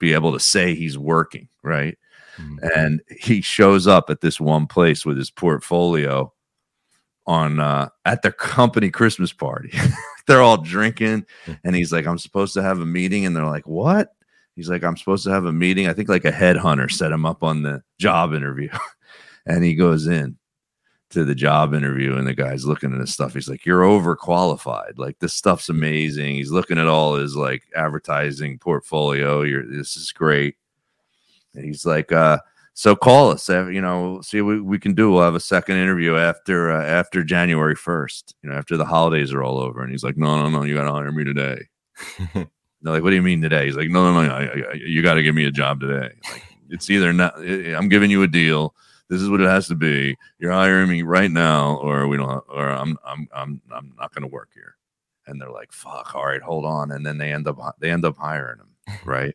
be 0.01 0.15
able 0.15 0.33
to 0.33 0.41
say 0.41 0.75
he's 0.75 0.97
working 0.99 1.49
right? 1.63 1.99
Mhm. 2.39 2.71
and 2.77 3.01
he 3.21 3.41
shows 3.43 3.87
up 3.87 4.09
at 4.11 4.21
this 4.21 4.41
one 4.41 4.67
place 4.67 5.05
with 5.05 5.17
his 5.19 5.31
portfolio 5.31 6.33
on 7.27 7.61
uh 7.61 7.89
at 8.07 8.23
their 8.23 8.33
company 8.33 8.91
christmas 8.91 9.33
party. 9.33 9.71
They're 10.27 10.41
all 10.43 10.59
drinking 10.59 11.27
and 11.65 11.75
he's 11.75 11.93
like 11.93 12.07
i'm 12.07 12.19
supposed 12.19 12.55
to 12.55 12.63
have 12.63 12.81
a 12.81 12.87
meeting 12.87 13.27
and 13.27 13.35
they're 13.37 13.45
like 13.47 13.67
what? 13.67 14.13
He's 14.57 14.69
like 14.71 14.83
i'm 14.85 14.97
supposed 14.97 15.25
to 15.25 15.31
have 15.31 15.45
a 15.45 15.53
meeting 15.53 15.87
i 15.89 15.93
think 15.93 16.09
like 16.09 16.25
a 16.25 16.33
headhunter 16.33 16.91
set 16.91 17.13
him 17.13 17.25
up 17.27 17.43
on 17.43 17.63
the 17.63 17.83
job 17.99 18.33
interview 18.35 18.69
and 19.49 19.65
he 19.65 19.75
goes 19.75 20.07
in 20.07 20.37
to 21.11 21.25
the 21.25 21.35
job 21.35 21.73
interview 21.73 22.17
and 22.17 22.27
the 22.27 22.35
guy's 22.35 22.67
looking 22.67 22.93
at 22.93 23.01
his 23.01 23.13
stuff. 23.13 23.33
He's 23.33 23.49
like 23.49 23.65
you're 23.65 23.83
overqualified. 23.83 24.99
Like 24.99 25.19
this 25.19 25.33
stuff's 25.33 25.71
amazing. 25.71 26.37
He's 26.37 26.53
looking 26.53 26.79
at 26.79 26.87
all 26.87 27.17
his 27.17 27.35
like 27.35 27.63
advertising 27.75 28.59
portfolio. 28.59 29.43
You're 29.43 29.67
this 29.67 29.97
is 29.97 30.13
great. 30.13 30.57
And 31.55 31.65
he's 31.65 31.87
like 31.87 32.13
uh 32.13 32.39
so 32.75 32.95
call 32.95 33.31
us 33.31 33.49
uh, 33.49 33.67
you 33.67 33.81
know 33.81 34.21
see 34.21 34.43
what 34.43 34.63
we 34.63 34.79
can 34.79 34.95
do. 34.95 35.11
We'll 35.11 35.23
have 35.23 35.35
a 35.35 35.41
second 35.41 35.79
interview 35.79 36.17
after 36.17 36.71
uh, 36.71 36.85
after 36.85 37.25
january 37.25 37.75
1st 37.75 38.35
you 38.43 38.51
know 38.51 38.57
after 38.57 38.77
the 38.77 38.85
holidays 38.85 39.33
are 39.33 39.43
all 39.43 39.59
over. 39.59 39.83
And 39.83 39.91
he's 39.91 40.05
like 40.05 40.19
no 40.19 40.43
no 40.43 40.51
no 40.51 40.63
you 40.65 40.75
gotta 40.75 40.93
hire 40.93 41.11
me 41.11 41.25
today. 41.25 41.69
They're 42.35 42.93
like 42.93 43.03
what 43.03 43.11
do 43.11 43.17
you 43.17 43.23
mean 43.23 43.41
today? 43.41 43.65
He's 43.65 43.77
like 43.77 43.89
no 43.89 44.13
no 44.13 44.23
no 44.23 44.31
I, 44.31 44.43
I, 44.45 44.75
you 44.75 45.01
gotta 45.01 45.23
give 45.23 45.35
me 45.35 45.47
a 45.47 45.51
job 45.51 45.81
today. 45.81 46.15
Like 46.31 46.45
it's 46.71 46.91
either 46.91 47.15
not 47.15 47.35
i'm 47.39 47.89
giving 47.89 48.11
you 48.11 48.23
a 48.23 48.29
deal 48.29 48.75
this 49.09 49.21
is 49.21 49.31
what 49.31 49.41
it 49.41 49.49
has 49.49 49.69
to 49.69 49.75
be 49.75 50.17
you're 50.39 50.53
hiring 50.53 50.89
me 50.89 51.03
right 51.03 51.31
now 51.31 51.77
or 51.77 52.07
we 52.07 52.17
don't 52.17 52.45
or 52.49 52.69
i'm 52.69 52.97
i'm 53.05 53.29
i'm, 53.35 53.61
I'm 53.73 53.95
not 53.99 54.15
gonna 54.15 54.29
work 54.29 54.51
here 54.55 54.77
and 55.27 55.41
they're 55.41 55.51
like 55.51 55.73
fuck 55.73 56.15
all 56.15 56.27
right 56.27 56.43
hold 56.43 56.65
on 56.65 56.93
and 56.93 57.05
then 57.05 57.19
they 57.19 57.33
end 57.33 57.49
up 57.49 57.59
they 57.81 57.91
end 57.91 58.05
up 58.05 58.17
hiring 58.17 58.59
him 58.59 58.99
right 59.05 59.35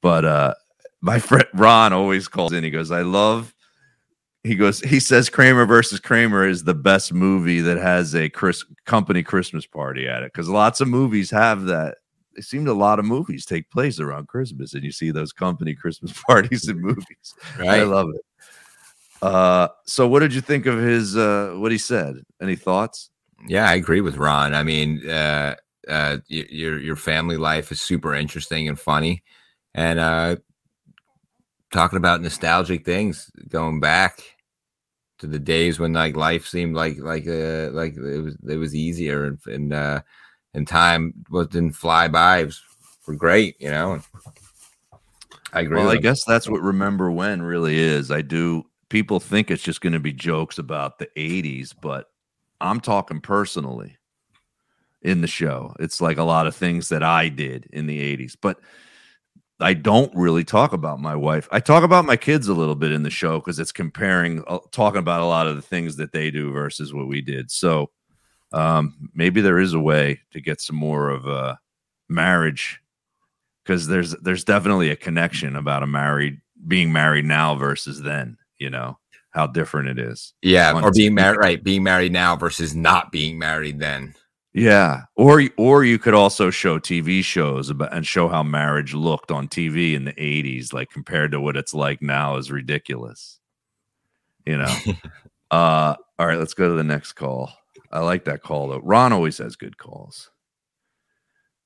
but 0.00 0.24
uh 0.24 0.54
my 1.02 1.18
friend 1.18 1.46
Ron 1.52 1.92
always 1.92 2.28
calls 2.28 2.52
in. 2.52 2.64
He 2.64 2.70
goes, 2.70 2.90
I 2.90 3.02
love. 3.02 3.52
He 4.44 4.54
goes. 4.54 4.80
He 4.80 4.98
says 5.00 5.28
Kramer 5.28 5.66
versus 5.66 6.00
Kramer 6.00 6.46
is 6.46 6.64
the 6.64 6.74
best 6.74 7.12
movie 7.12 7.60
that 7.60 7.76
has 7.76 8.14
a 8.14 8.30
Chris 8.30 8.64
company 8.86 9.22
Christmas 9.22 9.66
party 9.66 10.08
at 10.08 10.22
it 10.22 10.32
because 10.32 10.48
lots 10.48 10.80
of 10.80 10.88
movies 10.88 11.30
have 11.30 11.64
that. 11.64 11.98
It 12.34 12.44
seemed 12.44 12.68
a 12.68 12.72
lot 12.72 12.98
of 12.98 13.04
movies 13.04 13.44
take 13.44 13.70
place 13.70 14.00
around 14.00 14.28
Christmas, 14.28 14.72
and 14.72 14.82
you 14.82 14.90
see 14.90 15.10
those 15.10 15.32
company 15.32 15.74
Christmas 15.74 16.12
parties 16.26 16.68
in 16.68 16.80
movies. 16.80 17.34
I 17.58 17.82
love 17.82 18.08
it. 18.14 18.22
Uh, 19.22 19.68
so 19.86 20.08
what 20.08 20.18
did 20.18 20.34
you 20.34 20.40
think 20.40 20.66
of 20.66 20.78
his 20.78 21.16
uh 21.16 21.54
what 21.56 21.70
he 21.72 21.78
said? 21.78 22.16
Any 22.40 22.56
thoughts? 22.56 23.08
Yeah, 23.46 23.68
I 23.68 23.74
agree 23.74 24.00
with 24.00 24.16
Ron. 24.16 24.54
I 24.54 24.64
mean, 24.64 25.08
uh, 25.08 25.54
uh, 25.88 26.18
your 26.28 26.78
your 26.78 26.96
family 26.96 27.36
life 27.36 27.72
is 27.72 27.80
super 27.80 28.14
interesting 28.14 28.68
and 28.68 28.78
funny, 28.78 29.22
and 29.74 29.98
uh, 29.98 30.36
talking 31.72 31.96
about 31.96 32.20
nostalgic 32.20 32.84
things, 32.84 33.30
going 33.48 33.80
back 33.80 34.22
to 35.18 35.26
the 35.26 35.38
days 35.38 35.78
when 35.78 35.92
like 35.92 36.16
life 36.16 36.46
seemed 36.46 36.74
like 36.74 36.98
like 36.98 37.26
uh, 37.26 37.70
like 37.70 37.96
it 37.96 38.22
was 38.22 38.36
it 38.48 38.56
was 38.56 38.74
easier 38.74 39.24
and 39.24 39.38
and 39.46 39.72
uh, 39.72 40.00
and 40.54 40.66
time 40.68 41.14
was 41.30 41.48
didn't 41.48 41.72
fly 41.72 42.08
by. 42.08 42.40
It 42.40 42.46
was 42.46 42.62
were 43.06 43.16
great, 43.16 43.56
you 43.60 43.70
know. 43.70 44.00
I 45.52 45.60
agree. 45.60 45.80
Well, 45.80 45.90
I 45.90 45.96
guess 45.96 46.24
that's 46.24 46.48
what 46.48 46.62
remember 46.62 47.10
when 47.10 47.42
really 47.42 47.78
is. 47.78 48.10
I 48.10 48.22
do. 48.22 48.64
People 48.92 49.20
think 49.20 49.50
it's 49.50 49.62
just 49.62 49.80
going 49.80 49.94
to 49.94 50.00
be 50.00 50.12
jokes 50.12 50.58
about 50.58 50.98
the 50.98 51.08
'80s, 51.16 51.72
but 51.80 52.10
I'm 52.60 52.78
talking 52.78 53.22
personally 53.22 53.96
in 55.00 55.22
the 55.22 55.26
show. 55.26 55.74
It's 55.80 56.02
like 56.02 56.18
a 56.18 56.24
lot 56.24 56.46
of 56.46 56.54
things 56.54 56.90
that 56.90 57.02
I 57.02 57.30
did 57.30 57.70
in 57.72 57.86
the 57.86 57.98
'80s, 58.14 58.36
but 58.38 58.60
I 59.60 59.72
don't 59.72 60.14
really 60.14 60.44
talk 60.44 60.74
about 60.74 61.00
my 61.00 61.16
wife. 61.16 61.48
I 61.50 61.58
talk 61.58 61.84
about 61.84 62.04
my 62.04 62.16
kids 62.16 62.48
a 62.48 62.52
little 62.52 62.74
bit 62.74 62.92
in 62.92 63.02
the 63.02 63.08
show 63.08 63.38
because 63.38 63.58
it's 63.58 63.72
comparing, 63.72 64.44
uh, 64.46 64.58
talking 64.72 64.98
about 64.98 65.22
a 65.22 65.26
lot 65.26 65.46
of 65.46 65.56
the 65.56 65.62
things 65.62 65.96
that 65.96 66.12
they 66.12 66.30
do 66.30 66.52
versus 66.52 66.92
what 66.92 67.08
we 67.08 67.22
did. 67.22 67.50
So 67.50 67.90
um, 68.52 69.08
maybe 69.14 69.40
there 69.40 69.58
is 69.58 69.72
a 69.72 69.80
way 69.80 70.20
to 70.32 70.40
get 70.42 70.60
some 70.60 70.76
more 70.76 71.08
of 71.08 71.26
a 71.26 71.58
marriage 72.10 72.82
because 73.64 73.86
there's 73.86 74.10
there's 74.16 74.44
definitely 74.44 74.90
a 74.90 74.96
connection 74.96 75.56
about 75.56 75.82
a 75.82 75.86
married 75.86 76.42
being 76.68 76.92
married 76.92 77.24
now 77.24 77.54
versus 77.54 78.02
then. 78.02 78.36
You 78.62 78.70
know 78.70 78.98
how 79.30 79.46
different 79.46 79.88
it 79.88 79.98
is. 79.98 80.34
yeah, 80.42 80.72
or 80.72 80.90
being 80.92 81.14
married, 81.14 81.38
right? 81.38 81.62
Being 81.62 81.82
married 81.82 82.12
now 82.12 82.36
versus 82.36 82.74
not 82.74 83.12
being 83.12 83.38
married 83.38 83.78
then. 83.80 84.14
Yeah, 84.54 85.02
or 85.16 85.42
or 85.56 85.84
you 85.84 85.98
could 85.98 86.14
also 86.14 86.50
show 86.50 86.78
TV 86.78 87.24
shows 87.24 87.70
about 87.70 87.92
and 87.92 88.06
show 88.06 88.28
how 88.28 88.42
marriage 88.42 88.94
looked 88.94 89.30
on 89.30 89.48
TV 89.48 89.94
in 89.94 90.04
the 90.04 90.12
'80s, 90.12 90.72
like 90.72 90.90
compared 90.90 91.32
to 91.32 91.40
what 91.40 91.56
it's 91.56 91.74
like 91.74 92.00
now, 92.02 92.36
is 92.36 92.50
ridiculous. 92.50 93.40
You 94.46 94.58
know. 94.58 94.76
uh 95.50 95.94
All 96.18 96.26
right, 96.26 96.38
let's 96.38 96.54
go 96.54 96.68
to 96.68 96.74
the 96.74 96.84
next 96.84 97.14
call. 97.14 97.50
I 97.90 98.00
like 98.00 98.24
that 98.26 98.42
call 98.42 98.68
though. 98.68 98.80
Ron 98.82 99.12
always 99.12 99.38
has 99.38 99.56
good 99.56 99.76
calls. 99.76 100.30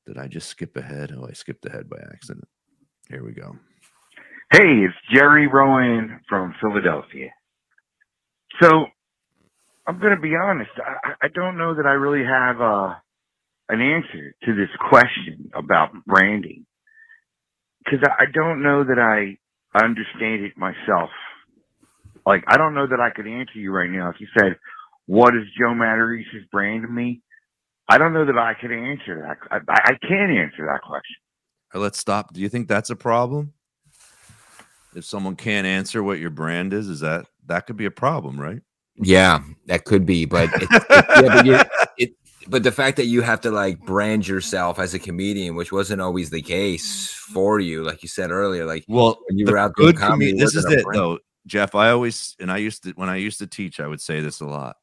Did 0.06 0.18
I 0.18 0.28
just 0.28 0.48
skip 0.48 0.76
ahead? 0.76 1.12
Oh, 1.14 1.26
I 1.28 1.32
skipped 1.32 1.66
ahead 1.66 1.90
by 1.90 1.98
accident. 2.12 2.48
Here 3.08 3.24
we 3.24 3.32
go. 3.32 3.56
Hey, 4.52 4.84
it's 4.84 4.94
Jerry 5.12 5.48
Rowan 5.48 6.20
from 6.28 6.54
Philadelphia. 6.60 7.30
So, 8.62 8.86
I'm 9.86 9.98
going 9.98 10.14
to 10.14 10.20
be 10.20 10.34
honest. 10.36 10.70
I, 10.78 11.26
I 11.26 11.28
don't 11.34 11.58
know 11.58 11.74
that 11.74 11.86
I 11.86 11.92
really 11.92 12.24
have 12.24 12.60
uh, 12.60 12.94
an 13.68 13.80
answer 13.80 14.34
to 14.44 14.54
this 14.54 14.70
question 14.88 15.50
about 15.54 15.90
branding 16.06 16.64
because 17.84 18.00
I, 18.04 18.22
I 18.22 18.26
don't 18.32 18.62
know 18.62 18.84
that 18.84 18.98
I 18.98 19.38
understand 19.76 20.44
it 20.44 20.56
myself. 20.56 21.10
Like, 22.24 22.44
I 22.46 22.56
don't 22.56 22.74
know 22.74 22.86
that 22.86 23.00
I 23.00 23.10
could 23.14 23.26
answer 23.26 23.58
you 23.58 23.72
right 23.72 23.90
now. 23.90 24.10
If 24.10 24.16
you 24.20 24.28
said, 24.38 24.56
"What 25.06 25.34
is 25.34 25.42
Joe 25.58 25.74
Matarese's 25.74 26.46
brand 26.52 26.82
to 26.82 26.88
me?" 26.88 27.20
I 27.88 27.98
don't 27.98 28.12
know 28.12 28.26
that 28.26 28.38
I 28.38 28.54
could 28.60 28.72
answer 28.72 29.26
that. 29.26 29.38
I, 29.50 29.56
I 29.56 29.80
I 29.92 29.92
can't 30.08 30.32
answer 30.32 30.66
that 30.66 30.82
question. 30.82 31.16
Let's 31.74 31.98
stop. 31.98 32.32
Do 32.32 32.40
you 32.40 32.48
think 32.48 32.68
that's 32.68 32.90
a 32.90 32.96
problem? 32.96 33.52
If 34.96 35.04
someone 35.04 35.36
can't 35.36 35.66
answer 35.66 36.02
what 36.02 36.18
your 36.18 36.30
brand 36.30 36.72
is, 36.72 36.88
is 36.88 37.00
that 37.00 37.26
that 37.46 37.66
could 37.66 37.76
be 37.76 37.84
a 37.84 37.90
problem, 37.90 38.40
right? 38.40 38.62
Yeah, 38.96 39.42
that 39.66 39.84
could 39.84 40.06
be, 40.06 40.24
but 40.24 40.48
it's, 40.54 40.66
it's, 40.70 41.46
yeah, 41.46 41.64
but 41.64 41.90
it, 41.98 42.10
but 42.48 42.62
the 42.62 42.72
fact 42.72 42.96
that 42.96 43.06
you 43.06 43.22
have 43.22 43.40
to 43.42 43.50
like 43.50 43.78
brand 43.80 44.26
yourself 44.26 44.78
as 44.78 44.94
a 44.94 44.98
comedian, 44.98 45.54
which 45.54 45.70
wasn't 45.72 46.00
always 46.00 46.30
the 46.30 46.40
case 46.40 47.10
for 47.10 47.60
you, 47.60 47.82
like 47.84 48.02
you 48.02 48.08
said 48.08 48.30
earlier, 48.30 48.64
like 48.64 48.84
Well, 48.88 49.18
when 49.28 49.38
you 49.38 49.46
were 49.46 49.58
out 49.58 49.74
doing 49.76 49.94
comedy, 49.94 50.30
comedian. 50.30 50.38
This 50.38 50.54
is 50.54 50.64
it, 50.64 50.82
brand. 50.84 50.98
though, 50.98 51.18
Jeff. 51.46 51.74
I 51.74 51.90
always 51.90 52.34
and 52.40 52.50
I 52.50 52.56
used 52.58 52.84
to 52.84 52.92
when 52.92 53.08
I 53.10 53.16
used 53.16 53.38
to 53.40 53.46
teach, 53.46 53.80
I 53.80 53.86
would 53.86 54.00
say 54.00 54.20
this 54.20 54.40
a 54.40 54.46
lot. 54.46 54.76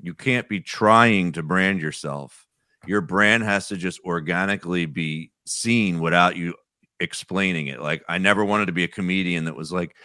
You 0.00 0.14
can't 0.14 0.48
be 0.48 0.60
trying 0.60 1.32
to 1.32 1.42
brand 1.42 1.80
yourself. 1.80 2.46
Your 2.86 3.02
brand 3.02 3.42
has 3.42 3.68
to 3.68 3.76
just 3.76 4.00
organically 4.00 4.86
be 4.86 5.30
seen 5.44 6.00
without 6.00 6.36
you 6.36 6.54
explaining 7.00 7.68
it. 7.68 7.80
Like 7.80 8.02
I 8.08 8.18
never 8.18 8.44
wanted 8.44 8.66
to 8.66 8.72
be 8.72 8.84
a 8.84 8.88
comedian 8.88 9.46
that 9.46 9.56
was 9.56 9.72
like, 9.72 9.96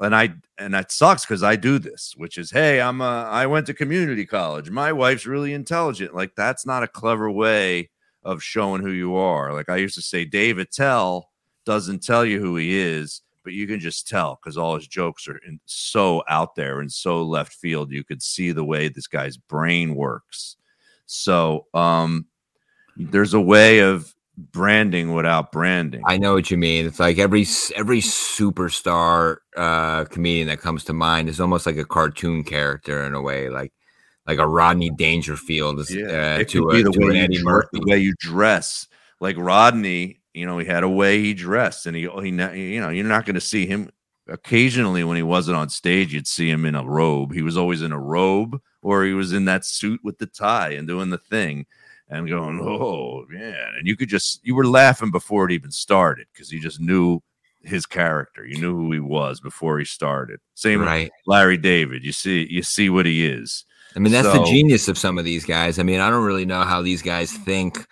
and 0.00 0.14
I 0.14 0.34
and 0.58 0.74
that 0.74 0.92
sucks 0.92 1.24
because 1.24 1.42
I 1.42 1.56
do 1.56 1.78
this, 1.78 2.14
which 2.16 2.38
is, 2.38 2.50
hey, 2.50 2.80
I'm 2.80 3.00
a 3.00 3.28
I 3.30 3.46
went 3.46 3.66
to 3.66 3.74
community 3.74 4.26
college. 4.26 4.70
My 4.70 4.92
wife's 4.92 5.26
really 5.26 5.52
intelligent. 5.52 6.14
Like 6.14 6.34
that's 6.36 6.66
not 6.66 6.82
a 6.82 6.88
clever 6.88 7.30
way 7.30 7.90
of 8.22 8.42
showing 8.42 8.82
who 8.82 8.90
you 8.90 9.16
are. 9.16 9.52
Like 9.52 9.68
I 9.68 9.76
used 9.76 9.96
to 9.96 10.02
say, 10.02 10.24
Dave 10.24 10.58
Attell 10.58 11.30
doesn't 11.66 12.02
tell 12.02 12.24
you 12.24 12.40
who 12.40 12.56
he 12.56 12.76
is, 12.76 13.22
but 13.42 13.52
you 13.52 13.66
can 13.66 13.80
just 13.80 14.08
tell 14.08 14.38
because 14.42 14.56
all 14.56 14.74
his 14.74 14.88
jokes 14.88 15.28
are 15.28 15.38
in, 15.46 15.60
so 15.66 16.22
out 16.28 16.54
there 16.54 16.80
and 16.80 16.90
so 16.90 17.22
left 17.22 17.52
field. 17.52 17.92
You 17.92 18.04
could 18.04 18.22
see 18.22 18.52
the 18.52 18.64
way 18.64 18.88
this 18.88 19.06
guy's 19.06 19.36
brain 19.36 19.94
works. 19.94 20.56
So 21.06 21.66
um, 21.74 22.26
there's 22.96 23.34
a 23.34 23.40
way 23.40 23.80
of 23.80 24.13
branding 24.36 25.12
without 25.12 25.52
branding. 25.52 26.02
I 26.06 26.18
know 26.18 26.34
what 26.34 26.50
you 26.50 26.56
mean. 26.56 26.86
It's 26.86 27.00
like 27.00 27.18
every 27.18 27.46
every 27.76 28.00
superstar 28.00 29.36
uh, 29.56 30.04
comedian 30.06 30.48
that 30.48 30.60
comes 30.60 30.84
to 30.84 30.92
mind 30.92 31.28
is 31.28 31.40
almost 31.40 31.66
like 31.66 31.76
a 31.76 31.84
cartoon 31.84 32.44
character 32.44 33.04
in 33.04 33.14
a 33.14 33.22
way, 33.22 33.48
like 33.48 33.72
like 34.26 34.38
a 34.38 34.46
Rodney 34.46 34.90
Dangerfield 34.90 35.80
is, 35.80 35.94
yeah, 35.94 36.38
uh, 36.40 36.44
to, 36.44 36.70
a, 36.70 36.82
the 36.82 36.90
to 36.92 37.06
way 37.06 37.18
Eddie 37.18 37.42
Murphy. 37.42 37.68
the 37.72 37.84
way 37.86 37.98
you 37.98 38.14
dress. 38.18 38.88
Like 39.20 39.36
Rodney, 39.36 40.20
you 40.32 40.46
know, 40.46 40.58
he 40.58 40.66
had 40.66 40.82
a 40.82 40.88
way 40.88 41.20
he 41.20 41.34
dressed, 41.34 41.86
and 41.86 41.96
he 41.96 42.02
he 42.02 42.28
you 42.28 42.80
know 42.80 42.90
you're 42.90 43.04
not 43.04 43.26
going 43.26 43.34
to 43.34 43.40
see 43.40 43.66
him. 43.66 43.90
Occasionally, 44.26 45.04
when 45.04 45.18
he 45.18 45.22
wasn't 45.22 45.58
on 45.58 45.68
stage, 45.68 46.14
you'd 46.14 46.26
see 46.26 46.48
him 46.48 46.64
in 46.64 46.74
a 46.74 46.84
robe. 46.84 47.34
He 47.34 47.42
was 47.42 47.58
always 47.58 47.82
in 47.82 47.92
a 47.92 48.00
robe, 48.00 48.58
or 48.82 49.04
he 49.04 49.12
was 49.12 49.34
in 49.34 49.44
that 49.44 49.66
suit 49.66 50.00
with 50.02 50.16
the 50.16 50.26
tie 50.26 50.70
and 50.70 50.88
doing 50.88 51.10
the 51.10 51.18
thing, 51.18 51.66
and 52.08 52.28
going, 52.28 52.60
"Oh 52.62 53.24
man!" 53.28 53.74
And 53.78 53.86
you 53.86 53.96
could 53.96 54.08
just 54.08 54.40
you 54.44 54.54
were 54.54 54.66
laughing 54.66 55.10
before 55.10 55.46
it 55.46 55.52
even 55.52 55.70
started 55.70 56.26
because 56.32 56.52
you 56.52 56.60
just 56.60 56.80
knew 56.80 57.20
his 57.62 57.86
character. 57.86 58.44
You 58.44 58.60
knew 58.60 58.74
who 58.76 58.92
he 58.92 59.00
was 59.00 59.40
before 59.40 59.78
he 59.78 59.84
started. 59.84 60.40
Same 60.54 60.80
with 60.80 60.88
Right. 60.88 61.10
Larry 61.26 61.56
David. 61.56 62.04
You 62.04 62.12
see, 62.12 62.46
you 62.50 62.62
see 62.62 62.90
what 62.90 63.06
he 63.06 63.26
is. 63.26 63.64
I 63.96 64.00
mean, 64.00 64.12
that's 64.12 64.32
the 64.32 64.44
genius 64.44 64.88
of 64.88 64.98
some 64.98 65.18
of 65.18 65.24
these 65.24 65.44
guys. 65.44 65.78
I 65.78 65.82
mean, 65.82 66.00
I 66.00 66.10
don't 66.10 66.24
really 66.24 66.44
know 66.44 66.62
how 66.62 66.82
these 66.82 67.00
guys 67.00 67.32
think 67.32 67.86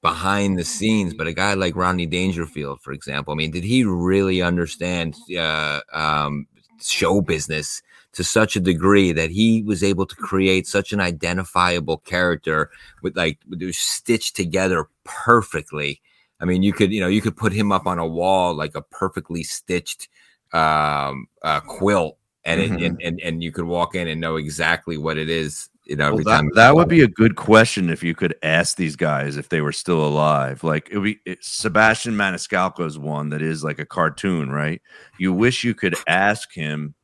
behind 0.00 0.56
the 0.56 0.64
scenes, 0.64 1.14
but 1.14 1.26
a 1.26 1.32
guy 1.32 1.54
like 1.54 1.74
Rodney 1.74 2.06
Dangerfield, 2.06 2.80
for 2.80 2.92
example, 2.92 3.32
I 3.32 3.36
mean, 3.36 3.50
did 3.50 3.64
he 3.64 3.82
really 3.84 4.40
understand 4.40 5.16
uh, 5.36 5.80
um, 5.92 6.46
show 6.80 7.20
business 7.20 7.82
to 8.16 8.24
such 8.24 8.56
a 8.56 8.60
degree 8.60 9.12
that 9.12 9.30
he 9.30 9.62
was 9.62 9.82
able 9.84 10.06
to 10.06 10.16
create 10.16 10.66
such 10.66 10.92
an 10.92 11.00
identifiable 11.00 11.98
character 11.98 12.70
with 13.02 13.16
like 13.16 13.38
with 13.48 13.60
those 13.60 13.76
stitched 13.76 14.34
together 14.36 14.88
perfectly? 15.04 16.00
I 16.40 16.44
mean, 16.44 16.62
you 16.62 16.72
could, 16.72 16.92
you 16.92 17.00
know, 17.00 17.08
you 17.08 17.22
could 17.22 17.36
put 17.36 17.52
him 17.52 17.72
up 17.72 17.86
on 17.86 17.98
a 17.98 18.06
wall 18.06 18.54
like 18.54 18.74
a 18.74 18.82
perfectly 18.82 19.42
stitched 19.42 20.08
um, 20.52 21.28
uh, 21.42 21.60
quilt, 21.60 22.18
and, 22.44 22.60
it, 22.60 22.70
Mhm. 22.70 22.86
and 22.86 23.02
and 23.02 23.20
and 23.20 23.42
you 23.42 23.52
could 23.52 23.64
walk 23.64 23.94
in 23.94 24.08
and 24.08 24.20
know 24.20 24.36
exactly 24.36 24.96
what 24.96 25.18
it 25.18 25.28
is. 25.28 25.68
You 25.84 25.96
know, 25.96 26.14
Well, 26.14 26.24
that, 26.24 26.44
that 26.56 26.74
would 26.74 26.88
be 26.88 27.02
a 27.02 27.08
good 27.08 27.36
question 27.36 27.90
if 27.90 28.02
you 28.02 28.12
could 28.14 28.34
ask 28.42 28.76
these 28.76 28.96
guys 28.96 29.36
if 29.36 29.50
they 29.50 29.60
were 29.60 29.72
still 29.72 30.04
alive. 30.04 30.64
Like 30.64 30.88
it 30.90 30.98
would 30.98 31.04
be 31.04 31.20
it, 31.24 31.38
Sebastian 31.42 32.14
Maniscalco's 32.14 32.98
one 32.98 33.28
that 33.30 33.40
is 33.40 33.62
like 33.62 33.78
a 33.78 33.86
cartoon, 33.86 34.50
right? 34.50 34.82
You 35.18 35.32
wish 35.32 35.62
you 35.62 35.74
could 35.74 35.94
ask 36.08 36.52
him, 36.52 36.94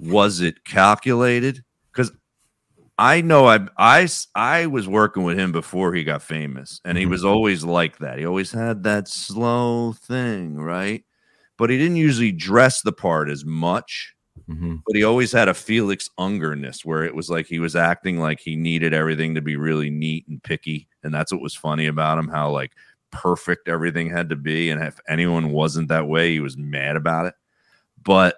was 0.00 0.40
it 0.40 0.64
calculated? 0.64 1.62
Because 1.92 2.12
I 2.98 3.20
know 3.22 3.46
I 3.46 3.66
I 3.78 4.08
I 4.34 4.66
was 4.66 4.88
working 4.88 5.22
with 5.24 5.38
him 5.38 5.52
before 5.52 5.94
he 5.94 6.04
got 6.04 6.22
famous, 6.22 6.80
and 6.84 6.98
he 6.98 7.04
Mhm. 7.06 7.10
was 7.10 7.24
always 7.24 7.64
like 7.64 7.98
that. 7.98 8.18
He 8.18 8.26
always 8.26 8.52
had 8.52 8.82
that 8.84 9.08
slow 9.08 9.92
thing, 9.92 10.56
right? 10.56 11.04
But 11.58 11.70
he 11.70 11.78
didn't 11.78 11.96
usually 11.96 12.32
dress 12.32 12.82
the 12.82 12.92
part 12.92 13.28
as 13.30 13.44
much 13.44 14.14
Mhm. 14.48 14.82
but 14.86 14.96
he 14.96 15.04
always 15.04 15.32
had 15.32 15.48
a 15.48 15.54
Felix 15.54 16.08
Ungerness 16.18 16.84
where 16.84 17.04
it 17.04 17.14
was 17.14 17.28
like 17.30 17.46
he 17.46 17.58
was 17.58 17.76
acting 17.76 18.18
like 18.18 18.40
he 18.40 18.56
needed 18.56 18.94
everything 18.94 19.34
to 19.34 19.40
be 19.42 19.56
really 19.56 19.90
neat 19.90 20.26
and 20.28 20.42
picky. 20.42 20.88
And 21.04 21.12
that's 21.12 21.30
what 21.32 21.42
was 21.42 21.54
funny 21.54 21.86
about 21.86 22.18
him, 22.18 22.28
how 22.28 22.50
like 22.50 22.72
perfect 23.12 23.68
everything 23.68 24.08
had 24.10 24.30
to 24.30 24.36
be. 24.36 24.70
And 24.70 24.82
if 24.82 24.98
anyone 25.08 25.50
wasn't 25.50 25.88
that 25.88 26.08
way, 26.08 26.32
he 26.32 26.40
was 26.40 26.56
mad 26.56 26.96
about 26.96 27.26
it. 27.26 27.34
But 28.02 28.36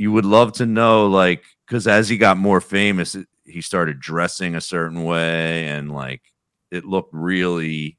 you 0.00 0.10
would 0.10 0.24
love 0.24 0.54
to 0.54 0.64
know, 0.64 1.06
like, 1.08 1.44
because 1.66 1.86
as 1.86 2.08
he 2.08 2.16
got 2.16 2.38
more 2.38 2.62
famous, 2.62 3.14
it, 3.14 3.28
he 3.44 3.60
started 3.60 4.00
dressing 4.00 4.54
a 4.54 4.60
certain 4.60 5.04
way 5.04 5.68
and 5.68 5.92
like 5.92 6.22
it 6.70 6.86
looked 6.86 7.12
really. 7.12 7.98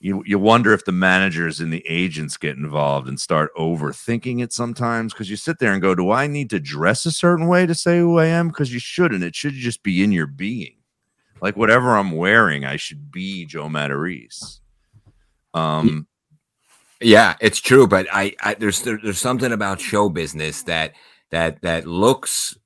You, 0.00 0.22
you 0.24 0.38
wonder 0.38 0.72
if 0.72 0.86
the 0.86 0.92
managers 0.92 1.60
and 1.60 1.70
the 1.70 1.84
agents 1.86 2.38
get 2.38 2.56
involved 2.56 3.08
and 3.08 3.20
start 3.20 3.50
overthinking 3.58 4.42
it 4.42 4.54
sometimes 4.54 5.12
because 5.12 5.28
you 5.28 5.36
sit 5.36 5.58
there 5.58 5.74
and 5.74 5.82
go, 5.82 5.94
Do 5.94 6.12
I 6.12 6.26
need 6.26 6.48
to 6.50 6.60
dress 6.60 7.04
a 7.04 7.12
certain 7.12 7.46
way 7.46 7.66
to 7.66 7.74
say 7.74 7.98
who 7.98 8.18
I 8.18 8.26
am? 8.26 8.48
Because 8.48 8.72
you 8.72 8.80
shouldn't. 8.80 9.24
It 9.24 9.36
should 9.36 9.52
just 9.52 9.82
be 9.82 10.02
in 10.02 10.12
your 10.12 10.28
being. 10.28 10.76
Like 11.42 11.58
whatever 11.58 11.94
I'm 11.94 12.12
wearing, 12.12 12.64
I 12.64 12.76
should 12.76 13.12
be 13.12 13.44
Joe 13.44 13.68
Matarese. 13.68 14.60
Um, 15.52 16.06
Yeah, 17.00 17.36
it's 17.40 17.60
true, 17.60 17.86
but 17.86 18.06
I, 18.12 18.34
I 18.42 18.54
there's 18.54 18.82
there, 18.82 18.98
there's 19.02 19.18
something 19.20 19.52
about 19.52 19.80
show 19.80 20.08
business 20.08 20.62
that 20.64 20.94
that 21.30 21.62
that 21.62 21.86
looks 21.86 22.56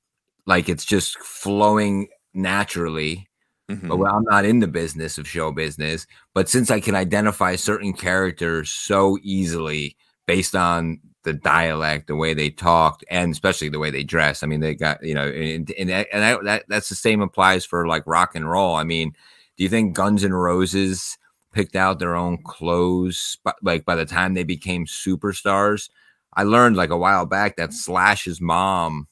like 0.47 0.69
it's 0.69 0.85
just 0.85 1.17
flowing 1.19 2.07
naturally. 2.33 3.27
mhm. 3.69 3.87
But 3.87 3.97
well, 3.97 4.15
I'm 4.15 4.23
not 4.23 4.45
in 4.45 4.59
the 4.59 4.67
business 4.67 5.17
of 5.17 5.27
show 5.27 5.51
business, 5.51 6.07
but 6.33 6.49
since 6.49 6.71
I 6.71 6.79
can 6.79 6.95
identify 6.95 7.55
certain 7.55 7.93
characters 7.93 8.71
so 8.71 9.17
easily 9.23 9.95
based 10.27 10.55
on 10.55 10.99
the 11.23 11.33
dialect, 11.33 12.07
the 12.07 12.15
way 12.15 12.33
they 12.33 12.49
talked, 12.49 13.05
and 13.09 13.31
especially 13.31 13.69
the 13.69 13.79
way 13.79 13.91
they 13.91 14.03
dress. 14.03 14.41
I 14.43 14.47
mean, 14.47 14.61
they 14.61 14.73
got 14.75 15.03
you 15.03 15.13
know, 15.13 15.27
and 15.27 15.69
and, 15.77 15.91
and 15.91 16.07
that, 16.23 16.43
that 16.43 16.63
that's 16.69 16.89
the 16.89 16.95
same 16.95 17.21
applies 17.21 17.65
for 17.65 17.87
like 17.87 18.03
rock 18.07 18.35
and 18.35 18.49
roll. 18.49 18.75
I 18.75 18.83
mean, 18.83 19.11
do 19.57 19.63
you 19.63 19.69
think 19.69 19.95
Guns 19.95 20.23
N' 20.23 20.33
Roses 20.33 21.17
picked 21.53 21.75
out 21.75 21.99
their 21.99 22.15
own 22.15 22.37
clothes, 22.43 23.37
but 23.43 23.55
like 23.61 23.85
by 23.85 23.95
the 23.95 24.05
time 24.05 24.33
they 24.33 24.43
became 24.43 24.85
superstars? 24.85 25.89
I 26.35 26.43
learned 26.43 26.75
like 26.75 26.89
a 26.89 26.97
while 26.97 27.25
back 27.25 27.55
that 27.57 27.73
Slash's 27.73 28.41
mom 28.41 29.07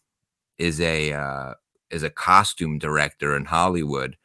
is 0.57 0.81
a 0.81 1.13
uh, 1.13 1.53
is 1.89 2.03
a 2.03 2.09
costume 2.09 2.77
director 2.80 3.35
in 3.38 3.45
Hollywood. 3.45 4.18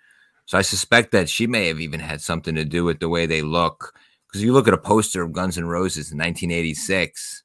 So 0.46 0.56
I 0.58 0.62
suspect 0.62 1.12
that 1.12 1.28
she 1.28 1.46
may 1.46 1.66
have 1.68 1.80
even 1.80 2.00
had 2.00 2.20
something 2.20 2.54
to 2.54 2.64
do 2.64 2.84
with 2.84 3.00
the 3.00 3.08
way 3.08 3.26
they 3.26 3.42
look. 3.42 3.92
Because 4.28 4.42
you 4.42 4.52
look 4.52 4.66
at 4.68 4.74
a 4.74 4.78
poster 4.78 5.22
of 5.22 5.32
Guns 5.32 5.56
N' 5.58 5.66
Roses 5.66 6.10
in 6.12 6.18
1986, 6.18 7.42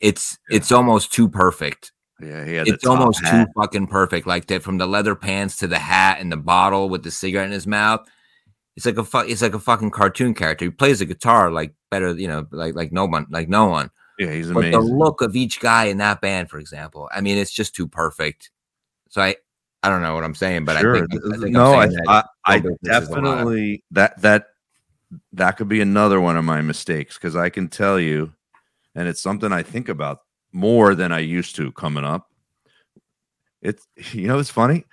it's 0.00 0.38
Yeah. 0.48 0.56
it's 0.56 0.72
almost 0.72 1.12
too 1.12 1.28
perfect. 1.28 1.92
yeah, 2.20 2.44
he 2.44 2.54
had 2.54 2.68
It's 2.68 2.86
almost 2.86 3.24
hat. 3.24 3.46
too 3.46 3.52
fucking 3.60 3.86
perfect. 3.86 4.26
Like 4.26 4.46
that 4.46 4.62
from 4.62 4.78
the 4.78 4.86
leather 4.86 5.14
pants 5.14 5.56
to 5.56 5.66
the 5.66 5.78
hat 5.78 6.20
and 6.20 6.30
the 6.30 6.36
bottle 6.36 6.88
with 6.88 7.02
the 7.02 7.10
cigarette 7.10 7.46
in 7.46 7.52
his 7.52 7.66
mouth. 7.66 8.06
It's 8.80 8.86
like 8.86 8.96
a 8.96 9.04
fu- 9.04 9.30
it's 9.30 9.42
like 9.42 9.52
a 9.52 9.58
fucking 9.58 9.90
cartoon 9.90 10.32
character. 10.32 10.64
He 10.64 10.70
plays 10.70 11.00
the 11.00 11.04
guitar 11.04 11.50
like 11.50 11.74
better, 11.90 12.14
you 12.14 12.26
know, 12.26 12.46
like 12.50 12.74
like 12.74 12.92
no 12.92 13.04
one, 13.04 13.26
like 13.28 13.46
no 13.46 13.66
one. 13.66 13.90
Yeah, 14.18 14.32
he's 14.32 14.48
But 14.48 14.56
amazing. 14.56 14.70
the 14.72 14.80
look 14.80 15.20
of 15.20 15.36
each 15.36 15.60
guy 15.60 15.84
in 15.84 15.98
that 15.98 16.22
band, 16.22 16.48
for 16.48 16.58
example, 16.58 17.06
I 17.14 17.20
mean, 17.20 17.36
it's 17.36 17.50
just 17.50 17.74
too 17.74 17.86
perfect. 17.86 18.50
So 19.10 19.20
I, 19.20 19.36
I 19.82 19.90
don't 19.90 20.00
know 20.00 20.14
what 20.14 20.24
I'm 20.24 20.34
saying, 20.34 20.64
but 20.64 20.78
sure. 20.78 20.96
I 20.96 21.00
think, 21.00 21.12
I 21.26 21.36
think 21.36 21.50
no, 21.50 21.74
I, 21.74 21.88
I, 22.08 22.24
I 22.46 22.56
show 22.56 22.62
business 22.62 22.78
is 22.80 23.08
a 23.10 23.20
lot. 23.20 23.20
definitely 23.20 23.84
that 23.90 24.18
that 24.22 24.46
that 25.34 25.58
could 25.58 25.68
be 25.68 25.82
another 25.82 26.18
one 26.18 26.38
of 26.38 26.46
my 26.46 26.62
mistakes 26.62 27.16
because 27.16 27.36
I 27.36 27.50
can 27.50 27.68
tell 27.68 28.00
you, 28.00 28.32
and 28.94 29.06
it's 29.06 29.20
something 29.20 29.52
I 29.52 29.62
think 29.62 29.90
about 29.90 30.20
more 30.52 30.94
than 30.94 31.12
I 31.12 31.18
used 31.18 31.54
to 31.56 31.70
coming 31.72 32.04
up. 32.04 32.30
It's 33.60 33.86
you 34.14 34.26
know 34.26 34.38
it's 34.38 34.48
funny. 34.48 34.86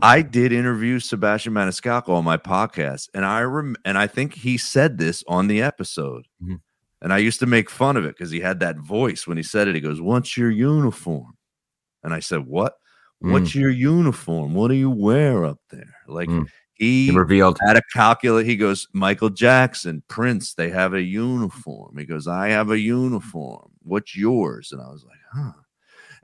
I 0.00 0.22
did 0.22 0.52
interview 0.52 0.98
Sebastian 0.98 1.52
Maniscalco 1.52 2.10
on 2.10 2.24
my 2.24 2.36
podcast, 2.36 3.08
and 3.14 3.24
I 3.24 3.42
rem- 3.42 3.76
and 3.84 3.98
I 3.98 4.06
think 4.06 4.34
he 4.34 4.56
said 4.58 4.98
this 4.98 5.22
on 5.28 5.46
the 5.48 5.60
episode. 5.62 6.26
Mhm. 6.42 6.60
And 7.00 7.12
I 7.12 7.18
used 7.18 7.40
to 7.40 7.46
make 7.46 7.68
fun 7.68 7.96
of 7.96 8.04
it 8.04 8.16
because 8.16 8.30
he 8.30 8.40
had 8.40 8.60
that 8.60 8.78
voice 8.78 9.26
when 9.26 9.36
he 9.36 9.42
said 9.42 9.68
it. 9.68 9.74
He 9.74 9.80
goes, 9.80 10.00
"What's 10.00 10.36
your 10.36 10.50
uniform?" 10.50 11.34
And 12.04 12.14
I 12.14 12.20
said, 12.20 12.46
"What? 12.46 12.74
What's 13.20 13.54
your 13.54 13.70
uniform? 13.70 14.54
What 14.54 14.68
do 14.68 14.74
you 14.74 14.90
wear 14.90 15.44
up 15.44 15.58
there?" 15.70 15.94
Like 16.08 16.28
Mm. 16.28 16.46
he 16.74 17.06
He 17.10 17.16
revealed. 17.16 17.58
had 17.64 17.76
a 17.76 17.82
calculate. 17.94 18.46
He 18.46 18.56
goes, 18.56 18.88
Michael 18.92 19.30
Jackson, 19.30 20.02
Prince, 20.08 20.54
they 20.54 20.70
have 20.70 20.94
a 20.94 21.02
uniform. 21.02 21.96
He 21.98 22.04
goes, 22.04 22.26
I 22.26 22.48
have 22.48 22.70
a 22.70 22.78
uniform. 22.80 23.70
What's 23.82 24.16
yours? 24.16 24.72
And 24.72 24.80
I 24.82 24.88
was 24.88 25.04
like, 25.04 25.20
huh. 25.32 25.52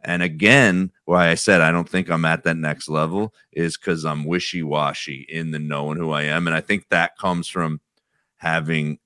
And 0.09 0.23
again, 0.23 0.91
why 1.05 1.29
I 1.29 1.35
said 1.35 1.61
I 1.61 1.71
don't 1.71 1.87
think 1.87 2.09
I'm 2.09 2.25
at 2.25 2.43
that 2.45 2.57
next 2.57 2.89
level 2.89 3.35
is 3.53 3.77
because 3.77 4.07
I'm 4.07 4.25
wishy 4.25 4.63
washy 4.63 5.27
in 5.29 5.51
the 5.51 5.59
knowing 5.59 5.99
who 5.99 6.13
I 6.13 6.23
am. 6.23 6.47
And 6.47 6.57
I 6.57 6.63
think 6.63 6.89
that 6.89 7.19
comes 7.19 7.47
from 7.47 7.83
having 8.39 9.01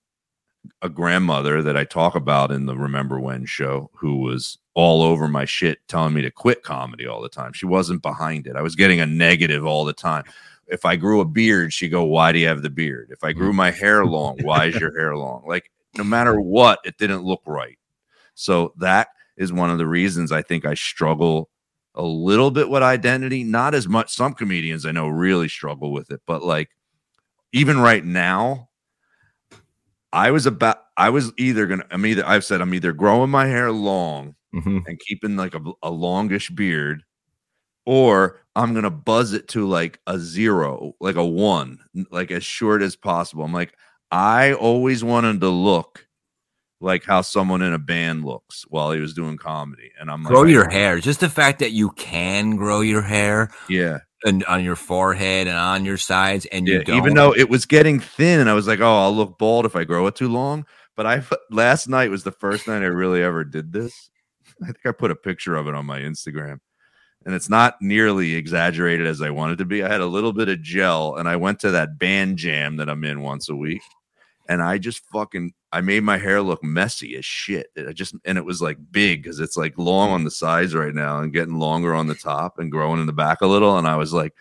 a 0.81 0.89
grandmother 0.89 1.61
that 1.61 1.77
I 1.77 1.83
talk 1.83 2.15
about 2.15 2.53
in 2.53 2.67
the 2.67 2.77
Remember 2.77 3.19
When 3.19 3.47
show 3.47 3.91
who 3.95 4.19
was 4.19 4.59
all 4.75 5.03
over 5.03 5.27
my 5.27 5.45
shit, 5.45 5.81
telling 5.89 6.15
me 6.15 6.23
to 6.23 6.31
quit 6.31 6.63
comedy 6.63 7.05
all 7.09 7.21
the 7.21 7.29
time. 7.29 7.53
She 7.53 7.67
wasn't 7.67 8.01
behind 8.01 8.47
it. 8.47 8.55
I 8.55 8.63
was 8.63 8.77
getting 8.77 9.01
a 9.01 9.07
negative 9.07 9.67
all 9.67 9.85
the 9.85 9.93
time 9.93 10.23
if 10.69 10.85
I 10.85 10.95
grew 10.95 11.21
a 11.21 11.25
beard, 11.25 11.73
she'd 11.73 11.89
go, 11.89 12.05
Why 12.05 12.31
do 12.31 12.39
you 12.39 12.47
have 12.47 12.63
the 12.63 12.71
beard? 12.71 13.11
If 13.11 13.25
I 13.25 13.33
grew 13.33 13.49
mm-hmm. 13.49 13.57
my 13.57 13.71
hair 13.73 14.07
long, 14.07 14.39
why 14.43 14.67
is 14.67 14.77
your 14.77 14.97
hair 14.97 15.17
long? 15.17 15.43
Like, 15.47 15.69
no 15.99 16.05
matter 16.05 16.41
what, 16.41 16.79
it 16.85 16.97
didn't 16.97 17.25
look 17.25 17.43
right. 17.45 17.77
So, 18.35 18.73
that 18.79 19.09
is 19.37 19.53
one 19.53 19.71
of 19.71 19.79
the 19.79 19.87
reasons 19.87 20.33
I 20.33 20.43
think 20.43 20.65
I 20.67 20.75
struggle 20.75 21.51
a 21.95 22.03
little 22.03 22.51
bit 22.51 22.71
with 22.71 22.83
identity. 22.83 23.45
Not 23.45 23.75
as 23.75 23.89
much. 23.89 24.15
Some 24.15 24.35
comedians 24.35 24.87
I 24.87 24.93
know 24.93 25.09
really 25.09 25.49
struggle 25.49 25.93
with 25.93 26.11
it, 26.11 26.21
but 26.27 26.43
like, 26.43 26.71
even 27.53 27.79
right 27.79 28.05
now, 28.05 28.69
I 30.13 30.31
was 30.31 30.47
about, 30.47 30.79
I 30.97 31.11
was 31.11 31.33
either 31.39 31.67
gonna, 31.67 31.87
I'm 31.91 32.05
either, 32.07 32.27
I've 32.27 32.45
said, 32.45 32.61
I'm 32.61 32.75
either 32.75 32.93
growing 32.93 33.31
my 33.31 33.47
hair 33.47 33.73
long 33.73 34.35
Mhm. 34.55 34.83
and 34.87 34.99
keeping 35.01 35.37
like 35.37 35.55
a, 35.55 35.61
a 35.83 35.91
longish 35.91 36.51
beard, 36.51 37.03
or 37.87 38.41
I'm 38.55 38.75
gonna 38.75 38.91
buzz 38.91 39.33
it 39.33 39.49
to 39.49 39.67
like 39.67 40.01
a 40.07 40.19
zero, 40.19 40.93
like 41.01 41.17
a 41.17 41.25
one, 41.25 41.79
like 42.11 42.31
as 42.31 42.45
short 42.45 42.83
as 42.83 42.95
possible. 42.97 43.45
I'm 43.45 43.53
like, 43.55 43.75
I 44.11 44.53
always 44.53 45.03
wanted 45.03 45.41
to 45.41 45.49
look 45.49 46.07
like 46.83 47.05
how 47.05 47.21
someone 47.23 47.63
in 47.63 47.73
a 47.73 47.79
band 47.79 48.25
looks 48.25 48.65
while 48.69 48.91
he 48.93 49.01
was 49.01 49.15
doing 49.15 49.37
comedy. 49.37 49.91
And 50.01 50.11
I'm 50.11 50.23
like, 50.25 50.33
grow 50.33 50.45
your 50.45 50.69
hair. 50.69 50.99
Just 50.99 51.21
the 51.21 51.29
fact 51.31 51.61
that 51.61 51.71
you 51.71 51.91
can 51.91 52.57
grow 52.57 52.81
your 52.81 53.03
hair 53.03 53.51
Yeah. 53.69 53.99
and 54.25 54.45
on 54.45 54.65
your 54.65 54.77
forehead 54.77 55.47
and 55.47 55.57
on 55.57 55.85
your 55.85 55.97
sides, 55.97 56.45
and 56.47 56.67
you 56.67 56.79
Yeah. 56.79 56.83
don't. 56.85 56.97
Even 56.97 57.15
though 57.15 57.35
it 57.35 57.49
was 57.49 57.67
getting 57.67 58.01
thin 58.01 58.41
and 58.41 58.51
I 58.51 58.55
was 58.55 58.67
like, 58.67 58.81
oh, 58.81 58.99
I'll 58.99 59.15
look 59.15 59.39
bald 59.39 59.65
if 59.65 59.77
I 59.77 59.85
grow 59.85 60.07
it 60.09 60.17
too 60.17 60.29
long. 60.29 60.67
But 60.97 61.07
I 61.07 61.23
last 61.51 61.89
night 61.89 62.11
was 62.11 62.25
the 62.25 62.33
first 62.33 62.67
night 62.67 62.83
I 62.83 62.87
really 62.87 63.23
ever 63.23 63.45
did 63.45 63.73
this. 63.73 64.11
I 64.63 64.67
think 64.67 64.85
I 64.85 64.93
put 64.93 65.11
a 65.11 65.17
picture 65.17 65.55
of 65.57 65.67
it 65.69 65.75
on 65.75 65.87
my 65.87 66.01
Instagram. 66.01 66.59
And 67.25 67.35
it's 67.37 67.49
not 67.49 67.77
nearly 67.81 68.35
exaggerated 68.35 69.07
as 69.07 69.23
I 69.23 69.31
wanted 69.31 69.59
to 69.59 69.65
be. 69.65 69.85
I 69.85 69.89
had 69.89 70.01
a 70.01 70.07
little 70.07 70.33
bit 70.33 70.49
of 70.49 70.61
gel 70.61 71.15
and 71.17 71.29
I 71.29 71.37
went 71.37 71.61
to 71.61 71.71
that 71.71 71.97
band 71.97 72.37
jam 72.39 72.77
that 72.79 72.91
I'm 72.91 73.05
in 73.05 73.21
once 73.23 73.49
a 73.49 73.55
week. 73.55 73.83
And 74.49 74.63
I 74.63 74.79
just 74.79 75.05
fucking 75.13 75.53
I 75.73 75.81
made 75.81 76.03
my 76.03 76.19
hair 76.19 76.43
look 76.43 76.63
messy 76.63 77.17
as 77.17 77.25
shit. 77.25 77.69
I 77.77 77.93
just 77.93 78.15
and 78.25 78.37
it 78.37 78.45
was 78.45 78.61
like 78.61 78.79
big 78.91 79.23
because 79.23 79.41
it's 79.41 79.57
like 79.57 79.79
long 79.79 80.11
on 80.11 80.25
the 80.25 80.31
sides 80.31 80.75
right 80.75 80.95
now 80.95 81.21
and 81.21 81.33
getting 81.33 81.59
longer 81.59 81.95
on 81.95 82.07
the 82.07 82.15
top 82.15 82.59
and 82.59 82.71
growing 82.71 83.01
in 83.01 83.07
the 83.07 83.13
back 83.13 83.41
a 83.41 83.47
little. 83.47 83.79
And 83.79 83.89
I 83.89 83.97
was 83.97 84.13
like, 84.13 84.35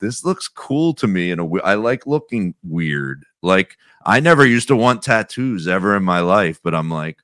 this 0.00 0.24
looks 0.24 0.48
cool 0.48 0.94
to 0.94 1.06
me. 1.06 1.30
And 1.30 1.60
I 1.64 1.74
like 1.74 2.06
looking 2.06 2.54
weird. 2.64 3.24
Like 3.42 3.76
I 4.04 4.20
never 4.20 4.44
used 4.44 4.68
to 4.68 4.76
want 4.76 5.02
tattoos 5.02 5.68
ever 5.68 5.96
in 5.96 6.02
my 6.02 6.20
life, 6.20 6.60
but 6.62 6.74
I'm 6.74 6.90
like, 6.90 7.18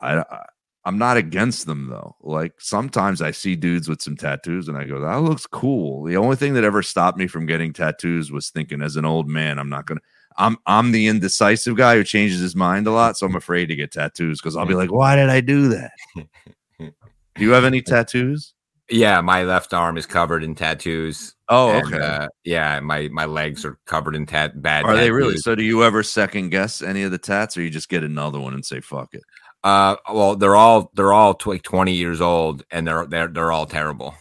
I, 0.00 0.18
I 0.18 0.46
I'm 0.86 0.98
not 0.98 1.16
against 1.16 1.66
them 1.66 1.88
though. 1.88 2.16
Like 2.20 2.60
sometimes 2.60 3.22
I 3.22 3.30
see 3.30 3.56
dudes 3.56 3.88
with 3.88 4.02
some 4.02 4.16
tattoos 4.16 4.68
and 4.68 4.76
I 4.76 4.84
go, 4.84 5.00
that 5.00 5.22
looks 5.22 5.46
cool. 5.46 6.04
The 6.04 6.16
only 6.16 6.36
thing 6.36 6.54
that 6.54 6.64
ever 6.64 6.82
stopped 6.82 7.16
me 7.16 7.26
from 7.26 7.46
getting 7.46 7.72
tattoos 7.72 8.30
was 8.30 8.50
thinking 8.50 8.82
as 8.82 8.96
an 8.96 9.06
old 9.06 9.28
man, 9.28 9.58
I'm 9.58 9.70
not 9.70 9.86
gonna 9.86 10.02
I'm 10.36 10.56
I'm 10.66 10.92
the 10.92 11.06
indecisive 11.06 11.76
guy 11.76 11.96
who 11.96 12.04
changes 12.04 12.40
his 12.40 12.56
mind 12.56 12.86
a 12.86 12.90
lot, 12.90 13.16
so 13.16 13.26
I'm 13.26 13.36
afraid 13.36 13.66
to 13.66 13.76
get 13.76 13.92
tattoos 13.92 14.40
because 14.40 14.56
I'll 14.56 14.66
be 14.66 14.74
like, 14.74 14.92
why 14.92 15.16
did 15.16 15.30
I 15.30 15.40
do 15.40 15.68
that? 15.68 15.92
do 16.78 16.92
you 17.38 17.50
have 17.50 17.64
any 17.64 17.82
tattoos? 17.82 18.54
yeah, 18.90 19.20
my 19.20 19.44
left 19.44 19.72
arm 19.72 19.96
is 19.96 20.06
covered 20.06 20.44
in 20.44 20.54
tattoos. 20.54 21.34
Oh, 21.48 21.70
and, 21.70 21.94
okay. 21.94 22.04
uh, 22.04 22.28
yeah, 22.44 22.80
my 22.80 23.08
my 23.08 23.24
legs 23.24 23.64
are 23.64 23.78
covered 23.86 24.14
in 24.14 24.26
tat 24.26 24.60
bad. 24.60 24.84
Are 24.84 24.96
they 24.96 25.10
really? 25.10 25.36
So 25.38 25.54
do 25.54 25.62
you 25.62 25.84
ever 25.84 26.02
second 26.02 26.50
guess 26.50 26.82
any 26.82 27.02
of 27.02 27.10
the 27.10 27.18
tats 27.18 27.56
or 27.56 27.62
you 27.62 27.70
just 27.70 27.88
get 27.88 28.02
another 28.02 28.40
one 28.40 28.54
and 28.54 28.64
say 28.64 28.80
fuck 28.80 29.14
it? 29.14 29.22
Uh, 29.62 29.96
well, 30.12 30.36
they're 30.36 30.56
all 30.56 30.90
they're 30.94 31.12
all 31.12 31.38
like 31.46 31.62
twenty 31.62 31.94
years 31.94 32.20
old, 32.20 32.64
and 32.70 32.86
they're 32.86 33.06
they're 33.06 33.28
they're 33.28 33.52
all 33.52 33.66
terrible. 33.66 34.14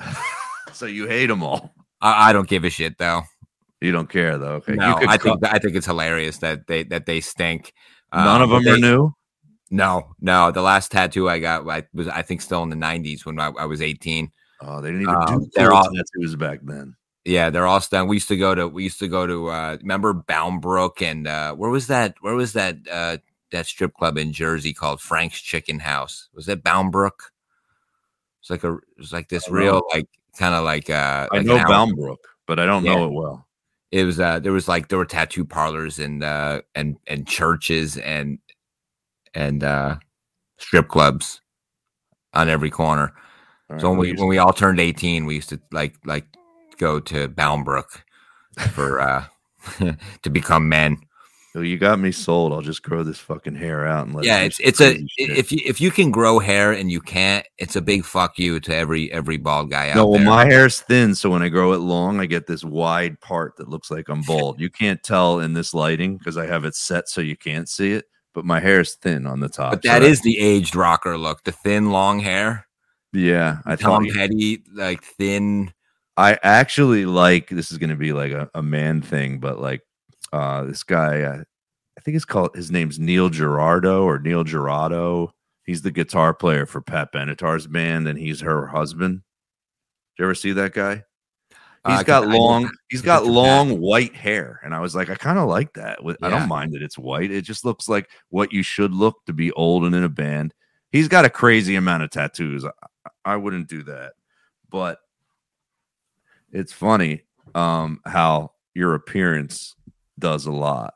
so 0.72 0.86
you 0.86 1.08
hate 1.08 1.26
them 1.26 1.42
all. 1.42 1.74
I, 2.00 2.30
I 2.30 2.32
don't 2.32 2.48
give 2.48 2.64
a 2.64 2.70
shit 2.70 2.98
though. 2.98 3.22
You 3.80 3.92
don't 3.92 4.08
care 4.08 4.38
though. 4.38 4.54
Okay. 4.56 4.74
No, 4.74 4.96
I 5.06 5.16
think 5.16 5.44
I 5.44 5.58
think 5.58 5.76
it's 5.76 5.86
hilarious 5.86 6.38
that 6.38 6.66
they 6.66 6.82
that 6.84 7.06
they 7.06 7.20
stink. 7.20 7.74
none 8.12 8.40
Uh, 8.40 8.44
of 8.44 8.50
them 8.50 8.66
are 8.74 8.78
new. 8.78 9.12
No, 9.70 10.14
no. 10.20 10.50
The 10.50 10.62
last 10.62 10.90
tattoo 10.92 11.28
I 11.28 11.38
got 11.40 11.68
I 11.68 11.84
was 11.92 12.08
I 12.08 12.22
think 12.22 12.40
still 12.40 12.62
in 12.62 12.70
the 12.70 12.76
'90s 12.76 13.26
when 13.26 13.38
I, 13.38 13.48
I 13.48 13.64
was 13.66 13.82
18. 13.82 14.30
Oh, 14.62 14.80
they 14.80 14.88
didn't 14.88 15.02
even 15.02 15.14
Um, 15.14 15.40
do 15.44 15.50
they're 15.54 15.72
all- 15.72 15.84
tattoos 15.92 16.36
back 16.36 16.60
then. 16.62 16.96
Yeah, 17.24 17.50
they're 17.50 17.66
all 17.66 17.82
done. 17.90 18.06
We 18.06 18.16
used 18.16 18.28
to 18.28 18.36
go 18.36 18.54
to 18.54 18.68
we 18.68 18.84
used 18.84 19.00
to 19.00 19.08
go 19.08 19.26
to 19.26 19.48
uh 19.48 19.76
remember 19.80 20.14
Bound 20.14 20.62
Brook 20.62 21.02
and 21.02 21.26
uh 21.26 21.54
where 21.54 21.70
was 21.70 21.88
that 21.88 22.14
where 22.20 22.34
was 22.36 22.52
that 22.54 22.76
uh 22.90 23.18
that 23.50 23.66
strip 23.66 23.94
club 23.94 24.16
in 24.16 24.32
Jersey 24.32 24.72
called 24.72 25.00
Frank's 25.00 25.40
Chicken 25.40 25.80
House? 25.80 26.28
Was 26.34 26.46
that 26.46 26.62
Bound 26.62 26.92
Brook? 26.92 27.32
It's 28.40 28.48
like 28.50 28.62
a 28.64 28.78
it's 28.96 29.12
like 29.12 29.28
this 29.28 29.50
real 29.50 29.74
know. 29.74 29.82
like 29.92 30.08
kind 30.38 30.54
of 30.54 30.64
like 30.64 30.88
uh 30.88 31.28
I 31.32 31.38
like 31.38 31.46
know 31.46 31.62
Bound 31.66 31.96
Brook, 31.96 32.20
but 32.46 32.60
I 32.60 32.66
don't 32.66 32.84
Yeah. 32.84 32.94
know 32.94 33.06
it 33.06 33.12
well. 33.12 33.45
It 33.96 34.04
was 34.04 34.20
uh 34.20 34.40
there 34.40 34.52
was 34.52 34.68
like 34.68 34.88
there 34.88 34.98
were 34.98 35.06
tattoo 35.06 35.44
parlors 35.46 35.98
and 35.98 36.22
uh 36.22 36.62
and 36.74 36.96
and 37.06 37.26
churches 37.26 37.96
and 37.98 38.38
and 39.34 39.64
uh 39.64 39.96
strip 40.58 40.88
clubs 40.88 41.40
on 42.34 42.48
every 42.48 42.70
corner. 42.70 43.14
All 43.70 43.76
So 43.78 43.90
when 43.90 43.98
right, 43.98 44.00
we 44.00 44.12
when 44.14 44.28
we 44.28 44.38
all 44.38 44.52
turned 44.52 44.80
18, 44.80 45.26
we 45.26 45.36
used 45.36 45.50
to 45.50 45.60
like 45.72 45.96
like 46.04 46.26
go 46.78 47.00
to 47.00 47.28
Bound 47.28 47.64
Brook 47.64 48.04
for 48.72 49.00
uh 49.00 49.24
to 50.22 50.30
become 50.30 50.68
men. 50.68 50.98
You- 51.60 51.72
you 51.72 51.78
got 51.78 51.98
me 51.98 52.10
sold. 52.12 52.52
I'll 52.52 52.62
just 52.62 52.82
grow 52.82 53.02
this 53.02 53.18
fucking 53.18 53.54
hair 53.54 53.86
out 53.86 54.06
and 54.06 54.14
let. 54.14 54.24
it 54.24 54.28
Yeah, 54.28 54.40
it's 54.42 54.58
it's 54.60 54.80
a 54.80 54.94
shit. 54.94 55.08
if 55.36 55.52
you 55.52 55.58
if 55.66 55.80
you 55.80 55.90
can 55.90 56.10
grow 56.10 56.38
hair 56.38 56.72
and 56.72 56.90
you 56.90 57.00
can't, 57.00 57.46
it's 57.58 57.76
a 57.76 57.82
big 57.82 58.04
fuck 58.04 58.38
you 58.38 58.58
to 58.60 58.74
every 58.74 59.10
every 59.12 59.36
bald 59.36 59.70
guy 59.70 59.90
out 59.90 59.94
there. 59.94 59.96
no, 59.96 60.06
well, 60.08 60.18
there. 60.20 60.28
my 60.28 60.44
hair's 60.46 60.80
thin, 60.80 61.14
so 61.14 61.30
when 61.30 61.42
I 61.42 61.48
grow 61.48 61.72
it 61.72 61.78
long, 61.78 62.20
I 62.20 62.26
get 62.26 62.46
this 62.46 62.64
wide 62.64 63.20
part 63.20 63.56
that 63.56 63.68
looks 63.68 63.90
like 63.90 64.08
I'm 64.08 64.22
bald. 64.22 64.60
you 64.60 64.70
can't 64.70 65.02
tell 65.02 65.40
in 65.40 65.52
this 65.54 65.74
lighting 65.74 66.16
because 66.16 66.36
I 66.36 66.46
have 66.46 66.64
it 66.64 66.74
set 66.74 67.08
so 67.08 67.20
you 67.20 67.36
can't 67.36 67.68
see 67.68 67.92
it, 67.92 68.06
but 68.34 68.44
my 68.44 68.60
hair 68.60 68.80
is 68.80 68.94
thin 68.94 69.26
on 69.26 69.40
the 69.40 69.48
top. 69.48 69.72
but 69.72 69.82
so 69.84 69.88
that 69.88 70.02
is 70.02 70.20
the 70.22 70.38
aged 70.38 70.74
rocker 70.76 71.16
look, 71.18 71.44
the 71.44 71.52
thin 71.52 71.90
long 71.90 72.20
hair, 72.20 72.66
yeah. 73.12 73.58
I 73.64 73.76
Tom 73.76 74.04
thought 74.04 74.14
Petty, 74.14 74.62
like 74.74 75.02
thin. 75.04 75.72
I 76.18 76.38
actually 76.42 77.04
like 77.04 77.48
this 77.50 77.70
is 77.70 77.76
going 77.78 77.90
to 77.90 77.96
be 77.96 78.12
like 78.14 78.32
a, 78.32 78.48
a 78.54 78.62
man 78.62 79.02
thing, 79.02 79.38
but 79.38 79.60
like 79.60 79.82
uh 80.36 80.64
this 80.64 80.82
guy, 80.82 81.22
uh, 81.22 81.42
I 81.96 82.00
think 82.02 82.16
it's 82.16 82.24
called 82.24 82.54
his 82.54 82.70
name's 82.70 82.98
Neil 82.98 83.28
Giraldo 83.30 84.04
or 84.04 84.18
Neil 84.18 84.44
Giraldo. 84.44 85.32
He's 85.64 85.82
the 85.82 85.90
guitar 85.90 86.34
player 86.34 86.66
for 86.66 86.80
Pat 86.80 87.12
Benatar's 87.12 87.66
band, 87.66 88.06
and 88.06 88.18
he's 88.18 88.40
her 88.40 88.66
husband. 88.66 89.22
Did 90.16 90.22
you 90.22 90.24
ever 90.26 90.34
see 90.34 90.52
that 90.52 90.72
guy? 90.74 91.02
Uh, 91.84 91.90
He's 91.90 92.00
I 92.00 92.02
got 92.04 92.22
can- 92.24 92.32
I 92.32 92.36
long. 92.36 92.70
He's 92.88 93.02
got 93.02 93.20
picture 93.20 93.26
Pat. 93.26 93.32
long 93.34 93.80
white 93.80 94.14
hair, 94.14 94.60
and 94.64 94.74
I 94.74 94.80
was 94.80 94.94
like, 94.94 95.08
I 95.10 95.14
kind 95.14 95.38
of 95.38 95.48
like 95.48 95.72
that. 95.74 96.02
With- 96.04 96.22
I 96.22 96.28
Yeah. 96.28 96.38
don't 96.40 96.48
mind 96.48 96.72
that 96.74 96.82
it's 96.82 96.98
white. 96.98 97.30
It 97.30 97.42
just 97.42 97.64
looks 97.64 97.88
like 97.88 98.08
what 98.28 98.52
you 98.52 98.62
should 98.62 98.92
look 98.92 99.24
to 99.26 99.32
be 99.32 99.50
old 99.52 99.84
and 99.84 99.94
in 99.94 100.04
a 100.04 100.08
band. 100.08 100.52
He's 100.92 101.08
got 101.08 101.24
a 101.24 101.30
crazy 101.30 101.74
amount 101.76 102.02
of 102.02 102.10
tattoos. 102.10 102.64
I, 102.64 102.70
I 103.24 103.36
wouldn't 103.36 103.68
do 103.68 103.82
that, 103.84 104.12
but 104.70 104.98
it's 106.52 106.72
funny 106.72 107.22
um, 107.54 108.00
how 108.04 108.52
your 108.74 108.94
appearance 108.94 109.74
does 110.18 110.46
a 110.46 110.52
lot 110.52 110.94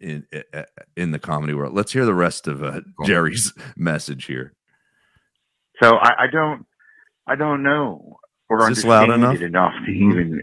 in 0.00 0.26
in 0.96 1.10
the 1.12 1.18
comedy 1.18 1.54
world. 1.54 1.74
Let's 1.74 1.92
hear 1.92 2.04
the 2.04 2.14
rest 2.14 2.48
of 2.48 2.62
uh, 2.62 2.80
Jerry's 3.04 3.52
message 3.76 4.26
here. 4.26 4.54
So 5.82 5.96
I, 5.96 6.24
I 6.24 6.26
don't, 6.30 6.66
I 7.26 7.34
don't 7.34 7.62
know 7.62 8.18
or 8.52 8.70
Is 8.70 8.76
this 8.76 8.84
loud 8.84 9.10
understand 9.10 9.22
enough? 9.22 9.34
it 9.36 9.42
enough 9.42 9.72
to 9.86 9.90
even 9.90 10.42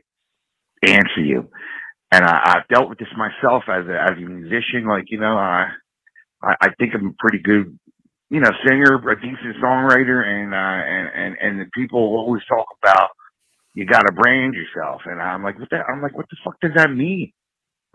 answer 0.85 1.21
you. 1.21 1.49
And 2.11 2.25
I, 2.25 2.41
I've 2.43 2.67
dealt 2.67 2.89
with 2.89 2.97
this 2.97 3.07
myself 3.15 3.63
as 3.67 3.85
a 3.85 4.01
as 4.01 4.17
a 4.17 4.21
musician. 4.21 4.87
Like 4.87 5.05
you 5.09 5.19
know, 5.19 5.37
I 5.37 5.67
I, 6.41 6.55
I 6.61 6.67
think 6.79 6.93
I'm 6.95 7.07
a 7.07 7.13
pretty 7.19 7.39
good, 7.39 7.77
you 8.29 8.39
know, 8.39 8.49
singer, 8.65 8.95
a 8.95 9.15
decent 9.15 9.57
songwriter, 9.61 10.25
and 10.25 10.53
uh, 10.53 10.57
and 10.57 11.09
and 11.13 11.37
and 11.39 11.59
the 11.59 11.69
people 11.75 11.99
always 11.99 12.41
talk 12.49 12.65
about 12.81 13.09
you 13.75 13.85
got 13.85 14.01
to 14.01 14.11
brand 14.11 14.55
yourself, 14.55 15.01
and 15.05 15.21
I'm 15.21 15.43
like, 15.43 15.59
what 15.59 15.69
that? 15.69 15.85
I'm 15.87 16.01
like, 16.01 16.17
what 16.17 16.25
the 16.31 16.37
fuck 16.43 16.59
does 16.61 16.71
that 16.75 16.91
mean? 16.91 17.31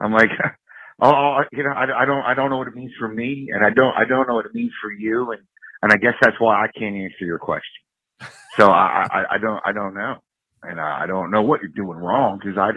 I'm 0.00 0.12
like, 0.12 0.30
oh, 1.02 1.10
oh, 1.10 1.40
you 1.52 1.64
know, 1.64 1.70
I, 1.70 2.02
I 2.02 2.04
don't 2.06 2.22
I 2.24 2.34
don't 2.34 2.50
know 2.50 2.58
what 2.58 2.68
it 2.68 2.76
means 2.76 2.92
for 2.98 3.08
me, 3.08 3.48
and 3.52 3.64
I 3.64 3.70
don't 3.70 3.94
I 3.96 4.04
don't 4.08 4.28
know 4.28 4.34
what 4.34 4.46
it 4.46 4.54
means 4.54 4.72
for 4.82 4.92
you, 4.92 5.32
and 5.32 5.42
and 5.82 5.92
I 5.92 5.96
guess 5.96 6.14
that's 6.22 6.40
why 6.40 6.56
I 6.64 6.68
can't 6.78 6.96
answer 6.96 7.24
your 7.26 7.38
question. 7.40 7.82
So 8.58 8.70
I 8.70 9.06
I, 9.10 9.24
I 9.36 9.38
don't 9.38 9.60
I 9.66 9.72
don't 9.72 9.94
know, 9.94 10.16
and 10.62 10.80
I, 10.80 11.04
I 11.04 11.06
don't 11.06 11.30
know 11.30 11.42
what 11.42 11.60
you're 11.62 11.70
doing 11.70 11.98
wrong 11.98 12.38
because 12.38 12.58
I, 12.58 12.70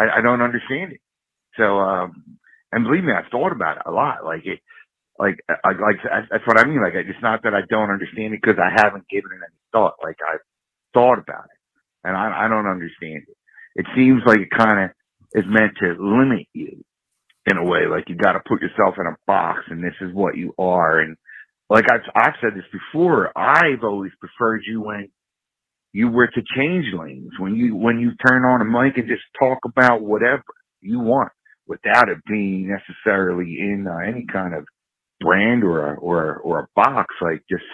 I 0.00 0.18
I 0.18 0.20
don't 0.22 0.42
understand 0.42 0.92
it. 0.92 1.00
So 1.56 1.78
um, 1.80 2.24
and 2.72 2.84
believe 2.84 3.04
me, 3.04 3.12
I've 3.12 3.30
thought 3.30 3.52
about 3.52 3.78
it 3.78 3.84
a 3.86 3.92
lot. 3.92 4.24
Like 4.24 4.46
it, 4.46 4.60
like 5.18 5.36
I 5.48 5.70
like 5.80 5.96
that's 6.30 6.46
what 6.46 6.58
I 6.58 6.66
mean. 6.66 6.82
Like 6.82 6.94
it's 6.94 7.22
not 7.22 7.42
that 7.44 7.54
I 7.54 7.62
don't 7.70 7.90
understand 7.90 8.34
it 8.34 8.40
because 8.42 8.58
I 8.60 8.70
haven't 8.74 9.08
given 9.08 9.30
it 9.32 9.36
any 9.44 9.58
thought. 9.72 9.94
Like 10.02 10.16
I've 10.26 10.40
thought 10.94 11.18
about 11.18 11.44
it, 11.46 11.60
and 12.04 12.16
I 12.16 12.46
I 12.46 12.48
don't 12.48 12.66
understand 12.66 13.24
it. 13.28 13.36
It 13.76 13.86
seems 13.96 14.22
like 14.26 14.40
it 14.40 14.50
kind 14.50 14.84
of 14.84 14.90
is 15.36 15.44
meant 15.48 15.74
to 15.80 15.96
limit 16.00 16.48
you 16.54 16.84
in 17.46 17.58
a 17.58 17.64
way. 17.64 17.86
Like 17.90 18.08
you 18.08 18.16
got 18.16 18.32
to 18.34 18.40
put 18.48 18.62
yourself 18.62 18.96
in 19.00 19.06
a 19.06 19.16
box, 19.26 19.60
and 19.70 19.84
this 19.84 19.94
is 20.00 20.14
what 20.14 20.36
you 20.36 20.54
are, 20.58 21.00
and 21.00 21.16
like 21.70 21.86
I've 21.90 22.02
I've 22.16 22.34
said 22.40 22.52
this 22.56 22.68
before, 22.72 23.32
I've 23.38 23.84
always 23.84 24.12
preferred 24.20 24.62
you 24.66 24.82
when 24.82 25.08
you 25.92 26.08
were 26.10 26.28
to 26.28 26.42
change 26.56 26.86
lanes, 26.94 27.32
when 27.40 27.56
you 27.56 27.76
when 27.76 27.98
you 28.00 28.12
turn 28.26 28.44
on 28.44 28.62
a 28.62 28.66
mic 28.66 28.98
and 28.98 29.08
just 29.08 29.24
talk 29.38 29.58
about 29.66 30.02
whatever 30.02 30.44
you 30.82 31.00
want 31.00 31.32
without 31.66 32.08
it 32.10 32.18
being 32.28 32.68
necessarily 32.70 33.56
in 33.60 33.86
uh, 33.88 33.98
any 33.98 34.26
kind 34.32 34.54
of 34.54 34.66
brand 35.20 35.64
or 35.64 35.94
a, 35.94 35.96
or 35.98 36.36
or 36.38 36.60
a 36.60 36.68
box. 36.76 37.14
Like 37.22 37.42
just 37.50 37.64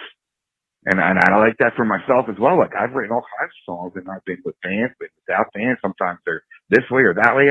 and 0.85 0.99
and 0.99 1.19
I 1.19 1.37
like 1.39 1.57
that 1.59 1.73
for 1.77 1.85
myself 1.85 2.27
as 2.29 2.37
well. 2.39 2.57
Like 2.59 2.73
I've 2.79 2.93
written 2.93 3.13
all 3.13 3.25
kinds 3.39 3.51
of 3.51 3.65
songs 3.65 3.93
and 3.95 4.09
I've 4.09 4.25
been 4.25 4.41
with 4.45 4.55
bands, 4.63 4.93
but 4.99 5.09
without 5.27 5.53
bands. 5.53 5.79
Sometimes 5.81 6.19
they're 6.25 6.43
this 6.69 6.83
way 6.91 7.03
or 7.03 7.13
that 7.15 7.35
way. 7.35 7.49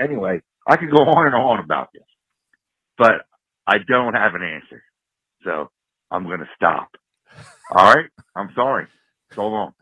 Anyway, 0.00 0.40
I 0.68 0.76
could 0.76 0.90
go 0.90 0.98
on 0.98 1.26
and 1.26 1.34
on 1.34 1.60
about 1.60 1.88
this, 1.92 2.04
but 2.98 3.26
I 3.66 3.78
don't 3.86 4.14
have 4.14 4.34
an 4.34 4.42
answer. 4.42 4.82
So 5.44 5.70
I'm 6.10 6.24
going 6.24 6.40
to 6.40 6.48
stop. 6.56 6.88
All 7.70 7.94
right. 7.94 8.06
I'm 8.36 8.50
sorry. 8.54 8.86
So 9.34 9.46
long. 9.46 9.72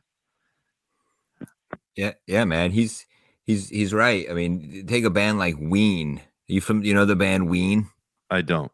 Yeah, 1.96 2.12
yeah, 2.26 2.44
man. 2.44 2.70
He's 2.70 3.06
he's 3.44 3.68
he's 3.68 3.92
right. 3.92 4.26
I 4.30 4.34
mean, 4.34 4.86
take 4.86 5.04
a 5.04 5.10
band 5.10 5.38
like 5.38 5.56
Ween. 5.58 6.22
You 6.48 6.60
from 6.60 6.82
you 6.84 6.94
know 6.94 7.04
the 7.04 7.16
band 7.16 7.48
Ween? 7.48 7.88
I 8.30 8.42
don't. 8.42 8.72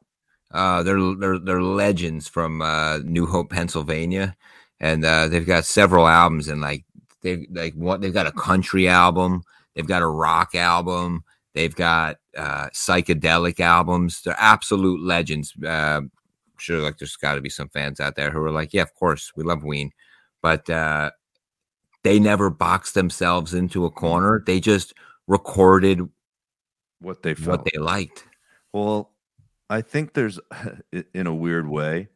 Uh, 0.53 0.83
they're 0.83 1.15
they're 1.19 1.39
they're 1.39 1.62
legends 1.62 2.29
from 2.29 2.62
uh, 2.62 2.99
New 2.99 3.27
Hope, 3.27 3.51
Pennsylvania, 3.51 4.37
and 4.81 5.05
uh, 5.05 5.29
they've 5.29 5.47
got 5.47 5.65
several 5.65 6.07
albums 6.07 6.49
and 6.49 6.61
like 6.61 6.85
they've 7.23 7.47
like 7.51 7.75
what 7.75 8.01
they've 8.01 8.15
got 8.15 8.27
a 8.27 8.33
country 8.33 8.89
album, 8.89 9.43
they've 9.79 9.87
got 9.87 10.03
a 10.03 10.09
rock 10.09 10.57
album, 10.57 11.23
they've 11.55 11.75
got 11.75 12.17
uh, 12.37 12.67
psychedelic 12.75 13.61
albums. 13.61 14.23
They're 14.23 14.35
absolute 14.37 15.01
legends. 15.01 15.55
Uh, 15.65 16.03
sure, 16.59 16.81
like 16.81 16.99
there's 16.99 17.17
got 17.17 17.37
to 17.37 17.41
be 17.41 17.49
some 17.49 17.69
fans 17.69 18.01
out 18.01 18.17
there 18.17 18.33
who 18.33 18.43
are 18.43 18.51
like, 18.51 18.75
yeah, 18.75 18.83
of 18.83 18.93
course, 18.95 19.33
we 19.37 19.45
love 19.45 19.63
Ween, 19.63 19.93
but 20.43 20.69
uh, 20.69 21.11
they 22.03 22.19
never 22.19 22.51
boxed 22.51 22.95
themselves 22.95 23.55
into 23.55 23.85
a 23.85 23.91
corner. 23.91 24.43
They 24.45 24.59
just 24.59 24.95
recorded 25.29 26.09
what 27.01 27.23
they 27.23 27.35
felt. 27.35 27.61
what 27.61 27.69
they 27.73 27.79
liked. 27.79 28.25
Well, 28.73 29.13
I 29.71 29.83
think 29.83 30.15
there's, 30.15 30.41
in 31.15 31.29
a 31.29 31.35
weird 31.35 31.69
way, 31.69 32.09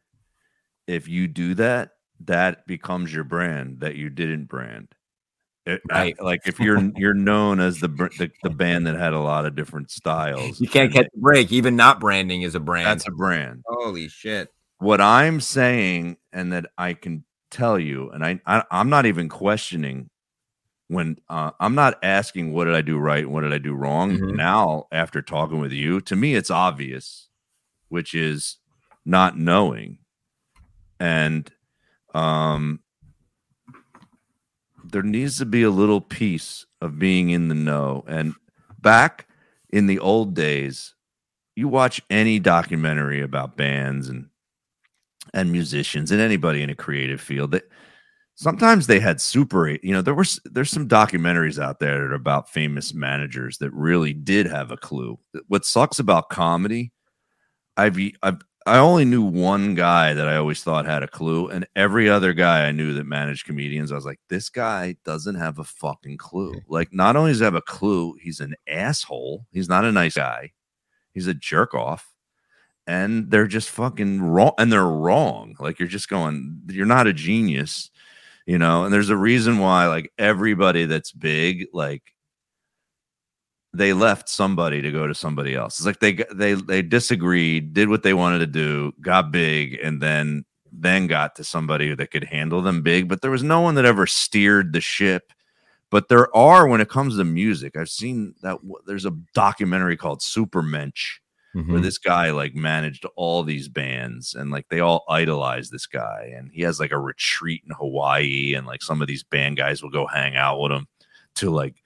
if 0.85 1.07
you 1.07 1.27
do 1.29 1.53
that, 1.55 1.91
that 2.25 2.67
becomes 2.67 3.13
your 3.13 3.23
brand 3.23 3.79
that 3.79 3.95
you 3.95 4.09
didn't 4.09 4.45
brand. 4.45 4.89
It, 5.65 5.81
Right. 5.89 6.15
I, 6.19 6.23
like 6.23 6.41
if 6.45 6.59
you're 6.59 6.79
you're 6.97 7.13
known 7.13 7.59
as 7.59 7.79
the, 7.79 7.87
the 7.87 8.29
the 8.43 8.49
band 8.49 8.85
that 8.87 8.95
had 8.95 9.13
a 9.13 9.19
lot 9.19 9.45
of 9.45 9.55
different 9.55 9.91
styles, 9.91 10.59
You 10.59 10.67
can't 10.67 10.91
catch 10.91 11.05
a 11.05 11.19
break. 11.19 11.51
Even 11.51 11.75
not 11.75 11.99
branding 11.99 12.41
is 12.41 12.55
a 12.55 12.59
brand. 12.59 12.87
That's 12.87 13.07
a 13.07 13.11
brand. 13.11 13.63
holy 13.67 14.09
shit. 14.09 14.49
What 14.79 14.99
I'm 14.99 15.39
saying, 15.39 16.17
and 16.33 16.51
that 16.51 16.65
I 16.77 16.93
can 16.93 17.23
tell 17.49 17.79
you, 17.79 18.09
and 18.11 18.25
I, 18.25 18.41
I 18.45 18.63
I'm 18.71 18.89
not 18.89 19.05
even 19.05 19.29
questioning 19.29 20.09
when 20.89 21.17
uh, 21.29 21.51
I'm 21.61 21.75
not 21.75 21.97
asking 22.03 22.51
what 22.51 22.65
did 22.65 22.75
I 22.75 22.81
do 22.81 22.97
right 22.97 23.23
and 23.23 23.31
what 23.33 23.41
did 23.41 23.53
I 23.53 23.57
do 23.57 23.73
wrong. 23.73 24.17
Mhm. 24.17 24.35
Now, 24.35 24.87
after 24.91 25.21
talking 25.21 25.59
with 25.59 25.71
you, 25.71 26.01
to 26.01 26.15
me 26.17 26.35
it's 26.35 26.51
obvious, 26.51 27.29
which 27.87 28.13
is 28.13 28.57
not 29.05 29.37
knowing, 29.37 29.99
and 30.99 31.49
um, 32.13 32.81
there 34.93 35.03
needs 35.03 35.39
to 35.39 35.45
be 35.45 35.63
a 35.63 35.71
little 35.71 35.99
piece 35.99 36.65
of 36.79 36.99
being 36.99 37.31
in 37.31 37.49
the 37.49 37.55
know. 37.55 38.05
And 38.07 38.35
back 38.79 39.27
in 39.71 39.87
the 39.87 39.99
old 39.99 40.35
days, 40.35 40.93
you 41.55 41.67
watch 41.67 42.01
any 42.09 42.39
documentary 42.39 43.21
about 43.21 43.57
bands 43.57 44.07
and 44.07 44.29
and 45.33 45.51
musicians 45.51 46.11
and 46.11 46.21
anybody 46.21 46.61
in 46.61 46.69
a 46.69 46.75
creative 46.75 47.19
field 47.19 47.51
that 47.51 47.63
sometimes 48.35 48.87
they 48.87 48.99
had 48.99 49.21
super 49.21 49.69
you 49.69 49.91
know 49.91 50.01
there 50.01 50.13
was 50.13 50.39
there's 50.45 50.69
some 50.69 50.87
documentaries 50.87 51.61
out 51.61 51.79
there 51.79 51.93
that 51.93 52.11
are 52.11 52.13
about 52.13 52.49
famous 52.49 52.93
managers 52.93 53.57
that 53.57 53.71
really 53.71 54.11
did 54.11 54.45
have 54.45 54.69
a 54.69 54.77
clue 54.77 55.17
what 55.47 55.65
sucks 55.65 55.97
about 55.97 56.29
comedy 56.29 56.91
i've 57.77 57.97
i've 58.21 58.41
i 58.65 58.77
only 58.77 59.05
knew 59.05 59.21
one 59.21 59.75
guy 59.75 60.13
that 60.13 60.27
i 60.27 60.35
always 60.35 60.63
thought 60.63 60.85
had 60.85 61.03
a 61.03 61.07
clue 61.07 61.47
and 61.49 61.67
every 61.75 62.09
other 62.09 62.33
guy 62.33 62.67
i 62.67 62.71
knew 62.71 62.93
that 62.93 63.05
managed 63.05 63.45
comedians 63.45 63.91
i 63.91 63.95
was 63.95 64.05
like 64.05 64.19
this 64.29 64.49
guy 64.49 64.95
doesn't 65.05 65.35
have 65.35 65.59
a 65.59 65.63
fucking 65.63 66.17
clue. 66.17 66.55
Like 66.67 66.93
not 66.93 67.15
only 67.15 67.31
does 67.31 67.39
he 67.39 67.45
have 67.45 67.55
a 67.55 67.61
clue 67.61 68.15
he's 68.19 68.39
an 68.39 68.55
asshole. 68.67 69.45
He's 69.51 69.69
not 69.69 69.85
a 69.85 69.91
nice 69.91 70.15
guy. 70.15 70.51
He's 71.11 71.27
a 71.27 71.33
jerk 71.33 71.73
off. 71.73 72.09
And 72.87 73.29
they're 73.29 73.47
just 73.47 73.69
fucking 73.69 74.21
wrong 74.21 74.53
and 74.57 74.71
they're 74.71 74.83
wrong. 74.83 75.55
Like 75.59 75.79
you're 75.79 75.87
just 75.87 76.09
going 76.09 76.61
you're 76.67 76.85
not 76.85 77.07
a 77.07 77.13
genius 77.13 77.91
you 78.45 78.57
know? 78.57 78.83
And 78.83 78.93
there's 78.93 79.09
a 79.09 79.15
reason 79.15 79.59
why 79.59 79.87
like 79.87 80.11
everybody 80.17 80.85
that's 80.85 81.11
big 81.11 81.67
like 81.73 82.12
they 83.73 83.93
left 83.93 84.29
somebody 84.29 84.81
to 84.81 84.91
go 84.91 85.07
to 85.07 85.15
somebody 85.15 85.55
else. 85.55 85.79
It's 85.79 85.85
like 85.85 85.99
they 85.99 86.23
they 86.33 86.53
they 86.53 86.81
disagreed 86.81 87.73
did 87.73 87.89
what 87.89 88.03
they 88.03 88.13
wanted 88.13 88.39
to 88.39 88.47
do 88.47 88.93
got 89.01 89.31
big 89.31 89.79
and 89.81 90.01
then 90.01 90.45
then 90.71 91.07
got 91.07 91.35
to 91.35 91.43
somebody 91.43 91.93
that 91.93 92.11
could 92.11 92.23
handle 92.23 92.61
them 92.61 92.81
big. 92.81 93.07
But 93.07 93.21
there 93.21 93.31
was 93.31 93.43
no 93.43 93.61
one 93.61 93.75
that 93.75 93.85
ever 93.85 94.07
steered 94.07 94.73
the 94.73 94.81
ship. 94.81 95.31
But 95.89 96.09
there 96.09 96.35
are 96.35 96.67
when 96.67 96.81
it 96.81 96.89
comes 96.89 97.17
to 97.17 97.23
music. 97.23 97.77
I've 97.77 97.89
seen 97.89 98.33
that 98.41 98.57
there's 98.87 99.05
a 99.05 99.15
documentary 99.33 99.97
called 99.97 100.21
supermensch 100.21 101.19
Mm-hmm. 101.55 101.71
where 101.71 101.81
this 101.81 101.99
guy 101.99 102.31
like 102.31 102.55
managed 102.55 103.05
all 103.15 103.43
these 103.43 103.67
bands 103.67 104.33
and 104.33 104.49
like 104.49 104.69
they 104.69 104.79
all 104.79 105.05
idolize 105.07 105.69
this 105.69 105.85
guy 105.85 106.33
and 106.35 106.49
he 106.51 106.63
has 106.63 106.79
like 106.79 106.89
a 106.89 106.97
retreat 106.97 107.61
in 107.63 107.75
Hawaii 107.75 108.55
and 108.55 108.65
like 108.65 108.81
some 108.81 109.03
of 109.03 109.07
these 109.07 109.21
band 109.21 109.57
guys 109.57 109.83
will 109.83 109.91
go 109.91 110.07
hang 110.07 110.35
out 110.35 110.59
with 110.59 110.71
him 110.71 110.87
to 111.35 111.51
like 111.51 111.82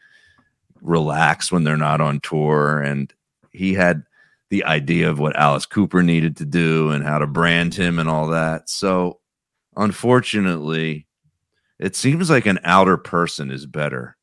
relax 0.81 1.51
when 1.51 1.63
they're 1.63 1.77
not 1.77 2.01
on 2.01 2.19
tour 2.21 2.81
and 2.81 3.13
he 3.51 3.73
had 3.73 4.03
the 4.49 4.63
idea 4.63 5.09
of 5.09 5.19
what 5.19 5.35
Alice 5.35 5.65
Cooper 5.65 6.01
needed 6.03 6.37
to 6.37 6.45
do 6.45 6.89
and 6.91 7.03
how 7.03 7.19
to 7.19 7.27
brand 7.27 7.73
him 7.75 7.99
and 7.99 8.09
all 8.09 8.27
that 8.27 8.69
so 8.69 9.19
unfortunately 9.75 11.05
it 11.79 11.95
seems 11.95 12.29
like 12.29 12.45
an 12.45 12.59
outer 12.63 12.97
person 12.97 13.51
is 13.51 13.65
better 13.65 14.17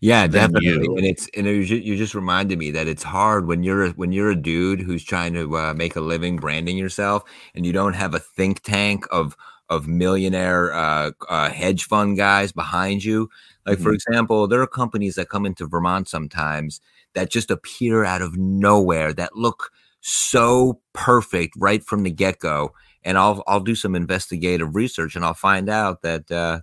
Yeah, 0.00 0.26
definitely. 0.26 0.68
you. 0.68 0.96
And 0.96 1.06
it's 1.06 1.28
and 1.36 1.46
it 1.46 1.58
was 1.58 1.70
you 1.70 1.96
just 1.96 2.14
reminded 2.14 2.58
me 2.58 2.70
that 2.72 2.88
it's 2.88 3.02
hard 3.04 3.46
when 3.46 3.62
you're 3.62 3.84
a, 3.86 3.90
when 3.90 4.12
you're 4.12 4.30
a 4.30 4.36
dude 4.36 4.80
who's 4.80 5.04
trying 5.04 5.32
to 5.34 5.56
uh, 5.56 5.74
make 5.74 5.94
a 5.96 6.00
living 6.00 6.36
branding 6.36 6.76
yourself, 6.76 7.22
and 7.54 7.64
you 7.64 7.72
don't 7.72 7.92
have 7.94 8.14
a 8.14 8.18
think 8.18 8.62
tank 8.62 9.04
of 9.12 9.36
of 9.74 9.88
millionaire 9.88 10.72
uh, 10.72 11.10
uh, 11.28 11.50
hedge 11.50 11.84
fund 11.84 12.16
guys 12.16 12.52
behind 12.52 13.04
you. 13.04 13.28
Like 13.66 13.78
for 13.78 13.92
example, 13.92 14.48
there 14.48 14.60
are 14.60 14.66
companies 14.66 15.14
that 15.14 15.28
come 15.28 15.46
into 15.46 15.66
Vermont 15.66 16.08
sometimes 16.08 16.80
that 17.14 17.30
just 17.30 17.50
appear 17.50 18.04
out 18.04 18.20
of 18.20 18.36
nowhere 18.36 19.12
that 19.12 19.36
look 19.36 19.70
so 20.00 20.80
perfect 20.92 21.54
right 21.56 21.84
from 21.84 22.02
the 22.02 22.10
get 22.10 22.40
go. 22.40 22.72
And 23.04 23.16
I'll 23.16 23.42
I'll 23.46 23.60
do 23.60 23.74
some 23.74 23.94
investigative 23.94 24.74
research 24.74 25.14
and 25.14 25.24
I'll 25.24 25.34
find 25.34 25.68
out 25.68 26.02
that 26.02 26.30
uh, 26.30 26.60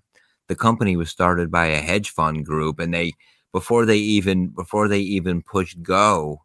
the 0.48 0.56
company 0.56 0.98
was 0.98 1.10
started 1.10 1.50
by 1.50 1.68
a 1.68 1.78
hedge 1.78 2.10
fund 2.10 2.46
group 2.46 2.80
and 2.80 2.94
they 2.94 3.14
before 3.54 3.86
they 3.86 3.98
even 3.98 4.50
before 4.50 4.88
they 4.88 5.00
even 5.00 5.42
pushed 5.42 5.82
go 5.82 6.42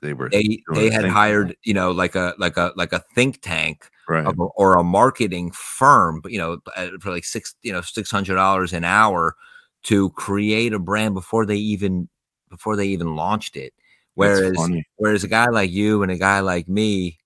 they 0.00 0.12
were 0.12 0.28
they 0.28 0.62
they 0.74 0.90
had 0.90 1.04
hired 1.04 1.56
you 1.64 1.74
know 1.74 1.90
like 1.90 2.14
a 2.14 2.34
like 2.38 2.56
a 2.56 2.72
like 2.76 2.92
a 2.92 3.04
think 3.14 3.40
tank 3.42 3.90
right. 4.08 4.26
a, 4.26 4.32
or 4.32 4.74
a 4.74 4.84
marketing 4.84 5.50
firm 5.52 6.22
you 6.26 6.38
know 6.38 6.58
uh, 6.76 6.88
for 7.00 7.10
like 7.10 7.24
six 7.24 7.54
you 7.62 7.72
know 7.72 7.80
six 7.80 8.10
hundred 8.10 8.34
dollars 8.34 8.72
an 8.72 8.84
hour 8.84 9.36
to 9.84 10.10
create 10.10 10.72
a 10.72 10.78
brand 10.78 11.14
before 11.14 11.46
they 11.46 11.56
even 11.56 12.08
before 12.50 12.76
they 12.76 12.86
even 12.86 13.14
launched 13.14 13.56
it. 13.56 13.72
Whereas 14.14 14.58
whereas 14.96 15.22
a 15.22 15.28
guy 15.28 15.46
like 15.46 15.70
you 15.70 16.02
and 16.02 16.10
a 16.10 16.18
guy 16.18 16.40
like 16.40 16.68
me 16.68 17.18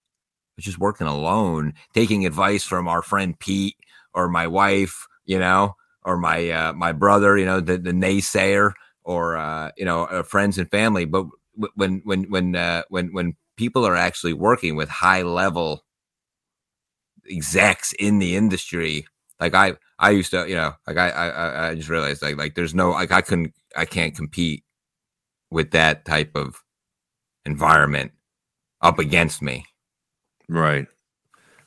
just 0.60 0.78
working 0.78 1.06
alone 1.06 1.72
taking 1.94 2.26
advice 2.26 2.64
from 2.64 2.86
our 2.86 3.02
friend 3.02 3.38
pete 3.38 3.76
or 4.14 4.28
my 4.28 4.46
wife 4.46 5.06
you 5.24 5.38
know 5.38 5.74
or 6.04 6.18
my 6.18 6.50
uh, 6.50 6.72
my 6.74 6.92
brother 6.92 7.38
you 7.38 7.46
know 7.46 7.60
the, 7.60 7.78
the 7.78 7.92
naysayer 7.92 8.74
or 9.04 9.36
uh, 9.36 9.70
you 9.76 9.84
know 9.84 10.04
uh, 10.04 10.22
friends 10.22 10.58
and 10.58 10.70
family. 10.70 11.04
But 11.04 11.26
when 11.74 12.02
when 12.04 12.30
when 12.30 12.56
uh, 12.56 12.82
when 12.88 13.12
when 13.12 13.36
people 13.56 13.86
are 13.86 13.96
actually 13.96 14.32
working 14.32 14.76
with 14.76 14.88
high 14.88 15.22
level 15.22 15.84
execs 17.28 17.92
in 17.94 18.18
the 18.18 18.36
industry 18.36 19.06
like 19.40 19.54
i 19.54 19.74
i 19.98 20.10
used 20.10 20.30
to 20.30 20.48
you 20.48 20.54
know 20.54 20.72
like 20.86 20.96
i 20.96 21.08
i, 21.10 21.68
I- 21.70 21.74
just 21.74 21.88
realized 21.88 22.22
like 22.22 22.36
like 22.36 22.54
there's 22.54 22.74
no 22.74 22.90
like 22.90 23.12
i 23.12 23.20
couldn't 23.20 23.54
i 23.76 23.84
can't 23.84 24.14
compete 24.16 24.64
with 25.50 25.70
that 25.72 26.04
type 26.04 26.32
of 26.36 26.62
environment 27.44 28.12
up 28.82 28.98
against 28.98 29.42
me 29.42 29.66
Right. 30.48 30.86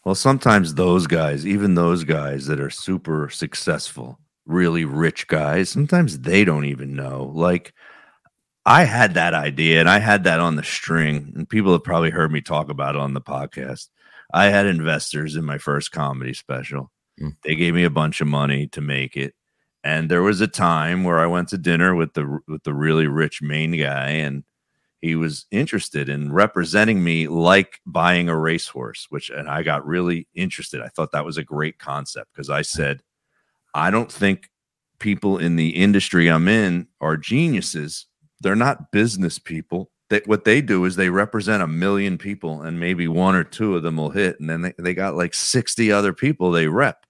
Well, 0.05 0.15
sometimes 0.15 0.75
those 0.75 1.07
guys, 1.07 1.45
even 1.47 1.75
those 1.75 2.03
guys 2.03 2.45
that 2.47 2.59
are 2.59 2.69
super 2.69 3.29
successful, 3.29 4.19
really 4.45 4.85
rich 4.85 5.27
guys, 5.27 5.69
sometimes 5.69 6.19
they 6.19 6.45
don't 6.45 6.65
even 6.65 6.95
know. 6.95 7.31
Like, 7.33 7.73
I 8.65 8.83
had 8.85 9.13
that 9.15 9.33
idea 9.33 9.79
and 9.79 9.89
I 9.89 9.99
had 9.99 10.23
that 10.25 10.39
on 10.39 10.55
the 10.55 10.63
string, 10.63 11.33
and 11.35 11.47
people 11.49 11.71
have 11.73 11.83
probably 11.83 12.09
heard 12.11 12.31
me 12.31 12.41
talk 12.41 12.69
about 12.69 12.95
it 12.95 13.01
on 13.01 13.13
the 13.13 13.21
podcast. 13.21 13.89
I 14.35 14.47
had 14.47 14.65
investors 14.65 15.37
in 15.37 15.45
my 15.45 15.57
first 15.57 15.93
comedy 15.93 16.33
special. 16.33 16.91
Mm. 17.21 17.37
They 17.43 17.55
gave 17.55 17.73
me 17.73 17.85
a 17.85 17.89
bunch 17.89 18.19
of 18.19 18.27
money 18.27 18.67
to 18.67 18.81
make 18.81 19.15
it. 19.15 19.33
And 19.81 20.11
there 20.11 20.23
was 20.23 20.41
a 20.41 20.47
time 20.47 21.05
where 21.05 21.19
I 21.19 21.25
went 21.25 21.47
to 21.49 21.57
dinner 21.57 21.95
with 21.95 22.15
the 22.15 22.39
with 22.45 22.63
the 22.63 22.73
really 22.73 23.07
rich 23.07 23.41
main 23.41 23.71
guy, 23.71 24.09
and 24.09 24.43
he 24.99 25.15
was 25.15 25.45
interested 25.51 26.09
in 26.09 26.33
representing 26.33 27.01
me 27.01 27.29
like 27.29 27.79
buying 27.85 28.27
a 28.27 28.37
racehorse, 28.37 29.07
which 29.09 29.29
and 29.29 29.47
I 29.47 29.63
got 29.63 29.85
really 29.85 30.27
interested. 30.33 30.81
I 30.81 30.89
thought 30.89 31.13
that 31.13 31.23
was 31.23 31.37
a 31.37 31.43
great 31.43 31.79
concept 31.79 32.33
because 32.33 32.49
I 32.49 32.63
said, 32.63 33.03
I 33.73 33.89
don't 33.89 34.11
think 34.11 34.49
people 34.99 35.37
in 35.37 35.55
the 35.55 35.69
industry 35.69 36.29
I'm 36.29 36.49
in 36.49 36.87
are 36.99 37.15
geniuses. 37.15 38.07
They're 38.41 38.55
not 38.55 38.91
business 38.91 39.39
people. 39.39 39.91
That 40.09 40.27
what 40.27 40.43
they 40.45 40.61
do 40.61 40.85
is 40.85 40.95
they 40.95 41.09
represent 41.09 41.63
a 41.63 41.67
million 41.67 42.17
people 42.17 42.61
and 42.61 42.79
maybe 42.79 43.07
one 43.07 43.35
or 43.35 43.43
two 43.43 43.75
of 43.75 43.81
them 43.81 43.97
will 43.97 44.11
hit. 44.11 44.39
And 44.39 44.49
then 44.49 44.61
they, 44.61 44.73
they 44.77 44.93
got 44.93 45.15
like 45.15 45.33
60 45.33 45.91
other 45.91 46.13
people 46.13 46.51
they 46.51 46.67
rep. 46.67 47.05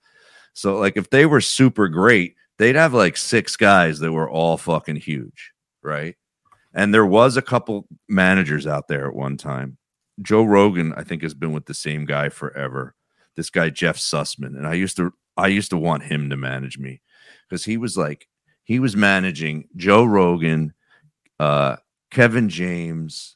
So 0.53 0.77
like 0.77 0.95
if 0.95 1.09
they 1.09 1.25
were 1.25 1.41
super 1.41 1.89
great, 1.89 2.35
they'd 2.57 2.75
have 2.75 2.93
like 2.93 3.17
six 3.17 3.57
guys 3.57 3.99
that 3.99 4.13
were 4.13 4.29
all 4.29 4.57
fucking 4.57 4.95
huge, 4.95 5.51
right? 5.83 6.15
And 6.73 6.93
there 6.93 7.05
was 7.05 7.37
a 7.37 7.41
couple 7.41 7.87
managers 8.07 8.65
out 8.65 8.87
there 8.87 9.07
at 9.07 9.15
one 9.15 9.37
time. 9.37 9.77
Joe 10.21 10.43
Rogan, 10.43 10.93
I 10.95 11.03
think, 11.03 11.23
has 11.23 11.33
been 11.33 11.51
with 11.51 11.65
the 11.65 11.73
same 11.73 12.05
guy 12.05 12.29
forever. 12.29 12.95
This 13.35 13.49
guy 13.49 13.69
Jeff 13.69 13.97
Sussman, 13.97 14.55
and 14.57 14.65
I 14.65 14.73
used 14.73 14.95
to 14.97 15.13
I 15.35 15.47
used 15.47 15.71
to 15.71 15.77
want 15.77 16.03
him 16.03 16.29
to 16.29 16.37
manage 16.37 16.77
me 16.77 17.01
because 17.49 17.65
he 17.65 17.75
was 17.75 17.97
like 17.97 18.27
he 18.63 18.79
was 18.79 18.95
managing 18.95 19.67
Joe 19.75 20.05
Rogan, 20.05 20.73
uh, 21.39 21.75
Kevin 22.15 22.47
James. 22.47 23.35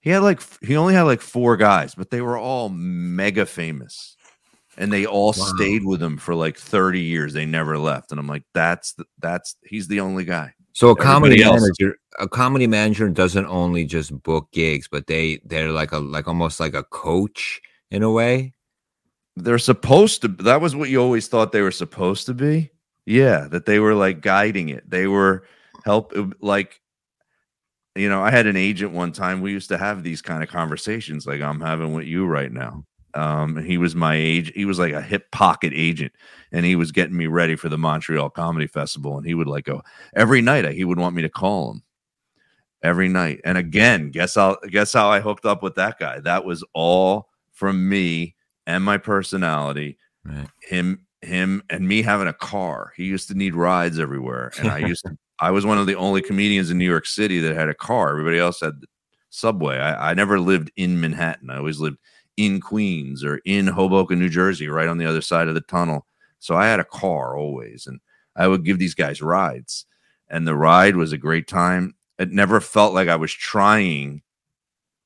He 0.00 0.10
had 0.10 0.22
like 0.22 0.42
he 0.62 0.76
only 0.76 0.94
had 0.94 1.02
like 1.02 1.22
four 1.22 1.56
guys, 1.56 1.94
but 1.94 2.10
they 2.10 2.20
were 2.20 2.36
all 2.36 2.68
mega 2.68 3.46
famous 3.46 4.16
and 4.76 4.92
they 4.92 5.06
all 5.06 5.34
wow. 5.36 5.46
stayed 5.56 5.84
with 5.84 6.02
him 6.02 6.18
for 6.18 6.34
like 6.34 6.56
30 6.56 7.00
years. 7.00 7.32
They 7.32 7.46
never 7.46 7.78
left. 7.78 8.12
And 8.12 8.20
I'm 8.20 8.28
like, 8.28 8.44
that's 8.52 8.92
the, 8.92 9.04
that's 9.18 9.56
he's 9.64 9.88
the 9.88 10.00
only 10.00 10.24
guy. 10.24 10.52
So 10.72 10.90
a 10.90 10.96
comedy 10.96 11.42
manager, 11.42 11.96
a 12.20 12.28
comedy 12.28 12.66
manager 12.66 13.08
doesn't 13.08 13.46
only 13.46 13.86
just 13.86 14.22
book 14.22 14.48
gigs, 14.52 14.88
but 14.88 15.06
they 15.06 15.40
they're 15.44 15.72
like 15.72 15.92
a 15.92 15.98
like 15.98 16.28
almost 16.28 16.60
like 16.60 16.74
a 16.74 16.84
coach 16.84 17.60
in 17.90 18.02
a 18.02 18.10
way. 18.10 18.54
They're 19.36 19.58
supposed 19.58 20.20
to. 20.22 20.28
That 20.28 20.60
was 20.60 20.76
what 20.76 20.90
you 20.90 21.00
always 21.00 21.26
thought 21.26 21.50
they 21.50 21.62
were 21.62 21.72
supposed 21.72 22.26
to 22.26 22.34
be. 22.34 22.70
Yeah, 23.06 23.48
that 23.48 23.66
they 23.66 23.80
were 23.80 23.94
like 23.94 24.20
guiding 24.20 24.68
it. 24.68 24.88
They 24.88 25.08
were 25.08 25.44
help 25.84 26.14
like 26.40 26.80
you 27.98 28.08
know, 28.08 28.22
I 28.22 28.30
had 28.30 28.46
an 28.46 28.56
agent 28.56 28.92
one 28.92 29.12
time. 29.12 29.40
We 29.40 29.52
used 29.52 29.68
to 29.68 29.78
have 29.78 30.02
these 30.02 30.22
kind 30.22 30.42
of 30.42 30.48
conversations 30.48 31.26
like 31.26 31.40
I'm 31.40 31.60
having 31.60 31.92
with 31.94 32.06
you 32.06 32.26
right 32.26 32.52
now. 32.52 32.84
Um, 33.14 33.56
he 33.56 33.78
was 33.78 33.94
my 33.94 34.14
age. 34.14 34.52
He 34.54 34.64
was 34.64 34.78
like 34.78 34.92
a 34.92 35.02
hip 35.02 35.30
pocket 35.30 35.72
agent, 35.74 36.12
and 36.52 36.64
he 36.64 36.76
was 36.76 36.92
getting 36.92 37.16
me 37.16 37.26
ready 37.26 37.56
for 37.56 37.68
the 37.68 37.78
Montreal 37.78 38.30
Comedy 38.30 38.66
Festival. 38.66 39.16
And 39.16 39.26
he 39.26 39.34
would 39.34 39.46
like 39.46 39.64
go 39.64 39.82
every 40.14 40.40
night. 40.42 40.70
He 40.72 40.84
would 40.84 40.98
want 40.98 41.16
me 41.16 41.22
to 41.22 41.28
call 41.28 41.72
him 41.72 41.82
every 42.82 43.08
night. 43.08 43.40
And 43.44 43.58
again, 43.58 44.10
guess 44.10 44.34
how 44.34 44.56
guess 44.68 44.92
how 44.92 45.08
I 45.08 45.20
hooked 45.20 45.46
up 45.46 45.62
with 45.62 45.74
that 45.76 45.98
guy. 45.98 46.20
That 46.20 46.44
was 46.44 46.64
all 46.74 47.28
from 47.52 47.88
me 47.88 48.36
and 48.66 48.84
my 48.84 48.98
personality. 48.98 49.98
Right. 50.24 50.48
Him, 50.62 51.06
him, 51.22 51.62
and 51.70 51.88
me 51.88 52.02
having 52.02 52.28
a 52.28 52.32
car. 52.32 52.92
He 52.96 53.04
used 53.04 53.28
to 53.28 53.34
need 53.34 53.54
rides 53.54 53.98
everywhere, 53.98 54.52
and 54.58 54.68
I 54.68 54.78
used 54.78 55.04
to. 55.06 55.16
I 55.40 55.50
was 55.50 55.64
one 55.64 55.78
of 55.78 55.86
the 55.86 55.94
only 55.94 56.22
comedians 56.22 56.70
in 56.70 56.78
New 56.78 56.88
York 56.88 57.06
City 57.06 57.38
that 57.40 57.54
had 57.54 57.68
a 57.68 57.74
car. 57.74 58.10
Everybody 58.10 58.38
else 58.38 58.60
had 58.60 58.82
subway. 59.30 59.76
I, 59.78 60.10
I 60.10 60.14
never 60.14 60.40
lived 60.40 60.70
in 60.76 61.00
Manhattan. 61.00 61.50
I 61.50 61.58
always 61.58 61.80
lived 61.80 61.98
in 62.36 62.60
Queens 62.60 63.24
or 63.24 63.40
in 63.44 63.66
Hoboken, 63.66 64.18
New 64.18 64.28
Jersey, 64.28 64.68
right 64.68 64.88
on 64.88 64.98
the 64.98 65.06
other 65.06 65.20
side 65.20 65.48
of 65.48 65.54
the 65.54 65.60
tunnel. 65.60 66.06
So 66.38 66.54
I 66.54 66.66
had 66.66 66.80
a 66.80 66.84
car 66.84 67.36
always, 67.36 67.86
and 67.86 68.00
I 68.36 68.48
would 68.48 68.64
give 68.64 68.78
these 68.78 68.94
guys 68.94 69.20
rides. 69.20 69.86
And 70.28 70.46
the 70.46 70.54
ride 70.54 70.96
was 70.96 71.12
a 71.12 71.18
great 71.18 71.48
time. 71.48 71.94
It 72.18 72.30
never 72.30 72.60
felt 72.60 72.94
like 72.94 73.08
I 73.08 73.16
was 73.16 73.32
trying. 73.32 74.22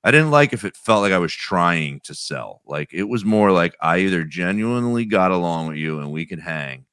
I 0.04 0.10
didn't 0.10 0.30
like 0.30 0.52
if 0.52 0.64
it 0.64 0.76
felt 0.76 1.02
like 1.02 1.12
I 1.12 1.18
was 1.18 1.32
trying 1.32 2.00
to 2.00 2.14
sell. 2.14 2.60
Like 2.66 2.92
it 2.92 3.04
was 3.04 3.24
more 3.24 3.52
like 3.52 3.76
I 3.80 3.98
either 3.98 4.24
genuinely 4.24 5.04
got 5.04 5.30
along 5.30 5.68
with 5.68 5.76
you 5.76 6.00
and 6.00 6.10
we 6.10 6.26
could 6.26 6.40
hang, 6.40 6.86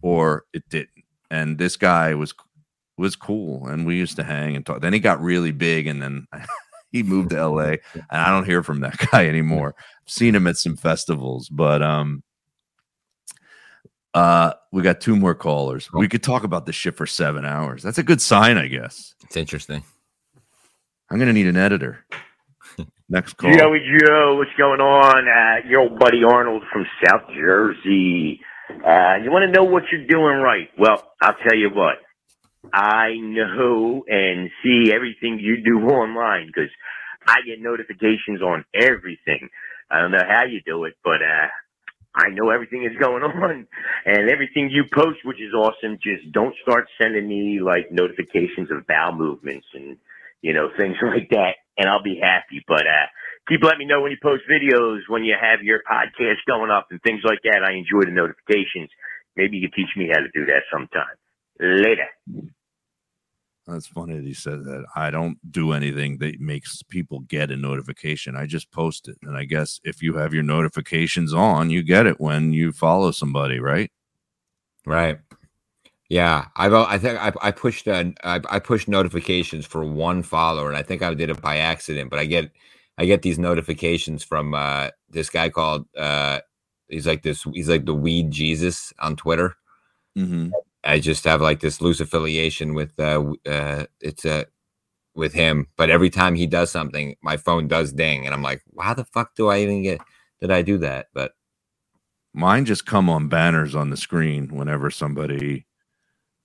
or 0.00 0.44
it 0.52 0.68
didn't. 0.68 1.04
And 1.30 1.58
this 1.58 1.76
guy 1.76 2.14
was 2.14 2.34
was 3.00 3.16
cool, 3.16 3.66
and 3.66 3.86
we 3.86 3.96
used 3.96 4.16
to 4.16 4.22
hang 4.22 4.54
and 4.54 4.64
talk. 4.64 4.80
Then 4.80 4.92
he 4.92 5.00
got 5.00 5.20
really 5.20 5.52
big, 5.52 5.86
and 5.86 6.00
then 6.00 6.26
he 6.92 7.02
moved 7.02 7.30
to 7.30 7.46
LA, 7.48 7.76
and 7.94 8.04
I 8.10 8.30
don't 8.30 8.46
hear 8.46 8.62
from 8.62 8.80
that 8.80 8.98
guy 9.10 9.26
anymore. 9.26 9.74
I've 9.78 10.12
seen 10.12 10.34
him 10.34 10.46
at 10.46 10.56
some 10.56 10.76
festivals, 10.76 11.48
but 11.48 11.82
um, 11.82 12.22
uh, 14.14 14.52
we 14.70 14.82
got 14.82 15.00
two 15.00 15.16
more 15.16 15.34
callers. 15.34 15.92
We 15.92 16.08
could 16.08 16.22
talk 16.22 16.44
about 16.44 16.66
this 16.66 16.76
shit 16.76 16.96
for 16.96 17.06
seven 17.06 17.44
hours. 17.44 17.82
That's 17.82 17.98
a 17.98 18.02
good 18.04 18.20
sign, 18.20 18.58
I 18.58 18.68
guess. 18.68 19.14
It's 19.24 19.36
interesting. 19.36 19.82
I'm 21.10 21.18
gonna 21.18 21.32
need 21.32 21.48
an 21.48 21.56
editor. 21.56 22.04
Next 23.08 23.32
call. 23.32 23.52
Joey 23.52 23.84
Joe, 23.98 24.36
what's 24.36 24.54
going 24.56 24.80
on? 24.80 25.26
Uh, 25.26 25.68
your 25.68 25.80
old 25.80 25.98
buddy 25.98 26.22
Arnold 26.22 26.62
from 26.72 26.86
South 27.04 27.22
Jersey. 27.34 28.40
Uh, 28.70 29.16
you 29.16 29.32
want 29.32 29.42
to 29.42 29.50
know 29.50 29.64
what 29.64 29.82
you're 29.90 30.06
doing 30.06 30.36
right? 30.36 30.68
Well, 30.78 31.02
I'll 31.20 31.34
tell 31.42 31.56
you 31.56 31.70
what. 31.70 31.96
I 32.72 33.14
know 33.18 34.04
and 34.06 34.50
see 34.62 34.92
everything 34.92 35.38
you 35.40 35.62
do 35.64 35.86
online 35.88 36.46
because 36.46 36.70
I 37.26 37.40
get 37.46 37.60
notifications 37.60 38.42
on 38.42 38.64
everything. 38.74 39.48
I 39.90 40.00
don't 40.00 40.12
know 40.12 40.24
how 40.28 40.44
you 40.44 40.60
do 40.64 40.84
it, 40.84 40.94
but 41.02 41.22
uh, 41.22 41.48
I 42.14 42.30
know 42.30 42.50
everything 42.50 42.84
is 42.84 42.96
going 43.00 43.22
on 43.24 43.66
and 44.06 44.30
everything 44.30 44.70
you 44.70 44.84
post, 44.92 45.18
which 45.24 45.40
is 45.40 45.54
awesome. 45.54 45.98
Just 46.02 46.30
don't 46.32 46.54
start 46.62 46.86
sending 47.00 47.28
me 47.28 47.60
like 47.60 47.90
notifications 47.90 48.70
of 48.70 48.86
bowel 48.86 49.12
movements 49.12 49.66
and 49.74 49.96
you 50.42 50.52
know 50.52 50.70
things 50.78 50.96
like 51.02 51.30
that, 51.30 51.56
and 51.78 51.88
I'll 51.88 52.02
be 52.02 52.20
happy. 52.22 52.64
But 52.66 52.86
uh, 52.86 53.06
keep 53.48 53.62
letting 53.62 53.80
me 53.80 53.86
know 53.86 54.00
when 54.00 54.12
you 54.12 54.18
post 54.22 54.42
videos, 54.50 55.00
when 55.08 55.24
you 55.24 55.34
have 55.40 55.62
your 55.62 55.80
podcast 55.90 56.44
going 56.46 56.70
up 56.70 56.88
and 56.90 57.00
things 57.02 57.20
like 57.24 57.40
that. 57.44 57.62
I 57.64 57.72
enjoy 57.72 58.04
the 58.04 58.14
notifications. 58.14 58.90
Maybe 59.36 59.56
you 59.58 59.68
can 59.68 59.76
teach 59.76 59.96
me 59.96 60.10
how 60.12 60.20
to 60.20 60.30
do 60.34 60.46
that 60.46 60.62
sometime. 60.72 61.19
Later. 61.60 62.06
That's 63.66 63.86
funny 63.86 64.16
that 64.16 64.24
he 64.24 64.34
said 64.34 64.64
that. 64.64 64.84
I 64.96 65.10
don't 65.10 65.38
do 65.52 65.72
anything 65.72 66.18
that 66.18 66.40
makes 66.40 66.82
people 66.82 67.20
get 67.20 67.50
a 67.50 67.56
notification. 67.56 68.34
I 68.34 68.46
just 68.46 68.70
post 68.72 69.08
it. 69.08 69.16
And 69.22 69.36
I 69.36 69.44
guess 69.44 69.80
if 69.84 70.02
you 70.02 70.14
have 70.14 70.34
your 70.34 70.42
notifications 70.42 71.32
on, 71.32 71.70
you 71.70 71.82
get 71.82 72.06
it 72.06 72.20
when 72.20 72.52
you 72.52 72.72
follow 72.72 73.10
somebody, 73.10 73.60
right? 73.60 73.90
Right. 74.86 75.18
Yeah, 76.08 76.46
I've 76.56 76.72
I 76.72 76.98
think 76.98 77.20
I, 77.20 77.32
I 77.40 77.50
pushed 77.52 77.86
uh, 77.86 78.04
I, 78.24 78.40
I 78.50 78.58
pushed 78.58 78.88
notifications 78.88 79.64
for 79.64 79.84
one 79.84 80.24
follower, 80.24 80.66
and 80.66 80.76
I 80.76 80.82
think 80.82 81.02
I 81.02 81.14
did 81.14 81.30
it 81.30 81.40
by 81.40 81.58
accident. 81.58 82.10
But 82.10 82.18
I 82.18 82.24
get 82.24 82.50
I 82.98 83.04
get 83.04 83.22
these 83.22 83.38
notifications 83.38 84.24
from 84.24 84.52
uh, 84.52 84.88
this 85.08 85.30
guy 85.30 85.50
called 85.50 85.86
uh, 85.96 86.40
he's 86.88 87.06
like 87.06 87.22
this 87.22 87.46
he's 87.54 87.68
like 87.68 87.84
the 87.84 87.94
weed 87.94 88.32
Jesus 88.32 88.92
on 88.98 89.14
Twitter. 89.14 89.54
Mm-hmm. 90.18 90.50
I 90.84 91.00
just 91.00 91.24
have 91.24 91.40
like 91.42 91.60
this 91.60 91.80
loose 91.80 92.00
affiliation 92.00 92.74
with 92.74 92.98
uh, 93.00 93.24
uh 93.46 93.86
it's 94.00 94.24
uh 94.24 94.44
with 95.14 95.34
him. 95.34 95.68
But 95.76 95.90
every 95.90 96.10
time 96.10 96.34
he 96.36 96.46
does 96.46 96.70
something, 96.70 97.16
my 97.22 97.36
phone 97.38 97.68
does 97.68 97.92
ding, 97.92 98.26
and 98.26 98.34
I'm 98.34 98.42
like, 98.42 98.62
"Why 98.68 98.94
the 98.94 99.04
fuck 99.04 99.34
do 99.36 99.48
I 99.48 99.60
even 99.60 99.82
get? 99.82 100.00
Did 100.40 100.50
I 100.52 100.62
do 100.62 100.78
that? 100.78 101.08
But 101.14 101.32
mine 102.34 102.64
just 102.64 102.86
come 102.86 103.10
on 103.10 103.28
banners 103.28 103.74
on 103.74 103.90
the 103.90 103.96
screen 103.96 104.48
whenever 104.54 104.90
somebody, 104.90 105.66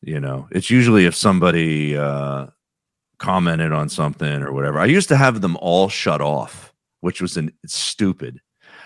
you 0.01 0.19
know, 0.19 0.47
it's 0.51 0.69
usually 0.71 1.05
if 1.05 1.15
somebody 1.15 1.97
uh 1.97 2.47
commented 3.19 3.71
on 3.71 3.89
something 3.89 4.41
or 4.43 4.51
whatever. 4.53 4.79
I 4.79 4.85
used 4.85 5.09
to 5.09 5.17
have 5.17 5.41
them 5.41 5.57
all 5.61 5.89
shut 5.89 6.21
off, 6.21 6.73
which 7.01 7.21
was 7.21 7.37
an 7.37 7.51
stupid. 7.65 8.41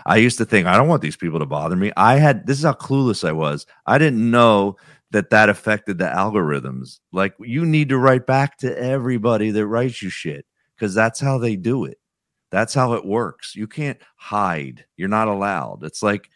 I 0.06 0.18
used 0.18 0.38
to 0.38 0.46
think 0.46 0.68
I 0.68 0.78
don't 0.78 0.88
want 0.88 1.02
these 1.02 1.18
people 1.18 1.40
to 1.40 1.46
bother 1.46 1.76
me. 1.76 1.92
I 1.98 2.18
had 2.18 2.48
this 2.48 2.58
is 2.60 2.66
how 2.66 2.74
clueless 2.74 3.28
I 3.28 3.32
was. 3.32 3.66
I 3.86 3.98
didn't 3.98 4.30
know 4.32 4.78
that 5.12 5.30
that 5.32 5.50
affected 5.50 5.98
the 5.98 6.06
algorithms. 6.06 7.00
Like 7.12 7.34
you 7.40 7.66
need 7.66 7.90
to 7.90 7.98
write 7.98 8.26
back 8.26 8.58
to 8.60 8.78
everybody 8.78 9.52
that 9.52 9.68
writes 9.68 10.02
you 10.02 10.10
shit 10.10 10.46
because 10.76 10.94
that's 10.94 11.20
how 11.20 11.38
they 11.38 11.56
do 11.56 11.86
it. 11.86 11.98
That's 12.52 12.74
how 12.74 12.94
it 12.94 13.06
works. 13.06 13.56
You 13.56 13.68
can't 13.68 14.00
hide. 14.16 14.86
You're 14.98 15.08
not 15.08 15.28
allowed. 15.28 15.84
It's 15.84 16.02
like 16.02 16.30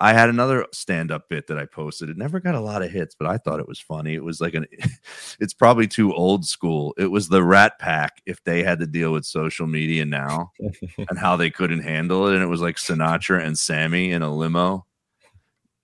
I 0.00 0.12
had 0.12 0.28
another 0.28 0.66
stand-up 0.72 1.28
bit 1.28 1.46
that 1.46 1.58
I 1.58 1.64
posted. 1.64 2.10
It 2.10 2.16
never 2.16 2.40
got 2.40 2.56
a 2.56 2.60
lot 2.60 2.82
of 2.82 2.90
hits, 2.90 3.14
but 3.14 3.28
I 3.28 3.38
thought 3.38 3.60
it 3.60 3.68
was 3.68 3.78
funny. 3.78 4.14
It 4.14 4.24
was 4.24 4.40
like 4.40 4.54
an 4.54 4.66
it's 5.40 5.54
probably 5.54 5.86
too 5.86 6.12
old 6.14 6.44
school. 6.44 6.94
It 6.98 7.10
was 7.10 7.28
the 7.28 7.44
Rat 7.44 7.78
Pack 7.78 8.20
if 8.26 8.42
they 8.42 8.64
had 8.64 8.80
to 8.80 8.86
deal 8.86 9.12
with 9.12 9.24
social 9.24 9.66
media 9.66 10.04
now 10.04 10.50
and 11.08 11.18
how 11.18 11.36
they 11.36 11.50
couldn't 11.50 11.84
handle 11.84 12.26
it. 12.26 12.34
And 12.34 12.42
it 12.42 12.48
was 12.48 12.60
like 12.60 12.76
Sinatra 12.76 13.44
and 13.44 13.56
Sammy 13.56 14.10
in 14.10 14.22
a 14.22 14.34
limo 14.34 14.86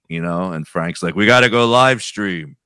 you 0.08 0.20
know, 0.20 0.52
and 0.52 0.66
Frank's 0.66 1.02
like, 1.02 1.14
we 1.14 1.26
got 1.26 1.40
to 1.40 1.50
go 1.50 1.66
live 1.68 2.02
stream 2.02 2.56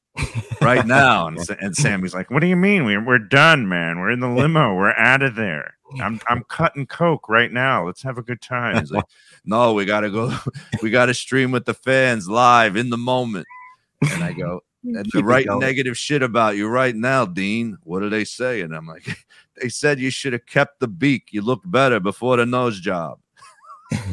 right 0.61 0.87
now. 0.87 1.27
And, 1.27 1.39
and 1.61 1.77
Sammy's 1.77 2.15
like, 2.15 2.31
what 2.31 2.41
do 2.41 2.47
you 2.47 2.57
mean? 2.57 2.85
We're, 2.85 3.05
we're 3.05 3.19
done, 3.19 3.69
man. 3.69 3.99
We're 3.99 4.11
in 4.11 4.21
the 4.21 4.29
limo. 4.29 4.75
We're 4.75 4.93
out 4.93 5.23
of 5.23 5.35
there. 5.35 5.75
I'm, 6.01 6.21
I'm 6.29 6.45
cutting 6.45 6.87
Coke 6.87 7.29
right 7.29 7.53
now. 7.53 7.85
Let's 7.85 8.03
have 8.03 8.17
a 8.17 8.23
good 8.23 8.41
time. 8.41 8.79
He's 8.79 8.91
like, 8.91 9.05
no, 9.45 9.75
we 9.75 9.85
got 9.85 10.01
to 10.01 10.11
go. 10.11 10.35
We 10.83 10.91
got 10.91 11.07
to 11.07 11.15
stream 11.15 11.51
with 11.51 11.67
the 11.67 11.75
fans 11.75 12.29
live 12.29 12.77
in 12.77 12.89
the 12.91 12.97
moment. 12.97 13.47
And 14.11 14.25
I 14.25 14.33
go, 14.33 14.63
and 14.85 15.07
the 15.13 15.23
right 15.23 15.47
negative 15.49 15.99
shit 15.99 16.23
about 16.23 16.57
you 16.57 16.69
right 16.69 16.95
now, 16.95 17.27
Dean. 17.27 17.77
What 17.83 18.01
do 18.01 18.09
they 18.09 18.25
say? 18.25 18.63
And 18.63 18.75
I'm 18.75 18.87
like, 18.87 19.07
they 19.61 19.69
said 19.69 20.01
you 20.01 20.11
should 20.11 20.33
have 20.33 20.47
kept 20.47 20.81
the 20.81 20.89
beak. 20.89 21.29
You 21.31 21.43
looked 21.43 21.71
better 21.71 22.01
before 22.01 22.39
the 22.39 22.47
nose 22.47 22.81
job. 22.81 23.19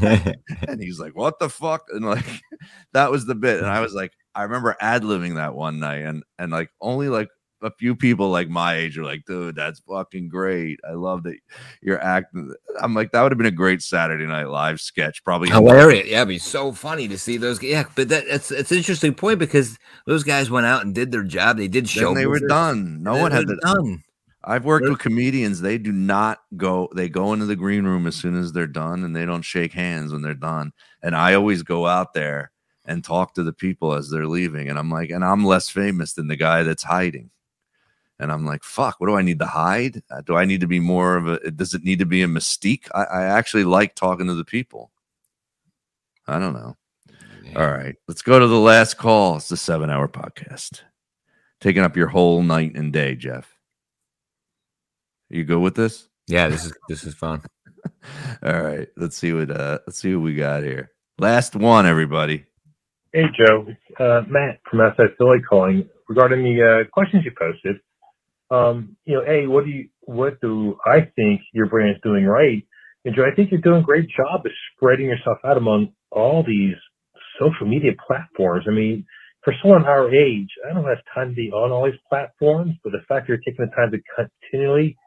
and 0.67 0.81
he's 0.81 0.99
like, 0.99 1.15
"What 1.15 1.39
the 1.39 1.49
fuck?" 1.49 1.87
And 1.91 2.05
like, 2.05 2.25
that 2.93 3.11
was 3.11 3.25
the 3.25 3.35
bit. 3.35 3.59
And 3.59 3.67
I 3.67 3.81
was 3.81 3.93
like, 3.93 4.11
I 4.35 4.43
remember 4.43 4.75
ad 4.79 5.03
libbing 5.03 5.35
that 5.35 5.55
one 5.55 5.79
night, 5.79 6.03
and 6.03 6.23
and 6.37 6.51
like 6.51 6.71
only 6.81 7.09
like 7.09 7.29
a 7.61 7.71
few 7.71 7.95
people 7.95 8.29
like 8.29 8.49
my 8.49 8.75
age 8.75 8.97
are 8.97 9.03
like, 9.03 9.25
dude, 9.25 9.55
that's 9.55 9.81
fucking 9.81 10.29
great. 10.29 10.79
I 10.87 10.93
love 10.93 11.23
that 11.23 11.37
you're 11.81 12.01
acting. 12.01 12.53
I'm 12.81 12.93
like, 12.93 13.11
that 13.11 13.21
would 13.21 13.31
have 13.31 13.37
been 13.37 13.47
a 13.47 13.51
great 13.51 13.81
Saturday 13.81 14.25
Night 14.25 14.47
Live 14.47 14.79
sketch. 14.79 15.23
Probably 15.23 15.49
hilarious. 15.49 16.07
Yeah, 16.07 16.17
it'd 16.17 16.29
be 16.29 16.37
so 16.37 16.71
funny 16.71 17.07
to 17.07 17.17
see 17.17 17.37
those. 17.37 17.61
Yeah, 17.61 17.83
but 17.95 18.09
that, 18.09 18.25
that's 18.29 18.51
it's 18.51 18.71
an 18.71 18.77
interesting 18.77 19.13
point 19.13 19.39
because 19.39 19.77
those 20.05 20.23
guys 20.23 20.49
went 20.49 20.65
out 20.65 20.85
and 20.85 20.95
did 20.95 21.11
their 21.11 21.23
job. 21.23 21.57
They 21.57 21.67
did 21.67 21.89
show. 21.89 22.13
They 22.13 22.27
were 22.27 22.39
done. 22.39 23.03
No 23.03 23.17
one 23.17 23.31
had 23.31 23.47
the, 23.47 23.59
done. 23.61 24.03
I've 24.49 24.65
worked 24.65 24.89
with 24.89 24.97
comedians. 24.97 25.61
They 25.61 25.77
do 25.77 25.91
not 25.91 26.39
go. 26.57 26.89
They 26.95 27.07
go 27.07 27.33
into 27.33 27.45
the 27.45 27.55
green 27.55 27.85
room 27.85 28.07
as 28.07 28.15
soon 28.15 28.35
as 28.35 28.51
they're 28.51 28.65
done, 28.65 29.03
and 29.03 29.15
they 29.15 29.25
don't 29.25 29.43
shake 29.43 29.73
hands 29.73 30.11
when 30.11 30.23
they're 30.23 30.33
done. 30.33 30.73
And 31.03 31.15
I 31.15 31.35
always 31.35 31.61
go 31.61 31.85
out 31.85 32.15
there 32.15 32.51
and 32.83 33.03
talk 33.03 33.35
to 33.35 33.43
the 33.43 33.53
people 33.53 33.93
as 33.93 34.09
they're 34.09 34.25
leaving. 34.25 34.67
And 34.67 34.79
I'm 34.79 34.89
like, 34.89 35.11
and 35.11 35.23
I'm 35.23 35.45
less 35.45 35.69
famous 35.69 36.13
than 36.13 36.27
the 36.27 36.35
guy 36.35 36.63
that's 36.63 36.81
hiding. 36.81 37.29
And 38.17 38.31
I'm 38.31 38.43
like, 38.43 38.63
fuck, 38.63 38.99
what 38.99 39.05
do 39.05 39.15
I 39.15 39.21
need 39.21 39.37
to 39.37 39.45
hide? 39.45 40.01
Uh, 40.09 40.21
do 40.21 40.35
I 40.35 40.45
need 40.45 40.61
to 40.61 40.67
be 40.67 40.79
more 40.79 41.15
of 41.15 41.27
a, 41.27 41.51
does 41.51 41.75
it 41.75 41.83
need 41.83 41.99
to 41.99 42.07
be 42.07 42.23
a 42.23 42.27
mystique? 42.27 42.87
I, 42.95 43.03
I 43.03 43.23
actually 43.25 43.65
like 43.65 43.93
talking 43.93 44.25
to 44.25 44.33
the 44.33 44.43
people. 44.43 44.89
I 46.27 46.39
don't 46.39 46.53
know. 46.53 46.75
Yeah. 47.43 47.61
All 47.61 47.71
right, 47.71 47.95
let's 48.07 48.23
go 48.23 48.39
to 48.39 48.47
the 48.47 48.59
last 48.59 48.97
call. 48.97 49.37
It's 49.37 49.49
the 49.49 49.57
seven 49.57 49.91
hour 49.91 50.07
podcast. 50.07 50.81
Taking 51.61 51.83
up 51.83 51.95
your 51.95 52.07
whole 52.07 52.41
night 52.41 52.75
and 52.75 52.91
day, 52.91 53.15
Jeff. 53.15 53.58
Are 55.31 55.37
you 55.37 55.43
good 55.43 55.59
with 55.59 55.75
this? 55.75 56.07
Yeah, 56.27 56.47
this 56.47 56.65
is 56.65 56.73
this 56.87 57.03
is 57.03 57.13
fun. 57.15 57.41
All 58.43 58.61
right, 58.61 58.87
let's 58.97 59.17
see 59.17 59.33
what 59.33 59.51
uh 59.51 59.79
let's 59.87 59.99
see 59.99 60.15
what 60.15 60.23
we 60.23 60.35
got 60.35 60.63
here. 60.63 60.91
Last 61.17 61.55
one, 61.55 61.85
everybody. 61.85 62.45
Hey 63.13 63.25
Joe, 63.37 63.65
it's 63.67 63.99
uh, 63.99 64.21
Matt 64.27 64.61
from 64.69 64.81
outside 64.81 65.09
Philly 65.17 65.39
calling 65.41 65.89
regarding 66.07 66.43
the 66.43 66.85
uh, 66.85 66.89
questions 66.91 67.23
you 67.25 67.31
posted 67.37 67.77
um, 68.51 68.95
you 69.05 69.15
know, 69.15 69.23
a 69.27 69.47
what 69.47 69.65
do 69.65 69.71
you 69.71 69.89
what 70.01 70.41
do 70.41 70.77
I 70.85 71.01
think 71.15 71.41
your 71.53 71.67
brand 71.67 71.91
is 71.91 72.01
doing 72.03 72.25
right? 72.25 72.63
And 73.05 73.15
Joe, 73.15 73.25
I 73.31 73.35
think 73.35 73.51
you're 73.51 73.61
doing 73.61 73.81
a 73.81 73.85
great 73.85 74.09
job 74.09 74.45
of 74.45 74.51
spreading 74.75 75.05
yourself 75.05 75.37
out 75.45 75.57
among 75.57 75.93
all 76.11 76.43
these 76.45 76.75
social 77.39 77.67
media 77.67 77.91
platforms. 78.05 78.65
I 78.67 78.71
mean, 78.71 79.05
for 79.43 79.53
someone 79.61 79.85
our 79.85 80.13
age, 80.13 80.49
I 80.69 80.73
don't 80.73 80.83
have 80.85 80.97
time 81.13 81.29
to 81.29 81.35
be 81.35 81.51
on 81.51 81.71
all 81.71 81.85
these 81.85 81.99
platforms, 82.09 82.73
but 82.83 82.91
the 82.91 83.01
fact 83.07 83.29
you're 83.29 83.37
taking 83.37 83.65
the 83.65 83.71
time 83.75 83.91
to 83.91 83.99
continually 84.17 84.97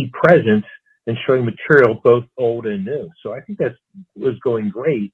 be 0.00 0.10
present 0.22 0.64
and 1.06 1.16
showing 1.26 1.44
material 1.44 2.00
both 2.04 2.24
old 2.36 2.66
and 2.66 2.84
new. 2.84 3.08
So 3.22 3.32
I 3.32 3.40
think 3.40 3.58
that 3.58 3.74
was 4.14 4.34
going 4.44 4.70
great. 4.70 5.12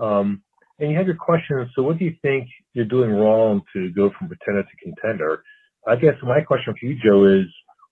Um, 0.00 0.42
and 0.78 0.90
you 0.90 0.96
had 0.96 1.06
your 1.06 1.16
questions. 1.16 1.70
So 1.74 1.82
what 1.82 1.98
do 1.98 2.04
you 2.04 2.14
think 2.22 2.48
you're 2.74 2.92
doing 2.96 3.10
wrong 3.10 3.62
to 3.74 3.90
go 3.90 4.10
from 4.16 4.28
pretender 4.28 4.62
to 4.62 4.76
contender? 4.82 5.42
I 5.86 5.96
guess 5.96 6.14
my 6.22 6.40
question 6.40 6.74
for 6.78 6.86
you, 6.86 6.96
Joe, 7.04 7.24
is 7.24 7.46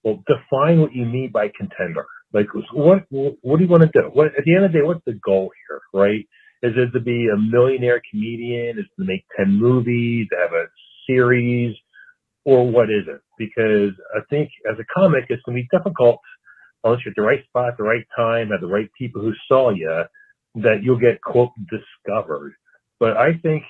well, 0.04 0.22
define 0.26 0.80
what 0.80 0.94
you 0.94 1.04
mean 1.04 1.30
by 1.32 1.50
contender. 1.56 2.06
Like, 2.32 2.46
what 2.72 3.04
what 3.10 3.58
do 3.58 3.64
you 3.64 3.70
want 3.70 3.82
to 3.82 3.90
do? 3.92 4.08
What 4.12 4.28
at 4.38 4.44
the 4.44 4.54
end 4.54 4.64
of 4.64 4.72
the 4.72 4.78
day, 4.78 4.84
what's 4.84 5.04
the 5.04 5.18
goal 5.24 5.50
here, 5.68 5.80
right? 5.92 6.26
Is 6.62 6.72
it 6.76 6.92
to 6.92 7.00
be 7.00 7.28
a 7.28 7.36
millionaire 7.36 8.00
comedian? 8.10 8.78
Is 8.78 8.84
it 8.86 9.02
to 9.02 9.06
make 9.06 9.24
ten 9.36 9.58
movies, 9.58 10.28
have 10.40 10.52
a 10.52 10.66
series, 11.06 11.74
or 12.44 12.70
what 12.70 12.90
is 12.90 13.04
it? 13.06 13.20
Because 13.38 13.92
I 14.14 14.20
think 14.30 14.50
as 14.70 14.78
a 14.78 14.84
comic, 14.94 15.24
it's 15.28 15.42
going 15.44 15.56
to 15.56 15.62
be 15.62 15.68
difficult 15.76 16.18
unless 16.84 17.00
you're 17.04 17.12
at 17.12 17.16
the 17.16 17.22
right 17.22 17.44
spot, 17.44 17.76
the 17.76 17.84
right 17.84 18.06
time, 18.16 18.52
at 18.52 18.60
the 18.60 18.66
right 18.66 18.88
people 18.96 19.20
who 19.20 19.32
saw 19.48 19.70
you, 19.70 20.04
that 20.56 20.82
you'll 20.82 20.98
get 20.98 21.20
quote 21.20 21.50
discovered. 21.70 22.54
But 22.98 23.16
I 23.16 23.34
think 23.42 23.64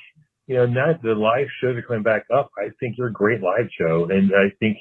you 0.50 0.56
know, 0.56 0.66
now 0.66 0.98
the 1.00 1.14
live 1.14 1.46
shows 1.60 1.76
are 1.76 1.82
coming 1.82 2.02
back 2.02 2.24
up. 2.34 2.50
I 2.58 2.70
think 2.80 2.98
you're 2.98 3.06
a 3.06 3.12
great 3.12 3.40
live 3.40 3.68
show, 3.78 4.08
and 4.10 4.32
I 4.34 4.50
think 4.58 4.78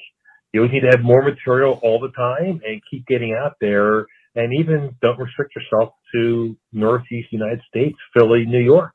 you 0.52 0.62
always 0.62 0.72
need 0.72 0.80
to 0.80 0.90
have 0.90 1.04
more 1.04 1.22
material 1.22 1.78
all 1.84 2.00
the 2.00 2.10
time 2.10 2.60
and 2.66 2.82
keep 2.90 3.06
getting 3.06 3.38
out 3.40 3.54
there. 3.60 4.06
And 4.34 4.52
even 4.52 4.96
don't 5.00 5.16
restrict 5.16 5.54
yourself 5.54 5.94
to 6.12 6.56
Northeast 6.72 7.28
United 7.30 7.60
States, 7.68 7.96
Philly, 8.12 8.46
New 8.46 8.58
York. 8.58 8.94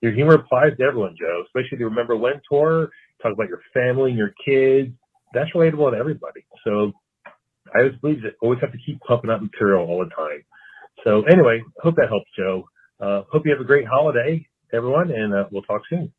Your 0.00 0.12
humor 0.12 0.36
applies 0.36 0.74
to 0.78 0.84
everyone, 0.84 1.16
Joe. 1.20 1.42
Especially 1.44 1.76
the 1.76 1.84
Remember 1.84 2.16
When 2.16 2.40
tour. 2.50 2.88
Talk 3.22 3.32
about 3.32 3.48
your 3.48 3.62
family 3.74 4.10
and 4.10 4.18
your 4.18 4.34
kids. 4.44 4.92
That's 5.34 5.50
relatable 5.52 5.92
to 5.92 5.96
everybody. 5.96 6.44
So 6.64 6.92
I 7.74 7.80
always 7.80 7.96
believe 8.00 8.22
that 8.22 8.34
always 8.42 8.60
have 8.60 8.72
to 8.72 8.78
keep 8.84 9.00
pumping 9.00 9.30
out 9.30 9.42
material 9.42 9.86
all 9.86 9.98
the 10.04 10.10
time. 10.14 10.44
So 11.04 11.22
anyway, 11.24 11.62
hope 11.82 11.96
that 11.96 12.08
helps, 12.08 12.30
Joe. 12.36 12.68
Uh, 13.00 13.22
hope 13.30 13.44
you 13.44 13.52
have 13.52 13.60
a 13.60 13.64
great 13.64 13.86
holiday 13.86 14.46
everyone, 14.72 15.10
and 15.10 15.34
uh, 15.34 15.44
we'll 15.50 15.62
talk 15.62 15.82
soon. 15.88 16.12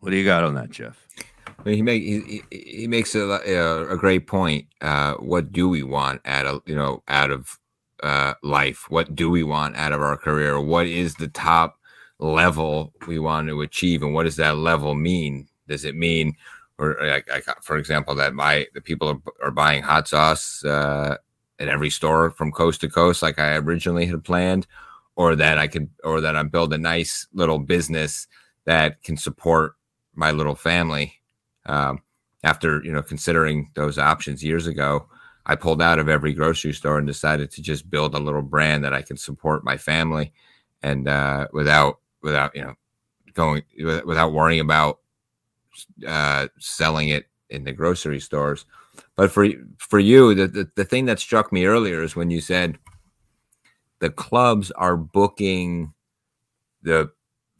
What 0.00 0.10
do 0.10 0.16
you 0.16 0.24
got 0.24 0.44
on 0.44 0.54
that, 0.54 0.70
Jeff? 0.70 1.06
Well, 1.64 1.74
he 1.74 1.82
make 1.82 2.02
he, 2.02 2.42
he 2.50 2.86
makes 2.86 3.14
a, 3.14 3.20
a, 3.20 3.92
a 3.92 3.96
great 3.96 4.26
point. 4.26 4.66
Uh, 4.80 5.14
what 5.14 5.52
do 5.52 5.68
we 5.68 5.82
want 5.82 6.22
out 6.24 6.46
of 6.46 6.62
you 6.66 6.74
know 6.74 7.02
out 7.06 7.30
of 7.30 7.58
uh, 8.02 8.34
life? 8.42 8.86
What 8.88 9.14
do 9.14 9.30
we 9.30 9.42
want 9.42 9.76
out 9.76 9.92
of 9.92 10.00
our 10.00 10.16
career? 10.16 10.58
What 10.60 10.86
is 10.86 11.16
the 11.16 11.28
top 11.28 11.76
level 12.20 12.92
we 13.06 13.18
want 13.18 13.48
to 13.48 13.62
achieve, 13.62 14.02
and 14.02 14.14
what 14.14 14.24
does 14.24 14.36
that 14.36 14.56
level 14.56 14.94
mean? 14.94 15.48
Does 15.66 15.84
it 15.84 15.96
mean, 15.96 16.34
or 16.78 17.22
for 17.62 17.76
example, 17.76 18.14
that 18.16 18.34
my 18.34 18.66
the 18.74 18.80
people 18.80 19.08
are, 19.08 19.20
are 19.42 19.50
buying 19.50 19.82
hot 19.82 20.08
sauce 20.08 20.64
uh, 20.64 21.16
at 21.58 21.68
every 21.68 21.90
store 21.90 22.30
from 22.30 22.52
coast 22.52 22.80
to 22.82 22.88
coast, 22.88 23.22
like 23.22 23.38
I 23.38 23.56
originally 23.56 24.06
had 24.06 24.24
planned, 24.24 24.66
or 25.16 25.34
that 25.36 25.58
I 25.58 25.66
can, 25.66 25.90
or 26.04 26.20
that 26.20 26.36
I'm 26.36 26.48
build 26.48 26.72
a 26.72 26.78
nice 26.78 27.26
little 27.32 27.58
business 27.58 28.26
that 28.64 29.02
can 29.02 29.16
support 29.16 29.74
my 30.14 30.30
little 30.30 30.54
family. 30.54 31.14
Um, 31.66 32.02
after 32.42 32.82
you 32.84 32.92
know 32.92 33.02
considering 33.02 33.70
those 33.74 33.98
options 33.98 34.44
years 34.44 34.66
ago, 34.66 35.06
I 35.46 35.56
pulled 35.56 35.82
out 35.82 35.98
of 35.98 36.08
every 36.08 36.34
grocery 36.34 36.72
store 36.72 36.98
and 36.98 37.06
decided 37.06 37.50
to 37.52 37.62
just 37.62 37.90
build 37.90 38.14
a 38.14 38.18
little 38.18 38.42
brand 38.42 38.84
that 38.84 38.94
I 38.94 39.02
can 39.02 39.16
support 39.16 39.64
my 39.64 39.76
family, 39.76 40.32
and 40.82 41.08
uh, 41.08 41.48
without 41.52 41.99
without 42.22 42.54
you 42.54 42.62
know 42.62 42.74
going 43.34 43.62
without 44.04 44.32
worrying 44.32 44.60
about 44.60 45.00
uh, 46.06 46.48
selling 46.58 47.08
it 47.08 47.26
in 47.48 47.64
the 47.64 47.72
grocery 47.72 48.20
stores. 48.20 48.64
But 49.16 49.30
for 49.30 49.48
for 49.78 49.98
you, 49.98 50.34
the, 50.34 50.46
the 50.46 50.70
the 50.76 50.84
thing 50.84 51.06
that 51.06 51.18
struck 51.18 51.52
me 51.52 51.66
earlier 51.66 52.02
is 52.02 52.16
when 52.16 52.30
you 52.30 52.40
said 52.40 52.78
the 54.00 54.10
clubs 54.10 54.70
are 54.72 54.96
booking 54.96 55.92
the 56.82 57.10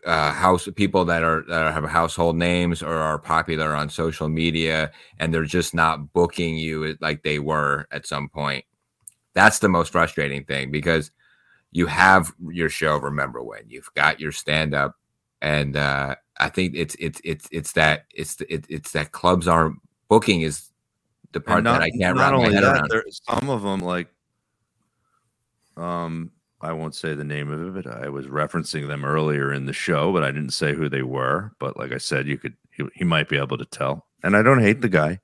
uh, 0.06 0.32
house 0.32 0.68
people 0.76 1.04
that 1.04 1.22
are 1.22 1.44
that 1.48 1.72
have 1.72 1.84
household 1.84 2.36
names 2.36 2.82
or 2.82 2.94
are 2.94 3.18
popular 3.18 3.74
on 3.74 3.88
social 3.88 4.28
media, 4.28 4.90
and 5.18 5.32
they're 5.32 5.44
just 5.44 5.74
not 5.74 6.12
booking 6.12 6.56
you 6.56 6.96
like 7.00 7.22
they 7.22 7.38
were 7.38 7.86
at 7.90 8.06
some 8.06 8.28
point. 8.28 8.64
That's 9.34 9.60
the 9.60 9.68
most 9.68 9.92
frustrating 9.92 10.44
thing 10.44 10.70
because 10.70 11.10
you 11.72 11.86
have 11.86 12.32
your 12.50 12.68
show. 12.68 12.96
Remember 12.98 13.42
when 13.42 13.62
you've 13.68 13.92
got 13.94 14.20
your 14.20 14.32
stand 14.32 14.74
up, 14.74 14.96
and 15.40 15.76
uh, 15.76 16.16
I 16.38 16.48
think 16.48 16.74
it's 16.74 16.96
it's 16.98 17.20
it's 17.24 17.48
it's 17.52 17.72
that 17.72 18.06
it's 18.14 18.40
it, 18.48 18.66
it's 18.68 18.92
that 18.92 19.12
clubs 19.12 19.46
aren't 19.46 19.76
booking 20.08 20.42
is 20.42 20.70
the 21.32 21.40
part 21.40 21.62
not, 21.62 21.80
that 21.80 21.82
I 21.82 21.90
can't 21.90 22.16
my 22.16 22.50
head 22.50 22.64
that, 22.64 22.90
around. 22.90 23.02
Some 23.10 23.50
of 23.50 23.62
them 23.62 23.80
like 23.80 24.08
um, 25.76 26.32
I 26.60 26.72
won't 26.72 26.94
say 26.94 27.14
the 27.14 27.24
name 27.24 27.50
of 27.50 27.76
it. 27.76 27.86
I 27.86 28.08
was 28.08 28.26
referencing 28.26 28.86
them 28.86 29.04
earlier 29.04 29.52
in 29.52 29.66
the 29.66 29.72
show, 29.72 30.12
but 30.12 30.22
I 30.22 30.30
didn't 30.30 30.50
say 30.50 30.74
who 30.74 30.88
they 30.88 31.02
were. 31.02 31.52
But 31.58 31.76
like 31.76 31.92
I 31.92 31.98
said, 31.98 32.26
you 32.26 32.36
could 32.36 32.54
he, 32.70 32.84
he 32.94 33.04
might 33.04 33.28
be 33.28 33.38
able 33.38 33.58
to 33.58 33.64
tell. 33.64 34.06
And 34.22 34.36
I 34.36 34.42
don't 34.42 34.60
hate 34.60 34.80
the 34.82 34.88
guy. 34.88 35.20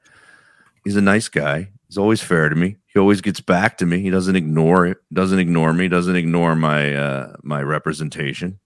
He's 0.84 0.96
a 0.96 1.02
nice 1.02 1.28
guy. 1.28 1.70
He's 1.88 1.98
always 1.98 2.22
fair 2.22 2.48
to 2.48 2.56
me. 2.56 2.76
He 2.96 3.00
always 3.00 3.20
gets 3.20 3.42
back 3.42 3.76
to 3.78 3.84
me. 3.86 4.00
He 4.00 4.08
doesn't 4.08 4.36
ignore 4.36 4.86
it. 4.86 4.96
Doesn't 5.12 5.38
ignore 5.38 5.74
me. 5.74 5.86
Doesn't 5.86 6.16
ignore 6.16 6.56
my 6.56 6.94
uh, 6.94 7.36
my 7.42 7.60
representation. 7.60 8.58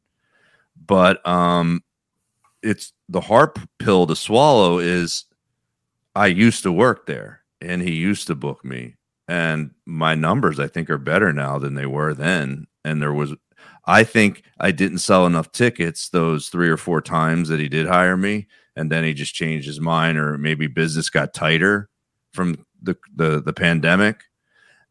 But 0.86 1.26
um, 1.26 1.82
it's 2.62 2.92
the 3.08 3.20
harp 3.20 3.58
pill 3.80 4.06
to 4.06 4.14
swallow. 4.14 4.78
Is 4.78 5.24
I 6.14 6.28
used 6.28 6.62
to 6.62 6.70
work 6.70 7.06
there, 7.06 7.40
and 7.60 7.82
he 7.82 7.94
used 7.94 8.28
to 8.28 8.36
book 8.36 8.64
me 8.64 8.94
and 9.26 9.70
my 9.86 10.14
numbers 10.16 10.58
I 10.58 10.66
think 10.66 10.90
are 10.90 10.98
better 10.98 11.32
now 11.32 11.56
than 11.58 11.74
they 11.74 11.86
were 11.86 12.14
then. 12.14 12.66
And 12.84 13.00
there 13.00 13.12
was, 13.12 13.32
I 13.84 14.02
think 14.02 14.42
I 14.58 14.72
didn't 14.72 14.98
sell 14.98 15.24
enough 15.24 15.52
tickets 15.52 16.08
those 16.08 16.48
three 16.48 16.68
or 16.68 16.76
four 16.76 17.00
times 17.00 17.48
that 17.48 17.60
he 17.60 17.68
did 17.68 17.86
hire 17.86 18.16
me, 18.16 18.48
and 18.74 18.90
then 18.90 19.04
he 19.04 19.14
just 19.14 19.34
changed 19.34 19.68
his 19.68 19.80
mind, 19.80 20.18
or 20.18 20.36
maybe 20.36 20.66
business 20.66 21.10
got 21.10 21.32
tighter 21.32 21.88
from 22.32 22.64
the 22.82 22.96
the, 23.14 23.40
the 23.40 23.52
pandemic. 23.52 24.22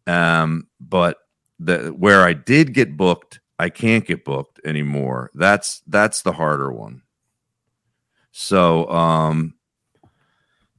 Um, 0.07 0.67
but 0.79 1.17
the 1.59 1.89
where 1.89 2.23
I 2.23 2.33
did 2.33 2.73
get 2.73 2.97
booked, 2.97 3.39
I 3.57 3.69
can't 3.69 4.05
get 4.05 4.25
booked 4.25 4.59
anymore. 4.65 5.31
That's 5.33 5.81
that's 5.87 6.21
the 6.21 6.33
harder 6.33 6.71
one. 6.71 7.01
So, 8.31 8.89
um, 8.89 9.55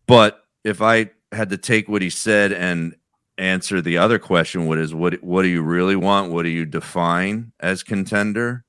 but 0.07 0.45
if 0.65 0.83
I 0.83 1.11
had 1.33 1.51
to 1.51 1.59
take 1.59 1.89
what 1.89 2.03
he 2.03 2.11
said 2.11 2.53
and 2.53 2.95
answer 3.39 3.81
the 3.81 3.97
other 3.97 4.19
question 4.19 4.67
what 4.67 4.77
is 4.77 4.93
what 4.93 5.15
what 5.23 5.41
do 5.41 5.49
you 5.49 5.63
really 5.63 5.97
want 5.97 6.31
what 6.31 6.43
do 6.43 6.51
you 6.51 6.67
define 6.67 7.51
as 7.59 7.83
contender 7.83 8.67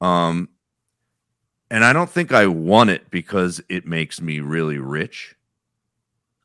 um 0.00 0.48
and 1.72 1.86
I 1.86 1.94
don't 1.94 2.10
think 2.10 2.32
I 2.32 2.46
want 2.48 2.90
it 2.90 3.10
because 3.10 3.62
it 3.70 3.86
makes 3.86 4.20
me 4.20 4.40
really 4.40 4.76
rich. 4.76 5.34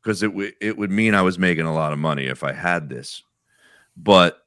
Because 0.02 0.22
it 0.22 0.32
would 0.32 0.54
it 0.60 0.78
would 0.78 0.90
mean 0.90 1.14
I 1.14 1.22
was 1.22 1.38
making 1.38 1.66
a 1.66 1.74
lot 1.74 1.92
of 1.92 1.98
money 1.98 2.26
if 2.26 2.44
I 2.44 2.52
had 2.52 2.88
this, 2.88 3.22
but 3.96 4.42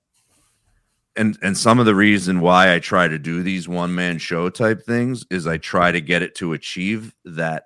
and 1.15 1.37
and 1.41 1.57
some 1.57 1.79
of 1.79 1.85
the 1.85 1.95
reason 1.95 2.39
why 2.39 2.73
I 2.73 2.79
try 2.79 3.07
to 3.07 3.19
do 3.19 3.43
these 3.43 3.67
one 3.67 3.93
man 3.93 4.17
show 4.17 4.49
type 4.49 4.83
things 4.83 5.25
is 5.29 5.45
I 5.47 5.57
try 5.57 5.91
to 5.91 6.01
get 6.01 6.21
it 6.21 6.35
to 6.35 6.53
achieve 6.53 7.13
that 7.25 7.65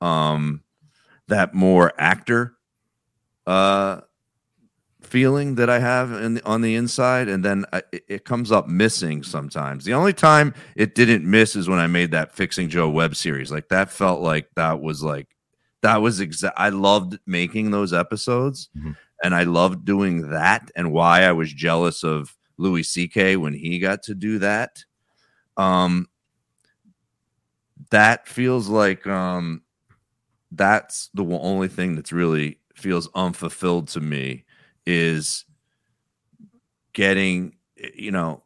um 0.00 0.62
that 1.28 1.54
more 1.54 1.92
actor 1.98 2.56
uh 3.46 4.02
feeling 5.00 5.54
that 5.54 5.70
I 5.70 5.78
have 5.78 6.12
in 6.12 6.40
on 6.44 6.60
the 6.60 6.74
inside, 6.74 7.28
and 7.28 7.44
then 7.44 7.64
I, 7.72 7.82
it, 7.92 8.04
it 8.08 8.24
comes 8.24 8.52
up 8.52 8.68
missing 8.68 9.22
sometimes. 9.22 9.84
The 9.84 9.94
only 9.94 10.12
time 10.12 10.52
it 10.74 10.94
didn't 10.94 11.28
miss 11.28 11.56
is 11.56 11.68
when 11.68 11.78
I 11.78 11.86
made 11.86 12.10
that 12.10 12.34
Fixing 12.34 12.68
Joe 12.68 12.90
web 12.90 13.16
series. 13.16 13.50
Like 13.50 13.68
that 13.68 13.90
felt 13.90 14.20
like 14.20 14.48
that 14.56 14.80
was 14.80 15.02
like 15.02 15.28
that 15.82 15.98
was 16.02 16.20
exact. 16.20 16.58
I 16.58 16.70
loved 16.70 17.18
making 17.26 17.70
those 17.70 17.92
episodes, 17.92 18.68
Mhm. 18.76 18.96
and 19.22 19.34
I 19.34 19.44
loved 19.44 19.84
doing 19.84 20.30
that, 20.30 20.70
and 20.76 20.92
why 20.92 21.22
I 21.22 21.32
was 21.32 21.52
jealous 21.52 22.02
of 22.02 22.36
Louis 22.58 22.82
C.K. 22.82 23.36
when 23.36 23.52
he 23.54 23.78
got 23.78 24.02
to 24.04 24.14
do 24.14 24.38
that. 24.38 24.84
Um, 25.56 26.08
that 27.90 28.26
feels 28.28 28.68
like 28.68 29.06
um, 29.06 29.62
that's 30.50 31.10
the 31.14 31.24
only 31.24 31.68
thing 31.68 31.94
that's 31.94 32.12
really 32.12 32.58
feels 32.74 33.08
unfulfilled 33.14 33.88
to 33.88 34.00
me 34.00 34.44
is 34.86 35.44
getting 36.92 37.54
you 37.94 38.10
know 38.10 38.42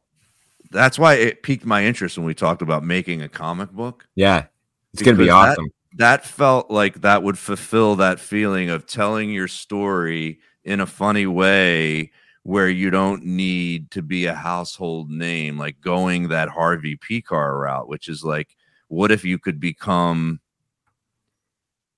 that's 0.70 0.98
why 0.98 1.14
it 1.14 1.42
piqued 1.42 1.64
my 1.64 1.84
interest 1.84 2.16
when 2.16 2.26
we 2.26 2.34
talked 2.34 2.62
about 2.62 2.84
making 2.84 3.22
a 3.22 3.28
comic 3.28 3.70
book 3.70 4.06
Yeah, 4.14 4.46
it's 4.92 5.02
gonna 5.02 5.16
be 5.16 5.24
Because 5.24 5.34
that- 5.46 5.50
awesome. 5.52 5.68
That 6.00 6.24
felt 6.24 6.70
like 6.70 7.02
that 7.02 7.22
would 7.22 7.38
fulfill 7.38 7.94
that 7.96 8.20
feeling 8.20 8.70
of 8.70 8.86
telling 8.86 9.30
your 9.30 9.48
story 9.48 10.40
in 10.64 10.80
a 10.80 10.86
funny 10.86 11.26
way 11.26 12.10
where 12.42 12.70
you 12.70 12.88
don't 12.88 13.22
need 13.22 13.90
to 13.90 14.00
be 14.00 14.24
a 14.24 14.34
household 14.34 15.10
name 15.10 15.58
like 15.58 15.78
going 15.82 16.28
that 16.28 16.48
Harvey 16.48 16.96
Pekar 16.96 17.60
route 17.60 17.86
which 17.86 18.08
is 18.08 18.24
like 18.24 18.56
what 18.88 19.10
if 19.12 19.26
you 19.26 19.38
could 19.38 19.60
become 19.60 20.40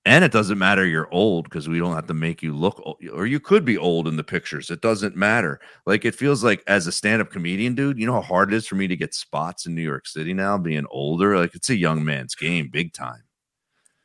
and 0.05 0.25
it 0.25 0.33
doesn't 0.33 0.57
matter 0.57 0.85
you're 0.85 1.11
old 1.13 1.45
because 1.45 1.69
we 1.69 1.79
don't 1.79 1.95
have 1.95 2.07
to 2.07 2.13
make 2.13 2.43
you 2.43 2.53
look 2.53 2.81
old 2.83 2.97
or 3.13 3.25
you 3.25 3.39
could 3.39 3.63
be 3.63 3.77
old 3.77 4.05
in 4.05 4.17
the 4.17 4.23
pictures 4.23 4.69
it 4.69 4.81
doesn't 4.81 5.15
matter. 5.15 5.61
Like 5.85 6.03
it 6.03 6.15
feels 6.15 6.43
like 6.43 6.61
as 6.67 6.87
a 6.87 6.91
stand-up 6.91 7.31
comedian 7.31 7.73
dude 7.73 7.97
you 7.97 8.05
know 8.05 8.13
how 8.13 8.21
hard 8.21 8.51
it 8.53 8.57
is 8.57 8.67
for 8.67 8.75
me 8.75 8.87
to 8.87 8.97
get 8.97 9.13
spots 9.13 9.65
in 9.65 9.75
new 9.75 9.81
york 9.81 10.07
city 10.07 10.33
now 10.33 10.57
being 10.57 10.85
older? 10.91 11.37
Like 11.37 11.55
it's 11.55 11.69
a 11.69 11.77
young 11.77 12.03
man's 12.03 12.35
game 12.35 12.67
big 12.69 12.91
time 12.93 13.23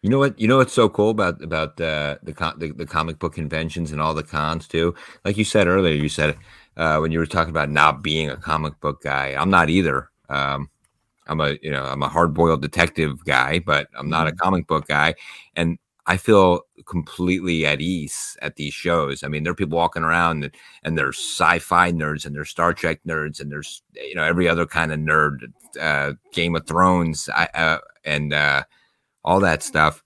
You 0.03 0.11
know 0.11 0.19
what? 0.19 0.39
You 0.39 0.47
know 0.47 0.59
what's 0.59 0.73
so 0.73 0.89
cool 0.89 1.11
about 1.11 1.43
about 1.43 1.81
uh, 1.81 2.19
the, 2.23 2.33
the 2.59 2.73
the 2.73 2.87
comic 2.87 3.19
book 3.19 3.35
conventions 3.35 3.91
and 3.91 4.01
all 4.01 4.15
the 4.15 4.23
cons 4.23 4.69
too. 4.69 4.95
Like 5.25 5.37
you 5.37 5.45
said 5.45 5.67
earlier, 5.67 5.95
you 5.95 6.09
said 6.09 6.37
uh, 6.77 6.99
when 6.99 7.11
you 7.11 7.19
were 7.19 7.27
talking 7.27 7.51
about 7.51 7.69
not 7.69 8.03
being 8.03 8.31
a 8.31 8.37
comic 8.37 8.79
book 8.81 9.03
guy. 9.03 9.35
I'm 9.37 9.51
not 9.51 9.71
either. 9.71 10.09
Um, 10.29 10.71
I'm 11.27 11.41
a 11.41 11.57
you 11.63 11.71
know 11.71 11.85
I'm 11.85 12.03
a 12.03 12.09
hard 12.09 12.33
boiled 12.33 12.63
detective 12.63 13.25
guy, 13.25 13.59
but 13.59 13.89
I'm 13.99 14.09
not 14.09 14.29
a 14.29 14.33
comic 14.33 14.69
book 14.69 14.87
guy, 14.87 15.15
and 15.57 15.79
I 16.07 16.17
feel 16.17 16.63
completely 16.87 17.67
at 17.67 17.81
ease 17.81 18.37
at 18.41 18.57
these 18.57 18.73
shows. 18.73 19.25
I 19.25 19.29
mean, 19.29 19.43
there 19.43 19.51
are 19.51 19.57
people 19.57 19.77
walking 19.77 20.05
around 20.05 20.45
and, 20.45 20.55
and 20.85 20.97
there's 20.97 21.19
sci-fi 21.19 21.93
nerds 21.93 22.25
and 22.25 22.35
there's 22.35 22.49
Star 22.49 22.73
Trek 22.73 23.01
nerds 23.07 23.41
and 23.41 23.53
there's 23.53 23.83
you 23.95 24.15
know 24.15 24.25
every 24.25 24.49
other 24.49 24.65
kind 24.65 24.93
of 24.93 25.01
nerd, 25.01 25.53
uh, 25.81 26.15
Game 26.33 26.57
of 26.57 26.67
Thrones, 26.67 27.29
I, 27.35 27.49
uh, 27.53 27.79
and 28.05 28.33
uh, 28.33 28.63
all 29.25 29.41
that 29.41 29.63
stuff. 29.63 30.03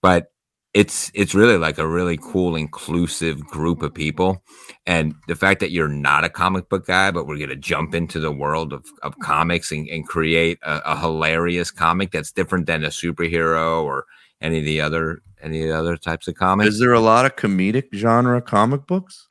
But 0.00 0.32
it's 0.74 1.10
it's 1.14 1.34
really 1.34 1.58
like 1.58 1.78
a 1.78 1.86
really 1.86 2.18
cool, 2.20 2.56
inclusive 2.56 3.44
group 3.46 3.82
of 3.82 3.92
people. 3.92 4.42
And 4.86 5.14
the 5.28 5.36
fact 5.36 5.60
that 5.60 5.70
you're 5.70 5.88
not 5.88 6.24
a 6.24 6.30
comic 6.30 6.68
book 6.68 6.86
guy, 6.86 7.10
but 7.10 7.26
we're 7.26 7.38
gonna 7.38 7.56
jump 7.56 7.94
into 7.94 8.18
the 8.18 8.32
world 8.32 8.72
of, 8.72 8.84
of 9.02 9.18
comics 9.18 9.70
and, 9.70 9.86
and 9.88 10.06
create 10.06 10.58
a, 10.62 10.92
a 10.92 10.98
hilarious 10.98 11.70
comic 11.70 12.10
that's 12.10 12.32
different 12.32 12.66
than 12.66 12.84
a 12.84 12.88
superhero 12.88 13.82
or 13.82 14.06
any 14.40 14.58
of 14.58 14.64
the 14.64 14.80
other 14.80 15.22
any 15.42 15.62
of 15.62 15.68
the 15.68 15.78
other 15.78 15.96
types 15.96 16.26
of 16.26 16.36
comics. 16.36 16.74
is 16.74 16.80
there 16.80 16.92
a 16.92 17.00
lot 17.00 17.26
of 17.26 17.36
comedic 17.36 17.92
genre 17.94 18.40
comic 18.40 18.86
books 18.86 19.28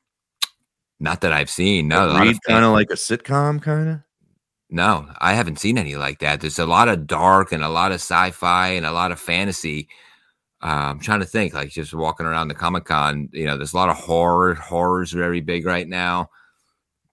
Not 1.00 1.22
that 1.22 1.34
I've 1.34 1.50
seen. 1.50 1.88
No, 1.88 2.20
read 2.20 2.38
kind 2.48 2.64
of 2.64 2.74
like 2.74 2.92
a 2.92 2.96
sitcom 2.96 3.62
kind 3.62 3.90
of 3.90 4.00
No, 4.72 5.08
I 5.20 5.34
haven't 5.34 5.60
seen 5.60 5.78
any 5.78 5.96
like 5.98 6.20
that. 6.20 6.40
There's 6.42 6.58
a 6.60 6.66
lot 6.66 6.88
of 6.88 7.06
dark 7.06 7.52
and 7.52 7.64
a 7.64 7.70
lot 7.70 7.92
of 7.92 7.96
sci-fi 7.96 8.70
and 8.70 8.86
a 8.86 8.92
lot 8.94 9.12
of 9.12 9.20
fantasy. 9.20 9.90
Uh, 10.64 10.92
I'm 10.92 11.00
trying 11.00 11.20
to 11.20 11.26
think, 11.26 11.54
like 11.54 11.70
just 11.70 11.94
walking 11.94 12.26
around 12.26 12.48
the 12.48 12.56
Comic 12.56 12.86
Con, 12.86 13.30
you 13.34 13.46
know, 13.46 13.58
there's 13.58 13.74
a 13.74 13.78
lot 13.78 13.90
of 13.90 13.98
horror. 13.98 14.54
Horror's 14.56 15.12
very 15.12 15.42
big 15.42 15.66
right 15.66 15.88
now, 15.88 16.30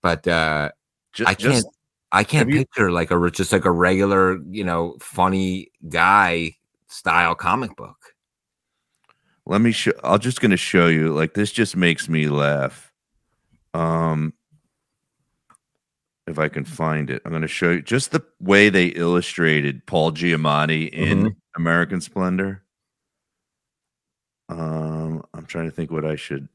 but 0.02 0.26
uh, 0.28 0.70
just, 1.12 1.28
I 1.28 1.35
can't, 1.35 1.55
just 1.55 1.66
I 2.12 2.24
can't 2.24 2.48
have 2.48 2.55
you- 2.55 2.60
picture 2.64 2.93
like 2.93 3.10
a 3.10 3.30
just 3.30 3.52
like 3.52 3.64
a 3.64 3.72
regular, 3.72 4.39
you 4.51 4.64
know, 4.64 4.97
funny 5.01 5.72
guy 5.89 6.55
style 6.89 7.35
comic 7.35 7.74
book. 7.76 7.97
let 9.47 9.60
me 9.60 9.72
show 9.72 9.93
i'm 10.05 10.18
just 10.20 10.40
going 10.40 10.51
to 10.51 10.56
show 10.56 10.86
you 10.86 11.12
like 11.12 11.35
this 11.35 11.52
just 11.52 11.76
makes 11.76 12.09
me 12.09 12.28
laugh 12.28 12.93
um 13.74 14.32
if 16.28 16.38
i 16.38 16.48
can 16.48 16.64
find 16.64 17.10
it. 17.10 17.22
I'm 17.24 17.30
going 17.32 17.42
to 17.42 17.48
show 17.48 17.70
you 17.70 17.82
just 17.82 18.12
the 18.12 18.22
way 18.40 18.68
they 18.68 18.86
illustrated 18.88 19.84
paul 19.86 20.12
giamatti 20.12 20.88
in 20.90 21.24
Mhm. 21.24 21.36
american 21.56 22.00
splendor. 22.00 22.62
Um 24.48 25.22
i'm 25.34 25.46
trying 25.46 25.66
to 25.66 25.70
think 25.74 25.90
what 25.90 26.05
i 26.05 26.16
should 26.16 26.48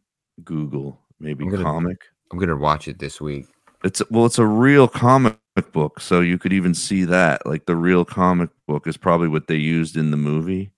google. 0.43 0.99
Maybe 1.19 1.43
I'm 1.45 1.49
gonna- 1.51 1.63
comic? 1.63 2.01
I'm 2.31 2.39
gonna 2.39 2.55
watch 2.57 2.87
it 2.87 2.99
this 2.99 3.19
week. 3.21 3.45
it's 3.83 4.01
well 4.09 4.25
it's 4.25 4.39
a 4.39 4.45
real 4.45 4.87
comic 4.87 5.37
book 5.71 5.99
so 5.99 6.21
you 6.21 6.37
could 6.39 6.53
even 6.53 6.73
see 6.73 7.03
that. 7.05 7.45
Like 7.45 7.65
the 7.65 7.75
real 7.75 8.05
comic 8.05 8.49
book 8.67 8.87
is 8.87 8.97
probably 8.97 9.27
what 9.27 9.47
they 9.47 9.55
used 9.57 9.95
in 9.97 10.09
the 10.11 10.17
movie. 10.17 10.71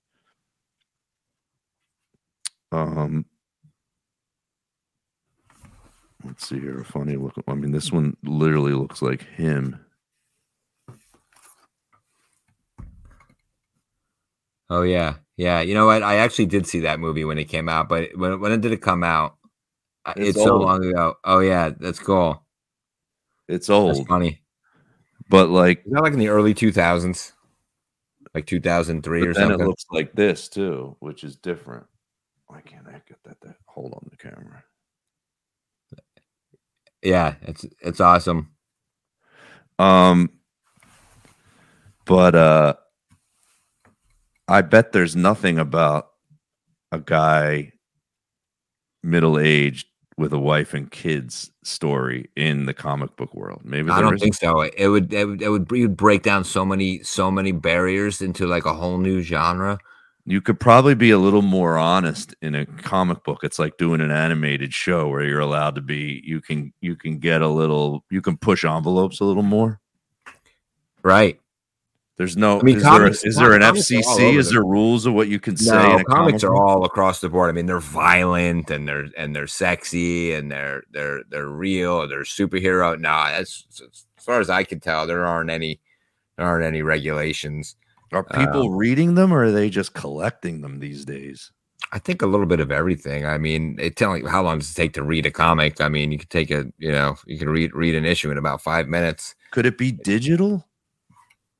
Um 2.72 3.24
let's 6.26 6.46
see 6.48 6.58
here 6.60 6.80
a 6.80 6.84
funny 6.84 7.16
look 7.16 7.34
i 7.48 7.54
mean 7.54 7.70
this 7.72 7.92
one 7.92 8.16
literally 8.24 8.72
looks 8.72 9.00
like 9.02 9.22
him 9.22 9.78
Oh 14.68 14.82
yeah, 14.82 15.14
yeah. 15.36 15.60
You 15.60 15.74
know 15.74 15.86
what? 15.86 16.02
I 16.02 16.16
actually 16.16 16.46
did 16.46 16.66
see 16.66 16.80
that 16.80 16.98
movie 16.98 17.24
when 17.24 17.38
it 17.38 17.44
came 17.44 17.68
out, 17.68 17.88
but 17.88 18.16
when 18.16 18.40
when 18.40 18.60
did 18.60 18.72
it 18.72 18.82
come 18.82 19.04
out? 19.04 19.36
It's 20.16 20.30
It's, 20.30 20.42
so 20.42 20.56
long 20.58 20.84
ago. 20.84 21.14
Oh 21.24 21.40
yeah, 21.40 21.70
that's 21.70 21.98
cool. 21.98 22.44
it's 23.48 23.68
That's 23.68 23.70
old 23.70 24.08
funny. 24.08 24.42
but 25.30 25.48
like 25.50 25.84
that 25.86 26.02
like 26.02 26.12
in 26.12 26.18
the 26.18 26.28
early 26.28 26.54
2000s? 26.54 27.32
Like 28.34 28.46
2003 28.46 29.20
but 29.20 29.28
or 29.28 29.34
then 29.34 29.44
it 29.44 29.48
something? 29.52 29.66
looks 29.66 29.86
like 29.90 30.12
this 30.12 30.48
too 30.48 30.94
which 31.00 31.24
is 31.24 31.36
different 31.36 31.86
why 32.48 32.60
can't 32.60 32.86
i 32.86 33.00
get 33.08 33.16
that, 33.24 33.40
that 33.40 33.56
hold 33.64 33.94
on 33.94 34.06
the 34.10 34.16
camera 34.16 34.62
yeah, 37.06 37.34
it's 37.42 37.64
it's 37.80 38.00
awesome. 38.00 38.50
Um, 39.78 40.30
but 42.04 42.34
uh, 42.34 42.74
I 44.48 44.62
bet 44.62 44.92
there's 44.92 45.14
nothing 45.14 45.58
about 45.58 46.08
a 46.90 46.98
guy 46.98 47.72
middle 49.02 49.38
aged 49.38 49.86
with 50.18 50.32
a 50.32 50.38
wife 50.38 50.74
and 50.74 50.90
kids 50.90 51.50
story 51.62 52.28
in 52.36 52.66
the 52.66 52.74
comic 52.74 53.14
book 53.16 53.34
world. 53.34 53.60
Maybe 53.64 53.90
I 53.90 54.00
don't 54.00 54.14
is. 54.14 54.20
think 54.22 54.34
so. 54.34 54.62
It 54.62 54.88
would 54.88 55.12
it 55.12 55.26
would 55.26 55.42
it 55.42 55.48
would, 55.48 55.70
it 55.70 55.80
would 55.80 55.96
break 55.96 56.22
down 56.22 56.44
so 56.44 56.64
many 56.64 57.02
so 57.04 57.30
many 57.30 57.52
barriers 57.52 58.20
into 58.20 58.46
like 58.46 58.64
a 58.64 58.74
whole 58.74 58.98
new 58.98 59.22
genre. 59.22 59.78
You 60.28 60.40
could 60.40 60.58
probably 60.58 60.94
be 60.96 61.12
a 61.12 61.18
little 61.18 61.42
more 61.42 61.78
honest 61.78 62.34
in 62.42 62.56
a 62.56 62.66
comic 62.66 63.22
book. 63.22 63.44
It's 63.44 63.60
like 63.60 63.76
doing 63.78 64.00
an 64.00 64.10
animated 64.10 64.74
show 64.74 65.08
where 65.08 65.22
you're 65.24 65.40
allowed 65.40 65.76
to 65.76 65.80
be. 65.80 66.20
You 66.24 66.40
can 66.40 66.72
you 66.80 66.96
can 66.96 67.18
get 67.18 67.42
a 67.42 67.48
little. 67.48 68.04
You 68.10 68.20
can 68.20 68.36
push 68.36 68.64
envelopes 68.64 69.20
a 69.20 69.24
little 69.24 69.44
more. 69.44 69.80
Right. 71.02 71.40
There's 72.16 72.36
no. 72.36 72.58
I 72.58 72.62
mean, 72.62 72.78
is, 72.78 72.82
there 72.82 72.92
a, 72.92 72.98
comics- 72.98 73.24
is 73.24 73.36
there 73.36 73.52
an 73.52 73.60
comics 73.60 73.88
FCC? 73.88 74.36
Is 74.36 74.48
the- 74.48 74.54
there 74.54 74.64
rules 74.64 75.06
of 75.06 75.14
what 75.14 75.28
you 75.28 75.38
can 75.38 75.56
say? 75.56 75.70
No, 75.70 75.94
in 75.94 76.00
a 76.00 76.04
comics 76.04 76.42
comic 76.42 76.44
are 76.44 76.56
all 76.56 76.84
across 76.84 77.20
the 77.20 77.28
board. 77.28 77.48
I 77.48 77.52
mean, 77.52 77.66
they're 77.66 77.78
violent 77.78 78.70
and 78.70 78.88
they're 78.88 79.06
and 79.16 79.36
they're 79.36 79.46
sexy 79.46 80.32
and 80.32 80.50
they're 80.50 80.82
they're 80.90 81.20
they're 81.28 81.48
real. 81.48 82.08
They're 82.08 82.22
superhero. 82.22 82.98
No, 82.98 83.10
as 83.10 83.64
far 84.18 84.40
as 84.40 84.50
I 84.50 84.64
can 84.64 84.80
tell, 84.80 85.06
there 85.06 85.24
aren't 85.24 85.50
any 85.50 85.78
there 86.36 86.46
aren't 86.46 86.64
any 86.64 86.82
regulations. 86.82 87.76
Are 88.12 88.22
people 88.24 88.70
reading 88.70 89.14
them 89.14 89.32
or 89.32 89.44
are 89.44 89.52
they 89.52 89.68
just 89.70 89.94
collecting 89.94 90.60
them 90.60 90.78
these 90.78 91.04
days? 91.04 91.50
I 91.92 91.98
think 91.98 92.22
a 92.22 92.26
little 92.26 92.46
bit 92.46 92.60
of 92.60 92.72
everything. 92.72 93.26
I 93.26 93.38
mean, 93.38 93.76
it 93.78 93.96
telling 93.96 94.26
how 94.26 94.42
long 94.42 94.58
does 94.58 94.70
it 94.70 94.74
take 94.74 94.92
to 94.94 95.02
read 95.02 95.26
a 95.26 95.30
comic? 95.30 95.80
I 95.80 95.88
mean, 95.88 96.10
you 96.12 96.18
could 96.18 96.30
take 96.30 96.50
a 96.50 96.66
you 96.78 96.90
know 96.92 97.16
you 97.26 97.38
can 97.38 97.48
read 97.48 97.74
read 97.74 97.94
an 97.94 98.04
issue 98.04 98.30
in 98.30 98.38
about 98.38 98.62
five 98.62 98.88
minutes. 98.88 99.34
Could 99.52 99.66
it 99.66 99.78
be 99.78 99.92
digital? 99.92 100.66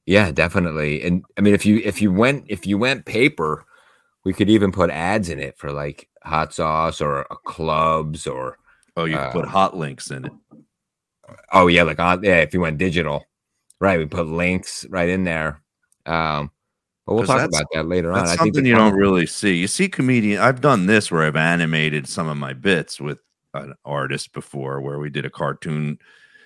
Yeah, 0.07 0.31
definitely. 0.31 1.03
And 1.03 1.25
I 1.37 1.41
mean, 1.41 1.55
if 1.55 1.67
you 1.67 1.79
if 1.85 2.01
you 2.01 2.13
went 2.13 2.45
if 2.49 2.67
you 2.67 2.79
went 2.79 3.05
paper, 3.07 3.65
we 4.25 4.33
could 4.33 4.51
even 4.51 4.73
put 4.73 4.91
ads 4.91 5.29
in 5.29 5.39
it 5.39 5.59
for 5.59 5.73
like 5.73 6.09
hot 6.25 6.53
sauce 6.55 7.01
or 7.01 7.31
uh, 7.33 7.37
clubs 7.45 8.27
or 8.27 8.59
Oh, 8.97 9.05
you 9.05 9.17
can 9.17 9.31
put 9.31 9.45
Uh, 9.45 9.49
hot 9.49 9.77
links 9.77 10.11
in 10.11 10.25
it. 10.25 10.33
oh 11.53 11.67
yeah, 11.67 11.83
like 11.83 11.99
on 12.01 12.23
yeah. 12.25 12.39
If 12.39 12.55
you 12.55 12.61
went 12.61 12.79
digital, 12.79 13.25
right? 13.81 13.99
We 13.99 14.07
put 14.07 14.27
links 14.27 14.87
right 14.89 15.09
in 15.09 15.25
there. 15.25 15.61
Um, 16.07 16.51
but 17.07 17.15
we'll 17.15 17.27
talk 17.27 17.49
about 17.49 17.67
that 17.73 17.87
later 17.87 18.11
on. 18.11 18.19
That's 18.19 18.33
I 18.33 18.37
think 18.37 18.55
something 18.55 18.67
you 18.67 18.75
don't 18.75 18.95
really 18.95 19.27
see. 19.27 19.55
You 19.55 19.69
see 19.69 19.89
comedian. 19.89 20.41
I've 20.41 20.61
done 20.61 20.87
this 20.87 21.11
where 21.11 21.23
I've 21.23 21.37
animated 21.37 22.09
some 22.09 22.29
of 22.29 22.37
my 22.37 22.53
bits 22.53 23.01
with 23.01 23.19
an 23.55 23.75
artist 23.85 24.33
before, 24.33 24.81
where 24.81 24.99
we 24.99 25.09
did 25.09 25.25
a 25.25 25.31
cartoon. 25.31 25.99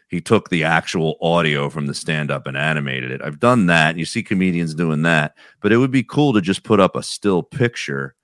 He 0.09 0.21
took 0.21 0.51
the 0.51 0.65
actual 0.65 1.17
audio 1.23 1.71
from 1.71 1.87
the 1.87 1.95
stand 1.95 2.31
up 2.31 2.47
and 2.47 2.57
animated 2.57 3.11
it. 3.11 3.23
I've 3.23 3.39
done 3.39 3.67
that. 3.67 3.97
You 3.97 4.05
see 4.05 4.23
comedians 4.23 4.75
doing 4.75 5.03
that, 5.03 5.35
but 5.63 5.73
it 5.73 5.79
would 5.79 5.93
be 5.93 6.03
cool 6.03 6.33
to 6.35 6.41
just 6.41 6.63
put 6.63 6.81
up 6.81 6.95
a 6.95 7.03
still 7.03 7.43
picture, 7.43 8.15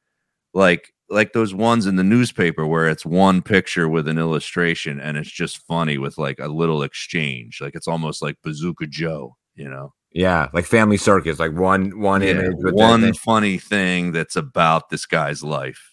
like 0.53 0.93
like 1.09 1.33
those 1.33 1.55
ones 1.55 1.87
in 1.87 1.97
the 1.97 2.05
newspaper 2.05 2.67
where 2.67 2.89
it's 2.89 3.07
one 3.07 3.41
picture 3.41 3.89
with 3.89 4.09
an 4.09 4.19
illustration 4.19 5.01
and 5.01 5.17
it's 5.17 5.31
just 5.31 5.59
funny 5.59 5.99
with 5.99 6.19
like 6.19 6.39
a 6.41 6.49
little 6.49 6.83
exchange. 6.83 7.61
Like 7.61 7.77
it's 7.77 7.89
almost 7.89 8.21
like 8.21 8.37
Bazooka 8.43 8.89
Joe, 8.89 9.37
you 9.55 9.71
know. 9.71 9.95
Yeah, 10.13 10.49
like 10.55 10.65
Family 10.65 10.97
Circus, 10.97 11.39
like 11.39 11.53
one 11.53 11.99
one 12.01 12.23
Yeah, 12.23 12.29
image 12.31 12.55
one 12.59 13.03
the- 13.03 13.13
funny 13.15 13.59
thing 13.59 14.13
that's 14.13 14.37
about 14.37 14.89
this 14.89 15.05
guy's 15.07 15.43
life. 15.43 15.93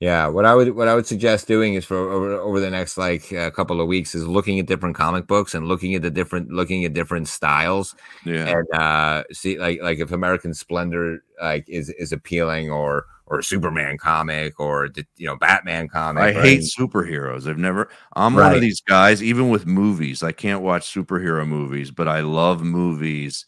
Yeah, 0.00 0.28
what 0.28 0.46
I 0.46 0.54
would 0.54 0.74
what 0.74 0.88
I 0.88 0.94
would 0.94 1.06
suggest 1.06 1.46
doing 1.46 1.74
is 1.74 1.84
for 1.84 1.96
over, 1.96 2.32
over 2.32 2.58
the 2.58 2.70
next 2.70 2.96
like 2.96 3.32
a 3.32 3.50
couple 3.50 3.80
of 3.82 3.86
weeks 3.86 4.14
is 4.14 4.26
looking 4.26 4.58
at 4.58 4.64
different 4.66 4.96
comic 4.96 5.26
books 5.26 5.54
and 5.54 5.68
looking 5.68 5.94
at 5.94 6.00
the 6.00 6.10
different 6.10 6.50
looking 6.50 6.86
at 6.86 6.94
different 6.94 7.28
styles 7.28 7.94
Yeah. 8.24 8.48
and 8.60 8.66
uh 8.80 9.24
see 9.30 9.58
like 9.58 9.80
like 9.82 9.98
if 9.98 10.10
American 10.10 10.54
Splendor 10.54 11.22
like 11.40 11.66
is 11.68 11.90
is 11.90 12.12
appealing 12.12 12.70
or 12.70 13.04
or 13.30 13.42
Superman 13.42 13.96
comic 13.96 14.58
or 14.58 14.90
you 15.16 15.26
know 15.26 15.36
Batman 15.36 15.88
comic. 15.88 16.20
I 16.22 16.26
right? 16.26 16.36
hate 16.36 16.60
superheroes. 16.62 17.48
I've 17.48 17.58
never 17.58 17.88
I'm 18.14 18.34
one 18.34 18.52
of 18.54 18.60
these 18.60 18.80
guys, 18.82 19.22
even 19.22 19.48
with 19.48 19.66
movies. 19.66 20.22
I 20.22 20.32
can't 20.32 20.62
watch 20.62 20.92
superhero 20.92 21.46
movies, 21.46 21.90
but 21.92 22.08
I 22.08 22.20
love 22.20 22.62
movies 22.62 23.46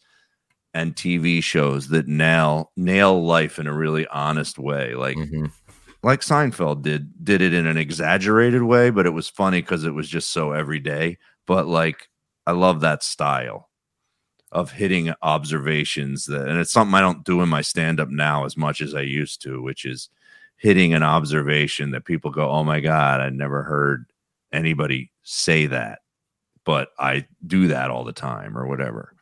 and 0.73 0.95
TV 0.95 1.43
shows 1.43 1.89
that 1.89 2.07
nail 2.07 2.71
nail 2.77 3.23
life 3.23 3.59
in 3.59 3.67
a 3.67 3.73
really 3.73 4.07
honest 4.07 4.57
way. 4.57 4.95
Like 4.95 5.17
Mhm. 5.17 5.51
like 6.01 6.21
Seinfeld 6.21 6.81
did 6.81 7.11
did 7.23 7.41
it 7.41 7.53
in 7.53 7.67
an 7.67 7.77
exaggerated 7.77 8.63
way, 8.63 8.89
but 8.89 9.05
it 9.05 9.11
was 9.13 9.29
funny 9.29 9.61
because 9.61 9.83
it 9.83 9.93
was 9.93 10.07
just 10.09 10.31
so 10.31 10.53
everyday. 10.53 11.17
But 11.45 11.67
like 11.67 12.07
I 12.47 12.53
love 12.53 12.81
that 12.81 13.03
style 13.03 13.69
of 14.53 14.71
hitting 14.71 15.13
observations 15.23 16.25
that 16.25 16.47
and 16.47 16.59
it's 16.59 16.71
something 16.71 16.93
I 16.93 17.01
don't 17.01 17.25
do 17.25 17.41
in 17.41 17.49
my 17.49 17.61
stand-up 17.61 18.09
now 18.09 18.45
as 18.45 18.55
much 18.55 18.81
as 18.81 18.93
I 18.93 19.01
used 19.01 19.41
to, 19.41 19.61
which 19.61 19.83
is 19.83 20.09
hitting 20.57 20.93
an 20.93 21.03
observation 21.03 21.91
that 21.91 22.05
people 22.05 22.31
go, 22.31 22.49
Oh 22.49 22.63
my 22.63 22.79
God, 22.79 23.19
I 23.19 23.29
never 23.29 23.63
heard 23.63 24.05
anybody 24.53 25.11
say 25.23 25.65
that. 25.67 25.99
But 26.63 26.89
I 26.97 27.27
do 27.45 27.67
that 27.67 27.89
all 27.89 28.05
the 28.05 28.13
time 28.13 28.57
or 28.57 28.67
whatever. 28.67 29.15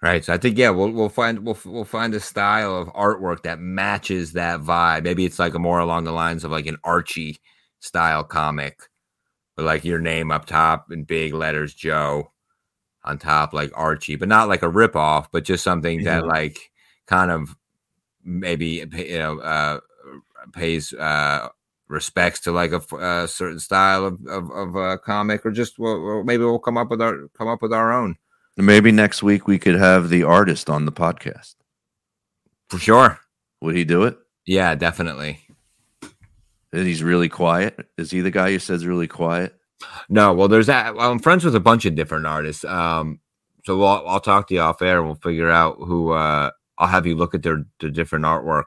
Right. 0.00 0.24
So 0.24 0.32
I 0.32 0.38
think 0.38 0.56
yeah, 0.56 0.70
we'll 0.70 0.90
we'll 0.90 1.08
find 1.08 1.44
we'll 1.44 1.58
we'll 1.64 1.84
find 1.84 2.14
a 2.14 2.20
style 2.20 2.76
of 2.76 2.88
artwork 2.88 3.42
that 3.42 3.58
matches 3.58 4.32
that 4.34 4.60
vibe. 4.60 5.04
Maybe 5.04 5.24
it's 5.24 5.38
like 5.38 5.54
a 5.54 5.58
more 5.58 5.80
along 5.80 6.04
the 6.04 6.12
lines 6.12 6.44
of 6.44 6.50
like 6.50 6.66
an 6.66 6.76
Archie 6.84 7.38
style 7.80 8.22
comic, 8.22 8.78
with 9.56 9.66
like 9.66 9.84
your 9.84 9.98
name 9.98 10.30
up 10.30 10.44
top 10.44 10.92
in 10.92 11.04
big 11.04 11.34
letters, 11.34 11.74
Joe, 11.74 12.30
on 13.06 13.18
top 13.18 13.52
like 13.52 13.70
Archie, 13.74 14.16
but 14.16 14.28
not 14.28 14.48
like 14.48 14.62
a 14.62 14.68
rip 14.68 14.96
off, 14.96 15.30
but 15.30 15.44
just 15.44 15.64
something 15.64 16.04
that 16.04 16.26
like 16.26 16.70
kind 17.06 17.30
of 17.30 17.56
maybe 18.24 18.84
you 18.92 19.18
know 19.18 19.38
uh, 19.40 19.80
pays 20.52 20.92
uh, 20.92 21.48
respects 21.88 22.40
to 22.40 22.52
like 22.52 22.72
a 22.72 23.28
certain 23.28 23.60
style 23.60 24.04
of 24.04 24.18
of, 24.26 24.50
of 24.50 24.76
uh, 24.76 24.96
comic, 24.98 25.46
or 25.46 25.50
just 25.50 25.78
well, 25.78 26.22
maybe 26.24 26.44
we'll 26.44 26.58
come 26.58 26.76
up 26.76 26.90
with 26.90 27.00
our 27.00 27.28
come 27.38 27.48
up 27.48 27.62
with 27.62 27.72
our 27.72 27.92
own 27.92 28.16
Maybe 28.56 28.90
next 28.90 29.22
week 29.22 29.46
we 29.46 29.58
could 29.58 29.74
have 29.74 30.08
the 30.08 30.22
artist 30.22 30.70
on 30.70 30.86
the 30.86 30.92
podcast. 30.92 31.56
for 32.70 32.78
sure. 32.78 33.20
Would 33.60 33.76
he 33.76 33.84
do 33.84 34.04
it? 34.04 34.16
Yeah, 34.46 34.74
definitely. 34.74 35.40
And 36.72 36.86
he's 36.86 37.02
really 37.02 37.28
quiet. 37.28 37.86
Is 37.98 38.10
he 38.10 38.20
the 38.20 38.30
guy 38.30 38.52
who 38.52 38.58
says 38.58 38.86
really 38.86 39.08
quiet? 39.08 39.55
No, 40.08 40.32
well, 40.32 40.48
there's 40.48 40.66
that. 40.66 40.94
Well, 40.94 41.10
I'm 41.10 41.18
friends 41.18 41.44
with 41.44 41.54
a 41.54 41.60
bunch 41.60 41.84
of 41.84 41.94
different 41.94 42.26
artists. 42.26 42.64
Um, 42.64 43.20
so 43.64 43.76
we'll, 43.76 43.86
I'll 43.86 44.20
talk 44.20 44.48
to 44.48 44.54
you 44.54 44.60
off 44.60 44.80
air 44.82 44.98
and 44.98 45.06
we'll 45.06 45.16
figure 45.16 45.50
out 45.50 45.76
who. 45.78 46.12
Uh, 46.12 46.50
I'll 46.78 46.88
have 46.88 47.06
you 47.06 47.14
look 47.16 47.34
at 47.34 47.42
their 47.42 47.64
their 47.80 47.90
different 47.90 48.24
artwork. 48.24 48.64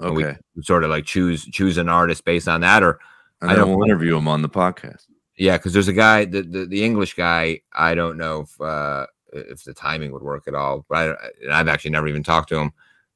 and 0.00 0.14
we 0.14 0.24
Okay. 0.24 0.38
sort 0.62 0.84
of 0.84 0.90
like 0.90 1.04
choose 1.06 1.44
choose 1.46 1.78
an 1.78 1.88
artist 1.88 2.24
based 2.24 2.48
on 2.48 2.60
that, 2.62 2.82
or 2.82 2.98
And 3.40 3.50
I 3.50 3.54
don't- 3.54 3.70
we'll 3.70 3.84
interview 3.84 4.16
him 4.16 4.28
on 4.28 4.42
the 4.42 4.48
podcast. 4.48 5.06
yeah, 5.36 5.56
because 5.56 5.72
there's 5.72 5.88
a 5.88 5.92
guy, 5.92 6.24
the, 6.24 6.42
the 6.42 6.66
the 6.66 6.84
English 6.84 7.14
guy. 7.14 7.60
I 7.72 7.94
don't 7.94 8.16
know 8.18 8.40
if 8.42 8.60
uh, 8.60 9.06
if 9.32 9.64
the 9.64 9.74
timing 9.74 10.12
would 10.12 10.22
work 10.22 10.46
at 10.48 10.54
all, 10.54 10.84
but 10.88 10.96
I, 10.98 11.28
and 11.42 11.52
I've 11.52 11.68
actually 11.68 11.90
never 11.92 12.08
even 12.08 12.22
talked 12.22 12.48
to 12.50 12.58
him 12.58 12.70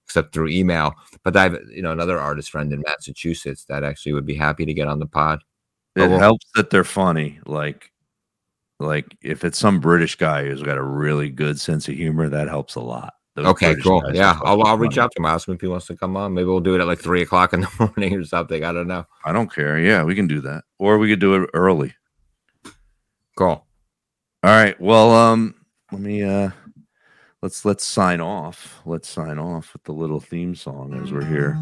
except 0.06 0.32
through 0.34 0.48
email. 0.48 0.94
But 1.24 1.36
I 1.36 1.42
have 1.44 1.58
you 1.70 1.82
know 1.82 1.92
another 1.92 2.18
artist 2.18 2.50
friend 2.50 2.72
in 2.72 2.82
Massachusetts 2.86 3.64
that 3.66 3.84
actually 3.84 4.12
would 4.14 4.26
be 4.26 4.34
happy 4.34 4.64
to 4.66 4.74
get 4.74 4.88
on 4.88 4.98
the 4.98 5.06
pod. 5.06 5.42
It 5.96 6.02
Oh, 6.02 6.08
well- 6.10 6.18
helps 6.18 6.46
that 6.54 6.70
they're 6.70 6.84
funny. 6.84 7.40
Like, 7.46 7.90
like 8.80 9.16
if 9.22 9.44
it's 9.44 9.58
some 9.58 9.78
British 9.80 10.16
guy 10.16 10.44
who's 10.46 10.62
got 10.62 10.78
a 10.78 10.82
really 10.82 11.28
good 11.30 11.60
sense 11.60 11.88
of 11.88 11.94
humor, 11.94 12.28
that 12.28 12.48
helps 12.48 12.74
a 12.74 12.80
lot. 12.80 13.14
Those 13.34 13.46
Okay, 13.46 13.68
British 13.68 13.84
cool. 13.84 14.02
Yeah, 14.12 14.38
I'll, 14.44 14.62
I'll 14.64 14.76
reach 14.76 14.96
funny. 14.96 15.04
out 15.04 15.12
to 15.12 15.20
him. 15.22 15.24
Ask 15.26 15.48
him 15.48 15.54
if 15.54 15.60
he 15.62 15.66
wants 15.66 15.86
to 15.86 15.96
come 15.96 16.16
on. 16.16 16.34
Maybe 16.34 16.44
we'll 16.46 16.60
do 16.60 16.74
it 16.74 16.80
at 16.80 16.86
like 16.86 16.98
three 16.98 17.22
o'clock 17.22 17.52
in 17.54 17.60
the 17.62 17.68
morning 17.96 18.14
or 18.14 18.24
something. 18.24 18.62
I 18.64 18.72
don't 18.72 18.86
know. 18.88 19.06
I 19.24 19.32
don't 19.32 19.52
care. 19.52 19.78
Yeah, 19.78 20.02
we 20.04 20.14
can 20.14 20.26
do 20.26 20.40
that, 20.42 20.64
or 20.78 20.98
we 20.98 21.08
could 21.08 21.20
do 21.20 21.42
it 21.42 21.50
early. 21.54 21.94
Cool. 23.36 23.48
All 23.48 24.50
right. 24.50 24.78
Well, 24.80 25.12
um, 25.14 25.54
let 25.92 26.00
me 26.02 26.22
uh, 26.22 26.50
let's 27.40 27.64
let's 27.64 27.86
sign 27.86 28.20
off. 28.20 28.80
Let's 28.84 29.08
sign 29.08 29.38
off 29.38 29.72
with 29.72 29.84
the 29.84 29.92
little 29.92 30.20
theme 30.20 30.54
song 30.54 30.92
as 31.02 31.10
we're 31.12 31.24
here. 31.24 31.54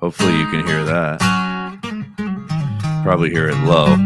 Hopefully, 0.00 0.36
you 0.36 0.46
can 0.50 0.66
hear 0.66 0.84
that. 0.84 1.51
Probably 3.02 3.30
hear 3.30 3.48
it 3.48 3.56
low. 3.64 3.96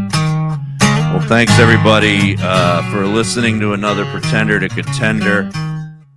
Well, 0.80 1.20
thanks 1.28 1.58
everybody 1.58 2.36
uh, 2.38 2.82
for 2.90 3.06
listening 3.06 3.60
to 3.60 3.74
another 3.74 4.04
Pretender 4.06 4.58
to 4.58 4.68
Contender. 4.68 5.50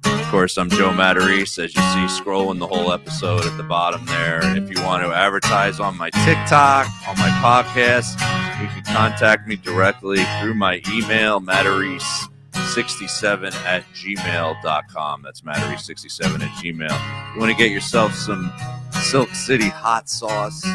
Of 0.06 0.26
course, 0.28 0.58
I'm 0.58 0.70
Joe 0.70 0.92
Matarese, 0.92 1.62
as 1.64 1.76
you 1.76 1.82
see 1.82 2.08
scrolling 2.22 2.60
the 2.60 2.68
whole 2.68 2.94
episode 2.94 3.44
at 3.46 3.58
the 3.58 3.64
bottom 3.64 4.06
there. 4.06 4.40
If 4.56 4.70
you 4.70 4.82
want 4.84 5.04
to 5.04 5.12
advertise 5.14 5.80
on 5.82 5.98
my 5.98 6.10
TikTok, 6.10 6.88
on 7.08 7.18
my 7.18 7.30
podcast, 7.44 8.14
you 8.62 8.68
can 8.68 8.84
contact 8.84 9.46
me 9.48 9.56
directly 9.58 10.24
through 10.40 10.54
my 10.54 10.82
email, 10.90 11.42
matarese67 11.42 13.54
at 13.66 13.84
gmail.com. 13.94 15.22
That's 15.22 15.42
matarese67 15.42 16.42
at 16.42 16.64
gmail. 16.64 17.34
You 17.34 17.40
want 17.40 17.52
to 17.52 17.58
get 17.58 17.72
yourself 17.72 18.14
some 18.14 18.52
Silk 18.92 19.30
City 19.30 19.70
hot 19.70 20.10
sauce? 20.10 20.66